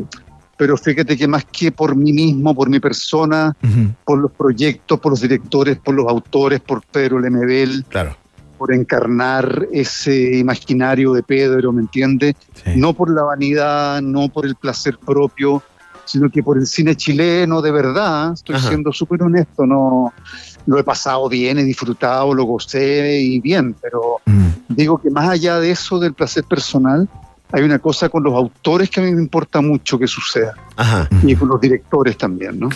pero 0.59 0.77
fíjate 0.77 1.17
que 1.17 1.27
más 1.27 1.47
que 1.47 1.73
por 1.73 1.97
mí 1.97 2.13
mismo, 2.13 2.55
por 2.55 2.69
mi 2.69 2.79
persona, 2.79 3.57
Ujú. 3.65 3.95
por 4.05 4.19
los 4.19 4.33
proyectos, 4.33 5.01
por 5.01 5.13
los 5.13 5.23
directores, 5.23 5.79
por 5.79 5.95
los 5.95 6.07
autores, 6.07 6.61
por 6.61 6.83
Pedro 6.85 7.19
Lemebel, 7.19 7.87
Claro. 7.89 8.15
por 8.59 8.75
encarnar 8.75 9.67
ese 9.73 10.37
imaginario 10.37 11.15
de 11.15 11.23
Pedro, 11.23 11.73
¿me 11.73 11.81
entiendes? 11.81 12.35
Sí. 12.63 12.73
No 12.77 12.93
por 12.93 13.09
la 13.15 13.23
vanidad, 13.23 14.03
no 14.03 14.29
por 14.29 14.45
el 14.45 14.57
placer 14.57 14.99
propio, 14.99 15.63
sino 16.05 16.29
que 16.29 16.43
por 16.43 16.59
el 16.59 16.67
cine 16.67 16.95
chileno 16.95 17.63
de 17.63 17.71
verdad. 17.71 18.35
Estoy 18.35 18.57
Ajá. 18.57 18.69
siendo 18.69 18.93
súper 18.93 19.23
honesto, 19.23 19.65
no 19.65 20.13
lo 20.67 20.79
he 20.79 20.85
pasado 20.85 21.29
bien, 21.29 21.59
he 21.59 21.65
disfrutado, 21.65 22.35
lo 22.35 22.45
gocé 22.45 23.21
y 23.21 23.41
bien, 23.41 23.75
pero 23.81 24.21
Mm. 24.27 24.49
digo 24.69 24.99
que 25.01 25.11
más 25.11 25.29
allá 25.29 25.59
de 25.61 25.71
eso, 25.71 25.99
del 25.99 26.13
placer 26.15 26.45
personal, 26.45 27.09
hay 27.53 27.63
una 27.63 27.79
cosa 27.79 28.09
con 28.09 28.25
los 28.25 28.35
autores 28.35 28.91
que 28.91 28.99
a 29.01 29.05
mí 29.05 29.13
me 29.13 29.23
importa 29.23 29.61
mucho 29.61 29.97
que 30.01 30.09
suceda 30.09 30.55
Ajá. 30.77 31.09
y 31.23 31.37
con 31.37 31.49
los 31.49 31.61
directores 31.61 32.19
también, 32.19 32.59
¿no? 32.59 32.69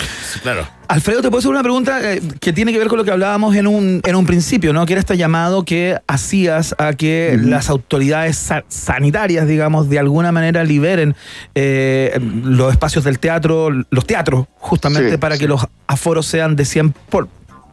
Claro. 0.42 0.64
Alfredo, 0.86 1.22
te 1.22 1.28
puedo 1.28 1.40
hacer 1.40 1.50
una 1.50 1.62
pregunta 1.64 2.00
eh, 2.14 2.22
que 2.40 2.52
tiene 2.52 2.72
que 2.72 2.78
ver 2.78 2.86
con 2.86 2.96
lo 2.98 3.04
que 3.04 3.10
hablábamos 3.10 3.56
en 3.56 3.66
un, 3.66 4.00
en 4.04 4.14
un 4.14 4.26
principio, 4.26 4.72
¿no? 4.72 4.86
Que 4.86 4.92
era 4.92 5.00
este 5.00 5.16
llamado 5.16 5.64
que 5.64 5.98
hacías 6.06 6.76
a 6.78 6.92
que 6.92 7.36
las 7.42 7.68
autoridades 7.68 8.36
sa- 8.36 8.64
sanitarias, 8.68 9.48
digamos, 9.48 9.88
de 9.88 9.98
alguna 9.98 10.30
manera 10.30 10.62
liberen 10.62 11.16
eh, 11.56 12.18
los 12.44 12.70
espacios 12.72 13.02
del 13.04 13.18
teatro, 13.18 13.70
los 13.90 14.06
teatros, 14.06 14.46
justamente 14.58 15.10
Sí, 15.12 15.16
para 15.16 15.34
sí. 15.34 15.40
que 15.40 15.48
los 15.48 15.66
aforos 15.88 16.26
sean 16.26 16.54
de 16.54 16.64
100 16.64 16.92
por, 17.08 17.28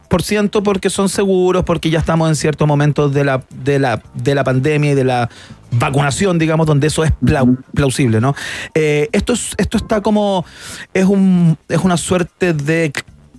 por 0.08 0.22
ciento 0.22 0.62
porque 0.62 0.90
son 0.90 1.08
seguros, 1.08 1.64
porque 1.64 1.90
ya 1.90 1.98
estamos 1.98 2.28
en 2.28 2.36
ciertos 2.36 2.66
momentos 2.66 3.12
de 3.12 3.24
la, 3.24 3.42
de 3.50 3.78
la, 3.78 4.02
de 4.14 4.34
la 4.34 4.44
pandemia 4.44 4.92
y 4.92 4.94
de 4.94 5.04
la 5.04 5.28
vacunación, 5.70 6.38
digamos, 6.38 6.66
donde 6.66 6.86
eso 6.86 7.04
es 7.04 7.12
plau- 7.22 7.58
plausible, 7.74 8.20
¿no? 8.20 8.34
Eh, 8.74 9.08
esto, 9.12 9.34
es, 9.34 9.54
esto 9.58 9.76
está 9.76 10.00
como, 10.00 10.44
es, 10.94 11.04
un, 11.04 11.58
es 11.68 11.78
una 11.78 11.96
suerte 11.96 12.54
de 12.54 12.92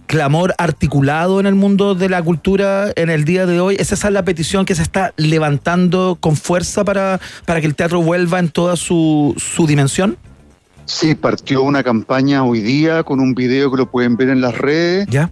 clamor 0.05 0.55
articulado 0.57 1.39
en 1.39 1.45
el 1.45 1.53
mundo 1.53 1.93
de 1.93 2.09
la 2.09 2.23
cultura 2.23 2.91
en 2.95 3.11
el 3.11 3.25
día 3.25 3.45
de 3.45 3.59
hoy? 3.59 3.75
¿Es 3.77 3.91
esa 3.91 4.09
la 4.09 4.23
petición 4.23 4.65
que 4.65 4.73
se 4.73 4.81
está 4.81 5.13
levantando 5.17 6.17
con 6.19 6.35
fuerza 6.35 6.83
para, 6.83 7.19
para 7.45 7.61
que 7.61 7.67
el 7.67 7.75
teatro 7.75 8.01
vuelva 8.01 8.39
en 8.39 8.49
toda 8.49 8.75
su, 8.75 9.35
su 9.37 9.67
dimensión? 9.67 10.17
Sí, 10.85 11.13
partió 11.13 11.61
una 11.61 11.83
campaña 11.83 12.43
hoy 12.43 12.61
día 12.61 13.03
con 13.03 13.19
un 13.19 13.35
video 13.35 13.69
que 13.69 13.77
lo 13.77 13.91
pueden 13.91 14.17
ver 14.17 14.29
en 14.29 14.41
las 14.41 14.57
redes. 14.57 15.05
¿Ya? 15.11 15.29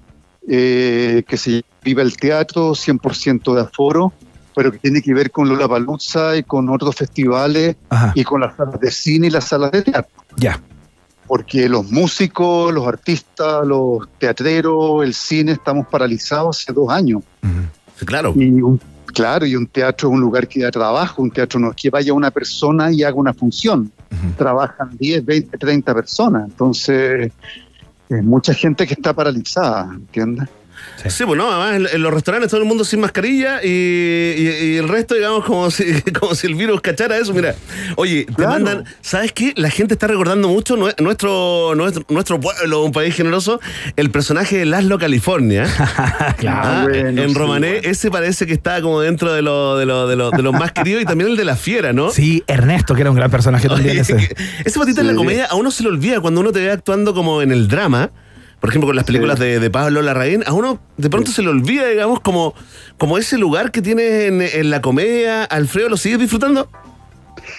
Eh, 0.48 1.24
que 1.28 1.38
se 1.38 1.64
Viva 1.84 2.02
el 2.02 2.18
Teatro, 2.18 2.72
100% 2.72 3.56
de 3.56 3.62
aforo, 3.62 4.12
pero 4.56 4.72
que 4.72 4.80
tiene 4.80 5.02
que 5.02 5.14
ver 5.14 5.32
con 5.32 5.48
Lollapalooza 5.48 6.36
y 6.36 6.44
con 6.44 6.70
otros 6.70 6.96
festivales 6.96 7.76
Ajá. 7.90 8.12
y 8.16 8.24
con 8.24 8.42
las 8.42 8.56
salas 8.58 8.80
de 8.80 8.92
cine 8.92 9.28
y 9.28 9.30
las 9.30 9.46
salas 9.46 9.72
de 9.72 9.84
teatro. 9.84 10.12
Ya. 10.36 10.60
Porque 11.28 11.70
los 11.70 11.92
músicos, 11.92 12.74
los 12.74 12.88
artistas, 12.88 13.66
los 13.66 14.10
teatreros, 14.18 15.04
el 15.04 15.14
cine, 15.14 15.54
estamos 15.54 15.88
paralizados 15.88 16.58
hace 16.62 16.74
dos 16.74 16.90
años. 16.90 17.22
Claro. 18.06 18.34
Y 18.36 18.50
un, 18.62 18.82
claro, 19.06 19.46
y 19.46 19.56
un 19.56 19.68
teatro 19.68 20.10
es 20.10 20.14
un 20.14 20.22
lugar 20.22 20.48
que 20.48 20.64
da 20.64 20.72
trabajo, 20.72 21.22
un 21.22 21.32
teatro 21.32 21.60
no 21.60 21.70
es 21.70 21.76
que 21.76 21.90
vaya 21.90 22.14
una 22.14 22.32
persona 22.32 22.92
y 22.92 23.04
haga 23.04 23.16
una 23.16 23.34
función. 23.34 23.92
Trabajan 24.38 24.98
10, 24.98 25.26
20, 25.26 25.58
30 25.58 25.94
personas. 25.94 26.46
Entonces, 26.50 27.28
es 27.28 27.34
mucha 28.10 28.54
gente 28.54 28.88
que 28.88 28.94
está 28.94 29.14
paralizada, 29.14 29.94
¿entiendes? 29.94 30.50
Sí, 31.08 31.24
pues 31.26 31.38
no, 31.38 31.50
además 31.52 31.90
en, 31.92 31.96
en 31.98 32.02
los 32.02 32.14
restaurantes 32.14 32.50
todo 32.50 32.60
el 32.62 32.68
mundo 32.68 32.84
sin 32.84 33.00
mascarilla 33.00 33.64
y, 33.64 33.68
y- 33.70 34.66
y 34.74 34.78
el 34.78 34.88
resto, 34.90 35.16
digamos, 35.16 35.46
como 35.46 35.70
si, 35.72 36.02
como 36.12 36.36
si 36.36 36.48
el 36.48 36.56
virus 36.56 36.82
cachara 36.82 37.18
eso. 37.18 37.34
Mira, 37.34 37.56
oye, 37.96 38.26
te 38.26 38.34
Claro. 38.34 38.52
mandan, 38.52 38.86
¿sabes 39.02 39.32
qué? 39.32 39.54
La 39.56 39.70
gente 39.70 39.94
está 39.94 40.08
recordando 40.08 40.48
mucho 40.50 40.76
nue- 40.76 41.00
nuestro, 41.02 41.74
nuestro, 41.76 42.04
nuestro 42.10 42.40
pueblo, 42.40 42.84
un 42.84 42.92
país 42.92 43.16
generoso, 43.16 43.60
el 43.96 44.10
personaje 44.12 44.58
de 44.58 44.66
Laszlo, 44.66 44.98
California. 44.98 45.66
Claro. 46.38 46.62
Ah, 46.64 46.84
bueno, 46.90 47.22
en 47.24 47.30
sí, 47.30 47.36
Romané, 47.36 47.72
bueno. 47.74 47.90
ese 47.90 48.12
parece 48.12 48.46
que 48.46 48.54
está 48.54 48.82
como 48.82 49.02
dentro 49.02 49.34
de, 49.34 49.42
lo, 49.42 49.78
de, 49.78 49.86
lo, 49.86 50.08
de, 50.08 50.16
lo- 50.16 50.32
de 50.32 50.42
los 50.42 50.54
más 50.54 50.72
queridos 50.72 51.02
y 51.04 51.06
también 51.06 51.30
el 51.32 51.38
de 51.38 51.46
la 51.46 51.56
fiera, 51.56 51.94
¿no? 51.94 52.10
Sí, 52.12 52.44
Ernesto, 52.48 52.94
que 52.96 53.02
era 53.02 53.10
un 53.10 53.16
gran 53.16 53.32
personaje 53.32 53.68
también 53.68 53.98
ese. 54.00 54.16
ese 54.66 54.80
patito 54.80 55.02
en 55.02 55.08
la 55.08 55.14
Sí. 55.14 55.18
comedia 55.18 55.46
a 55.46 55.56
uno 55.56 55.72
se 55.72 55.84
le 55.84 55.90
olvida 55.90 56.20
cuando 56.20 56.42
uno 56.42 56.52
te 56.52 56.60
ve 56.60 56.72
actuando 56.72 57.14
como 57.14 57.42
en 57.42 57.52
el 57.52 57.68
drama. 57.68 58.12
Por 58.60 58.70
ejemplo, 58.70 58.88
con 58.88 58.96
las 58.96 59.06
películas 59.06 59.38
Sí. 59.38 59.46
de, 59.46 59.60
de 59.60 59.70
Pablo 59.70 60.02
Larraín, 60.02 60.44
a 60.48 60.54
uno 60.54 60.80
de 60.98 61.10
pronto 61.10 61.32
se 61.32 61.42
le 61.44 61.50
olvida, 61.50 61.86
digamos, 61.88 62.20
como, 62.22 62.54
como 62.98 63.18
ese 63.18 63.38
lugar 63.38 63.72
que 63.72 63.82
tienes 63.82 64.30
en, 64.30 64.42
en 64.42 64.70
la 64.72 64.82
comedia. 64.82 65.44
Alfredo, 65.44 65.90
¿lo 65.90 65.98
sigues 65.98 66.20
disfrutando? 66.20 66.70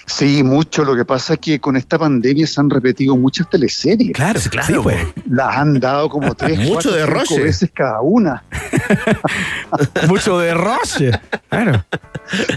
Sí, 0.05 0.43
mucho. 0.43 0.83
Lo 0.83 0.95
que 0.95 1.05
pasa 1.05 1.33
es 1.33 1.39
que 1.39 1.59
con 1.59 1.77
esta 1.77 1.97
pandemia 1.97 2.45
se 2.45 2.59
han 2.59 2.69
repetido 2.69 3.15
muchas 3.15 3.49
teleseries. 3.49 4.11
Claro, 4.11 4.39
Sí, 4.39 4.49
claro, 4.49 4.67
sí, 4.67 4.73
pues. 4.83 4.97
Las 5.29 5.55
han 5.55 5.79
dado 5.79 6.09
como 6.09 6.35
tres, 6.35 6.57
Mucho 6.59 6.73
cuatro, 6.73 6.91
de 6.91 7.01
cinco 7.05 7.13
Roche. 7.19 7.43
veces 7.43 7.71
cada 7.73 8.01
una. 8.01 8.43
Mucho 10.07 10.37
de 10.39 10.53
Roche. 10.53 11.11
Claro. 11.49 11.85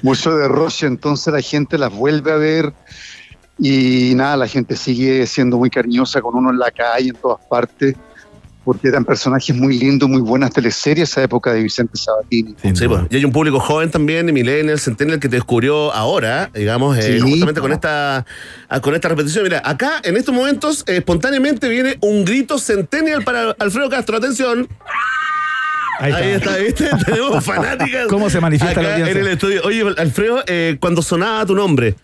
Mucho 0.03 0.37
de 0.37 0.49
Roche, 0.49 0.87
entonces 0.87 1.33
la 1.33 1.41
gente 1.41 1.79
las 1.79 1.93
vuelve 1.93 2.33
a 2.33 2.37
ver 2.37 2.73
y 3.59 4.13
nada, 4.15 4.37
la 4.37 4.49
gente 4.49 4.77
sigue 4.77 5.27
siendo 5.27 5.57
muy 5.59 5.71
cariñosa 5.71 6.21
con 6.21 6.35
uno 6.35 6.51
en 6.51 6.59
la 6.59 6.71
calle, 6.71 7.11
en 7.11 7.17
todas 7.17 7.41
partes, 7.47 7.95
porque 8.65 8.89
eran 8.89 9.05
personajes 9.05 9.55
muy 9.57 9.79
lindos, 9.79 10.09
muy 10.09 10.21
buenas 10.21 10.51
teleseries 10.51 11.11
esa 11.11 11.23
época 11.23 11.53
de 11.53 11.63
Vicente 11.63 11.97
Sabatini. 11.97 12.55
Sí, 12.75 12.87
pues. 12.89 13.03
Y 13.11 13.17
hay 13.17 13.25
un 13.25 13.33
público 13.33 13.59
joven 13.61 13.91
también, 13.91 14.27
Millennial, 14.33 14.79
Centennial, 14.79 15.19
que 15.21 15.29
te 15.29 15.37
descubrió 15.37 15.93
ahora, 15.93 16.51
digamos, 16.55 16.97
eh, 16.99 17.19
Sí. 17.19 17.21
justamente 17.21 17.61
con 17.61 17.73
esta, 17.73 18.25
ah, 18.69 18.81
con 18.81 18.95
esta 18.95 19.09
repetición. 19.09 19.45
Mira, 19.45 19.63
acá 19.65 20.01
en 20.05 20.17
estos 20.17 20.35
momentos, 20.35 20.85
eh, 20.87 20.97
espontáneamente 20.99 21.69
viene 21.69 21.97
un 22.01 22.25
grito 22.25 22.59
Centennial 22.59 23.25
para 23.25 23.51
Alfredo 23.59 23.89
Castro. 23.91 24.17
Atención. 24.17 24.69
Ahí 26.01 26.13
Ahí 26.13 26.29
está, 26.31 26.57
¿viste? 26.57 26.89
Tenemos 27.07 27.45
fanáticas. 27.45 28.07
¿Cómo 28.09 28.29
se 28.31 28.41
manifiesta 28.41 28.81
la 28.83 28.89
acá 28.89 28.97
audiencia? 28.99 29.21
en 29.21 29.27
el 29.27 29.33
estudio. 29.35 29.63
Oye, 29.65 29.85
Alfredo, 29.99 30.43
eh, 30.47 30.77
cuando 30.81 31.03
sonaba 31.03 31.45
tu 31.47 31.55
nombre 31.55 31.95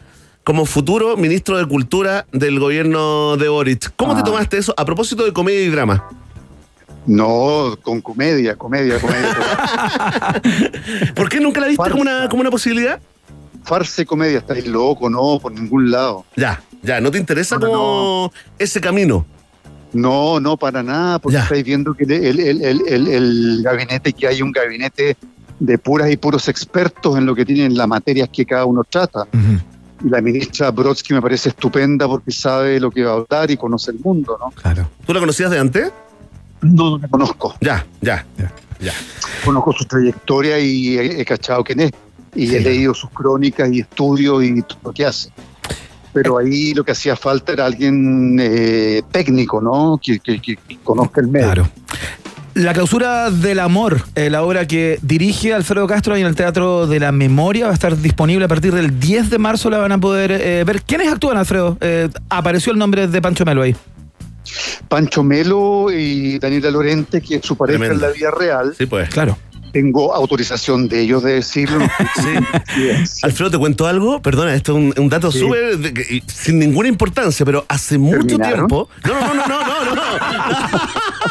como 0.45 0.65
futuro 0.67 1.17
ministro 1.17 1.59
de 1.59 1.67
Cultura 1.67 2.27
del 2.33 2.59
gobierno 2.61 3.37
de 3.37 3.49
Boric, 3.49 3.93
¿cómo 3.97 4.15
te 4.15 4.21
Ah. 4.21 4.25
tomaste 4.25 4.59
eso 4.59 4.73
a 4.77 4.85
propósito 4.85 5.25
de 5.25 5.33
comedia 5.33 5.61
y 5.63 5.69
drama? 5.69 6.09
No, 7.09 7.77
con 7.83 8.01
comedia, 8.03 8.55
comedia, 8.57 9.01
comedia. 9.01 9.37
¿Por 11.15 11.29
qué 11.29 11.41
nunca 11.41 11.61
la 11.61 11.69
viste 11.69 11.83
Farsa. 11.83 11.91
como 11.93 12.03
una, 12.03 12.29
como 12.29 12.41
una 12.43 12.51
posibilidad? 12.51 13.01
Farsa 13.65 14.03
y 14.03 14.05
comedia, 14.05 14.39
estáis 14.39 14.67
loco, 14.67 15.09
no, 15.11 15.39
por 15.41 15.53
ningún 15.53 15.91
lado. 15.91 16.25
Ya, 16.37 16.63
ya, 16.83 17.01
¿no 17.01 17.11
te 17.11 17.19
interesa 17.19 17.57
No, 17.57 17.67
no, 17.67 17.73
como 17.73 18.33
ese 18.59 18.81
camino? 18.81 19.25
No, 19.93 20.39
no, 20.39 20.57
para 20.59 20.83
nada, 20.83 21.19
porque 21.19 21.37
Ya. 21.39 21.43
estáis 21.45 21.65
viendo 21.65 21.95
que 21.95 22.05
el, 22.05 22.13
el- 22.41 22.63
el- 22.63 23.09
el- 23.09 23.63
gabinete, 23.63 24.13
que 24.13 24.27
hay 24.29 24.43
un 24.43 24.53
gabinete 24.53 25.17
de 25.59 25.79
puras 25.79 26.11
y 26.11 26.17
puros 26.19 26.47
expertos 26.49 27.17
en 27.17 27.25
lo 27.27 27.35
que 27.35 27.45
tienen 27.45 27.75
las 27.77 27.89
materias 27.89 28.29
que 28.31 28.45
cada 28.45 28.65
uno 28.67 28.85
trata. 28.89 29.27
Y 30.05 30.09
la 30.11 30.21
ministra 30.21 30.71
Brodsky 30.71 31.15
me 31.15 31.23
parece 31.23 31.49
estupenda 31.49 32.07
porque 32.07 32.31
sabe 32.31 32.79
lo 32.79 32.91
que 32.91 33.03
va 33.03 33.13
a 33.13 33.15
hablar 33.15 33.51
y 33.51 33.57
conoce 33.57 33.91
el 33.91 33.99
mundo, 33.99 34.37
¿no? 34.39 34.51
Claro. 34.51 34.89
¿Tú 35.07 35.13
la 35.15 35.21
conocías 35.21 35.51
de 35.51 35.59
antes? 35.59 35.91
No, 36.63 36.91
no 36.91 36.99
la 36.99 37.09
conozco. 37.09 37.55
Ya, 37.61 37.85
ya, 38.01 38.25
Ya. 38.39 38.53
ya. 38.81 38.93
Conozco 39.45 39.73
su 39.73 39.85
trayectoria 39.85 40.59
y 40.59 40.99
he, 40.99 41.21
he 41.21 41.25
cachado 41.25 41.63
quién 41.65 41.81
es. 41.81 41.93
Y 42.35 42.55
he 42.55 42.61
leído 42.61 42.95
sus 42.95 43.11
crónicas 43.11 43.71
y 43.73 43.81
estudios 43.81 44.45
y 44.45 44.63
todo 44.63 44.79
lo 44.85 44.93
que 44.93 45.07
hace. 45.07 45.31
Pero 46.13 46.39
ahí 46.39 46.75
lo 46.75 46.85
que 46.85 46.93
hacía 46.93 47.17
falta 47.17 47.53
era 47.53 47.67
alguien 47.67 48.39
eh, 48.41 49.03
técnico, 49.11 49.61
¿no? 49.61 49.99
Que, 50.03 50.19
que- 50.21 50.41
que 50.41 50.59
conozca 50.85 51.21
el 51.21 51.29
medio. 51.29 51.47
Claro. 51.47 51.69
La 52.55 52.73
clausura 52.73 53.31
del 53.31 53.61
amor, 53.61 54.03
eh, 54.17 54.31
la 54.31 54.43
obra 54.43 54.67
que 54.67 54.99
dirige 55.03 55.55
Alfredo 55.55 55.87
Castro 55.87 56.15
ahí 56.15 56.23
en 56.23 56.27
el 56.27 56.35
Teatro 56.35 56.89
de 56.89 56.99
la 56.99 57.13
Memoria, 57.13 57.67
va 57.67 57.71
a 57.71 57.75
estar 57.75 57.97
disponible 57.97 58.47
a 58.47 58.49
partir 58.49 58.75
del 58.75 58.99
10 58.99 59.31
de 59.31 59.39
marzo. 59.39 59.71
La 59.71 59.79
van 59.79 59.93
a 59.93 59.99
poder 59.99 60.33
eh, 60.33 60.65
ver. 60.65 60.83
¿Quiénes 60.83 61.07
actúan, 61.13 61.37
Alfredo? 61.39 61.79
Eh, 61.81 62.09
apareció 62.29 62.73
el 62.73 62.79
nombre 62.79 63.07
de 63.07 63.23
Pancho 63.23 63.45
Melo 63.45 63.63
ahí. 63.63 63.77
Pancho 64.89 65.23
Melo 65.23 65.87
y 65.93 66.39
Daniela 66.39 66.71
Lorente, 66.71 67.21
que 67.21 67.37
es 67.37 67.45
su 67.47 67.57
pareja 67.57 67.79
Tremendo. 67.79 68.05
en 68.07 68.11
la 68.11 68.17
vida 68.17 68.31
real. 68.31 68.75
Sí, 68.77 68.87
pues. 68.87 69.09
Claro. 69.11 69.37
Tengo 69.71 70.15
autorización 70.15 70.89
de 70.89 71.03
ellos 71.03 71.23
de 71.23 71.35
decirlo. 71.35 71.87
Sí. 72.17 73.19
Alfredo, 73.23 73.51
te 73.51 73.59
cuento 73.59 73.87
algo. 73.87 74.23
Perdona, 74.23 74.55
esto 74.55 74.73
es 74.73 74.79
un, 74.79 74.95
un 74.97 75.09
dato 75.11 75.31
Sí. 75.31 75.41
súper 75.41 75.79
sin 76.27 76.59
ninguna 76.59 76.89
importancia, 76.89 77.45
pero 77.45 77.67
hace 77.69 77.99
mucho 77.99 78.27
¿Terminaron? 78.27 78.67
tiempo. 78.67 78.89
No, 79.05 79.13
no, 79.21 79.35
no, 79.35 79.47
no, 79.47 79.85
no, 79.85 79.95
no. 79.95 80.03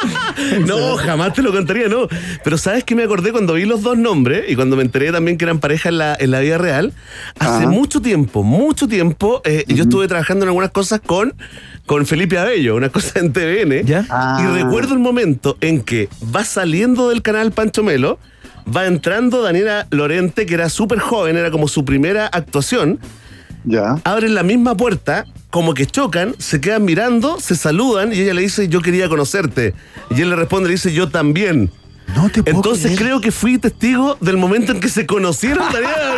No, 0.03 0.16
jamás 1.05 1.33
te 1.33 1.41
lo 1.41 1.51
contaría, 1.51 1.87
no. 1.87 2.07
Pero 2.43 2.57
sabes 2.57 2.83
que 2.83 2.95
me 2.95 3.03
acordé 3.03 3.31
cuando 3.31 3.53
vi 3.53 3.65
los 3.65 3.81
dos 3.81 3.97
nombres 3.97 4.45
y 4.47 4.55
cuando 4.55 4.75
me 4.75 4.83
enteré 4.83 5.11
también 5.11 5.37
que 5.37 5.45
eran 5.45 5.59
pareja 5.59 5.89
en 5.89 5.97
la, 5.97 6.15
en 6.19 6.31
la 6.31 6.39
vida 6.39 6.57
real. 6.57 6.93
Hace 7.39 7.63
Ajá. 7.63 7.67
mucho 7.69 8.01
tiempo, 8.01 8.43
mucho 8.43 8.87
tiempo, 8.87 9.41
eh, 9.45 9.63
yo 9.67 9.83
estuve 9.83 10.07
trabajando 10.07 10.45
en 10.45 10.49
algunas 10.49 10.71
cosas 10.71 11.01
con, 11.05 11.33
con 11.85 12.05
Felipe 12.05 12.37
Abello, 12.37 12.75
una 12.75 12.89
cosa 12.89 13.19
en 13.19 13.33
TVN. 13.33 13.85
¿Ya? 13.85 14.05
Ah. 14.09 14.39
Y 14.41 14.63
recuerdo 14.63 14.93
el 14.93 14.99
momento 14.99 15.57
en 15.61 15.81
que 15.81 16.09
va 16.35 16.43
saliendo 16.43 17.09
del 17.09 17.21
canal 17.21 17.51
Pancho 17.51 17.83
Melo, 17.83 18.19
va 18.75 18.85
entrando 18.85 19.41
Daniela 19.41 19.87
Lorente, 19.91 20.45
que 20.45 20.53
era 20.53 20.69
súper 20.69 20.99
joven, 20.99 21.37
era 21.37 21.51
como 21.51 21.67
su 21.67 21.85
primera 21.85 22.27
actuación, 22.27 22.99
Ya. 23.63 23.95
abren 24.03 24.35
la 24.35 24.43
misma 24.43 24.75
puerta, 24.75 25.25
como 25.49 25.73
que 25.73 25.85
chocan, 25.85 26.35
se 26.37 26.59
quedan 26.61 26.83
mirando, 26.85 27.39
se 27.39 27.55
saludan 27.55 28.13
y 28.13 28.19
ella 28.19 28.33
le 28.33 28.41
dice, 28.41 28.67
yo 28.67 28.81
quería 28.81 29.07
conocerte. 29.09 29.73
Y 30.09 30.21
él 30.21 30.29
le 30.29 30.35
responde, 30.35 30.67
le 30.69 30.73
dice, 30.75 30.93
yo 30.93 31.09
también. 31.09 31.71
No 32.15 32.29
te 32.29 32.41
puedo 32.41 32.55
Entonces 32.57 32.85
creer. 32.85 32.99
creo 32.99 33.21
que 33.21 33.31
fui 33.31 33.57
testigo 33.57 34.17
del 34.21 34.37
momento 34.37 34.71
en 34.71 34.79
que 34.79 34.87
se 34.87 35.05
conocieron 35.05 35.65
Daniela 35.73 36.15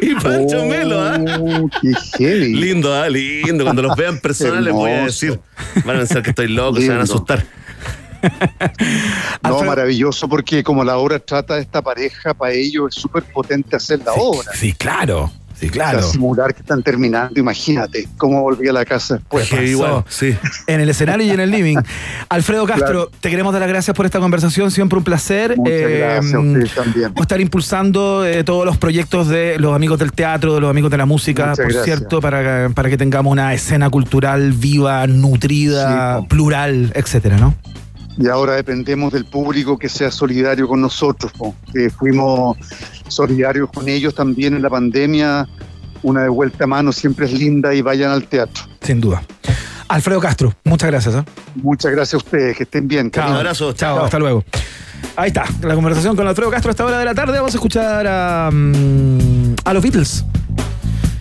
y 0.00 0.14
Pancho 0.16 0.64
Melo. 0.66 1.00
¿ah? 1.00 1.18
Oh, 1.38 1.68
qué 1.80 1.92
heavy. 2.18 2.54
Lindo, 2.54 2.92
¿ah? 2.94 3.08
lindo. 3.08 3.64
Cuando 3.64 3.82
los 3.82 3.96
vean 3.96 4.18
personas 4.20 4.62
les 4.64 4.72
voy 4.72 4.90
a 4.90 5.04
decir. 5.04 5.38
Van 5.84 5.96
a 5.96 5.98
pensar 6.00 6.22
que 6.22 6.30
estoy 6.30 6.48
loco, 6.48 6.80
se 6.80 6.88
van 6.88 6.98
a 6.98 7.00
Lindo. 7.02 7.14
asustar. 7.14 7.44
No, 9.42 9.62
maravilloso, 9.64 10.28
porque 10.28 10.62
como 10.62 10.84
la 10.84 10.96
obra 10.96 11.18
trata 11.18 11.54
de 11.56 11.62
esta 11.62 11.82
pareja, 11.82 12.34
para 12.34 12.52
ellos 12.52 12.94
es 12.96 13.00
súper 13.02 13.24
potente 13.24 13.76
hacer 13.76 14.00
la 14.04 14.12
obra. 14.12 14.50
Sí, 14.54 14.72
claro. 14.72 15.30
Sí, 15.62 15.68
O 15.68 15.72
claro. 15.72 16.02
sea, 16.02 16.10
simular 16.12 16.52
que 16.54 16.60
están 16.60 16.82
terminando, 16.82 17.38
imagínate 17.38 18.08
cómo 18.16 18.40
volví 18.42 18.68
a 18.68 18.72
la 18.72 18.84
casa 18.84 19.14
después. 19.14 19.48
Que 19.48 19.64
igual, 19.66 20.04
sí. 20.08 20.36
En 20.66 20.80
el 20.80 20.88
escenario 20.88 21.24
y 21.26 21.30
en 21.30 21.40
el 21.40 21.50
living. 21.50 21.76
Alfredo 22.28 22.66
Castro, 22.66 23.10
te 23.20 23.30
queremos 23.30 23.52
dar 23.52 23.60
las 23.60 23.68
gracias 23.68 23.96
por 23.96 24.04
esta 24.06 24.18
conversación, 24.18 24.70
siempre 24.70 24.98
un 24.98 25.04
placer. 25.04 25.56
Muchas 25.56 25.72
Eh, 25.74 25.98
gracias 25.98 26.34
a 26.34 26.38
ustedes 26.40 26.74
también. 26.74 27.12
A 27.16 27.20
estar 27.20 27.40
impulsando 27.40 28.26
eh, 28.26 28.42
todos 28.44 28.66
los 28.66 28.76
proyectos 28.76 29.28
de 29.28 29.58
los 29.58 29.74
amigos 29.74 29.98
del 29.98 30.12
teatro, 30.12 30.54
de 30.54 30.60
los 30.60 30.70
amigos 30.70 30.90
de 30.90 30.96
la 30.96 31.06
música, 31.06 31.46
Muchas 31.50 31.56
por 31.64 31.72
gracias. 31.72 31.84
cierto, 31.98 32.20
para, 32.20 32.68
para 32.70 32.90
que 32.90 32.96
tengamos 32.96 33.30
una 33.30 33.54
escena 33.54 33.88
cultural 33.90 34.52
viva, 34.52 35.06
nutrida, 35.06 36.18
Sí, 36.20 36.26
plural, 36.28 36.92
etcétera, 36.94 37.36
¿no? 37.36 37.54
Y 38.18 38.28
ahora 38.28 38.54
dependemos 38.54 39.12
del 39.12 39.24
público 39.24 39.78
que 39.78 39.88
sea 39.88 40.10
solidario 40.10 40.68
con 40.68 40.80
nosotros, 40.80 41.32
po, 41.32 41.54
que 41.72 41.90
fuimos 41.90 42.56
solidarios 43.08 43.70
con 43.70 43.88
ellos 43.88 44.14
también 44.14 44.54
en 44.54 44.62
la 44.62 44.70
pandemia. 44.70 45.48
Una 46.02 46.22
de 46.22 46.28
vuelta 46.28 46.64
a 46.64 46.66
mano 46.66 46.92
siempre 46.92 47.26
es 47.26 47.32
linda 47.32 47.74
y 47.74 47.80
vayan 47.80 48.10
al 48.10 48.24
teatro. 48.24 48.64
Sin 48.80 49.00
duda. 49.00 49.22
Alfredo 49.88 50.20
Castro, 50.20 50.54
muchas 50.64 50.90
gracias. 50.90 51.14
¿eh? 51.14 51.24
Muchas 51.56 51.92
gracias 51.92 52.14
a 52.14 52.16
ustedes, 52.18 52.56
que 52.56 52.62
estén 52.64 52.88
bien. 52.88 53.10
Chao. 53.10 53.30
Un 53.30 53.36
abrazo. 53.36 53.72
Chao, 53.72 54.04
hasta 54.04 54.18
luego. 54.18 54.44
Ahí 55.16 55.28
está, 55.28 55.44
la 55.62 55.74
conversación 55.74 56.16
con 56.16 56.26
Alfredo 56.26 56.50
Castro 56.50 56.70
a 56.70 56.72
esta 56.72 56.84
hora 56.86 56.98
de 56.98 57.04
la 57.04 57.14
tarde. 57.14 57.34
Vamos 57.34 57.54
a 57.54 57.56
escuchar 57.56 58.06
a, 58.06 58.50
mm, 58.50 59.54
a 59.64 59.72
los 59.72 59.82
Beatles. 59.82 60.24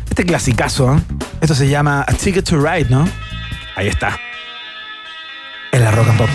Este 0.10 0.26
clasicazo, 0.26 0.96
¿eh? 0.96 1.00
Esto 1.42 1.56
se 1.56 1.70
llama 1.70 2.06
A 2.08 2.14
Ticket 2.14 2.46
to 2.46 2.58
Ride, 2.58 2.90
¿no? 2.90 3.08
Ahí 3.76 3.88
está. 3.88 4.18
En 5.72 5.84
la 5.84 5.92
Rock 5.92 6.08
and 6.10 6.18
Pop. 6.18 6.30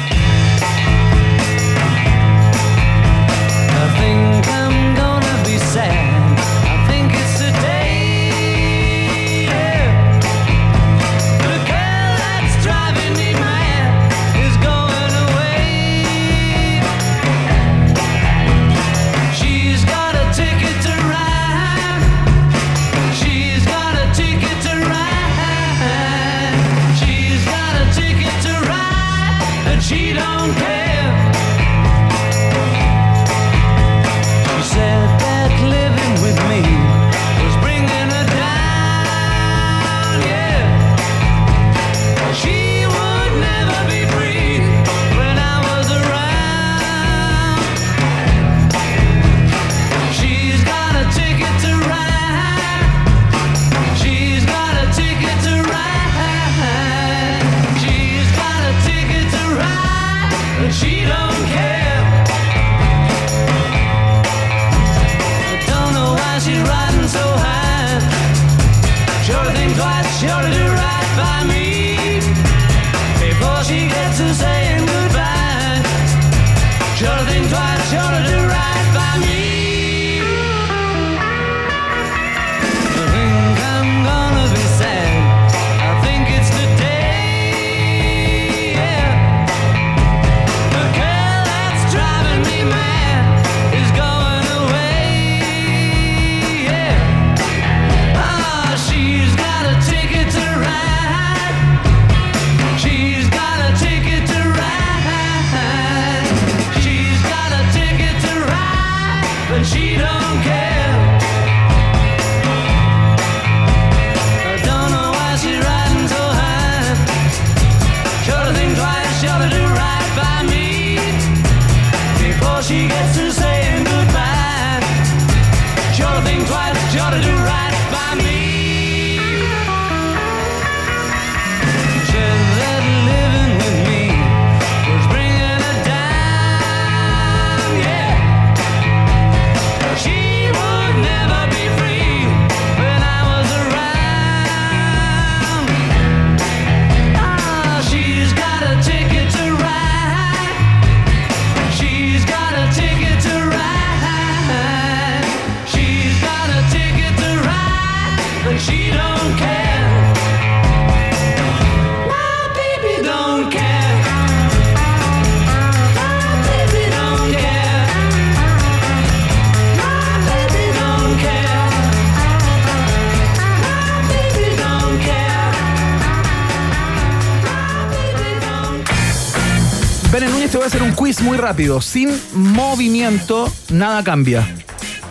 Voy 180.67 180.73
a 180.73 180.77
hacer 180.79 180.83
un 180.83 180.97
quiz 180.97 181.23
muy 181.23 181.39
rápido. 181.39 181.81
Sin 181.81 182.11
movimiento, 182.33 183.49
nada 183.71 184.03
cambia. 184.03 184.45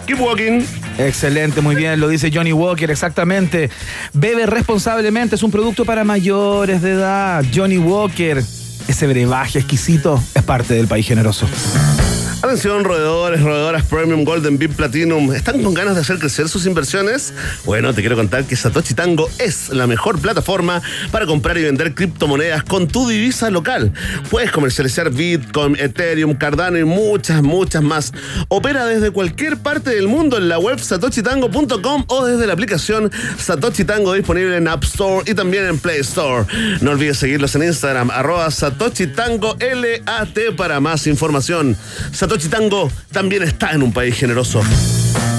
Keep 0.06 0.20
walking. 0.20 0.66
Excelente, 0.98 1.62
muy 1.62 1.76
bien, 1.76 1.98
lo 2.02 2.10
dice 2.10 2.30
Johnny 2.34 2.52
Walker, 2.52 2.92
exactamente. 2.92 3.70
Bebe 4.12 4.48
responsablemente, 4.48 5.36
es 5.36 5.44
un 5.44 5.52
producto 5.52 5.86
para 5.86 6.04
mayores 6.04 6.82
de 6.82 6.92
edad. 6.92 7.46
Johnny 7.56 7.78
Walker, 7.78 8.44
ese 8.88 9.08
brebaje 9.08 9.60
exquisito 9.60 10.22
es 10.34 10.44
parte 10.44 10.74
del 10.74 10.88
país 10.88 11.08
generoso. 11.08 11.48
Atención, 12.46 12.84
roedores, 12.84 13.42
roedoras 13.42 13.84
Premium 13.86 14.24
Golden 14.24 14.60
Beam 14.60 14.72
Platinum. 14.72 15.34
¿Están 15.34 15.64
con 15.64 15.74
ganas 15.74 15.96
de 15.96 16.02
hacer 16.02 16.20
crecer 16.20 16.48
sus 16.48 16.68
inversiones? 16.68 17.34
Bueno, 17.66 17.92
te 17.92 18.02
quiero 18.02 18.16
contar 18.16 18.44
que 18.44 18.56
Satoshi 18.56 18.94
Tango 18.94 19.28
es 19.40 19.70
la 19.70 19.88
mejor 19.88 20.20
plataforma 20.20 20.80
para 21.10 21.26
comprar 21.26 21.58
y 21.58 21.64
vender 21.64 21.96
criptomonedas 21.96 22.64
con 22.64 22.88
tu 22.88 23.10
divisa 23.10 23.50
local. 23.50 23.92
Puedes 24.30 24.52
comercializar 24.52 25.10
Bitcoin, 25.10 25.76
Ethereum, 25.76 26.36
Cardano 26.36 26.78
y 26.78 26.84
muchas, 26.84 27.42
muchas 27.42 27.82
más. 27.82 28.14
Opera 28.48 28.86
desde 28.86 29.10
cualquier 29.10 29.58
parte 29.58 29.90
del 29.90 30.08
mundo 30.08 30.38
en 30.38 30.48
la 30.48 30.60
web 30.60 30.78
satoshitango.com 30.78 32.04
o 32.10 32.26
desde 32.28 32.46
la 32.46 32.54
aplicación 32.54 33.12
Satoshi 33.40 33.86
Tango 33.86 34.14
disponible 34.14 34.58
en 34.58 34.68
App 34.68 34.84
Store 34.84 35.24
y 35.26 35.34
también 35.34 35.66
en 35.66 35.80
Play 35.80 36.02
Store. 36.02 36.46
No 36.82 36.92
olvides 36.92 37.18
seguirlos 37.18 37.56
en 37.56 37.64
Instagram, 37.64 38.12
arroba 38.12 38.52
Satoshi 38.52 39.08
para 40.56 40.80
más 40.80 41.08
información. 41.08 41.76
Tango 42.44 42.92
también 43.12 43.44
está 43.44 43.72
en 43.72 43.82
un 43.84 43.92
país 43.92 44.16
generoso. 44.16 44.62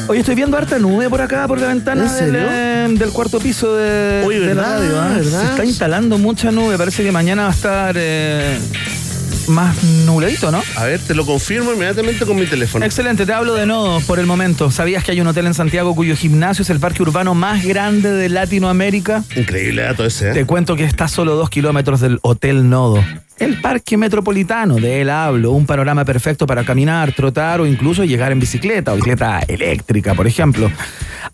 Oye, 0.08 0.20
estoy 0.20 0.34
viendo 0.34 0.56
harta 0.56 0.78
nube 0.78 1.10
por 1.10 1.20
acá, 1.20 1.46
por 1.48 1.60
la 1.60 1.68
ventana 1.68 2.04
¿En 2.04 2.08
serio? 2.08 2.48
del, 2.48 2.96
del 2.98 3.10
cuarto 3.10 3.38
piso 3.40 3.74
de, 3.76 4.22
Oye, 4.24 4.40
de 4.40 4.54
radio. 4.54 5.00
¿ah? 5.00 5.12
¿verdad? 5.16 5.40
Se 5.42 5.46
está 5.50 5.64
instalando 5.64 6.16
mucha 6.16 6.50
nube. 6.52 6.78
Parece 6.78 7.02
que 7.02 7.10
mañana 7.12 7.42
va 7.42 7.48
a 7.48 7.52
estar 7.52 7.96
eh, 7.98 8.56
más 9.48 9.82
nubladito, 9.82 10.50
¿no? 10.52 10.62
A 10.76 10.84
ver, 10.84 11.00
te 11.00 11.14
lo 11.14 11.26
confirmo 11.26 11.72
inmediatamente 11.72 12.24
con 12.24 12.36
mi 12.36 12.46
teléfono. 12.46 12.84
Excelente, 12.84 13.26
te 13.26 13.32
hablo 13.32 13.54
de 13.54 13.66
nodos 13.66 14.04
por 14.04 14.18
el 14.20 14.26
momento. 14.26 14.70
¿Sabías 14.70 15.02
que 15.04 15.10
hay 15.10 15.20
un 15.20 15.26
hotel 15.26 15.46
en 15.46 15.54
Santiago 15.54 15.94
cuyo 15.96 16.16
gimnasio 16.16 16.62
es 16.62 16.70
el 16.70 16.78
parque 16.78 17.02
urbano 17.02 17.34
más 17.34 17.64
grande 17.64 18.10
de 18.12 18.28
Latinoamérica? 18.28 19.24
Increíble 19.34 19.82
dato 19.82 20.04
ese, 20.04 20.30
¿eh? 20.30 20.32
Te 20.34 20.44
cuento 20.46 20.76
que 20.76 20.84
está 20.84 21.04
a 21.04 21.08
solo 21.08 21.34
dos 21.34 21.50
kilómetros 21.50 22.00
del 22.00 22.20
Hotel 22.22 22.68
Nodo. 22.68 23.04
El 23.38 23.60
parque 23.60 23.98
metropolitano, 23.98 24.76
de 24.76 25.02
él 25.02 25.10
hablo, 25.10 25.52
un 25.52 25.66
panorama 25.66 26.04
perfecto 26.06 26.46
para 26.46 26.64
caminar, 26.64 27.12
trotar 27.12 27.60
o 27.60 27.66
incluso 27.66 28.02
llegar 28.04 28.32
en 28.32 28.40
bicicleta 28.40 28.94
bicicleta 28.94 29.40
eléctrica, 29.46 30.14
por 30.14 30.26
ejemplo. 30.26 30.70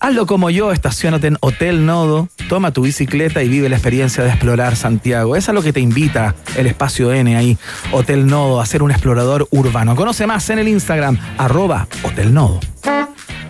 Hazlo 0.01 0.27
como 0.27 0.51
yo, 0.51 0.73
estacionate 0.73 1.29
en 1.29 1.37
Hotel 1.41 1.87
Nodo, 1.87 2.29
toma 2.49 2.73
tu 2.73 2.83
bicicleta 2.83 3.43
y 3.43 3.49
vive 3.49 3.69
la 3.69 3.77
experiencia 3.77 4.25
de 4.25 4.31
explorar 4.31 4.75
Santiago. 4.75 5.37
Es 5.37 5.49
a 5.49 5.53
lo 5.53 5.63
que 5.63 5.73
te 5.73 5.81
invita 5.81 6.35
el 6.57 6.67
espacio 6.67 7.13
N 7.13 7.37
ahí, 7.37 7.57
Hotel 7.93 8.27
Nodo, 8.27 8.61
a 8.61 8.67
ser 8.67 8.83
un 8.83 8.91
explorador 8.91 9.47
urbano. 9.53 9.95
Conoce 9.95 10.27
más 10.27 10.51
en 10.51 10.59
el 10.59 10.69
Instagram, 10.69 11.19
arroba 11.39 11.87
Hotel 12.03 12.35
Nodo. 12.35 12.59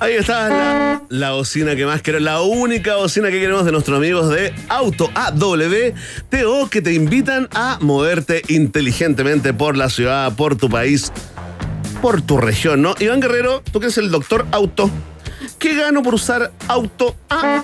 Ahí 0.02 0.14
está 0.14 0.48
la, 0.48 1.02
la 1.10 1.30
bocina 1.30 1.76
que 1.76 1.86
más 1.86 2.02
queremos, 2.02 2.24
la 2.24 2.42
única 2.42 2.96
bocina 2.96 3.30
que 3.30 3.38
queremos 3.38 3.64
de 3.64 3.70
nuestros 3.70 3.96
amigos 3.96 4.30
de 4.30 4.52
Auto 4.68 5.08
AWTO 5.14 6.68
que 6.68 6.82
te 6.82 6.92
invitan 6.92 7.48
a 7.54 7.78
moverte 7.80 8.42
inteligentemente 8.48 9.54
por 9.54 9.76
la 9.76 9.88
ciudad, 9.88 10.34
por 10.34 10.56
tu 10.56 10.68
país, 10.68 11.12
por 12.00 12.20
tu 12.20 12.38
región, 12.38 12.82
¿no? 12.82 12.96
Iván 12.98 13.20
Guerrero, 13.20 13.62
tú 13.70 13.78
que 13.78 13.86
eres 13.86 13.98
el 13.98 14.10
doctor 14.10 14.44
Auto, 14.50 14.90
¿qué 15.60 15.76
gano 15.76 16.02
por 16.02 16.14
usar 16.14 16.50
Auto 16.66 17.14
A? 17.30 17.62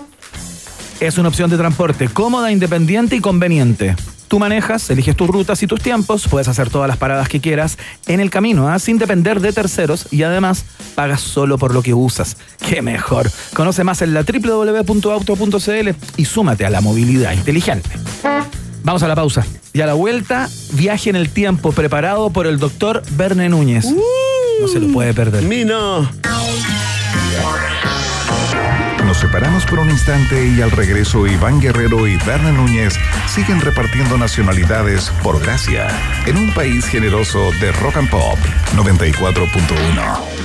Es 1.00 1.18
una 1.18 1.30
opción 1.30 1.50
de 1.50 1.56
transporte 1.56 2.08
cómoda, 2.08 2.52
independiente 2.52 3.16
y 3.16 3.20
conveniente. 3.20 3.96
Tú 4.28 4.38
manejas, 4.38 4.88
eliges 4.90 5.16
tus 5.16 5.26
rutas 5.26 5.62
y 5.62 5.66
tus 5.66 5.80
tiempos, 5.80 6.28
puedes 6.28 6.48
hacer 6.48 6.68
todas 6.68 6.86
las 6.86 6.98
paradas 6.98 7.28
que 7.28 7.40
quieras 7.40 7.78
en 8.06 8.20
el 8.20 8.30
camino, 8.30 8.68
¿ah? 8.68 8.78
sin 8.78 8.98
depender 8.98 9.40
de 9.40 9.54
terceros 9.54 10.06
y 10.10 10.22
además 10.22 10.66
pagas 10.94 11.22
solo 11.22 11.56
por 11.56 11.72
lo 11.72 11.82
que 11.82 11.94
usas. 11.94 12.36
¡Qué 12.58 12.82
mejor! 12.82 13.30
Conoce 13.54 13.84
más 13.84 14.02
en 14.02 14.12
la 14.12 14.22
www.auto.cl 14.22 15.88
y 16.18 16.24
súmate 16.26 16.66
a 16.66 16.70
la 16.70 16.82
movilidad 16.82 17.32
inteligente. 17.32 17.88
Vamos 18.84 19.02
a 19.02 19.08
la 19.08 19.14
pausa. 19.14 19.46
Y 19.72 19.80
a 19.80 19.86
la 19.86 19.94
vuelta, 19.94 20.48
viaje 20.72 21.10
en 21.10 21.16
el 21.16 21.30
tiempo 21.30 21.72
preparado 21.72 22.30
por 22.30 22.46
el 22.46 22.58
doctor 22.58 23.02
Verne 23.12 23.48
Núñez. 23.48 23.86
No 24.60 24.68
se 24.68 24.80
lo 24.80 24.92
puede 24.92 25.14
perder. 25.14 25.44
Mino. 25.44 26.08
Separamos 29.18 29.66
por 29.66 29.80
un 29.80 29.90
instante 29.90 30.46
y 30.46 30.62
al 30.62 30.70
regreso 30.70 31.26
Iván 31.26 31.60
Guerrero 31.60 32.06
y 32.06 32.16
Berna 32.18 32.52
Núñez 32.52 32.94
siguen 33.26 33.60
repartiendo 33.60 34.16
nacionalidades 34.16 35.10
por 35.24 35.40
gracia 35.40 35.88
en 36.26 36.36
un 36.36 36.54
país 36.54 36.86
generoso 36.86 37.50
de 37.60 37.72
rock 37.72 37.96
and 37.96 38.08
pop 38.10 38.38
94.1. 38.76 40.38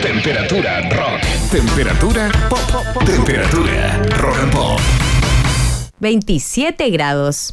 Temperatura 0.00 0.80
rock. 0.88 1.20
Temperatura 1.50 2.30
pop. 2.48 3.04
Temperatura 3.04 4.02
rock 4.16 4.38
and 4.40 4.52
pop. 4.52 4.80
27 5.98 6.88
grados. 6.88 7.52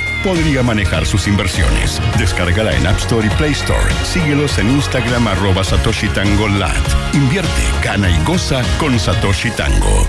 podría 0.23 0.63
manejar 0.63 1.05
sus 1.05 1.27
inversiones. 1.27 2.01
Descárgala 2.17 2.75
en 2.75 2.87
App 2.87 2.97
Store 2.97 3.25
y 3.25 3.29
Play 3.31 3.51
Store. 3.51 3.93
Síguelos 4.03 4.57
en 4.57 4.69
Instagram 4.69 5.27
arroba 5.27 5.63
Satoshi 5.63 6.07
Tango. 6.09 6.47
Invierte, 7.13 7.61
gana 7.83 8.09
y 8.09 8.23
goza 8.23 8.61
con 8.79 8.99
Satoshi 8.99 9.51
Tango. 9.51 10.07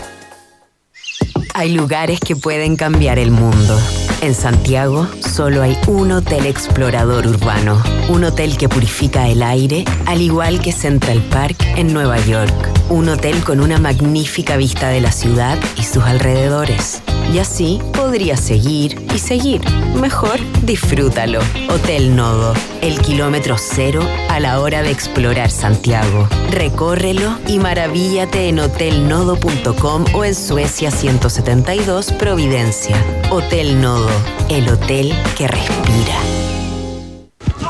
Hay 1.54 1.72
lugares 1.72 2.20
que 2.20 2.34
pueden 2.34 2.76
cambiar 2.76 3.18
el 3.18 3.30
mundo. 3.30 3.78
En 4.22 4.34
Santiago 4.34 5.08
solo 5.20 5.62
hay 5.62 5.76
un 5.86 6.12
hotel 6.12 6.46
explorador 6.46 7.26
urbano, 7.26 7.82
un 8.08 8.24
hotel 8.24 8.56
que 8.56 8.68
purifica 8.68 9.28
el 9.28 9.42
aire, 9.42 9.84
al 10.06 10.22
igual 10.22 10.60
que 10.60 10.72
Central 10.72 11.20
Park 11.30 11.56
en 11.76 11.92
Nueva 11.92 12.18
York, 12.20 12.52
un 12.88 13.08
hotel 13.08 13.42
con 13.44 13.60
una 13.60 13.78
magnífica 13.78 14.56
vista 14.56 14.88
de 14.88 15.00
la 15.00 15.12
ciudad 15.12 15.58
y 15.76 15.82
sus 15.82 16.04
alrededores. 16.04 17.02
Y 17.32 17.38
así 17.38 17.80
podría 17.94 18.36
seguir 18.36 19.06
y 19.14 19.18
seguir. 19.18 19.62
Mejor 19.98 20.38
disfrútalo. 20.66 21.40
Hotel 21.70 22.14
Nodo, 22.14 22.52
el 22.82 23.00
kilómetro 23.00 23.56
cero 23.58 24.02
a 24.28 24.38
la 24.38 24.60
hora 24.60 24.82
de 24.82 24.90
explorar 24.90 25.50
Santiago. 25.50 26.28
Recórrelo 26.50 27.38
y 27.46 27.58
maravíllate 27.58 28.48
en 28.48 28.58
hotelnodo.com 28.58 30.04
o 30.14 30.24
en 30.26 30.34
Suecia 30.34 30.90
172 30.90 32.12
Providencia. 32.12 32.96
Hotel 33.30 33.80
Nodo, 33.80 34.10
el 34.50 34.68
hotel 34.68 35.14
que 35.34 35.48
respira. 35.48 36.18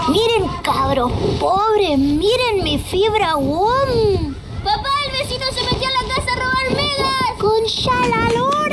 Miren, 0.08 0.48
cabros 0.64 1.12
pobres, 1.38 1.98
miren 1.98 2.64
mi 2.64 2.78
fibra 2.78 3.36
WOM. 3.36 4.34
Papá, 4.64 4.90
el 5.06 5.12
vecino 5.12 5.46
se 5.54 5.62
metió 5.72 5.88
a 5.88 6.02
la 6.02 6.14
casa 6.14 6.32
a 6.32 6.36
robar 6.36 6.70
megas. 6.70 7.12
Con 7.38 8.10
la 8.10 8.38
lora. 8.38 8.71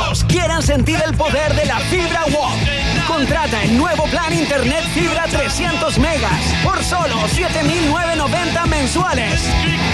Todos 0.00 0.24
quieran 0.24 0.62
sentir 0.62 0.98
el 1.06 1.14
poder 1.14 1.54
de 1.54 1.66
la 1.66 1.78
fibra 1.78 2.24
WOM. 2.32 2.58
Contrata 3.06 3.62
el 3.62 3.76
nuevo 3.76 4.04
plan 4.04 4.32
Internet 4.32 4.82
Fibra 4.94 5.24
300 5.24 5.98
megas 5.98 6.40
por 6.64 6.82
solo 6.82 7.16
7,990 7.28 8.66
mensuales 8.66 9.42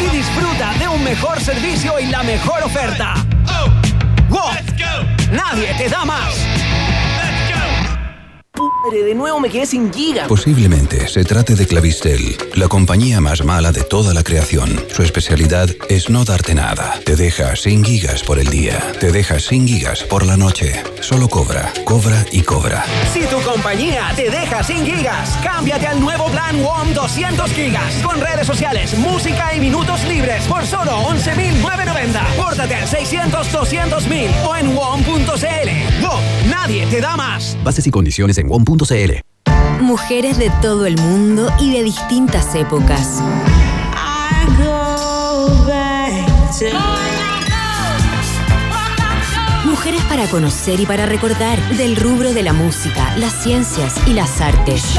y 0.00 0.16
disfruta 0.16 0.74
de 0.78 0.86
un 0.86 1.02
mejor 1.02 1.40
servicio 1.40 1.98
y 1.98 2.06
la 2.06 2.22
mejor 2.22 2.62
oferta. 2.62 3.14
WOM. 4.28 4.54
Nadie 5.32 5.74
te 5.76 5.88
da 5.88 6.04
más. 6.04 6.34
De 8.90 9.16
nuevo 9.16 9.40
me 9.40 9.50
quedé 9.50 9.66
sin 9.66 9.92
gigas. 9.92 10.28
Posiblemente 10.28 11.08
se 11.08 11.24
trate 11.24 11.56
de 11.56 11.66
Clavistel, 11.66 12.36
la 12.54 12.68
compañía 12.68 13.20
más 13.20 13.44
mala 13.44 13.72
de 13.72 13.82
toda 13.82 14.14
la 14.14 14.22
creación. 14.22 14.80
Su 14.94 15.02
especialidad 15.02 15.68
es 15.88 16.08
no 16.08 16.24
darte 16.24 16.54
nada. 16.54 17.00
Te 17.04 17.16
deja 17.16 17.56
sin 17.56 17.84
gigas 17.84 18.22
por 18.22 18.38
el 18.38 18.46
día. 18.46 18.80
Te 19.00 19.10
deja 19.10 19.40
sin 19.40 19.66
gigas 19.66 20.04
por 20.04 20.24
la 20.24 20.36
noche. 20.36 20.84
Solo 21.00 21.28
cobra, 21.28 21.72
cobra 21.84 22.24
y 22.30 22.42
cobra. 22.42 22.84
Si 23.12 23.22
tu 23.22 23.40
compañía 23.42 24.12
te 24.14 24.30
deja 24.30 24.62
sin 24.62 24.86
gigas, 24.86 25.36
cámbiate 25.42 25.88
al 25.88 26.00
nuevo 26.00 26.26
plan 26.26 26.62
WOM 26.62 26.94
200 26.94 27.50
gigas 27.50 27.92
con 28.04 28.20
redes 28.20 28.46
sociales, 28.46 28.96
música 28.98 29.52
y 29.52 29.58
minutos 29.58 30.04
libres 30.04 30.44
por 30.44 30.64
solo 30.64 30.92
11.990. 31.08 32.36
Pórtate 32.36 32.76
al 32.76 32.86
600 32.86 33.50
200 33.52 34.06
mil 34.06 34.30
o 34.48 34.54
en 34.54 34.76
WOM.cl. 34.76 36.02
WOM, 36.02 36.50
nadie 36.50 36.86
te 36.86 37.00
da 37.00 37.16
más. 37.16 37.56
Bases 37.64 37.84
y 37.88 37.90
condiciones 37.90 38.38
en 38.38 38.48
WOM.cl. 38.48 38.75
Mujeres 39.80 40.38
de 40.38 40.50
todo 40.60 40.86
el 40.86 40.96
mundo 40.98 41.50
y 41.60 41.72
de 41.72 41.82
distintas 41.82 42.54
épocas. 42.54 43.22
Mujeres 49.64 50.02
para 50.04 50.26
conocer 50.28 50.80
y 50.80 50.86
para 50.86 51.06
recordar 51.06 51.58
del 51.76 51.96
rubro 51.96 52.32
de 52.32 52.42
la 52.42 52.52
música, 52.52 53.16
las 53.16 53.32
ciencias 53.42 53.94
y 54.06 54.12
las 54.12 54.40
artes. 54.40 54.98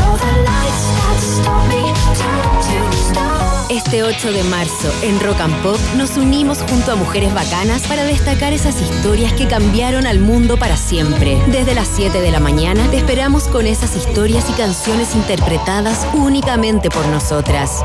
Este 3.70 4.02
8 4.02 4.32
de 4.32 4.44
marzo, 4.46 4.90
en 5.02 5.20
Rock 5.20 5.42
and 5.42 5.62
Pop, 5.62 5.78
nos 5.98 6.16
unimos 6.16 6.60
junto 6.70 6.94
a 6.94 6.96
mujeres 6.96 7.34
bacanas 7.34 7.86
para 7.86 8.06
destacar 8.06 8.54
esas 8.54 8.82
historias 8.82 9.34
que 9.34 9.46
cambiaron 9.46 10.08
al 10.08 10.22
mundo 10.22 10.56
para 10.56 10.78
siempre. 10.78 11.38
Desde 11.48 11.76
las 11.76 11.90
7 11.90 12.22
de 12.22 12.32
la 12.32 12.40
mañana, 12.40 12.90
te 12.90 12.96
esperamos 12.96 13.50
con 13.50 13.68
esas 13.68 13.98
historias 13.98 14.50
y 14.50 14.54
canciones 14.54 15.16
interpretadas 15.16 16.08
únicamente 16.14 16.90
por 16.90 17.06
nosotras. 17.08 17.84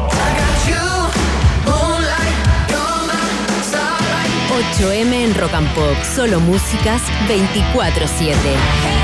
8M 4.78 5.12
en 5.12 5.34
Rock 5.34 5.54
and 5.54 5.74
Pop, 5.74 5.96
solo 6.14 6.38
músicas 6.38 7.02
24-7. 7.26 9.01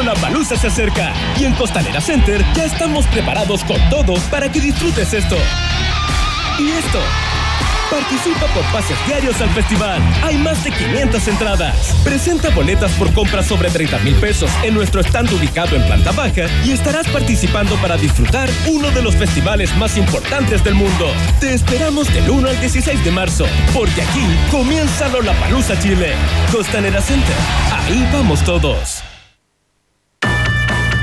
Lollapalooza 0.00 0.56
se 0.56 0.68
acerca 0.68 1.12
y 1.38 1.44
en 1.44 1.52
Costanera 1.54 2.00
Center 2.00 2.42
ya 2.54 2.64
estamos 2.64 3.06
preparados 3.08 3.62
con 3.64 3.76
todo 3.90 4.14
para 4.30 4.50
que 4.50 4.58
disfrutes 4.58 5.12
esto. 5.12 5.36
Y 6.58 6.70
esto. 6.70 6.98
Participa 7.90 8.46
por 8.54 8.64
pases 8.72 8.96
diarios 9.06 9.38
al 9.42 9.50
festival. 9.50 10.00
Hay 10.22 10.38
más 10.38 10.64
de 10.64 10.70
500 10.70 11.28
entradas. 11.28 11.94
Presenta 12.02 12.48
boletas 12.50 12.92
por 12.92 13.12
compras 13.12 13.44
sobre 13.46 13.68
30 13.68 13.98
mil 13.98 14.14
pesos 14.14 14.50
en 14.62 14.72
nuestro 14.72 15.02
stand 15.02 15.30
ubicado 15.34 15.76
en 15.76 15.84
planta 15.84 16.12
baja 16.12 16.46
y 16.64 16.70
estarás 16.70 17.06
participando 17.08 17.74
para 17.76 17.98
disfrutar 17.98 18.48
uno 18.68 18.90
de 18.92 19.02
los 19.02 19.16
festivales 19.16 19.76
más 19.76 19.98
importantes 19.98 20.64
del 20.64 20.76
mundo. 20.76 21.12
Te 21.40 21.52
esperamos 21.52 22.10
del 22.14 22.30
1 22.30 22.48
al 22.48 22.60
16 22.60 23.04
de 23.04 23.10
marzo, 23.10 23.44
porque 23.74 24.00
aquí 24.00 24.24
comienza 24.50 25.08
Lollapalooza 25.08 25.78
Chile. 25.78 26.14
Costanera 26.50 27.02
Center. 27.02 27.36
Ahí 27.70 28.08
vamos 28.14 28.42
todos. 28.44 29.02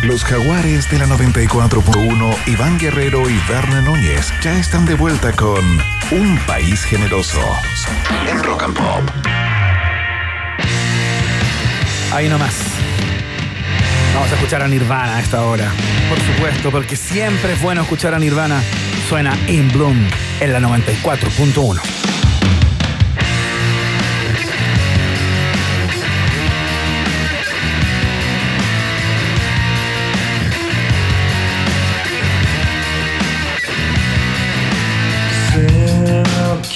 Los 0.03 0.23
jaguares 0.23 0.89
de 0.91 0.99
la 0.99 1.07
94.1, 1.07 2.47
Iván 2.47 2.77
Guerrero 2.77 3.29
y 3.29 3.37
Verne 3.49 3.81
Núñez 3.81 4.31
ya 4.41 4.57
están 4.57 4.85
de 4.85 4.93
vuelta 4.93 5.33
con 5.33 5.65
Un 6.11 6.39
País 6.45 6.83
Generoso 6.83 7.41
en 8.29 8.41
Rock 8.43 8.63
and 8.63 8.77
Pop. 8.77 9.01
Ahí 12.13 12.29
nomás. 12.29 12.53
Vamos 14.13 14.31
a 14.31 14.35
escuchar 14.35 14.61
a 14.61 14.67
Nirvana 14.67 15.17
a 15.17 15.19
esta 15.19 15.43
hora. 15.43 15.71
Por 16.09 16.19
supuesto, 16.19 16.71
porque 16.71 16.95
siempre 16.95 17.53
es 17.53 17.61
bueno 17.61 17.81
escuchar 17.81 18.13
a 18.13 18.19
Nirvana. 18.19 18.61
Suena 19.09 19.37
In 19.47 19.71
Bloom 19.71 20.07
en 20.39 20.53
la 20.53 20.59
94.1. 20.59 21.81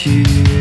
去。 0.04 0.61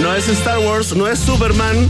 No 0.00 0.14
es 0.14 0.28
Star 0.28 0.58
Wars, 0.58 0.94
no 0.94 1.08
es 1.08 1.18
Superman, 1.18 1.88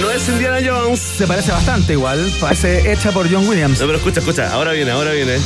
no 0.00 0.10
es 0.10 0.28
Indiana 0.28 0.58
Jones. 0.64 1.00
Se 1.00 1.26
parece 1.26 1.52
bastante 1.52 1.92
igual. 1.92 2.30
Parece 2.40 2.92
hecha 2.92 3.12
por 3.12 3.30
John 3.30 3.48
Williams. 3.48 3.80
No, 3.80 3.86
pero 3.86 3.98
escucha, 3.98 4.20
escucha. 4.20 4.52
Ahora 4.52 4.72
viene, 4.72 4.90
ahora 4.90 5.12
viene. 5.12 5.36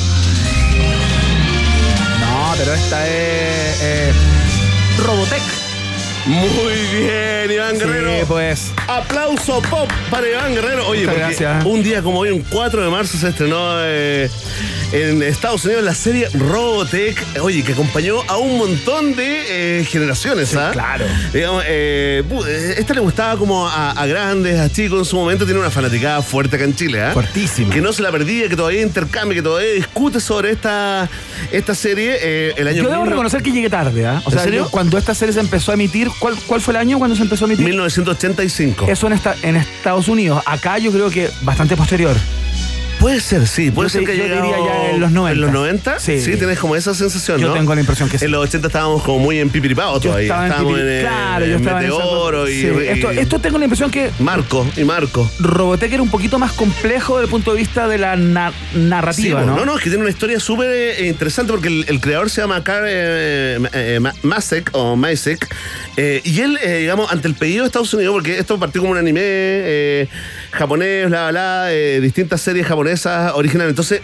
No, 2.21 2.55
pero 2.57 2.75
esta 2.75 3.07
es 3.07 3.83
eh, 3.83 4.13
Robotech. 4.99 5.43
Muy 6.27 6.75
bien, 6.93 7.51
Iván 7.53 7.79
Guerrero. 7.79 8.11
Sí, 8.11 8.25
pues. 8.27 8.73
Aplauso 8.89 9.61
pop 9.63 9.91
para 10.11 10.29
Iván 10.29 10.55
Guerrero. 10.55 10.87
Oye, 10.89 11.05
porque 11.05 11.21
gracias. 11.21 11.65
un 11.65 11.83
día 11.83 12.03
como 12.03 12.21
hoy, 12.21 12.31
un 12.31 12.43
4 12.43 12.83
de 12.85 12.91
marzo, 12.91 13.17
se 13.19 13.29
estrenó 13.29 13.77
eh, 13.81 14.29
en 14.93 15.23
Estados 15.23 15.65
Unidos 15.65 15.83
la 15.85 15.95
serie 15.95 16.29
Robotech. 16.33 17.17
Oye, 17.43 17.63
que 17.63 17.73
acompañó 17.73 18.23
a 18.29 18.37
un 18.37 18.57
montón 18.59 19.15
de 19.17 19.81
eh, 19.81 19.85
generaciones, 19.85 20.55
¿ah? 20.57 20.71
claro. 20.73 21.05
Digamos, 21.33 21.65
eh, 21.67 22.23
eh, 22.47 22.75
esta 22.79 22.95
le 22.95 23.01
gustaba 23.01 23.37
como 23.37 23.69
a, 23.69 23.91
a 23.91 24.07
grandes, 24.07 24.59
a 24.59 24.71
chicos 24.71 24.99
en 25.01 25.05
su 25.05 25.17
momento. 25.17 25.45
Tiene 25.45 25.61
una 25.61 25.71
fanaticada 25.71 26.23
fuerte 26.23 26.57
acá 26.57 26.65
en 26.65 26.75
Chile, 26.75 27.03
¿ah? 27.03 27.11
Fuertísima. 27.13 27.73
Que 27.75 27.81
no 27.81 27.93
se 27.93 28.03
la 28.03 28.11
perdía, 28.13 28.49
que 28.49 28.57
todavía 28.57 28.83
intercambia, 28.83 29.37
que 29.37 29.43
todavía 29.43 29.73
discute 29.73 30.21
sobre 30.21 30.53
esta, 30.53 31.09
esta 31.53 31.75
serie. 31.75 32.17
eh, 32.23 32.55
el 32.57 32.69
año 32.69 32.83
Yo 32.85 32.91
debo 32.91 33.05
reconocer 33.05 33.43
que 33.43 33.51
llegué 33.53 33.69
tarde, 33.71 34.07
¿ah? 34.07 34.23
O 34.25 34.29
¿En 34.29 34.35
sea, 34.35 34.45
serio? 34.45 34.65
yo 34.65 34.71
cuando 34.71 34.99
esta 34.99 35.15
serie 35.15 35.33
se 35.35 35.41
empezó 35.41 35.73
a 35.73 35.75
emitir, 35.75 36.09
¿cuál, 36.19 36.37
cuál 36.47 36.61
fue 36.61 36.73
el 36.73 36.79
año 36.79 36.99
cuando 36.99 37.17
se 37.17 37.23
empezó 37.23 37.45
a 37.45 37.49
emitir? 37.49 37.67
1985. 37.67 38.87
Eso 38.89 39.07
en, 39.09 39.13
esta, 39.15 39.35
en 39.43 39.57
Estados 39.57 40.09
Unidos. 40.09 40.43
Acá 40.47 40.79
yo 40.79 40.93
creo 40.93 41.11
que 41.11 41.29
bastante 41.43 41.77
posterior. 41.77 42.17
Puede 43.07 43.21
ser, 43.21 43.47
sí. 43.47 43.71
Puede 43.71 43.89
Yo 43.89 43.93
ser 43.93 44.01
te- 44.01 44.07
que 44.11 44.17
yo 44.19 44.25
diría 44.25 44.57
ya 44.59 44.91
en 44.91 44.99
los 45.01 45.13
90. 45.13 45.33
¿En 45.37 45.41
los 45.41 45.53
90? 45.53 46.01
Sí. 46.01 46.21
Sí, 46.21 46.37
tienes 46.37 46.59
como 46.59 46.75
esa 46.75 46.93
sensación, 46.93 47.39
Yo 47.41 47.47
¿no? 47.49 47.55
tengo 47.55 47.73
la 47.73 47.81
impresión 47.81 48.09
que 48.09 48.19
sí. 48.19 48.25
En 48.25 48.33
los 48.33 48.43
80 48.43 48.67
estábamos 48.67 49.05
como 49.05 49.21
muy 49.21 49.39
en 49.39 49.49
pipiripao 49.49 49.95
Yo 49.95 50.01
todavía. 50.11 50.25
estaba 50.27 50.47
en 50.47 50.51
estábamos 50.51 50.81
en, 50.81 50.87
eh, 50.89 51.01
claro, 51.03 51.47
yo 51.47 51.53
en 51.53 51.59
estaba 51.61 51.81
en 51.85 51.87
esa- 51.87 51.99
Meteoro 51.99 52.49
y, 52.49 52.53
Sí, 52.61 52.67
y- 52.67 52.89
esto, 52.89 53.11
esto 53.13 53.39
tengo 53.39 53.59
la 53.59 53.65
impresión 53.67 53.93
que 53.93 54.11
Marco 54.19 54.67
y 54.77 54.83
Marco. 54.83 55.31
Robotech 55.39 55.93
era 55.93 56.03
un 56.03 56.11
poquito 56.11 56.41
más 56.41 56.51
complejo 56.55 57.15
desde 57.19 57.27
el 57.27 57.31
punto 57.31 57.53
de 57.53 57.59
vista 57.59 57.87
de 57.87 57.99
la 57.99 58.17
na- 58.17 58.53
narrativa, 58.75 59.41
Sí, 59.43 59.47
¿no? 59.47 59.55
no, 59.57 59.65
no, 59.65 59.77
es 59.77 59.85
que 59.85 59.89
tiene 59.91 60.03
una 60.03 60.11
historia 60.11 60.41
súper 60.41 60.69
eh, 60.73 61.07
interesante 61.07 61.53
porque 61.53 61.69
el, 61.69 61.85
el 61.87 62.01
creador 62.01 62.29
se 62.29 62.41
llama 62.41 62.65
Karl 62.65 62.87
eh, 62.89 63.59
eh, 63.73 63.99
Ma- 64.01 64.15
Masek 64.25 64.71
o 64.73 64.97
Masek 64.97 65.47
eh, 65.97 66.23
y 66.25 66.41
él, 66.41 66.59
digamos, 66.81 67.13
ante 67.13 67.29
el 67.29 67.35
pedido 67.35 67.63
de 67.63 67.67
Estados 67.69 67.95
Unidos, 67.95 68.15
porque 68.15 68.37
esto 68.37 68.59
partió 68.59 68.81
como 68.81 68.95
un 68.95 68.99
anime 68.99 70.09
japonés, 70.51 71.07
bla, 71.09 71.31
bla, 71.31 71.67
bla, 71.69 72.01
distintas 72.01 72.41
series 72.41 72.67
japonesas 72.67 72.96
originales. 73.35 73.71
Entonces, 73.73 74.01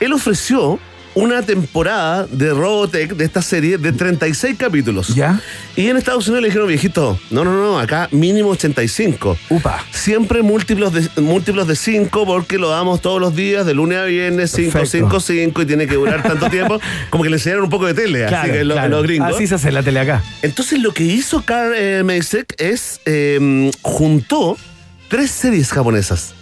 él 0.00 0.12
ofreció 0.12 0.78
una 1.16 1.40
temporada 1.40 2.26
de 2.26 2.50
Robotech, 2.50 3.12
de 3.12 3.24
esta 3.24 3.40
serie, 3.40 3.78
de 3.78 3.90
36 3.90 4.54
capítulos. 4.58 5.08
¿Ya? 5.14 5.40
Y 5.74 5.88
en 5.88 5.96
Estados 5.96 6.28
Unidos 6.28 6.42
le 6.42 6.48
dijeron, 6.48 6.68
viejito, 6.68 7.18
no, 7.30 7.42
no, 7.42 7.52
no, 7.54 7.78
acá 7.78 8.06
mínimo 8.12 8.50
85. 8.50 9.38
Upa. 9.48 9.82
Siempre 9.92 10.42
múltiplos 10.42 10.92
de, 10.92 11.22
múltiplos 11.22 11.66
de 11.66 11.74
5 11.74 12.26
porque 12.26 12.58
lo 12.58 12.68
damos 12.68 13.00
todos 13.00 13.18
los 13.18 13.34
días, 13.34 13.64
de 13.64 13.72
lunes 13.72 13.96
a 13.96 14.04
viernes, 14.04 14.50
5, 14.50 14.72
Perfecto. 14.72 15.08
5, 15.08 15.20
5 15.20 15.62
y 15.62 15.66
tiene 15.66 15.86
que 15.86 15.94
durar 15.94 16.22
tanto 16.22 16.50
tiempo. 16.50 16.78
Como 17.08 17.24
que 17.24 17.30
le 17.30 17.36
enseñaron 17.36 17.64
un 17.64 17.70
poco 17.70 17.86
de 17.86 17.94
tele, 17.94 18.26
Claro, 18.26 18.42
así 18.42 18.52
que 18.52 18.60
claro. 18.64 18.88
los 18.90 19.02
gringos. 19.02 19.34
Así 19.34 19.46
se 19.46 19.54
hace 19.54 19.72
la 19.72 19.82
tele 19.82 20.00
acá. 20.00 20.22
Entonces 20.42 20.80
lo 20.80 20.92
que 20.92 21.04
hizo 21.04 21.42
Carl 21.46 21.72
eh, 21.74 22.02
Masek 22.04 22.54
es 22.58 23.00
eh, 23.06 23.70
juntó 23.80 24.58
tres 25.08 25.30
series 25.30 25.72
japonesas. 25.72 26.34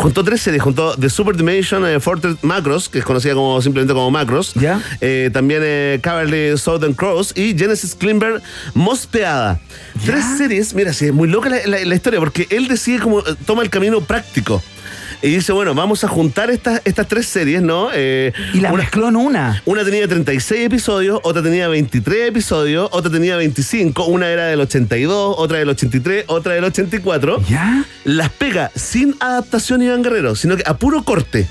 Juntó 0.00 0.22
tres 0.22 0.40
series, 0.42 0.62
juntó 0.62 0.94
The 0.96 1.10
Super 1.10 1.36
Dimension 1.36 1.84
eh, 1.84 1.98
Fortress 1.98 2.36
Macros, 2.42 2.88
que 2.88 3.00
es 3.00 3.04
conocida 3.04 3.34
como 3.34 3.60
simplemente 3.60 3.92
como 3.94 4.12
Macros. 4.12 4.54
¿Ya? 4.54 4.80
Eh, 5.00 5.28
también 5.32 5.60
eh, 5.64 5.98
Cavalry 6.00 6.56
Southern 6.56 6.94
Cross 6.94 7.32
y 7.36 7.58
Genesis 7.58 7.96
Klimber 7.96 8.40
Mospeada. 8.74 9.58
Tres 10.06 10.24
series, 10.38 10.72
mira, 10.72 10.92
sí, 10.92 11.06
es 11.06 11.12
muy 11.12 11.28
loca 11.28 11.48
la, 11.48 11.58
la- 11.66 11.84
la 11.84 11.94
historia, 11.96 12.20
porque 12.20 12.46
él 12.50 12.68
decide 12.68 13.00
como, 13.00 13.18
eh, 13.20 13.34
toma 13.44 13.62
el 13.62 13.70
camino 13.70 14.00
práctico. 14.00 14.62
Y 15.20 15.30
dice, 15.30 15.52
bueno, 15.52 15.74
vamos 15.74 16.04
a 16.04 16.08
juntar 16.08 16.48
estas, 16.50 16.80
estas 16.84 17.08
tres 17.08 17.26
series, 17.26 17.60
¿no? 17.60 17.88
Eh, 17.92 18.32
Y 18.54 18.60
la 18.60 18.72
una- 18.72 18.82
mezcló 18.84 19.08
en 19.08 19.16
una. 19.16 19.62
una 19.64 19.84
tenía 19.84 20.06
36 20.06 20.66
episodios, 20.66 21.18
otra 21.24 21.42
tenía 21.42 21.66
23 21.68 22.28
episodios, 22.28 22.88
otra 22.92 23.10
tenía 23.10 23.36
25, 23.36 24.04
una 24.06 24.28
era 24.28 24.46
del 24.46 24.60
82, 24.60 25.34
otra 25.38 25.58
del 25.58 25.68
83, 25.70 26.24
otra 26.28 26.54
del 26.54 26.64
84. 26.64 27.42
¿Ya? 27.48 27.84
Las 28.04 28.28
pega 28.30 28.70
sin 28.76 29.16
adaptación 29.18 29.82
Iván 29.82 30.02
Guerrero, 30.02 30.36
sino 30.36 30.56
que 30.56 30.62
a 30.66 30.76
puro 30.76 31.02
corte. 31.02 31.46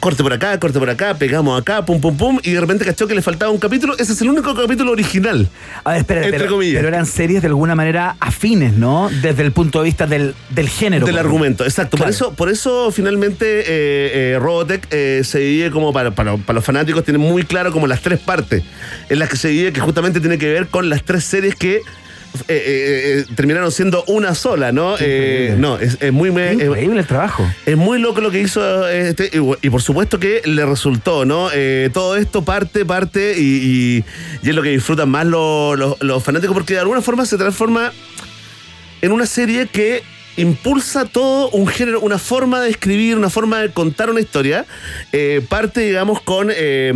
Corte 0.00 0.22
por 0.22 0.32
acá, 0.32 0.58
corte 0.60 0.78
por 0.78 0.90
acá, 0.90 1.14
pegamos 1.14 1.60
acá, 1.60 1.84
pum, 1.84 2.00
pum, 2.00 2.16
pum, 2.16 2.38
y 2.42 2.52
de 2.52 2.60
repente 2.60 2.84
cachó 2.84 3.06
que 3.06 3.14
le 3.14 3.22
faltaba 3.22 3.50
un 3.50 3.58
capítulo. 3.58 3.96
Ese 3.98 4.12
es 4.12 4.20
el 4.20 4.28
único 4.28 4.54
capítulo 4.54 4.92
original. 4.92 5.48
A 5.84 5.90
ver, 5.90 6.00
espera, 6.00 6.22
Entre 6.24 6.38
pero, 6.38 6.50
comillas. 6.50 6.76
pero 6.76 6.88
eran 6.88 7.06
series 7.06 7.42
de 7.42 7.48
alguna 7.48 7.74
manera 7.74 8.16
afines, 8.20 8.74
¿no? 8.74 9.08
Desde 9.22 9.42
el 9.42 9.52
punto 9.52 9.80
de 9.80 9.84
vista 9.86 10.06
del, 10.06 10.34
del 10.50 10.68
género. 10.68 11.06
Del 11.06 11.18
argumento, 11.18 11.64
exacto. 11.64 11.96
Claro. 11.96 12.06
Por 12.06 12.14
eso, 12.14 12.32
por 12.34 12.48
eso 12.50 12.90
finalmente 12.90 13.60
eh, 13.60 13.64
eh, 14.34 14.38
Robotech 14.40 14.86
eh, 14.90 15.22
se 15.24 15.38
divide 15.38 15.70
como 15.70 15.92
para, 15.92 16.10
para, 16.12 16.36
para 16.36 16.56
los 16.56 16.64
fanáticos, 16.64 17.04
tiene 17.04 17.18
muy 17.18 17.42
claro 17.44 17.72
como 17.72 17.86
las 17.86 18.02
tres 18.02 18.20
partes 18.20 18.62
en 19.08 19.18
las 19.18 19.28
que 19.28 19.36
se 19.36 19.48
divide, 19.48 19.72
que 19.72 19.80
justamente 19.80 20.20
tiene 20.20 20.38
que 20.38 20.50
ver 20.52 20.66
con 20.68 20.88
las 20.88 21.02
tres 21.02 21.24
series 21.24 21.54
que 21.54 21.80
eh, 22.48 22.54
eh, 22.56 23.24
eh, 23.28 23.34
terminaron 23.34 23.70
siendo 23.72 24.04
una 24.06 24.34
sola, 24.34 24.72
¿no? 24.72 24.96
No, 25.58 25.78
es, 25.78 25.98
es 26.00 26.12
muy... 26.12 26.28
Increíble 26.30 27.00
el 27.00 27.06
trabajo. 27.06 27.46
es 27.66 27.76
muy 27.76 27.98
loco 28.00 28.20
lo 28.20 28.30
que 28.30 28.40
hizo 28.40 28.88
este, 28.88 29.30
y, 29.32 29.66
y 29.66 29.70
por 29.70 29.82
supuesto 29.82 30.18
que 30.18 30.42
le 30.44 30.64
resultó, 30.66 31.24
¿no? 31.24 31.48
Todo 31.92 32.16
esto 32.16 32.42
parte, 32.44 32.84
parte 32.84 33.34
y, 33.36 33.42
y- 33.42 34.04
y 34.42 34.48
es 34.50 34.54
lo 34.54 34.62
que 34.62 34.70
disfrutan 34.70 35.08
más 35.08 35.26
los, 35.26 35.78
los- 35.78 36.00
los 36.02 36.22
fanáticos 36.22 36.54
porque 36.54 36.74
de 36.74 36.80
alguna 36.80 37.00
forma 37.00 37.24
se 37.26 37.36
transforma 37.36 37.92
en 39.02 39.12
una 39.12 39.26
serie 39.26 39.66
que 39.66 40.02
impulsa 40.36 41.04
todo 41.04 41.50
un 41.50 41.66
género, 41.66 42.00
una 42.00 42.18
forma 42.18 42.60
de 42.60 42.70
escribir, 42.70 43.16
una 43.16 43.30
forma 43.30 43.60
de 43.60 43.70
contar 43.70 44.10
una 44.10 44.20
historia. 44.20 44.66
Eh, 45.12 45.44
parte, 45.48 45.80
digamos, 45.80 46.20
con 46.20 46.50
eh, 46.54 46.92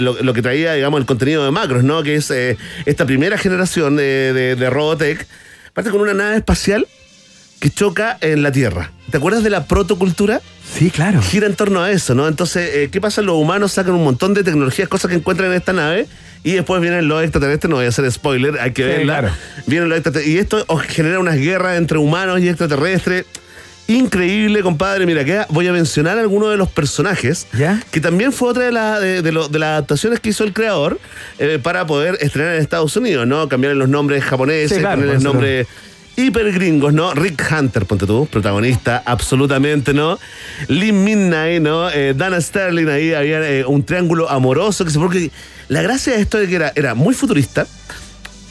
lo, 0.00 0.22
lo 0.22 0.34
que 0.34 0.42
traía, 0.42 0.74
digamos, 0.74 1.00
el 1.00 1.06
contenido 1.06 1.44
de 1.44 1.50
Macros, 1.50 1.84
¿no? 1.84 2.02
Que 2.02 2.16
es 2.16 2.30
eh, 2.30 2.56
esta 2.86 3.06
primera 3.06 3.38
generación 3.38 3.96
de, 3.96 4.32
de, 4.32 4.56
de 4.56 4.70
Robotech. 4.70 5.26
Parte 5.72 5.90
con 5.90 6.00
una 6.00 6.14
nave 6.14 6.36
espacial 6.36 6.86
que 7.62 7.70
choca 7.70 8.18
en 8.20 8.42
la 8.42 8.50
Tierra. 8.50 8.90
¿Te 9.12 9.18
acuerdas 9.18 9.44
de 9.44 9.50
la 9.50 9.66
protocultura? 9.66 10.40
Sí, 10.76 10.90
claro. 10.90 11.22
Gira 11.22 11.46
en 11.46 11.54
torno 11.54 11.80
a 11.80 11.92
eso, 11.92 12.12
¿no? 12.16 12.26
Entonces, 12.26 12.68
eh, 12.74 12.88
¿qué 12.90 13.00
pasa? 13.00 13.22
Los 13.22 13.36
humanos 13.36 13.70
sacan 13.70 13.94
un 13.94 14.02
montón 14.02 14.34
de 14.34 14.42
tecnologías, 14.42 14.88
cosas 14.88 15.08
que 15.10 15.16
encuentran 15.16 15.50
en 15.52 15.56
esta 15.58 15.72
nave, 15.72 16.08
y 16.42 16.54
después 16.54 16.80
vienen 16.82 17.06
los 17.06 17.22
extraterrestres, 17.22 17.70
no 17.70 17.76
voy 17.76 17.84
a 17.84 17.90
hacer 17.90 18.10
spoiler, 18.10 18.58
hay 18.58 18.72
que 18.72 18.82
Sí, 18.82 18.88
verla. 18.88 19.20
claro. 19.20 19.34
Vienen 19.68 19.88
los 19.90 19.96
extraterrestres, 19.98 20.34
y 20.34 20.38
esto 20.38 20.66
genera 20.88 21.20
unas 21.20 21.36
guerras 21.36 21.78
entre 21.78 21.98
humanos 21.98 22.40
y 22.40 22.48
extraterrestres. 22.48 23.26
Increíble, 23.86 24.62
compadre. 24.62 25.06
Mira, 25.06 25.24
que 25.24 25.42
voy 25.50 25.68
a 25.68 25.72
mencionar 25.72 26.18
algunos 26.18 26.50
de 26.50 26.56
los 26.56 26.68
personajes, 26.68 27.46
¿Ya? 27.56 27.80
que 27.92 28.00
también 28.00 28.32
fue 28.32 28.48
otra 28.48 28.64
de, 28.64 28.72
la- 28.72 28.98
de- 28.98 29.22
de 29.22 29.30
lo- 29.32 29.48
de 29.48 29.58
las 29.60 29.68
adaptaciones 29.70 30.18
que 30.18 30.30
hizo 30.30 30.42
el 30.44 30.52
creador 30.52 30.98
eh, 31.38 31.58
para 31.62 31.86
poder 31.86 32.16
estrenar 32.20 32.54
en 32.56 32.60
Estados 32.62 32.96
Unidos, 32.96 33.26
¿no? 33.26 33.48
Cambiar 33.48 33.74
los 33.76 33.88
nombres 33.88 34.24
japoneses, 34.24 34.72
Sí, 34.78 34.78
claro, 34.78 35.02
nombres 35.20 35.66
hiper 36.16 36.52
gringos, 36.52 36.92
¿no? 36.92 37.14
Rick 37.14 37.42
Hunter, 37.50 37.86
ponte 37.86 38.06
tú, 38.06 38.26
protagonista, 38.30 39.02
absolutamente, 39.04 39.94
¿no? 39.94 40.18
Lynn 40.68 41.04
Midnight, 41.04 41.62
¿no? 41.62 41.90
Eh, 41.90 42.14
Dana 42.16 42.40
Sterling, 42.40 42.88
ahí 42.88 43.14
había 43.14 43.40
eh, 43.48 43.64
un 43.64 43.82
triángulo 43.84 44.28
amoroso 44.30 44.84
que 44.84 44.90
se 44.90 44.98
porque 44.98 45.30
la 45.68 45.82
gracia 45.82 46.14
de 46.14 46.20
esto 46.20 46.38
es 46.38 46.48
que 46.48 46.56
era, 46.56 46.72
era 46.74 46.94
muy 46.94 47.14
futurista. 47.14 47.66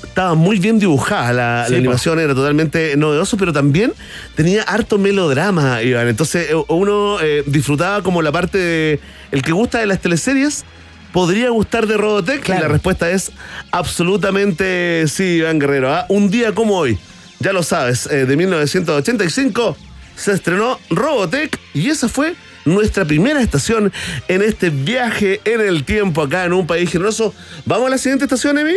Estaba 0.03 0.33
muy 0.35 0.59
bien 0.59 0.77
dibujada 0.77 1.31
la, 1.31 1.65
Sí, 1.67 1.71
la 1.71 1.77
po. 1.77 1.79
animación, 1.79 2.19
era 2.19 2.35
totalmente 2.35 2.97
novedoso, 2.97 3.37
pero 3.37 3.53
también 3.53 3.93
tenía 4.35 4.63
harto 4.63 4.97
melodrama, 4.97 5.81
Iván. 5.83 6.07
Entonces 6.09 6.49
eh, 6.49 6.55
uno 6.67 7.21
eh, 7.21 7.43
disfrutaba 7.45 8.01
como 8.03 8.21
la 8.21 8.31
parte 8.31 8.57
de. 8.57 8.99
El 9.31 9.41
que 9.41 9.53
gusta 9.53 9.79
de 9.79 9.85
las 9.85 10.01
teleseries 10.01 10.65
podría 11.13 11.49
gustar 11.51 11.87
de 11.87 11.95
Robotech. 11.95 12.41
Claro. 12.41 12.59
Y 12.59 12.63
la 12.63 12.67
respuesta 12.69 13.09
es 13.09 13.31
absolutamente 13.71 15.05
sí, 15.07 15.37
Iván 15.37 15.59
Guerrero. 15.59 15.93
¿ah? 15.93 16.05
Un 16.09 16.29
día 16.29 16.53
como 16.53 16.75
hoy, 16.75 16.97
ya 17.41 17.53
lo 17.53 17.63
sabes, 17.63 18.07
eh, 18.07 18.25
de 18.25 18.37
1985 18.37 19.77
se 20.15 20.33
estrenó 20.33 20.79
Robotech 20.89 21.59
y 21.73 21.89
esa 21.89 22.07
fue 22.07 22.35
nuestra 22.65 23.05
primera 23.05 23.41
estación 23.41 23.91
en 24.27 24.41
este 24.41 24.69
viaje 24.69 25.41
en 25.45 25.61
el 25.61 25.83
tiempo 25.83 26.21
acá 26.21 26.45
en 26.45 26.53
un 26.53 26.67
país 26.67 26.91
generoso. 26.91 27.33
¿Vamos 27.65 27.87
a 27.87 27.89
la 27.91 27.97
siguiente 27.97 28.25
estación, 28.25 28.57
Emi? 28.59 28.75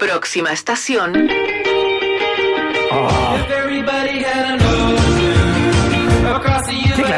Próxima 0.00 0.52
estación. 0.52 1.28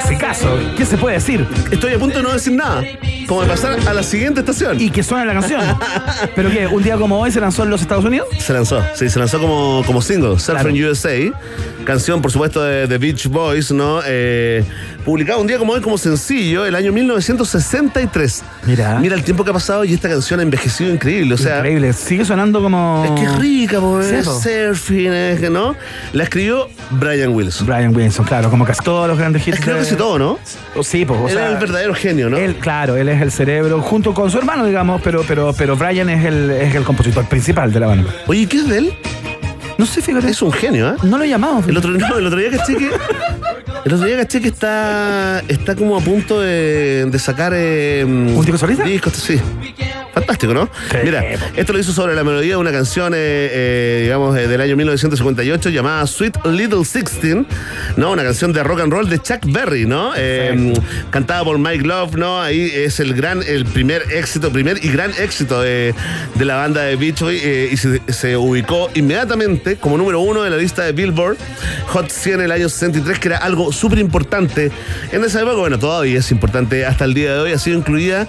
Clasicazo. 0.00 0.58
¿Qué 0.76 0.86
se 0.86 0.96
puede 0.96 1.16
decir? 1.16 1.46
Estoy 1.70 1.94
a 1.94 1.98
punto 1.98 2.18
de 2.18 2.22
no 2.22 2.32
decir 2.32 2.52
nada. 2.52 2.82
Como 3.26 3.42
de 3.42 3.48
pasar 3.48 3.78
a 3.86 3.94
la 3.94 4.02
siguiente 4.02 4.40
estación. 4.40 4.80
Y 4.80 4.90
que 4.90 5.02
suena 5.02 5.24
la 5.24 5.34
canción. 5.34 5.60
¿Pero 6.34 6.50
qué? 6.50 6.66
¿Un 6.66 6.82
día 6.82 6.96
como 6.96 7.20
hoy 7.20 7.30
se 7.30 7.40
lanzó 7.40 7.64
en 7.64 7.70
los 7.70 7.80
Estados 7.80 8.04
Unidos? 8.04 8.28
Se 8.38 8.52
lanzó, 8.52 8.82
sí, 8.94 9.08
se 9.08 9.18
lanzó 9.18 9.38
como, 9.38 9.82
como 9.86 10.02
single, 10.02 10.38
Surfing 10.38 10.84
USA, 10.84 11.16
canción 11.84 12.22
por 12.22 12.30
supuesto 12.32 12.62
de 12.62 12.88
The 12.88 12.98
Beach 12.98 13.26
Boys, 13.28 13.70
¿no? 13.70 14.00
Eh, 14.06 14.64
publicado 15.04 15.40
un 15.40 15.46
día 15.46 15.58
como 15.58 15.72
hoy 15.72 15.80
como 15.80 15.98
sencillo, 15.98 16.64
el 16.64 16.74
año 16.74 16.92
1963. 16.92 18.42
Mira. 18.66 18.98
Mira 19.00 19.14
el 19.14 19.22
tiempo 19.22 19.44
que 19.44 19.50
ha 19.50 19.52
pasado 19.52 19.84
y 19.84 19.94
esta 19.94 20.08
canción 20.08 20.40
ha 20.40 20.42
envejecido 20.42 20.92
increíble, 20.92 21.34
o 21.34 21.38
sea... 21.38 21.58
Increíble. 21.58 21.92
Sigue 21.92 22.24
sonando 22.24 22.62
como. 22.62 23.04
Es 23.04 23.10
que 23.12 23.26
es 23.26 23.38
rica, 23.38 23.78
Sí, 24.02 24.14
es 24.14 24.26
surfing, 24.26 25.12
es 25.12 25.40
que, 25.40 25.50
¿no? 25.50 25.74
La 26.12 26.24
escribió 26.24 26.68
Brian 26.90 27.34
Wilson. 27.34 27.66
Brian 27.66 27.94
Wilson, 27.94 28.24
claro, 28.24 28.50
como 28.50 28.64
casi 28.64 28.82
todos 28.82 29.08
los 29.08 29.18
grandes 29.18 29.46
hits. 29.46 29.60
Creo 29.60 29.78
que 29.78 29.84
sí, 29.84 29.96
todo. 29.96 30.18
todo, 30.18 30.38
¿no? 30.74 30.82
Sí, 30.82 31.04
pues. 31.04 31.20
o 31.20 31.28
Él 31.28 31.34
sea, 31.34 31.46
es 31.46 31.52
el 31.54 31.58
verdadero 31.58 31.94
genio, 31.94 32.30
¿no? 32.30 32.36
Él, 32.36 32.56
claro, 32.56 32.96
él 32.96 33.08
es 33.08 33.20
el 33.20 33.30
cerebro, 33.30 33.80
junto 33.82 34.14
con 34.14 34.30
su 34.30 34.38
hermano, 34.38 34.64
digamos, 34.64 35.00
pero, 35.02 35.24
pero, 35.26 35.52
pero 35.56 35.76
Brian 35.76 36.08
es 36.08 36.24
el, 36.24 36.50
es 36.50 36.74
el 36.74 36.84
compositor 36.84 37.26
principal 37.26 37.72
de 37.72 37.80
la 37.80 37.86
banda. 37.86 38.10
Oye, 38.26 38.46
¿qué 38.46 38.58
es 38.58 38.68
de 38.68 38.78
él? 38.78 38.94
No 39.80 39.86
sé, 39.86 40.02
fíjate. 40.02 40.28
Es 40.28 40.42
un 40.42 40.52
genio, 40.52 40.90
¿eh? 40.90 40.96
No 41.04 41.16
lo 41.16 41.24
llamamos. 41.24 41.66
El 41.66 41.74
otro, 41.78 41.90
no, 41.90 42.18
el 42.18 42.26
otro 42.26 42.38
día 42.38 42.50
caché 42.50 42.76
que. 42.76 42.90
El 43.82 43.94
otro 43.94 44.06
día 44.06 44.18
caché 44.18 44.42
que 44.42 44.48
está, 44.48 45.42
está 45.48 45.74
como 45.74 45.96
a 45.96 46.00
punto 46.02 46.38
de, 46.38 47.06
de 47.06 47.18
sacar. 47.18 47.54
eh, 47.56 48.04
¿Un 48.04 48.44
disco 48.44 48.58
solista? 48.58 48.84
Discos, 48.84 49.14
sí. 49.14 49.40
Fantástico, 50.12 50.52
¿no? 50.52 50.68
Mira, 51.02 51.24
esto 51.56 51.72
lo 51.72 51.78
hizo 51.78 51.92
sobre 51.92 52.14
la 52.14 52.24
melodía 52.24 52.50
de 52.50 52.56
una 52.56 52.72
canción, 52.72 53.14
eh, 53.14 53.16
eh, 53.18 54.00
digamos, 54.02 54.36
eh, 54.36 54.48
del 54.48 54.60
año 54.60 54.76
1958 54.76 55.70
llamada 55.70 56.04
Sweet 56.06 56.44
Little 56.46 56.84
Sixteen, 56.84 57.46
¿no? 57.96 58.10
Una 58.10 58.24
canción 58.24 58.52
de 58.52 58.62
rock 58.64 58.80
and 58.80 58.92
roll 58.92 59.08
de 59.08 59.18
Chuck 59.20 59.38
Berry, 59.46 59.86
¿no? 59.86 60.10
Cantada 61.10 61.44
por 61.44 61.58
Mike 61.58 61.86
Love, 61.86 62.16
¿no? 62.16 62.42
Ahí 62.42 62.70
es 62.74 63.00
el 63.00 63.14
gran, 63.14 63.40
el 63.46 63.64
primer 63.64 64.02
éxito, 64.12 64.50
primer 64.50 64.84
y 64.84 64.90
gran 64.90 65.12
éxito 65.18 65.62
de, 65.62 65.94
de 66.34 66.44
la 66.44 66.56
banda 66.56 66.82
de 66.82 66.96
Beach 66.96 67.20
Boy 67.20 67.36
y 67.72 67.76
se, 67.76 68.02
se 68.08 68.36
ubicó 68.36 68.90
inmediatamente 68.94 69.69
como 69.76 69.96
número 69.96 70.20
uno 70.20 70.42
de 70.42 70.50
la 70.50 70.56
lista 70.56 70.84
de 70.84 70.92
Billboard 70.92 71.36
Hot 71.88 72.10
100 72.10 72.34
en 72.34 72.40
el 72.46 72.52
año 72.52 72.68
63, 72.68 73.18
que 73.18 73.28
era 73.28 73.38
algo 73.38 73.72
súper 73.72 73.98
importante 73.98 74.70
en 75.12 75.24
esa 75.24 75.40
época. 75.40 75.56
Bueno, 75.56 75.78
todavía 75.78 76.18
es 76.18 76.30
importante 76.30 76.86
hasta 76.86 77.04
el 77.04 77.14
día 77.14 77.34
de 77.34 77.40
hoy. 77.40 77.52
Ha 77.52 77.58
sido 77.58 77.78
incluida 77.78 78.28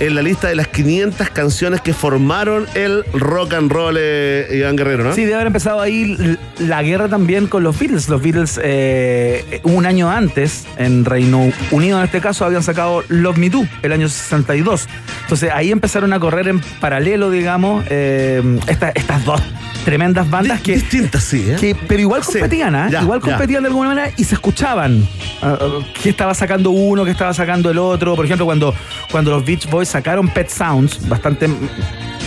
en 0.00 0.14
la 0.14 0.22
lista 0.22 0.48
de 0.48 0.54
las 0.54 0.68
500 0.68 1.30
canciones 1.30 1.80
que 1.80 1.92
formaron 1.94 2.66
el 2.74 3.04
rock 3.12 3.54
and 3.54 3.70
roll, 3.70 3.96
eh, 3.98 4.48
Iván 4.52 4.76
Guerrero, 4.76 5.04
¿no? 5.04 5.14
Sí, 5.14 5.22
debe 5.22 5.34
haber 5.34 5.48
empezado 5.48 5.80
ahí 5.80 6.16
la 6.58 6.82
guerra 6.82 7.08
también 7.08 7.46
con 7.46 7.62
los 7.62 7.78
Beatles. 7.78 8.08
Los 8.08 8.22
Beatles, 8.22 8.58
eh, 8.62 9.60
un 9.64 9.86
año 9.86 10.10
antes, 10.10 10.64
en 10.78 11.04
Reino 11.04 11.52
Unido 11.70 11.98
en 11.98 12.04
este 12.04 12.20
caso, 12.20 12.44
habían 12.44 12.62
sacado 12.62 13.04
Love 13.08 13.36
Me 13.36 13.50
Do, 13.50 13.64
el 13.82 13.92
año 13.92 14.08
62. 14.08 14.88
Entonces 15.22 15.50
ahí 15.54 15.70
empezaron 15.70 16.12
a 16.12 16.18
correr 16.20 16.48
en 16.48 16.60
paralelo, 16.80 17.30
digamos, 17.30 17.84
eh, 17.90 18.42
esta- 18.66 18.90
estas 18.94 19.24
dos 19.24 19.40
tremendas 19.84 20.28
bandas 20.28 20.60
que, 20.60 20.74
Distintas, 20.74 21.24
sí, 21.24 21.44
¿eh? 21.48 21.56
que- 21.58 21.74
pero 21.88 22.00
igual 22.00 22.22
competían, 22.22 22.90
ya, 22.90 23.00
igual 23.02 23.20
ya. 23.20 23.30
competían 23.30 23.62
de 23.62 23.68
alguna 23.68 23.88
manera 23.90 24.10
y 24.16 24.24
se 24.24 24.34
escuchaban. 24.34 25.06
Ah, 25.42 25.56
ah, 25.60 25.66
¿Qué 26.02 26.10
estaba 26.10 26.34
sacando 26.34 26.70
uno? 26.70 27.04
¿Qué 27.04 27.10
estaba 27.12 27.32
sacando 27.32 27.70
el 27.70 27.78
otro? 27.78 28.14
Por 28.14 28.24
ejemplo, 28.26 28.44
cuando, 28.44 28.74
cuando 29.10 29.30
los 29.30 29.44
Beach 29.44 29.68
Boys 29.70 29.89
sacaron 29.90 30.28
Pet 30.28 30.48
Sounds, 30.48 31.08
bastante 31.08 31.48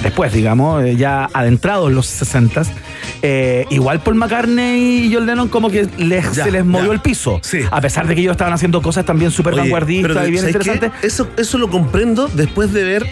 después, 0.02 0.34
digamos, 0.34 0.84
eh, 0.84 0.95
ya 0.95 1.30
adentrados 1.34 1.91
los 1.91 2.06
60 2.07 2.64
igual 3.69 4.02
Paul 4.02 4.15
McCartney 4.15 5.06
y 5.07 5.14
John 5.14 5.26
Lennon 5.26 5.48
como 5.48 5.69
que 5.69 5.88
les- 5.98 6.34
Ya, 6.34 6.44
se 6.44 6.52
les 6.52 6.65
movió 6.65 6.88
ya. 6.88 6.94
el 6.94 6.99
piso. 6.99 7.40
Sí. 7.41 7.60
A 7.72 7.80
pesar 7.80 8.06
de 8.07 8.15
que 8.15 8.22
ellos 8.22 8.31
estaban 8.31 8.53
haciendo 8.53 8.81
cosas 8.81 9.06
también 9.06 9.31
súper 9.31 9.56
vanguardistas 9.56 10.27
y 10.27 10.31
bien 10.31 10.45
interesantes. 10.45 10.91
Eso, 11.02 11.27
eso 11.38 11.57
lo 11.57 11.69
comprendo 11.69 12.27
después 12.27 12.73
de 12.73 12.84
ver 12.84 13.07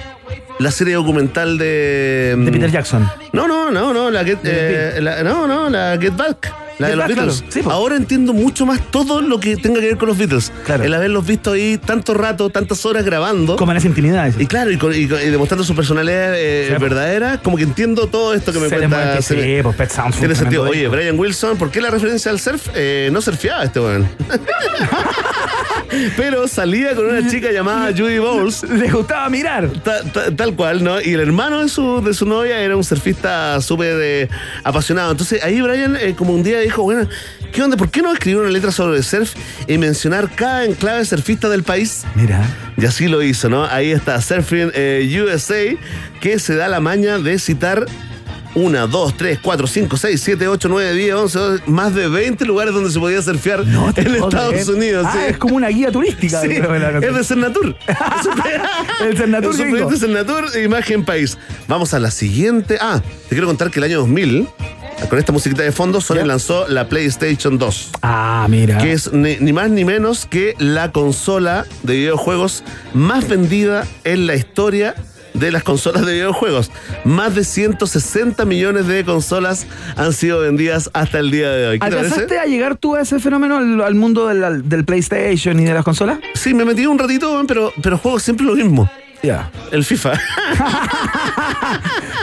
la 0.62 0.72
serie 0.72 0.94
documental 0.96 1.58
de. 1.58 2.36
De 2.38 2.52
Peter 2.52 2.72
Jackson. 2.72 3.10
No, 3.34 3.48
no, 3.48 3.72
no, 3.72 3.94
no, 3.94 4.12
la 4.12 4.24
Get, 4.24 4.40
eh, 4.44 5.00
la- 5.02 5.24
no, 5.24 5.48
no, 5.48 5.70
la 5.70 5.98
Get 6.00 6.16
Back. 6.16 6.54
La 6.80 6.88
de 6.88 6.96
los 6.96 7.06
Back, 7.06 7.16
Beatles. 7.16 7.38
claro. 7.42 7.52
Sí, 7.54 7.62
po. 7.62 7.72
Ahora 7.72 7.96
entiendo 7.96 8.34
mucho 8.34 8.66
más 8.66 8.80
todo 8.90 9.22
lo 9.22 9.40
que 9.40 9.56
tenga 9.56 9.80
que 9.82 9.86
ver 9.88 9.98
con 9.98 10.08
los 10.08 10.18
Beatles. 10.18 10.52
Claro. 10.66 10.84
El 10.84 10.92
haberlos 10.96 11.28
visto 11.28 11.52
ahí 11.52 11.78
tanto 11.78 12.16
rato, 12.16 12.50
tantas 12.50 12.84
horas 12.88 13.06
grabando. 13.06 13.56
Como 13.56 13.72
en 13.72 13.78
esa 13.78 13.88
intimidad. 13.88 14.34
Y 14.40 14.48
claro, 14.48 14.72
y, 14.72 14.78
con- 14.78 14.96
y 14.96 15.08
con- 15.08 15.20
y 15.22 15.26
demostrando 15.26 15.64
su 15.64 15.76
personalidad 15.76 16.34
eh, 16.36 16.70
Sí, 16.76 16.82
verdadera, 16.82 17.40
como 17.44 17.58
que 17.58 17.64
entiendo 17.64 18.08
todo 18.08 18.34
esto 18.34 18.52
que 18.52 18.60
me 18.60 18.70
cuenta. 18.70 19.22
se 19.22 19.36
sí, 19.58 19.62
pues 19.62 19.76
Pet 19.76 19.92
Sounds 19.92 20.18
Tiene 20.18 20.34
sentido. 20.34 20.64
Oye. 20.64 20.88
Brian 20.88 21.20
Wilson, 21.20 21.58
¿por 21.58 21.70
qué 21.70 21.82
la 21.82 21.92
referencia 21.92 22.32
al 22.32 22.40
surf? 22.40 22.70
Eh, 22.74 23.10
no 23.12 23.22
surfeaba 23.22 23.64
este 23.64 23.80
weón. 23.80 24.08
Pero 26.16 26.48
salía 26.48 26.96
con 26.96 27.06
una 27.06 27.30
chica 27.30 27.52
llamada 27.52 27.92
Judy 27.96 28.18
Bowles. 28.18 28.64
Les 28.64 28.92
gustaba 28.94 29.30
mirar. 29.30 29.68
Ta- 29.84 30.02
ta- 30.04 30.32
tal 30.36 30.51
cual, 30.56 30.84
¿no? 30.84 31.02
Y 31.02 31.14
el 31.14 31.20
hermano 31.20 31.62
de 31.62 31.70
su, 31.70 32.02
de 32.02 32.14
su 32.14 32.26
novia 32.26 32.60
era 32.60 32.76
un 32.76 32.84
surfista 32.84 33.60
súper 33.62 33.98
eh, 34.02 34.30
apasionado. 34.64 35.12
Entonces 35.12 35.44
ahí 35.44 35.62
Brian, 35.62 35.96
eh, 35.96 36.16
como 36.16 36.34
un 36.34 36.44
día 36.44 36.60
dijo, 36.60 36.84
bueno, 36.84 37.08
¿qué 37.52 37.62
onda? 37.62 37.78
¿Por 37.78 37.90
qué 37.90 38.02
no 38.02 38.12
escribir 38.12 38.42
una 38.42 38.50
letra 38.52 38.72
sobre 38.72 38.98
el 38.98 39.04
surf 39.04 39.34
y 39.68 39.78
mencionar 39.78 40.30
cada 40.34 40.66
enclave 40.66 41.06
surfista 41.06 41.50
del 41.50 41.64
país? 41.64 42.04
Mira. 42.16 42.46
Y 42.78 42.86
así 42.86 43.08
lo 43.08 43.22
hizo, 43.22 43.48
¿no? 43.48 43.66
Ahí 43.66 43.92
está 43.92 44.20
Surfing 44.22 44.72
eh, 44.74 45.22
USA, 45.22 45.78
que 46.20 46.40
se 46.40 46.56
da 46.56 46.68
la 46.68 46.80
maña 46.80 47.20
de 47.20 47.38
citar 47.38 47.86
1, 48.54 48.88
2, 48.88 49.18
3, 49.18 49.40
4, 49.42 49.68
5, 49.68 49.98
6, 49.98 50.22
7, 50.22 50.48
8, 50.48 50.68
9, 50.70 50.94
10, 50.94 51.14
11, 51.16 51.40
12, 51.40 51.64
más 51.68 51.96
de 51.96 52.08
20 52.10 52.46
lugares 52.46 52.74
donde 52.74 52.90
se 52.92 53.00
podía 53.00 53.22
surfear 53.22 53.64
te 53.94 54.02
en 54.02 54.16
Estados 54.16 54.50
creer. 54.54 54.70
Unidos. 54.70 55.06
Ah, 55.08 55.14
sí. 55.14 55.20
es 55.30 55.38
como 55.38 55.56
una 55.56 55.70
guía 55.70 55.92
turística. 55.92 56.42
Sí, 56.42 56.50
que 56.50 56.60
la- 56.60 56.98
es 57.00 57.16
de 57.16 57.24
Cernatur. 57.24 57.76
El 59.02 59.18
Cernatur 59.18 59.52
Es 59.54 59.90
de 59.90 59.98
Cernatur, 59.98 60.46
Imagen 60.64 61.04
País. 61.06 61.38
Vamos 61.68 61.94
a 61.94 62.00
la 62.00 62.12
siguiente. 62.12 62.78
Ah, 62.82 63.02
te 63.30 63.36
quiero 63.36 63.48
contar 63.48 63.72
que 63.72 63.80
el 63.80 63.86
año 63.86 64.00
2000, 64.00 64.48
con 65.10 65.18
esta 65.20 65.32
musiquita 65.32 65.64
de 65.64 65.72
fondo, 65.72 66.02
Sony 66.02 66.24
lanzó 66.26 66.68
la 66.68 66.88
PlayStation 66.90 67.58
2. 67.58 67.92
Ah, 68.02 68.46
mira. 68.50 68.78
Que 68.78 68.92
es 68.94 69.12
ni, 69.14 69.38
ni 69.38 69.54
más 69.54 69.70
ni 69.70 69.86
menos 69.86 70.26
que 70.26 70.56
la 70.60 70.92
consola 70.92 71.66
de 71.84 71.94
videojuegos 71.96 72.64
más 72.94 73.28
vendida 73.28 73.86
en 74.04 74.28
la 74.28 74.36
historia 74.36 74.94
de 75.34 75.52
las 75.52 75.64
consolas 75.64 76.06
de 76.06 76.14
videojuegos. 76.14 76.72
Más 77.04 77.36
de 77.36 77.44
160 77.44 78.46
millones 78.46 78.88
de 78.88 79.04
consolas 79.04 79.66
han 79.96 80.14
sido 80.14 80.40
vendidas 80.40 80.90
hasta 80.94 81.20
el 81.20 81.32
día 81.32 81.50
de 81.52 81.68
hoy. 81.68 81.80
¿Qué 81.80 81.90
te 81.90 81.96
¿Alcanzaste 81.96 82.40
a 82.40 82.46
llegar 82.46 82.76
tú 82.76 82.96
a 82.96 83.02
ese 83.02 83.20
fenómeno 83.20 83.58
al, 83.58 83.82
al 83.82 83.96
mundo 83.96 84.28
del, 84.28 84.68
del 84.68 84.86
PlayStation 84.86 85.60
y 85.60 85.66
de 85.66 85.74
las 85.74 85.84
consolas? 85.84 86.20
Sí, 86.34 86.54
me 86.54 86.66
metí 86.66 86.86
un 86.86 87.00
ratito, 87.00 87.44
pero, 87.48 87.74
pero 87.82 87.98
juego 87.98 88.20
siempre 88.20 88.46
lo 88.46 88.56
mismo. 88.56 88.90
Ya. 89.24 89.52
El 89.72 89.84
FIFA. 89.84 90.14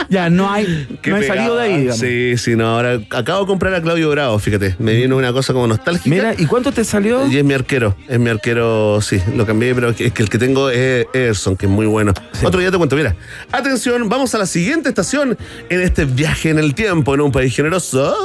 Ya, 0.09 0.27
no 0.29 0.51
hay, 0.51 0.87
Qué 1.03 1.11
no 1.11 1.17
hay 1.17 1.23
salido 1.27 1.55
de 1.55 1.63
ahí, 1.63 1.77
digamos. 1.77 1.99
Sí, 1.99 2.35
sí, 2.37 2.55
no. 2.55 2.65
Ahora 2.67 2.99
acabo 3.11 3.41
de 3.41 3.45
comprar 3.45 3.75
a 3.75 3.81
Claudio 3.81 4.09
Bravo, 4.09 4.39
fíjate. 4.39 4.75
Me 4.79 4.95
vino 4.95 5.15
una 5.15 5.31
cosa 5.31 5.53
como 5.53 5.67
nostálgica. 5.67 6.09
Mira, 6.09 6.33
¿y 6.35 6.47
cuánto 6.47 6.71
te 6.71 6.83
salió? 6.83 7.27
Y 7.27 7.37
es 7.37 7.43
mi 7.43 7.53
arquero, 7.53 7.95
es 8.07 8.19
mi 8.19 8.29
arquero, 8.29 8.99
sí, 9.01 9.21
lo 9.35 9.45
cambié, 9.45 9.75
pero 9.75 9.89
es 9.89 9.95
que, 9.95 10.23
el 10.23 10.29
que 10.29 10.39
tengo 10.39 10.71
es 10.71 11.05
Ederson, 11.13 11.55
que 11.55 11.67
es 11.67 11.71
muy 11.71 11.85
bueno. 11.85 12.13
Otro 12.43 12.59
día 12.59 12.71
te 12.71 12.77
cuento, 12.77 12.95
mira. 12.95 13.15
Atención, 13.51 14.09
vamos 14.09 14.33
a 14.33 14.39
la 14.39 14.47
siguiente 14.47 14.89
estación 14.89 15.37
en 15.69 15.81
este 15.81 16.05
viaje 16.05 16.49
en 16.49 16.57
el 16.57 16.73
tiempo 16.73 17.13
en 17.13 17.21
un 17.21 17.31
país 17.31 17.55
generoso. 17.55 18.15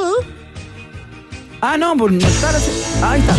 Ah, 1.61 1.77
no, 1.77 1.95
por 1.99 2.11
no 2.11 2.27
estar 2.27 2.55
así. 2.55 2.71
Ahí 3.03 3.21
está. 3.21 3.37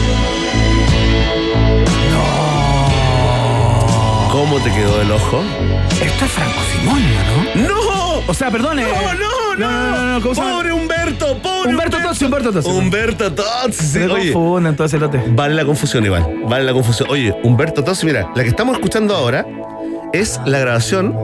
¿Cómo 4.47 4.59
te 4.59 4.71
quedó 4.71 5.01
el 5.01 5.11
ojo? 5.11 5.41
Esto 5.89 6.25
es 6.25 6.31
Franco 6.31 6.59
Simonio, 6.71 7.17
¿no? 7.55 7.67
¡No! 7.67 8.23
O 8.27 8.33
sea, 8.35 8.51
perdone. 8.51 8.83
No, 8.83 9.15
no, 9.15 9.55
no, 9.57 10.19
no. 10.19 10.33
Pobre 10.35 10.71
Humberto, 10.71 11.35
pobre 11.39 11.71
Humberto 11.71 11.97
Tozzi, 11.97 12.25
Humberto 12.25 12.51
Tozzi. 12.51 12.69
Humberto 12.69 13.33
Tozzi, 13.33 13.85
Se 13.87 14.05
oye. 14.07 14.33
confunden 14.33 14.69
entonces 14.73 15.01
lote. 15.01 15.19
Vale 15.29 15.55
la 15.55 15.65
confusión, 15.65 16.05
Iván. 16.05 16.47
Vale 16.47 16.63
la 16.63 16.73
confusión. 16.73 17.09
Oye, 17.09 17.35
Humberto 17.41 17.83
Tozzi, 17.83 18.05
mira, 18.05 18.29
la 18.35 18.43
que 18.43 18.49
estamos 18.49 18.75
escuchando 18.75 19.15
ahora 19.15 19.47
es 20.13 20.39
la 20.45 20.59
grabación 20.59 21.17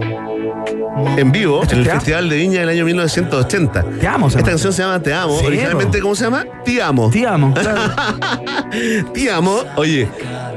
en 1.18 1.32
vivo 1.32 1.64
en 1.64 1.80
el 1.80 1.84
Te. 1.86 1.92
Festival 1.92 2.30
de 2.30 2.36
Viña 2.38 2.60
del 2.62 2.70
año 2.70 2.86
1980. 2.86 3.84
Te 4.00 4.08
amo, 4.08 4.30
se 4.30 4.38
Esta 4.40 4.50
canción 4.52 4.74
se 4.74 4.82
llama 4.82 5.02
Te 5.02 5.14
Amo. 5.14 5.40
Sí, 5.40 5.46
Originalmente. 5.46 6.00
¿cómo 6.02 6.16
se 6.16 6.24
llama? 6.26 6.46
Te 6.66 6.82
Amo. 6.82 7.10
Te 7.10 7.26
amo. 7.26 7.54
claro. 7.60 7.82
Te 9.14 9.32
Amo. 9.32 9.64
Oye, 9.76 10.08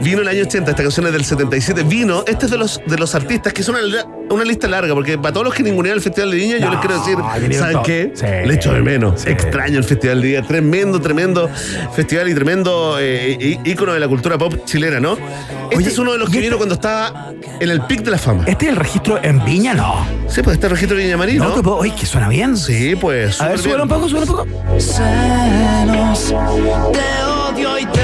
vino 0.00 0.22
el 0.22 0.28
año 0.28 0.42
80, 0.42 0.70
esta 0.70 0.82
canción 0.82 1.06
es 1.06 1.12
del 1.12 1.24
77. 1.24 1.82
Vino, 1.84 2.24
este 2.26 2.46
es 2.46 2.50
de 2.50 2.58
los, 2.58 2.80
de 2.86 2.98
los 2.98 3.14
artistas, 3.14 3.52
que 3.52 3.62
es 3.62 3.68
una, 3.68 3.78
una 4.30 4.44
lista 4.44 4.66
larga, 4.68 4.94
porque 4.94 5.16
para 5.18 5.32
todos 5.32 5.46
los 5.46 5.54
que 5.54 5.62
ningunean 5.62 5.96
el 5.96 6.02
Festival 6.02 6.30
de 6.30 6.36
Viña, 6.36 6.58
yo 6.58 6.70
les 6.70 6.80
quiero 6.80 6.98
decir, 6.98 7.56
¿saben 7.58 7.78
qué? 7.84 8.12
Sí. 8.14 8.26
Le 8.46 8.54
echo 8.54 8.72
de 8.72 8.82
menos. 8.82 9.20
Sí. 9.22 9.30
Extraño 9.30 9.78
el 9.78 9.84
Festival 9.84 10.20
de 10.20 10.28
Viña. 10.28 10.42
Tremendo, 10.46 11.00
tremendo 11.00 11.48
festival 11.94 12.28
y 12.28 12.34
tremendo 12.34 12.96
eh, 13.00 13.58
ícono 13.64 13.92
de 13.92 14.00
la 14.00 14.08
cultura 14.08 14.36
pop 14.38 14.54
chilena, 14.64 15.00
¿no? 15.00 15.12
Este 15.70 15.76
Oye, 15.76 15.88
es 15.88 15.98
uno 15.98 16.12
de 16.12 16.18
los 16.18 16.28
que 16.28 16.36
este- 16.38 16.46
vino 16.48 16.56
cuando 16.56 16.74
estaba 16.74 17.32
en 17.60 17.70
el 17.70 17.80
pic 17.82 18.02
de 18.02 18.10
la 18.10 18.18
fama. 18.18 18.44
¿Este 18.46 18.66
es 18.66 18.72
el 18.72 18.76
registro 18.76 19.18
en 19.22 19.44
Viña? 19.44 19.74
No. 19.74 20.23
Sí, 20.28 20.42
pues 20.42 20.54
este 20.54 20.68
registro 20.68 20.96
de 20.96 21.04
Viña 21.04 21.16
Marín, 21.16 21.38
No, 21.38 21.48
¿no? 21.50 21.54
te 21.54 21.62
puedo. 21.62 21.76
Oye, 21.78 21.94
que 21.94 22.06
suena 22.06 22.28
bien. 22.28 22.56
Sí, 22.56 22.96
pues. 22.96 23.40
A 23.40 23.48
ver, 23.48 23.58
súbelo 23.58 23.84
un 23.84 23.88
poco, 23.88 24.08
súbelo 24.08 24.26
un 24.26 24.46
poco. 24.46 24.80
Celos, 24.80 26.34
te 26.92 27.24
odio 27.24 27.78
y 27.78 27.86
te 27.86 28.00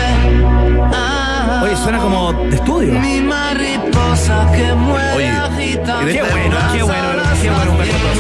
amo. 0.95 1.65
Oye, 1.65 1.77
suena 1.77 1.99
como 1.99 2.33
de 2.33 2.55
estudio. 2.57 2.93
Mi 3.01 3.21
mariposa 3.21 4.51
que 4.53 4.73
muere 4.75 5.17
Oye, 5.17 5.33
Qué 5.57 5.73
esta 5.73 5.97
bueno, 6.01 6.57
qué 6.73 6.83
bueno, 6.83 7.23
qué 7.43 7.51
bueno, 7.51 7.73
Humberto. 7.73 8.11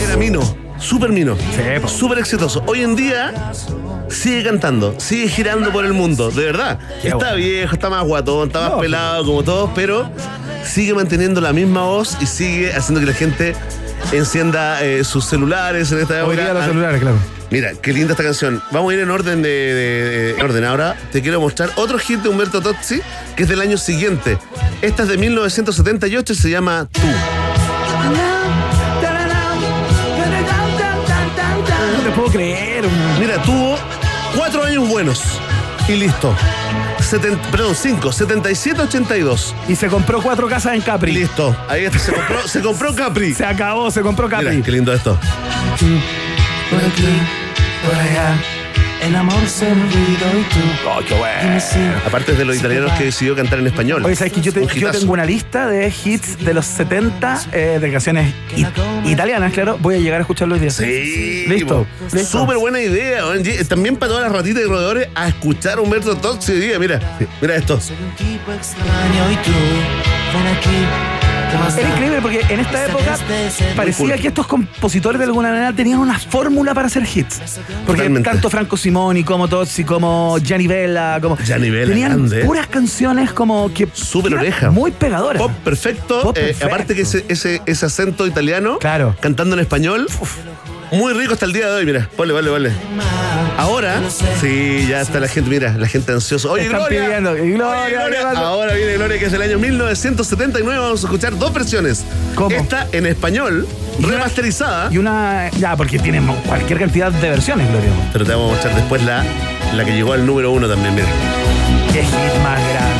Era 0.00 0.16
Mino, 0.16 0.40
súper 0.78 1.10
Mino. 1.10 1.36
Súper 1.86 2.18
exitoso. 2.18 2.62
Hoy 2.66 2.82
en 2.82 2.96
día 2.96 3.52
sigue 4.08 4.44
cantando, 4.44 4.94
sigue 4.98 5.28
girando 5.28 5.70
por 5.72 5.84
el 5.84 5.92
mundo, 5.92 6.30
de 6.30 6.44
verdad. 6.44 6.78
Qué 7.02 7.08
está 7.08 7.16
bueno. 7.18 7.36
viejo, 7.36 7.74
está 7.74 7.90
más 7.90 8.04
guatón, 8.04 8.48
está 8.48 8.60
más 8.60 8.70
No, 8.72 8.78
pelado 8.78 9.24
como 9.24 9.42
todos, 9.42 9.70
pero 9.74 10.10
sigue 10.64 10.94
manteniendo 10.94 11.40
la 11.40 11.52
misma 11.52 11.82
voz 11.84 12.16
y 12.20 12.26
sigue 12.26 12.72
haciendo 12.72 13.00
que 13.00 13.06
la 13.06 13.12
gente 13.14 13.54
encienda 14.12 14.82
eh, 14.84 15.04
sus 15.04 15.24
celulares 15.24 15.90
en 15.92 15.98
esta 16.00 16.18
época. 16.18 16.30
Hoy 16.30 16.36
día 16.36 16.52
los 16.52 16.62
Ah, 16.62 16.66
celulares, 16.66 17.00
claro. 17.00 17.16
Mira, 17.50 17.72
qué 17.80 17.92
linda 17.92 18.12
esta 18.12 18.24
canción. 18.24 18.60
Vamos 18.72 18.90
a 18.90 18.94
ir 18.94 19.00
en 19.00 19.10
orden 19.10 19.40
de, 19.42 19.48
de- 19.48 20.34
de- 20.34 20.42
orden. 20.42 20.64
Ahora 20.64 20.96
te 21.12 21.22
quiero 21.22 21.40
mostrar 21.40 21.70
otro 21.76 21.98
hit 21.98 22.20
de 22.20 22.28
Humberto 22.28 22.60
Tozzi, 22.60 23.00
que 23.36 23.44
es 23.44 23.48
del 23.48 23.60
año 23.60 23.76
siguiente. 23.76 24.38
Esta 24.82 25.04
es 25.04 25.08
de 25.08 25.18
1978 25.18 26.32
y 26.32 26.36
se 26.36 26.50
llama 26.50 26.88
Tú. 26.90 27.00
Buenos 34.94 35.20
y 35.88 35.96
listo. 35.96 36.32
Seten- 37.00 37.36
perdón, 37.50 37.74
cinco, 37.74 38.10
77-82. 38.12 39.52
Y 39.68 39.74
se 39.74 39.88
compró 39.88 40.22
cuatro 40.22 40.48
casas 40.48 40.74
en 40.74 40.82
Capri. 40.82 41.10
Listo. 41.10 41.54
Ahí 41.68 41.84
está, 41.84 41.98
se 41.98 42.12
compró, 42.12 42.46
se 42.46 42.60
compró 42.60 42.94
Capri. 42.94 43.34
Se 43.34 43.44
acabó, 43.44 43.90
se 43.90 44.02
compró 44.02 44.28
Capri. 44.28 44.50
Mira, 44.50 44.64
qué 44.64 44.70
lindo 44.70 44.92
esto. 44.94 45.18
Por 46.70 46.78
aquí, 46.78 47.08
por 47.84 47.94
allá. 47.96 48.36
El 49.04 49.14
amor 49.16 49.46
se 49.46 49.66
me 49.66 49.82
olvidó 49.82 50.40
y 50.40 50.42
tú. 50.44 50.88
Oh, 50.88 51.00
qué 51.06 51.14
bueno. 51.14 51.58
Aparte 52.06 52.32
de 52.32 52.44
los 52.46 52.56
italianos 52.56 52.90
que 52.92 53.04
decidió 53.04 53.36
cantar 53.36 53.58
en 53.58 53.66
español. 53.66 54.02
Oye, 54.04 54.16
¿sabes 54.16 54.32
que 54.32 54.40
yo, 54.40 54.50
te- 54.52 54.60
Un 54.60 54.68
yo 54.68 54.76
hitazo. 54.78 55.00
tengo 55.00 55.12
una 55.12 55.26
lista 55.26 55.66
de 55.66 55.88
hits 56.04 56.38
de 56.38 56.54
los 56.54 56.64
70 56.64 57.42
eh, 57.52 57.78
de 57.80 57.92
canciones 57.92 58.32
italianas, 59.04 59.52
claro. 59.52 59.76
Voy 59.80 59.96
a 59.96 59.98
llegar 59.98 60.20
a 60.20 60.22
escucharlo 60.22 60.54
hoy 60.54 60.60
día. 60.60 60.70
Sí, 60.70 61.44
Listo. 61.46 61.86
listo. 62.10 62.40
Súper 62.40 62.56
buena 62.56 62.80
idea. 62.80 63.22
También 63.68 63.96
para 63.96 64.10
todas 64.12 64.24
las 64.24 64.32
ratitas 64.32 64.62
y 64.62 64.66
roedores 64.66 65.08
a 65.14 65.28
escuchar 65.28 65.78
a 65.78 65.80
Humberto 65.82 66.16
Tozzi 66.16 66.52
hoy 66.52 66.60
día. 66.60 66.78
Mira, 66.78 66.98
mira 67.42 67.56
esto. 67.56 67.78
Tipo 68.16 68.52
extraño 68.52 69.30
y 69.32 69.36
tú. 69.36 69.52
Ven 70.32 70.46
aquí. 70.56 71.23
¿Qué 71.54 71.64
más 71.64 71.78
Era 71.78 71.88
increíble 71.90 72.18
porque 72.20 72.40
en 72.48 72.60
esta 72.60 72.86
época 72.86 73.18
parecía 73.76 74.16
que 74.18 74.28
estos 74.28 74.46
compositores 74.46 75.18
de 75.18 75.24
alguna 75.26 75.50
manera 75.50 75.72
tenían 75.72 75.98
una 75.98 76.18
fórmula 76.18 76.74
para 76.74 76.86
hacer 76.88 77.02
hits. 77.04 77.40
Porque 77.86 78.02
Totalmente. 78.02 78.30
tanto 78.30 78.50
Franco 78.50 78.76
Simoni 78.76 79.24
como 79.24 79.48
Tozzi, 79.48 79.84
como 79.84 80.38
Gianni 80.38 80.66
Vella, 80.66 81.18
como. 81.20 81.36
Gianni 81.36 81.70
Vella, 81.70 81.86
Tenían 81.86 82.12
grande. 82.28 82.44
puras 82.44 82.66
canciones 82.66 83.32
como 83.32 83.72
que. 83.72 83.88
Súper 83.92 84.34
oreja. 84.34 84.70
Muy 84.70 84.90
pegadoras. 84.90 85.40
Pop 85.40 85.52
perfecto. 85.64 86.22
Pop 86.22 86.36
eh, 86.38 86.56
aparte 86.62 86.94
que 86.94 87.02
ese, 87.02 87.24
ese, 87.28 87.62
ese 87.66 87.86
acento 87.86 88.26
italiano. 88.26 88.78
Claro. 88.78 89.16
Cantando 89.20 89.54
en 89.54 89.60
español. 89.60 90.06
Muy 90.94 91.12
rico 91.14 91.34
hasta 91.34 91.46
el 91.46 91.52
día 91.52 91.66
de 91.68 91.72
hoy, 91.72 91.86
mira. 91.86 92.08
Vale, 92.16 92.32
vale, 92.32 92.50
vale. 92.50 92.72
Ahora, 93.56 94.00
sí, 94.40 94.86
ya 94.88 95.00
está 95.00 95.20
la 95.20 95.28
gente, 95.28 95.48
mira, 95.48 95.74
la 95.78 95.86
gente 95.86 96.12
ansiosa. 96.12 96.48
Oye, 96.48 96.64
Están 96.64 96.80
Gloria. 96.80 97.04
pidiendo, 97.04 97.30
Gloria, 97.34 97.44
Oye, 97.84 97.92
Gloria. 97.94 98.20
Gloria. 98.22 98.38
Ahora 98.40 98.74
viene 98.74 98.94
Gloria, 98.94 99.18
que 99.18 99.26
es 99.26 99.32
el 99.32 99.42
año 99.42 99.58
1979. 99.58 100.78
Vamos 100.78 101.02
a 101.02 101.06
escuchar 101.06 101.38
dos 101.38 101.52
versiones. 101.52 102.04
¿Cómo? 102.34 102.54
Esta 102.54 102.88
en 102.92 103.06
español, 103.06 103.66
Y 103.98 104.04
una- 104.04 104.14
remasterizada. 104.14 104.92
Y 104.92 104.98
una. 104.98 105.50
Ya, 105.58 105.76
porque 105.76 105.98
tiene 105.98 106.20
cualquier 106.46 106.78
cantidad 106.80 107.12
de 107.12 107.30
versiones, 107.30 107.68
Gloria. 107.70 107.90
Pero 108.12 108.24
te 108.24 108.32
vamos 108.32 108.48
a 108.50 108.52
mostrar 108.54 108.74
después 108.74 109.02
la, 109.04 109.24
la 109.74 109.84
que 109.84 109.92
llegó 109.92 110.12
al 110.12 110.26
número 110.26 110.50
uno 110.50 110.68
también, 110.68 110.94
mira. 110.94 111.06
Qué 111.92 112.02
hit 112.02 112.42
más 112.42 112.60
grande. 112.70 112.93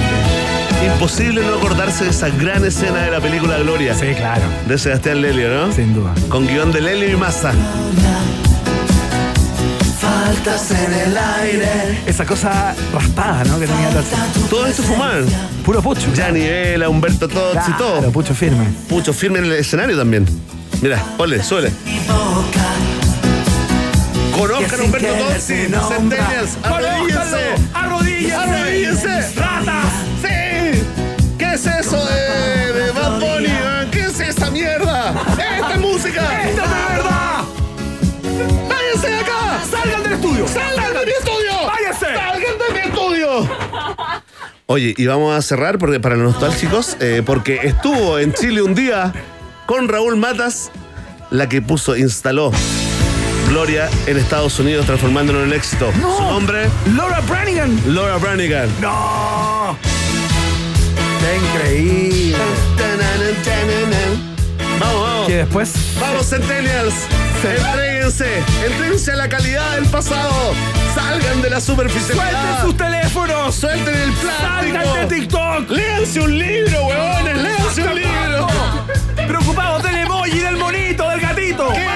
Imposible 0.85 1.41
no 1.43 1.55
acordarse 1.57 2.05
de 2.05 2.11
esa 2.11 2.29
gran 2.29 2.65
escena 2.65 3.03
de 3.05 3.11
la 3.11 3.21
película 3.21 3.59
Gloria. 3.59 3.95
Sí, 3.95 4.07
claro. 4.17 4.43
De 4.67 4.77
Sebastián 4.79 5.23
Lelio, 5.23 5.49
¿no? 5.49 5.73
Sin 5.73 5.95
duda. 5.95 6.13
Con 6.29 6.47
guion 6.47 6.73
de 6.73 6.81
Lelio 6.81 7.11
y 7.11 7.17
Massa. 7.17 7.53
Faltas 10.01 10.71
en 10.71 10.93
el 10.93 11.17
aire. 11.17 11.99
Esa 12.07 12.27
cosa 12.27 12.75
raspada, 12.93 13.45
¿no? 13.45 13.59
Que 13.59 13.67
tenía 13.67 13.89
Tozzi. 13.91 14.41
Todo 14.51 14.67
esto 14.67 14.83
fumaban. 14.83 15.25
Puro 15.65 15.81
pucho. 15.81 16.13
Gianni 16.15 16.41
Vela, 16.41 16.89
Humberto 16.89 17.29
Tozzi, 17.29 17.73
Claro, 17.73 17.77
todo. 17.79 18.13
pucho 18.13 18.35
firme. 18.35 18.67
Pucho 18.89 19.13
firme 19.15 19.39
en 19.39 19.47
el 19.47 19.53
escenario 19.53 19.97
también. 19.97 20.27
Mira, 20.83 21.03
ponle, 21.17 21.43
suele. 21.43 21.71
Conozcan 24.37 24.81
a 24.81 24.83
Humberto 24.85 25.09
Tozzi, 25.15 25.55
Centennials, 25.89 26.59
arrodíllense. 26.63 27.37
¡Arrodíllense! 27.73 28.35
¡Arrodíllense! 28.35 29.41
¡Ratas! 29.41 30.04
¿Qué 31.55 31.61
es 31.61 31.67
eso 31.87 32.05
de, 32.05 32.73
de 32.73 32.91
Bad 32.91 33.21
Bunny? 33.21 33.47
eh? 33.47 33.87
¿Qué 33.93 34.07
es 34.07 34.19
esa 34.19 34.51
mierda? 34.51 35.15
¡Esta 35.39 35.75
es 35.75 35.81
música! 35.81 36.49
¡Esta 36.49 36.65
es 36.65 36.69
de 36.69 36.97
verdad! 36.97 37.45
¡Váyanse 38.69 39.09
de 39.09 39.21
acá! 39.21 39.61
¡Salgan 39.71 40.03
del 40.03 40.13
estudio! 40.15 40.49
¡Salgan 40.49 40.93
de 40.95 41.07
mi 41.07 41.13
estudio! 41.13 41.53
¡Váyanse! 41.65 42.07
¡Salgan 42.07 42.59
de 42.59 42.73
mi 42.75 42.79
estudio! 42.89 43.51
Oye, 44.67 44.95
y 44.97 45.07
vamos 45.07 45.33
a 45.33 45.43
cerrar 45.43 45.79
porque, 45.79 46.01
para 46.01 46.17
los 46.17 46.33
nostálgicos, 46.33 46.97
eh, 46.99 47.23
porque 47.25 47.61
estuvo 47.63 48.19
en 48.19 48.33
Chile 48.33 48.61
un 48.61 48.75
día 48.75 49.13
con 49.67 49.87
Raúl 49.87 50.17
Matas, 50.17 50.73
la 51.31 51.49
que 51.49 51.63
puso, 51.63 51.97
instaló 51.97 52.51
Gloria 53.49 53.89
en 54.09 54.17
Estados 54.17 54.59
Unidos, 54.59 54.87
transformándolo 54.87 55.39
en 55.45 55.51
un 55.51 55.55
éxito. 55.55 55.93
No. 56.01 56.17
Su 56.17 56.23
nombre, 56.25 56.69
¡Laura 56.97 57.21
Branigan! 57.21 57.81
Laura 57.95 58.17
Branigan. 58.17 58.69
¡No! 58.81 59.79
¡Qué 61.25 61.37
increíble! 61.39 62.37
Vamos, 64.79 65.03
vamos. 65.03 65.27
Que 65.27 65.37
después. 65.39 65.73
Vamos, 65.99 66.29
Centennials. 66.29 66.95
Entréguense. 67.43 68.43
Entréguense 68.67 69.13
a 69.13 69.17
la 69.17 69.29
calidad 69.29 69.75
del 69.77 69.87
pasado. 69.87 70.53
Salgan 70.95 71.41
de 71.41 71.49
la 71.49 71.61
¡Suelten 71.61 71.89
superficialidad. 71.89 72.63
sus 72.63 72.77
teléfonos! 72.77 73.55
Suelten 73.55 73.95
el 73.95 74.13
plástico. 74.13 74.77
¡Salgan 74.77 75.09
de 75.09 75.15
TikTok! 75.17 75.71
Léanse 75.71 76.21
un 76.21 76.39
libro, 76.39 76.87
huevones. 76.87 77.39
Léanse 77.39 77.83
un 77.83 77.95
libro. 77.95 78.47
Preocupados 79.27 79.83
del 79.83 79.97
emoji, 79.97 80.39
del 80.41 80.57
monito, 80.59 81.09
del 81.09 81.21
gatito. 81.21 81.73
¿Qué 81.73 81.87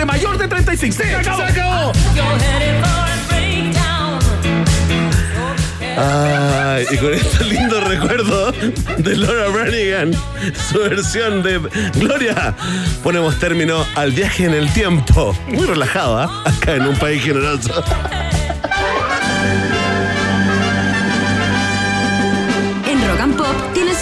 gente 0.00 0.04
mayor 0.06 0.38
de 0.38 0.48
35. 0.48 0.96
¡Se 0.96 1.14
acabó! 1.14 1.36
Se 1.36 1.42
acabó. 1.44 1.92
Ay, 6.02 6.86
y 6.90 6.96
con 6.96 7.12
este 7.12 7.44
lindo 7.44 7.78
recuerdo 7.80 8.52
de 8.52 9.16
Laura 9.16 9.48
Branigan, 9.48 10.12
su 10.70 10.78
versión 10.78 11.42
de 11.42 11.58
Gloria, 11.96 12.54
ponemos 13.02 13.38
término 13.38 13.84
al 13.96 14.12
viaje 14.12 14.46
en 14.46 14.54
el 14.54 14.72
tiempo. 14.72 15.36
Muy 15.48 15.66
relajado, 15.66 16.18
¿ah? 16.18 16.44
Acá 16.46 16.76
en 16.76 16.86
un 16.86 16.96
país 16.96 17.22
generoso. 17.22 17.84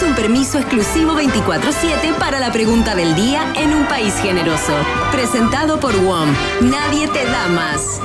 Un 0.01 0.15
permiso 0.15 0.57
exclusivo 0.59 1.13
24-7 1.13 2.15
para 2.17 2.39
la 2.39 2.53
pregunta 2.53 2.95
del 2.95 3.15
día 3.15 3.51
en 3.55 3.73
un 3.73 3.85
país 3.85 4.13
generoso. 4.21 4.73
Presentado 5.11 5.79
por 5.79 5.93
WOM. 5.93 6.29
Nadie 6.61 7.07
te 7.09 7.25
da 7.25 7.47
más. 7.47 7.99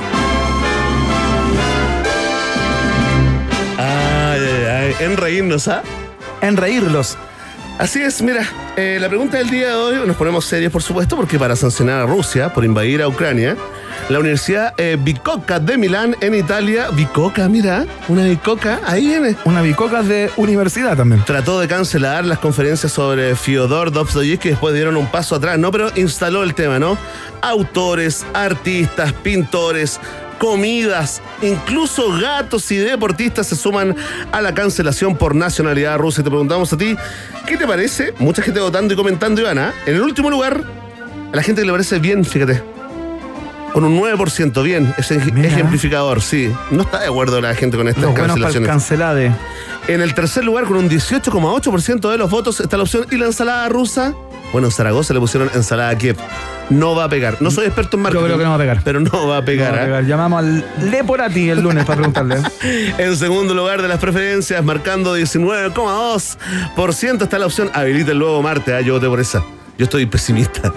Ay, 3.77 4.41
ay, 4.41 4.65
ay. 4.65 4.95
En 4.99 5.15
reírnos, 5.15 5.69
¿ah? 5.69 5.83
En 6.41 6.57
reírlos. 6.57 7.17
Así 7.77 8.01
es, 8.01 8.21
mira, 8.21 8.47
eh, 8.77 8.97
la 9.01 9.09
pregunta 9.09 9.37
del 9.37 9.49
día 9.49 9.67
de 9.67 9.73
hoy, 9.73 10.07
nos 10.07 10.15
ponemos 10.15 10.45
serios 10.45 10.71
por 10.71 10.81
supuesto, 10.81 11.17
porque 11.17 11.37
para 11.37 11.57
sancionar 11.57 12.01
a 12.01 12.05
Rusia 12.05 12.53
por 12.53 12.63
invadir 12.63 13.01
a 13.01 13.07
Ucrania, 13.09 13.57
la 14.07 14.19
Universidad 14.19 14.73
eh, 14.77 14.97
Bicocca 14.97 15.59
de 15.59 15.77
Milán 15.77 16.15
en 16.21 16.35
Italia, 16.35 16.89
Bicocca, 16.91 17.49
mira, 17.49 17.85
una 18.07 18.23
Bicocca, 18.23 18.79
ahí 18.85 19.07
viene, 19.07 19.35
Una 19.43 19.61
bicoca 19.61 20.03
de 20.03 20.31
universidad 20.37 20.95
también. 20.95 21.23
trató 21.25 21.59
de 21.59 21.67
cancelar 21.67 22.23
las 22.23 22.39
conferencias 22.39 22.93
sobre 22.93 23.35
Fyodor 23.35 23.91
Dostoyevsky, 23.91 24.49
después 24.49 24.73
dieron 24.73 24.95
un 24.95 25.07
paso 25.07 25.35
atrás, 25.35 25.59
¿no? 25.59 25.69
Pero 25.71 25.89
instaló 25.95 26.43
el 26.43 26.55
tema, 26.55 26.79
¿no? 26.79 26.97
Autores, 27.41 28.25
artistas, 28.33 29.11
pintores, 29.11 29.99
comidas, 30.39 31.21
incluso 31.41 32.11
gatos 32.19 32.71
y 32.71 32.77
deportistas 32.77 33.47
se 33.47 33.55
suman 33.55 33.95
a 34.31 34.41
la 34.41 34.53
cancelación 34.53 35.15
por 35.15 35.35
nacionalidad 35.35 35.97
rusa. 35.97 36.21
Y 36.21 36.23
te 36.23 36.29
preguntamos 36.29 36.71
a 36.73 36.77
ti, 36.77 36.95
¿qué 37.45 37.57
te 37.57 37.67
parece? 37.67 38.13
Mucha 38.19 38.41
gente 38.41 38.59
votando 38.59 38.93
y 38.93 38.97
comentando, 38.97 39.41
Ivana. 39.41 39.73
En 39.85 39.95
el 39.95 40.01
último 40.01 40.29
lugar, 40.29 40.63
a 41.31 41.35
la 41.35 41.43
gente 41.43 41.61
que 41.61 41.65
le 41.65 41.71
parece 41.71 41.99
bien, 41.99 42.23
fíjate. 42.23 42.74
Con 43.75 43.83
un 43.83 43.99
9%, 43.99 44.63
bien, 44.63 44.95
es 44.97 45.11
Mira. 45.33 45.49
ejemplificador, 45.49 46.21
sí. 46.21 46.49
No 46.71 46.83
está 46.83 47.01
de 47.01 47.07
acuerdo 47.07 47.41
la 47.41 47.53
gente 47.55 47.75
con 47.75 47.89
estas 47.89 48.05
Los 48.05 48.13
buenos 48.13 48.29
cancelaciones. 48.29 48.69
cancelade. 48.69 49.35
En 49.89 49.99
el 49.99 50.13
tercer 50.13 50.45
lugar, 50.45 50.63
con 50.63 50.77
un 50.77 50.89
18,8% 50.89 52.09
de 52.09 52.17
los 52.17 52.29
votos, 52.29 52.61
está 52.61 52.77
la 52.77 52.83
opción. 52.83 53.05
¿Y 53.11 53.17
la 53.17 53.25
ensalada 53.25 53.67
rusa? 53.67 54.13
Bueno, 54.53 54.67
en 54.67 54.71
Zaragoza 54.71 55.13
le 55.13 55.19
pusieron 55.19 55.51
ensalada 55.53 55.93
Kiev. 55.97 56.15
No 56.69 56.95
va 56.95 57.03
a 57.03 57.09
pegar. 57.09 57.35
No 57.41 57.51
soy 57.51 57.65
experto 57.65 57.97
en 57.97 58.03
marketing. 58.03 58.23
creo 58.23 58.37
que 58.37 58.45
no 58.45 58.51
va 58.51 58.55
a 58.55 58.59
pegar. 58.59 58.79
Pero 58.81 59.01
no 59.01 59.27
va 59.27 59.39
a 59.39 59.43
pegar. 59.43 59.73
No 59.73 59.81
¿ah? 59.81 59.83
pegar. 59.83 60.05
Llamamos 60.05 60.39
al 60.39 60.63
Leporati 60.89 61.49
el 61.49 61.59
lunes 61.59 61.83
para 61.83 61.97
preguntarle. 61.97 62.37
En 62.97 63.17
segundo 63.17 63.53
lugar 63.53 63.81
de 63.81 63.89
las 63.89 63.99
preferencias, 63.99 64.63
marcando 64.63 65.17
19,2%, 65.17 67.23
está 67.23 67.39
la 67.39 67.47
opción 67.47 67.69
habilita 67.73 68.13
el 68.13 68.19
nuevo 68.19 68.41
Marte. 68.41 68.73
Ah, 68.73 68.79
yo 68.79 68.93
voté 68.93 69.07
por 69.07 69.19
esa. 69.19 69.43
Yo 69.77 69.83
estoy 69.83 70.05
pesimista. 70.05 70.71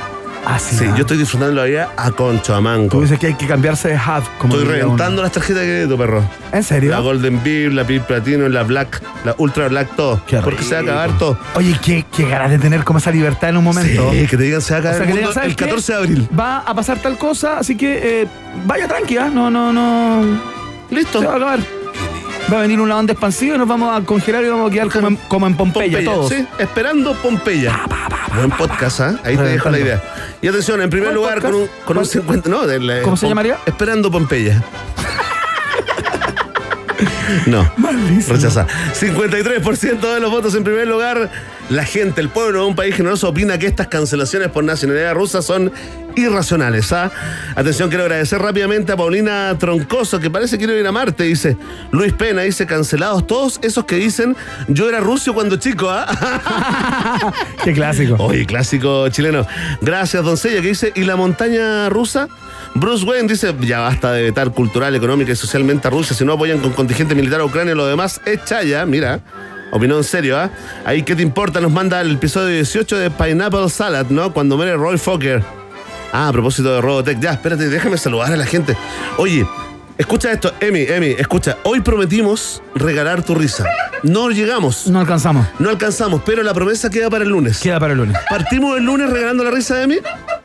Sí. 0.58 0.84
Yo 0.96 1.02
estoy 1.02 1.18
disfrutando 1.18 1.54
la 1.54 1.64
vida 1.64 1.92
a 1.96 2.10
concho, 2.10 2.54
a 2.54 2.88
Tú 2.88 3.02
dices 3.02 3.18
que 3.18 3.28
hay 3.28 3.34
que 3.34 3.46
cambiarse 3.46 3.88
de 3.88 3.94
hub. 3.96 4.24
Como 4.38 4.54
Estoy 4.54 4.68
reventando 4.68 5.22
las 5.22 5.32
tarjetas 5.32 5.62
de 5.62 5.68
crédito, 5.68 5.98
perro. 5.98 6.22
¿En 6.52 6.62
serio? 6.62 6.90
La 6.90 7.00
Golden 7.00 7.42
Beam, 7.44 7.74
la 7.74 7.82
Beam 7.82 8.02
Platino, 8.04 8.48
la 8.48 8.62
Black, 8.62 9.02
la 9.24 9.34
Ultra 9.38 9.68
Black, 9.68 9.94
todo. 9.94 10.20
Qué 10.26 10.38
Porque 10.38 10.62
se 10.62 10.74
va 10.74 10.80
a 10.80 10.82
acabar 10.82 11.18
todo. 11.18 11.38
Oye, 11.54 11.78
qué, 11.82 12.04
qué 12.14 12.28
ganas 12.28 12.50
de 12.50 12.58
tener 12.58 12.84
como 12.84 12.98
esa 12.98 13.10
libertad 13.10 13.50
en 13.50 13.58
un 13.58 13.64
momento. 13.64 14.10
Sí, 14.10 14.26
que 14.26 14.36
te 14.36 14.42
digan 14.44 14.62
se 14.62 14.72
va 14.74 14.78
a 14.78 14.80
O 14.80 14.82
acabar 14.88 14.96
sea, 14.96 15.04
el 15.04 15.08
mundo 15.08 15.20
digan, 15.20 15.34
¿sabes 15.34 15.50
el 15.50 15.56
qué? 15.56 15.64
14 15.64 15.92
de 15.92 15.98
abril. 15.98 16.28
Va 16.38 16.58
a 16.58 16.74
pasar 16.74 16.98
tal 16.98 17.18
cosa, 17.18 17.58
así 17.58 17.76
que 17.76 18.22
eh, 18.22 18.26
vaya 18.64 18.88
tranqui, 18.88 19.16
¿ah? 19.18 19.30
No, 19.32 19.50
no, 19.50 19.72
no. 19.72 20.22
Listo. 20.90 21.20
Se 21.20 21.26
va 21.26 21.34
a 21.34 21.36
acabar. 21.36 21.60
Va 22.50 22.58
a 22.58 22.62
venir 22.62 22.80
una 22.80 22.96
onda 22.96 23.12
expansiva 23.12 23.56
y 23.56 23.58
nos 23.58 23.68
vamos 23.68 23.94
a 23.94 24.02
congelar 24.04 24.42
y 24.42 24.48
vamos 24.48 24.70
a 24.70 24.72
quedar 24.72 24.88
como 24.88 25.08
en, 25.08 25.16
como 25.28 25.46
en 25.46 25.54
Pompeya, 25.54 26.02
todos. 26.02 26.30
sí, 26.30 26.46
esperando 26.58 27.12
Pompeya. 27.14 27.78
Buen 28.36 28.50
podcast, 28.50 29.00
¿ah? 29.00 29.20
Ahí 29.24 29.36
te 29.36 29.42
dejo 29.42 29.70
la 29.70 29.78
idea. 29.78 30.02
Y 30.42 30.48
atención, 30.48 30.80
en 30.82 30.90
primer 30.90 31.08
¿Cuál 31.08 31.14
lugar, 31.16 31.40
con 31.40 31.54
un, 31.54 31.68
con 31.84 31.98
un 31.98 32.06
50. 32.06 32.48
No, 32.48 32.66
del, 32.66 32.88
eh, 32.90 33.00
¿Cómo 33.02 33.16
se 33.16 33.26
Pom- 33.26 33.30
llamaría? 33.30 33.58
Esperando 33.66 34.10
Pompeya. 34.10 34.62
No, 37.46 37.70
rechaza. 38.28 38.66
53% 38.98 40.14
de 40.14 40.20
los 40.20 40.30
votos 40.30 40.54
en 40.54 40.64
primer 40.64 40.86
lugar. 40.88 41.30
La 41.70 41.84
gente, 41.84 42.22
el 42.22 42.30
pueblo 42.30 42.62
de 42.62 42.66
un 42.66 42.74
país 42.74 42.94
generoso 42.94 43.28
opina 43.28 43.58
que 43.58 43.66
estas 43.66 43.88
cancelaciones 43.88 44.48
por 44.48 44.64
nacionalidad 44.64 45.12
rusa 45.14 45.42
son 45.42 45.70
irracionales. 46.16 46.92
¿ah? 46.92 47.10
Atención, 47.56 47.90
quiero 47.90 48.04
agradecer 48.04 48.40
rápidamente 48.40 48.92
a 48.92 48.96
Paulina 48.96 49.54
Troncoso, 49.58 50.18
que 50.18 50.30
parece 50.30 50.56
que 50.56 50.64
quiere 50.64 50.80
ir 50.80 50.86
a 50.86 50.92
Marte, 50.92 51.24
dice. 51.24 51.58
Luis 51.92 52.14
Pena 52.14 52.42
dice, 52.42 52.66
cancelados 52.66 53.26
todos 53.26 53.60
esos 53.62 53.84
que 53.84 53.96
dicen, 53.96 54.34
yo 54.66 54.88
era 54.88 55.00
ruso 55.00 55.34
cuando 55.34 55.56
chico, 55.56 55.88
¿ah? 55.90 57.32
Qué 57.64 57.74
clásico. 57.74 58.16
Oye, 58.18 58.46
clásico 58.46 59.08
chileno. 59.10 59.46
Gracias, 59.82 60.24
doncella, 60.24 60.62
que 60.62 60.68
dice, 60.68 60.92
¿y 60.94 61.04
la 61.04 61.16
montaña 61.16 61.90
rusa? 61.90 62.28
Bruce 62.74 63.04
Wayne 63.04 63.28
dice, 63.28 63.54
ya 63.60 63.80
basta 63.80 64.12
de 64.12 64.22
vetar 64.22 64.52
cultural, 64.52 64.94
económica 64.94 65.32
y 65.32 65.36
socialmente 65.36 65.88
a 65.88 65.90
Rusia, 65.90 66.16
si 66.16 66.24
no 66.24 66.32
apoyan 66.32 66.60
con 66.60 66.72
contingente 66.72 67.14
militar 67.14 67.40
a 67.40 67.44
Ucrania, 67.44 67.74
lo 67.74 67.86
demás 67.86 68.20
es 68.24 68.42
chaya, 68.44 68.86
mira. 68.86 69.20
Opinión 69.70 69.98
en 69.98 70.04
serio, 70.04 70.38
¿ah? 70.38 70.50
Ahí, 70.84 71.02
¿qué 71.02 71.14
te 71.14 71.22
importa? 71.22 71.60
Nos 71.60 71.72
manda 71.72 72.00
el 72.00 72.12
episodio 72.12 72.48
18 72.54 72.96
de 72.96 73.10
Pineapple 73.10 73.68
Salad, 73.68 74.06
¿no? 74.08 74.32
Cuando 74.32 74.56
muere 74.56 74.76
Roy 74.76 74.96
Fokker. 74.98 75.42
Ah, 76.12 76.28
a 76.28 76.32
propósito 76.32 76.74
de 76.74 76.80
Robotech. 76.80 77.20
Ya, 77.20 77.32
espérate, 77.32 77.68
déjame 77.68 77.98
saludar 77.98 78.32
a 78.32 78.36
la 78.36 78.46
gente. 78.46 78.76
Oye, 79.18 79.46
escucha 79.98 80.32
esto, 80.32 80.52
Emi, 80.60 80.82
Emi, 80.88 81.08
escucha. 81.18 81.58
Hoy 81.64 81.80
prometimos 81.80 82.62
regalar 82.74 83.22
tu 83.22 83.34
risa. 83.34 83.66
No 84.02 84.30
llegamos. 84.30 84.86
No 84.86 85.00
alcanzamos. 85.00 85.46
No 85.58 85.68
alcanzamos, 85.68 86.22
pero 86.24 86.42
la 86.42 86.54
promesa 86.54 86.88
queda 86.88 87.10
para 87.10 87.24
el 87.24 87.30
lunes. 87.30 87.60
Queda 87.60 87.78
para 87.78 87.92
el 87.92 87.98
lunes. 87.98 88.16
¿Partimos 88.30 88.78
el 88.78 88.84
lunes 88.84 89.10
regalando 89.10 89.44
la 89.44 89.50
risa 89.50 89.76
de 89.76 89.84
Emi? 89.84 89.98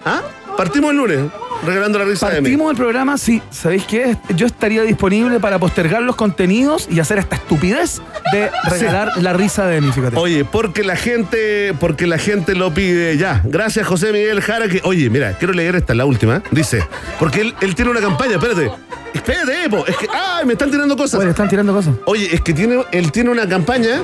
¿Ah? 0.06 0.22
Partimos 0.58 0.92
el 0.92 0.98
lunes 0.98 1.20
regalando 1.66 2.00
la 2.00 2.06
risa 2.06 2.30
de. 2.30 2.42
Partimos 2.42 2.72
el 2.72 2.78
programa, 2.78 3.18
sí. 3.18 3.42
¿Sabéis 3.50 3.86
qué? 3.86 4.18
Yo 4.36 4.46
estaría 4.46 4.84
disponible 4.84 5.40
para 5.40 5.60
postergar 5.60 6.02
los 6.02 6.16
contenidos 6.16 6.88
y 6.90 7.00
hacer 7.00 7.18
esta 7.20 7.36
estupidez 7.36 8.02
de 8.32 8.50
regalar 8.70 9.12
la 9.22 9.34
risa 9.34 9.66
de 9.66 9.82
mi 9.82 9.92
fíjate. 9.92 10.18
Oye, 10.18 10.46
porque 10.46 10.84
la 10.84 10.96
gente, 10.96 11.74
porque 11.80 12.08
la 12.08 12.18
gente 12.18 12.56
lo 12.56 12.74
pide 12.74 13.18
ya. 13.18 13.42
Gracias, 13.44 13.88
José 13.88 14.12
Miguel 14.12 14.42
Jara, 14.42 14.68
que, 14.68 14.82
oye, 14.84 15.10
mira, 15.10 15.38
quiero 15.38 15.54
leer 15.54 15.76
esta, 15.76 15.94
la 15.94 16.06
última. 16.06 16.44
Dice, 16.52 16.86
porque 17.20 17.42
él, 17.42 17.56
él 17.62 17.76
tiene 17.76 17.92
una 17.92 18.02
campaña, 18.02 18.36
espérate. 18.36 18.72
Espérate, 19.14 19.70
po, 19.70 19.86
es 19.88 19.96
que, 19.96 20.08
ay, 20.12 20.46
me 20.46 20.54
están 20.54 20.72
tirando 20.72 20.98
cosas. 20.98 21.20
Oye, 21.20 21.30
están 21.30 21.48
tirando 21.48 21.74
cosas. 21.74 21.94
Oye, 22.06 22.34
es 22.34 22.42
que 22.42 22.54
tiene, 22.54 22.84
él 22.92 23.12
tiene 23.12 23.30
una 23.30 23.48
campaña. 23.48 24.02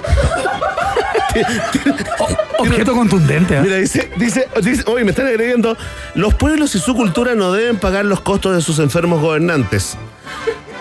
Objeto 2.60 2.94
contundente, 2.94 3.57
¿eh? 3.57 3.61
Mira, 3.61 3.77
dice, 3.77 4.10
dice, 4.18 4.48
dice, 4.61 4.84
oye, 4.88 5.03
me 5.03 5.11
están 5.11 5.27
agrediendo. 5.27 5.77
Los 6.15 6.34
pueblos 6.34 6.76
y 6.76 6.80
su 6.80 6.94
cultura 6.94 7.36
no 7.36 7.52
deben 7.52 7.77
pagar 7.77 8.06
los 8.06 8.22
costos 8.22 8.56
de 8.56 8.61
sus 8.61 8.80
enfermos 8.80 9.22
gobernantes. 9.22 9.98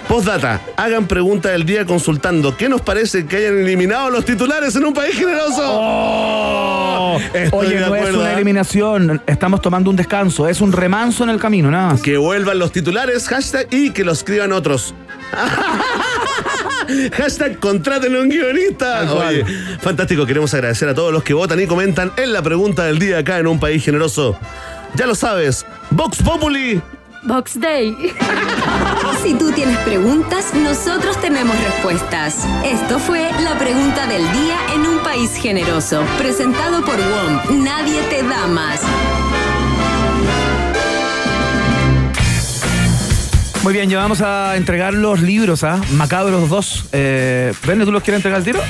Postdata, 0.08 0.62
hagan 0.78 1.06
pregunta 1.06 1.50
del 1.50 1.66
día 1.66 1.84
consultando 1.84 2.56
qué 2.56 2.70
nos 2.70 2.80
parece 2.80 3.26
que 3.26 3.36
hayan 3.36 3.58
eliminado 3.58 4.08
los 4.08 4.24
titulares 4.24 4.74
en 4.74 4.86
un 4.86 4.94
país 4.94 5.14
generoso. 5.14 5.60
Oh. 5.62 7.18
Oye, 7.52 7.78
no 7.78 7.94
es 7.94 8.14
una 8.14 8.30
¿eh? 8.30 8.34
eliminación, 8.34 9.20
estamos 9.26 9.60
tomando 9.60 9.90
un 9.90 9.96
descanso, 9.96 10.48
es 10.48 10.62
un 10.62 10.72
remanso 10.72 11.24
en 11.24 11.30
el 11.30 11.38
camino, 11.38 11.70
nada 11.70 11.92
más. 11.92 12.00
Que 12.00 12.16
vuelvan 12.16 12.58
los 12.58 12.72
titulares, 12.72 13.28
hashtag, 13.28 13.68
y 13.70 13.90
que 13.90 14.02
lo 14.02 14.12
escriban 14.12 14.52
otros. 14.52 14.94
Hashtag 17.12 17.58
contraten 17.58 18.16
un 18.16 18.28
guionista. 18.28 19.12
Oye, 19.12 19.44
fantástico. 19.80 20.26
Queremos 20.26 20.52
agradecer 20.54 20.88
a 20.88 20.94
todos 20.94 21.12
los 21.12 21.22
que 21.22 21.34
votan 21.34 21.60
y 21.60 21.66
comentan 21.66 22.12
en 22.16 22.32
la 22.32 22.42
pregunta 22.42 22.84
del 22.84 22.98
día 22.98 23.18
acá 23.18 23.38
en 23.38 23.46
un 23.46 23.60
país 23.60 23.84
generoso. 23.84 24.38
Ya 24.94 25.06
lo 25.06 25.14
sabes, 25.14 25.66
Vox 25.90 26.22
Populi. 26.22 26.80
Box 27.24 27.60
Day. 27.60 27.96
Si 29.22 29.34
tú 29.34 29.50
tienes 29.50 29.76
preguntas, 29.78 30.54
nosotros 30.54 31.20
tenemos 31.20 31.56
respuestas. 31.64 32.46
Esto 32.64 33.00
fue 33.00 33.28
la 33.42 33.58
pregunta 33.58 34.06
del 34.06 34.22
día 34.32 34.56
en 34.74 34.86
un 34.86 34.98
país 35.00 35.34
generoso, 35.34 36.04
presentado 36.16 36.84
por 36.84 36.96
WOM. 36.96 37.64
Nadie 37.64 38.00
te 38.02 38.22
da 38.22 38.46
más. 38.46 38.80
Muy 43.62 43.72
bien, 43.72 43.90
ya 43.90 43.98
vamos 43.98 44.20
a 44.20 44.56
entregar 44.56 44.94
los 44.94 45.20
libros 45.20 45.64
a 45.64 45.76
Macabros 45.92 46.48
2. 46.48 46.84
Eh, 46.92 47.52
Verne, 47.66 47.84
¿tú 47.84 47.92
los 47.92 48.02
quieres 48.02 48.18
entregar 48.18 48.38
al 48.38 48.44
tiro? 48.44 48.60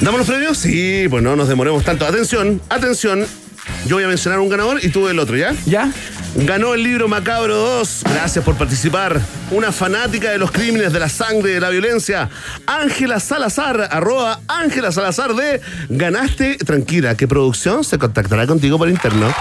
¿Damos 0.00 0.18
los 0.18 0.26
premios? 0.26 0.58
Sí, 0.58 1.06
pues 1.08 1.22
no 1.22 1.36
nos 1.36 1.48
demoremos 1.48 1.84
tanto. 1.84 2.06
Atención, 2.06 2.60
atención. 2.68 3.26
Yo 3.86 3.96
voy 3.96 4.04
a 4.04 4.08
mencionar 4.08 4.40
un 4.40 4.48
ganador 4.48 4.84
y 4.84 4.88
tú 4.88 5.08
el 5.08 5.18
otro, 5.18 5.36
¿ya? 5.36 5.54
¿Ya? 5.64 5.92
Ganó 6.34 6.74
el 6.74 6.82
libro 6.82 7.08
Macabro 7.08 7.56
2. 7.56 8.02
Gracias 8.04 8.44
por 8.44 8.56
participar. 8.56 9.20
Una 9.50 9.70
fanática 9.70 10.30
de 10.30 10.38
los 10.38 10.50
crímenes, 10.50 10.92
de 10.92 11.00
la 11.00 11.08
sangre, 11.08 11.52
de 11.52 11.60
la 11.60 11.70
violencia. 11.70 12.28
Ángela 12.66 13.20
Salazar, 13.20 13.88
arroba 13.90 14.40
Ángela 14.48 14.92
Salazar 14.92 15.34
de 15.34 15.60
Ganaste. 15.88 16.56
Tranquila, 16.56 17.16
que 17.16 17.28
producción 17.28 17.84
se 17.84 17.98
contactará 17.98 18.46
contigo 18.46 18.76
por 18.76 18.88
interno. 18.88 19.32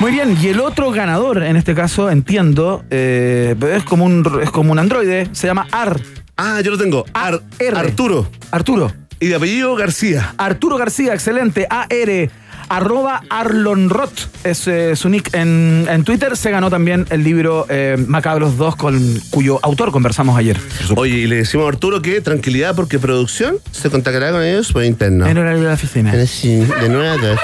Muy 0.00 0.12
bien, 0.12 0.36
y 0.40 0.48
el 0.48 0.60
otro 0.60 0.90
ganador, 0.90 1.42
en 1.42 1.56
este 1.56 1.74
caso, 1.74 2.10
entiendo, 2.10 2.82
eh, 2.90 3.54
es, 3.74 3.84
como 3.84 4.06
un, 4.06 4.40
es 4.42 4.50
como 4.50 4.72
un 4.72 4.78
androide, 4.78 5.28
se 5.32 5.46
llama 5.46 5.66
Ar. 5.70 6.00
Ah, 6.38 6.60
yo 6.64 6.70
lo 6.70 6.78
tengo. 6.78 7.04
Ar- 7.12 7.42
Arturo. 7.76 8.26
Arturo. 8.50 8.90
Y 9.20 9.26
de 9.26 9.34
apellido 9.34 9.74
García. 9.76 10.34
Arturo 10.38 10.78
García, 10.78 11.12
excelente. 11.12 11.66
AR. 11.68 12.30
Arroba 12.70 13.22
Arlonrot 13.28 14.28
es 14.44 14.68
eh, 14.68 14.94
su 14.94 15.08
nick 15.08 15.34
en, 15.34 15.86
en 15.90 16.04
Twitter. 16.04 16.36
Se 16.36 16.50
ganó 16.52 16.70
también 16.70 17.04
el 17.10 17.22
libro 17.24 17.66
eh, 17.68 17.96
Macabros 18.06 18.56
2, 18.56 18.76
con 18.76 19.20
cuyo 19.30 19.58
autor 19.62 19.90
conversamos 19.90 20.38
ayer. 20.38 20.56
Oye, 20.96 21.14
y 21.18 21.26
le 21.26 21.36
decimos 21.36 21.66
a 21.66 21.68
Arturo 21.70 22.00
que 22.00 22.20
tranquilidad 22.20 22.74
porque 22.76 22.98
producción 23.00 23.56
se 23.72 23.90
contactará 23.90 24.30
con 24.30 24.42
ellos 24.42 24.72
por 24.72 24.84
interno. 24.84 25.26
En 25.26 25.36
horario 25.36 25.60
de 25.62 25.66
la 25.68 25.74
oficina. 25.74 26.26
Sí, 26.26 26.56
de 26.58 26.88
9 26.88 27.08
a 27.08 27.16
2. 27.16 27.38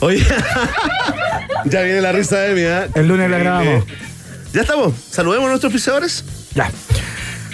Oye, 0.00 0.24
ya 1.64 1.82
viene 1.82 2.00
la 2.00 2.12
risa 2.12 2.38
de 2.38 2.54
mí, 2.54 2.60
¿eh? 2.62 2.88
El 2.94 3.08
lunes 3.08 3.30
la 3.30 3.38
grabamos. 3.38 3.84
Ya 4.52 4.60
estamos. 4.60 4.92
Saludemos 5.10 5.46
a 5.46 5.50
nuestros 5.50 5.72
pisadores. 5.72 6.24
Ya. 6.54 6.70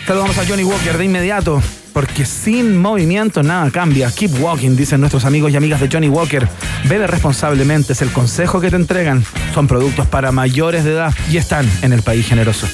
Saludamos 0.06 0.36
a 0.38 0.46
Johnny 0.46 0.64
Walker 0.64 0.98
de 0.98 1.04
inmediato, 1.04 1.62
porque 1.92 2.26
sin 2.26 2.76
movimiento 2.76 3.42
nada 3.42 3.70
cambia. 3.70 4.10
Keep 4.10 4.42
walking, 4.42 4.76
dicen 4.76 5.00
nuestros 5.00 5.24
amigos 5.24 5.52
y 5.52 5.56
amigas 5.56 5.80
de 5.80 5.88
Johnny 5.90 6.08
Walker. 6.08 6.48
Bebe 6.84 7.06
responsablemente, 7.06 7.92
es 7.92 8.02
el 8.02 8.10
consejo 8.10 8.60
que 8.60 8.70
te 8.70 8.76
entregan. 8.76 9.24
Son 9.54 9.66
productos 9.66 10.06
para 10.06 10.32
mayores 10.32 10.84
de 10.84 10.92
edad 10.92 11.14
y 11.30 11.36
están 11.36 11.70
en 11.82 11.92
el 11.92 12.02
país 12.02 12.26
generoso. 12.26 12.66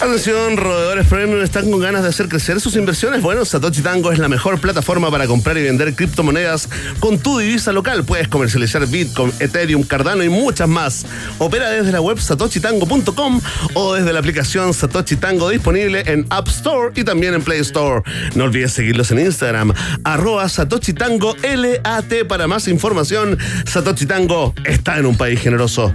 Atención, 0.00 0.56
roedores 0.56 1.08
premium, 1.08 1.42
¿están 1.42 1.68
con 1.68 1.80
ganas 1.80 2.04
de 2.04 2.10
hacer 2.10 2.28
crecer 2.28 2.60
sus 2.60 2.76
inversiones? 2.76 3.20
Bueno, 3.20 3.44
Satoshi 3.44 3.82
Tango 3.82 4.12
es 4.12 4.20
la 4.20 4.28
mejor 4.28 4.60
plataforma 4.60 5.10
para 5.10 5.26
comprar 5.26 5.58
y 5.58 5.62
vender 5.64 5.92
criptomonedas 5.92 6.68
con 7.00 7.18
tu 7.18 7.38
divisa 7.38 7.72
local. 7.72 8.04
Puedes 8.04 8.28
comercializar 8.28 8.86
Bitcoin, 8.86 9.32
Ethereum, 9.40 9.82
Cardano 9.82 10.22
y 10.22 10.28
muchas 10.28 10.68
más. 10.68 11.04
Opera 11.38 11.70
desde 11.70 11.90
la 11.90 12.00
web 12.00 12.20
satoshitango.com 12.20 13.40
o 13.74 13.94
desde 13.94 14.12
la 14.12 14.20
aplicación 14.20 14.72
Satoshi 14.72 15.16
Tango 15.16 15.48
disponible 15.48 16.04
en 16.06 16.26
App 16.30 16.46
Store 16.46 16.92
y 16.94 17.02
también 17.02 17.34
en 17.34 17.42
Play 17.42 17.58
Store. 17.60 18.02
No 18.36 18.44
olvides 18.44 18.74
seguirlos 18.74 19.10
en 19.10 19.18
Instagram, 19.18 19.74
arroba 20.04 20.48
Satoshi 20.48 20.92
Tango 20.92 21.34
LAT 21.42 22.24
para 22.28 22.46
más 22.46 22.68
información. 22.68 23.36
Satoshi 23.66 24.06
Tango 24.06 24.54
está 24.64 24.96
en 24.98 25.06
un 25.06 25.16
país 25.16 25.40
generoso. 25.40 25.92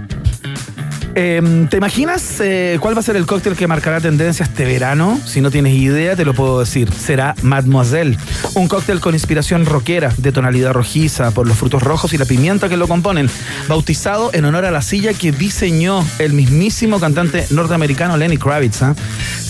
Eh, 1.16 1.66
¿Te 1.70 1.76
imaginas 1.76 2.40
eh, 2.40 2.78
cuál 2.80 2.96
va 2.96 3.00
a 3.00 3.02
ser 3.02 3.16
el 3.16 3.24
cóctel 3.24 3.54
que 3.54 3.68
marcará 3.68 4.00
tendencia 4.00 4.44
este 4.44 4.64
verano? 4.64 5.20
Si 5.24 5.40
no 5.40 5.50
tienes 5.50 5.74
idea, 5.74 6.16
te 6.16 6.24
lo 6.24 6.34
puedo 6.34 6.58
decir. 6.58 6.92
Será 6.92 7.34
Mademoiselle. 7.42 8.18
Un 8.54 8.66
cóctel 8.66 9.00
con 9.00 9.14
inspiración 9.14 9.64
rockera, 9.64 10.12
de 10.16 10.32
tonalidad 10.32 10.72
rojiza, 10.72 11.30
por 11.30 11.46
los 11.46 11.56
frutos 11.56 11.82
rojos 11.82 12.12
y 12.14 12.18
la 12.18 12.24
pimienta 12.24 12.68
que 12.68 12.76
lo 12.76 12.88
componen. 12.88 13.30
Bautizado 13.68 14.30
en 14.32 14.44
honor 14.44 14.64
a 14.64 14.72
la 14.72 14.82
silla 14.82 15.14
que 15.14 15.30
diseñó 15.30 16.04
el 16.18 16.32
mismísimo 16.32 16.98
cantante 16.98 17.46
norteamericano 17.50 18.16
Lenny 18.16 18.36
Kravitz. 18.36 18.82
¿ah? 18.82 18.94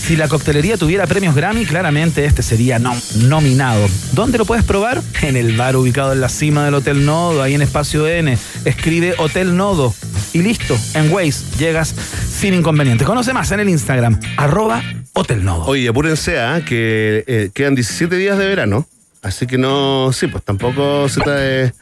Si 0.05 0.15
la 0.15 0.27
coctelería 0.27 0.77
tuviera 0.77 1.07
premios 1.07 1.33
Grammy, 1.33 1.65
claramente 1.65 2.25
este 2.25 2.43
sería 2.43 2.77
nom- 2.79 3.01
nominado. 3.27 3.87
¿Dónde 4.11 4.37
lo 4.37 4.45
puedes 4.45 4.63
probar? 4.63 5.01
En 5.23 5.35
el 5.35 5.57
bar 5.57 5.75
ubicado 5.75 6.13
en 6.13 6.21
la 6.21 6.29
cima 6.29 6.63
del 6.65 6.75
Hotel 6.75 7.05
Nodo, 7.05 7.41
ahí 7.41 7.55
en 7.55 7.63
Espacio 7.63 8.07
N. 8.07 8.37
Escribe 8.65 9.15
Hotel 9.17 9.57
Nodo. 9.57 9.95
y 10.33 10.43
listo. 10.43 10.77
En 10.93 11.11
Waze 11.11 11.43
llegas 11.57 11.95
sin 12.29 12.53
inconvenientes. 12.53 13.07
Conoce 13.07 13.33
más 13.33 13.49
en 13.51 13.61
el 13.61 13.69
Instagram, 13.69 14.19
arroba 14.37 14.83
Hotel 15.13 15.43
Nodo. 15.43 15.63
Oye, 15.65 15.87
apúrense, 15.87 16.39
¿ah? 16.39 16.61
que 16.63 17.23
eh, 17.25 17.49
quedan 17.53 17.73
17 17.73 18.15
días 18.15 18.37
de 18.37 18.45
verano. 18.45 18.85
Así 19.23 19.47
que 19.47 19.57
no, 19.57 20.11
sí, 20.13 20.27
pues 20.27 20.43
tampoco 20.43 21.09
se 21.09 21.21
trata 21.21 21.73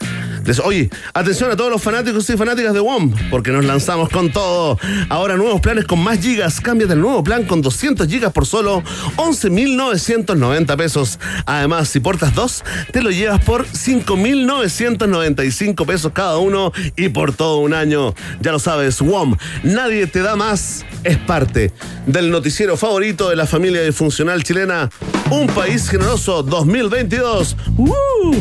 eso. 0.51 0.63
Oye, 0.63 0.89
atención 1.13 1.51
a 1.51 1.55
todos 1.55 1.71
los 1.71 1.81
fanáticos 1.81 2.29
y 2.29 2.37
fanáticas 2.37 2.73
de 2.73 2.79
WOM, 2.79 3.13
porque 3.29 3.51
nos 3.51 3.65
lanzamos 3.65 4.09
con 4.09 4.31
todo. 4.31 4.79
Ahora 5.09 5.35
nuevos 5.37 5.61
planes 5.61 5.85
con 5.85 6.03
más 6.03 6.19
gigas. 6.19 6.59
Cámbiate 6.61 6.93
el 6.93 7.01
nuevo 7.01 7.23
plan 7.23 7.45
con 7.45 7.61
200 7.61 8.07
gigas 8.07 8.33
por 8.33 8.45
solo 8.45 8.83
11.990 9.17 10.77
pesos. 10.77 11.19
Además, 11.45 11.89
si 11.89 11.99
portas 11.99 12.33
dos, 12.35 12.63
te 12.91 13.01
lo 13.01 13.09
llevas 13.11 13.43
por 13.43 13.65
5.995 13.67 15.85
pesos 15.85 16.11
cada 16.13 16.37
uno 16.37 16.71
y 16.95 17.09
por 17.09 17.33
todo 17.33 17.57
un 17.57 17.73
año. 17.73 18.13
Ya 18.41 18.51
lo 18.51 18.59
sabes, 18.59 19.01
WOM, 19.01 19.35
nadie 19.63 20.05
te 20.07 20.21
da 20.21 20.35
más. 20.35 20.85
Es 21.03 21.17
parte 21.17 21.71
del 22.05 22.29
noticiero 22.31 22.77
favorito 22.77 23.29
de 23.29 23.35
la 23.35 23.45
familia 23.45 23.83
disfuncional 23.83 24.43
chilena. 24.43 24.89
Un 25.29 25.47
país 25.47 25.89
generoso 25.89 26.43
2022. 26.43 27.57
¡Uh! 27.77 28.35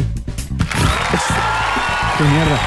Mierda. 2.24 2.58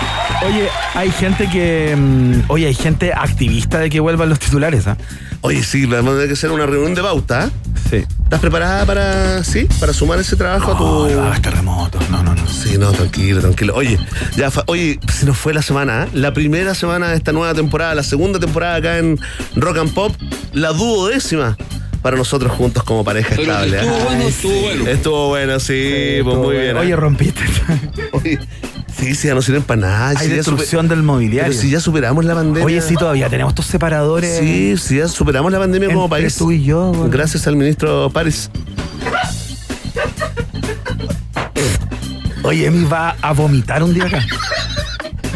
Oye, 0.45 0.69
hay 0.93 1.11
gente 1.11 1.49
que. 1.49 1.95
mm, 1.97 2.41
Oye, 2.49 2.67
hay 2.67 2.73
gente 2.75 3.13
activista 3.13 3.79
de 3.79 3.89
que 3.89 3.99
vuelvan 3.99 4.29
los 4.29 4.39
titulares, 4.39 4.87
¿ah? 4.87 4.97
Oye, 5.41 5.63
sí, 5.63 5.85
vamos 5.85 6.11
a 6.11 6.15
tener 6.15 6.27
que 6.27 6.33
hacer 6.33 6.51
una 6.51 6.65
reunión 6.65 6.95
de 6.95 7.01
bauta. 7.01 7.45
¿eh? 7.45 7.49
Sí. 7.89 7.95
¿Estás 8.23 8.39
preparada 8.39 8.85
para, 8.85 9.43
sí, 9.43 9.67
para 9.79 9.93
sumar 9.93 10.19
ese 10.19 10.35
trabajo 10.35 10.71
a 10.71 10.77
tu. 10.77 10.83
No, 11.15 11.29
no, 11.33 11.41
terremoto. 11.41 11.99
No, 12.09 12.23
no, 12.23 12.33
no. 12.33 12.47
Sí, 12.47 12.77
no, 12.79 12.91
tranquilo, 12.91 13.41
tranquilo. 13.41 13.73
Oye, 13.75 13.99
ya, 14.35 14.49
fa- 14.49 14.63
oye, 14.67 14.99
se 15.11 15.25
nos 15.27 15.37
fue 15.37 15.53
la 15.53 15.61
semana, 15.61 16.03
¿eh? 16.05 16.07
la 16.13 16.33
primera 16.33 16.73
semana 16.73 17.09
de 17.09 17.15
esta 17.17 17.31
nueva 17.31 17.53
temporada, 17.53 17.93
la 17.93 18.03
segunda 18.03 18.39
temporada 18.39 18.75
acá 18.77 18.97
en 18.97 19.19
Rock 19.55 19.77
and 19.77 19.93
Pop, 19.93 20.15
la 20.53 20.69
duodécima 20.73 21.55
para 22.01 22.17
nosotros 22.17 22.51
juntos 22.51 22.83
como 22.83 23.03
pareja 23.03 23.35
estable. 23.35 23.77
¿eh? 23.77 23.81
estuvo 23.81 23.99
bueno, 24.05 24.23
estuvo 24.27 24.61
bueno. 24.61 24.87
Estuvo 24.89 25.27
bueno, 25.29 25.59
sí, 25.59 25.73
pues 25.73 26.17
Estuvo 26.17 26.35
muy 26.35 26.43
bueno. 26.55 26.59
bien. 26.61 26.77
¿eh? 26.77 26.79
Oye, 26.79 26.95
rompiste. 26.95 27.41
Oye, 28.13 28.39
sí, 28.97 29.15
sí, 29.15 29.27
ya 29.27 29.35
no 29.35 29.41
sirven 29.41 29.63
para 29.63 29.81
nada. 29.81 30.09
Hay 30.19 30.27
destrucción 30.27 30.83
super- 30.83 30.97
del 30.97 31.03
mobiliario. 31.03 31.51
Pero 31.51 31.61
si 31.61 31.69
ya 31.69 31.79
superamos 31.79 32.25
la 32.25 32.33
pandemia. 32.35 32.65
Oye, 32.65 32.81
sí, 32.81 32.95
todavía 32.95 33.29
tenemos 33.29 33.51
estos 33.51 33.65
separadores. 33.67 34.37
Sí, 34.39 34.75
sí, 34.77 34.97
ya 34.97 35.07
superamos 35.07 35.51
la 35.51 35.59
pandemia 35.59 35.89
como 35.89 36.03
Entre 36.05 36.21
país. 36.21 36.35
tú 36.37 36.51
y 36.51 36.63
yo. 36.63 36.91
Gracias 37.09 37.47
al 37.47 37.55
ministro 37.55 38.09
Paris. 38.09 38.49
Oye, 42.43 42.67
Emi 42.67 42.85
va 42.85 43.15
a 43.21 43.33
vomitar 43.33 43.81
un 43.83 43.93
día 43.93 44.05
acá. 44.05 44.23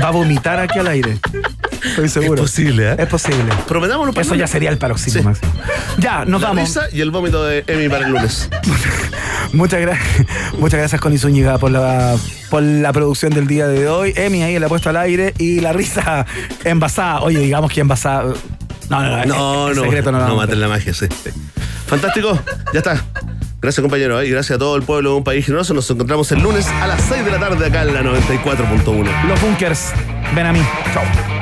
Va 0.02 0.10
a 0.10 0.11
vomitar 0.11 0.60
aquí 0.60 0.77
al 0.80 0.88
aire. 0.88 1.18
Estoy 1.84 2.07
seguro. 2.10 2.44
Es 2.44 2.52
posible, 2.52 2.91
¿eh? 2.91 2.95
Es 2.99 3.07
posible. 3.07 3.44
Prometámoslo 3.68 4.14
para 4.14 4.26
Eso 4.26 4.36
ya 4.36 4.48
sería 4.48 4.69
el 4.69 4.77
paroxismo 4.77 5.22
Sí. 5.22 5.26
máximo. 5.26 5.52
Ya, 5.98 6.23
nos 6.26 6.41
La 6.41 6.49
vamos. 6.49 6.65
risa 6.68 6.84
y 6.91 7.02
el 7.02 7.10
vómito 7.10 7.44
de 7.44 7.64
Emi 7.68 7.90
para 7.90 8.06
el 8.06 8.11
lunes. 8.14 8.49
Muchas 9.53 9.81
gracias, 9.81 10.27
muchas 10.60 10.80
gracias 10.80 11.02
Connie 11.02 11.18
Zúñiga 11.18 11.57
por 11.57 11.72
la, 11.72 12.15
por 12.50 12.62
la 12.64 12.92
producción 12.94 13.32
del 13.34 13.48
día 13.48 13.68
de 13.68 13.88
hoy. 13.88 14.14
Emi 14.16 14.44
ahí 14.44 14.58
la 14.60 14.66
ha 14.66 14.70
puesto 14.70 14.90
al 14.90 14.98
aire 14.98 15.34
y 15.38 15.60
la 15.60 15.74
risa 15.74 16.26
envasada. 16.64 17.22
Oye, 17.22 17.40
digamos 17.40 17.72
que 17.72 17.82
envasada. 17.82 18.34
No, 18.90 19.02
no, 19.04 19.10
no. 19.10 19.26
No, 19.26 19.70
es- 19.70 19.78
no, 19.78 19.84
secreto, 19.84 20.12
no, 20.12 20.20
no, 20.20 20.26
a 20.34 20.36
maten 20.36 20.60
la 20.60 20.68
magia, 20.68 20.94
sí. 20.94 21.08
Fantástico, 21.88 22.40
ya 22.74 22.80
está. 22.80 23.04
Gracias, 23.62 23.82
compañero, 23.82 24.24
y 24.24 24.30
gracias 24.30 24.56
a 24.56 24.60
todo 24.60 24.76
el 24.78 24.84
pueblo 24.84 25.12
de 25.12 25.16
un 25.18 25.24
país 25.24 25.46
generoso. 25.46 25.74
Nos 25.74 25.90
encontramos 25.92 26.32
el 26.32 26.40
lunes 26.42 26.66
a 26.68 26.88
las 26.88 27.02
6 27.10 27.26
de 27.26 27.32
la 27.32 27.40
tarde 27.40 27.66
acá 27.68 27.82
en 27.82 27.94
la 27.94 28.02
94.1. 28.04 29.28
Los 29.28 29.42
bunkers, 29.42 29.92
ven 30.34 30.46
a 30.46 30.54
mí. 30.54 30.62
Chao. 30.94 31.39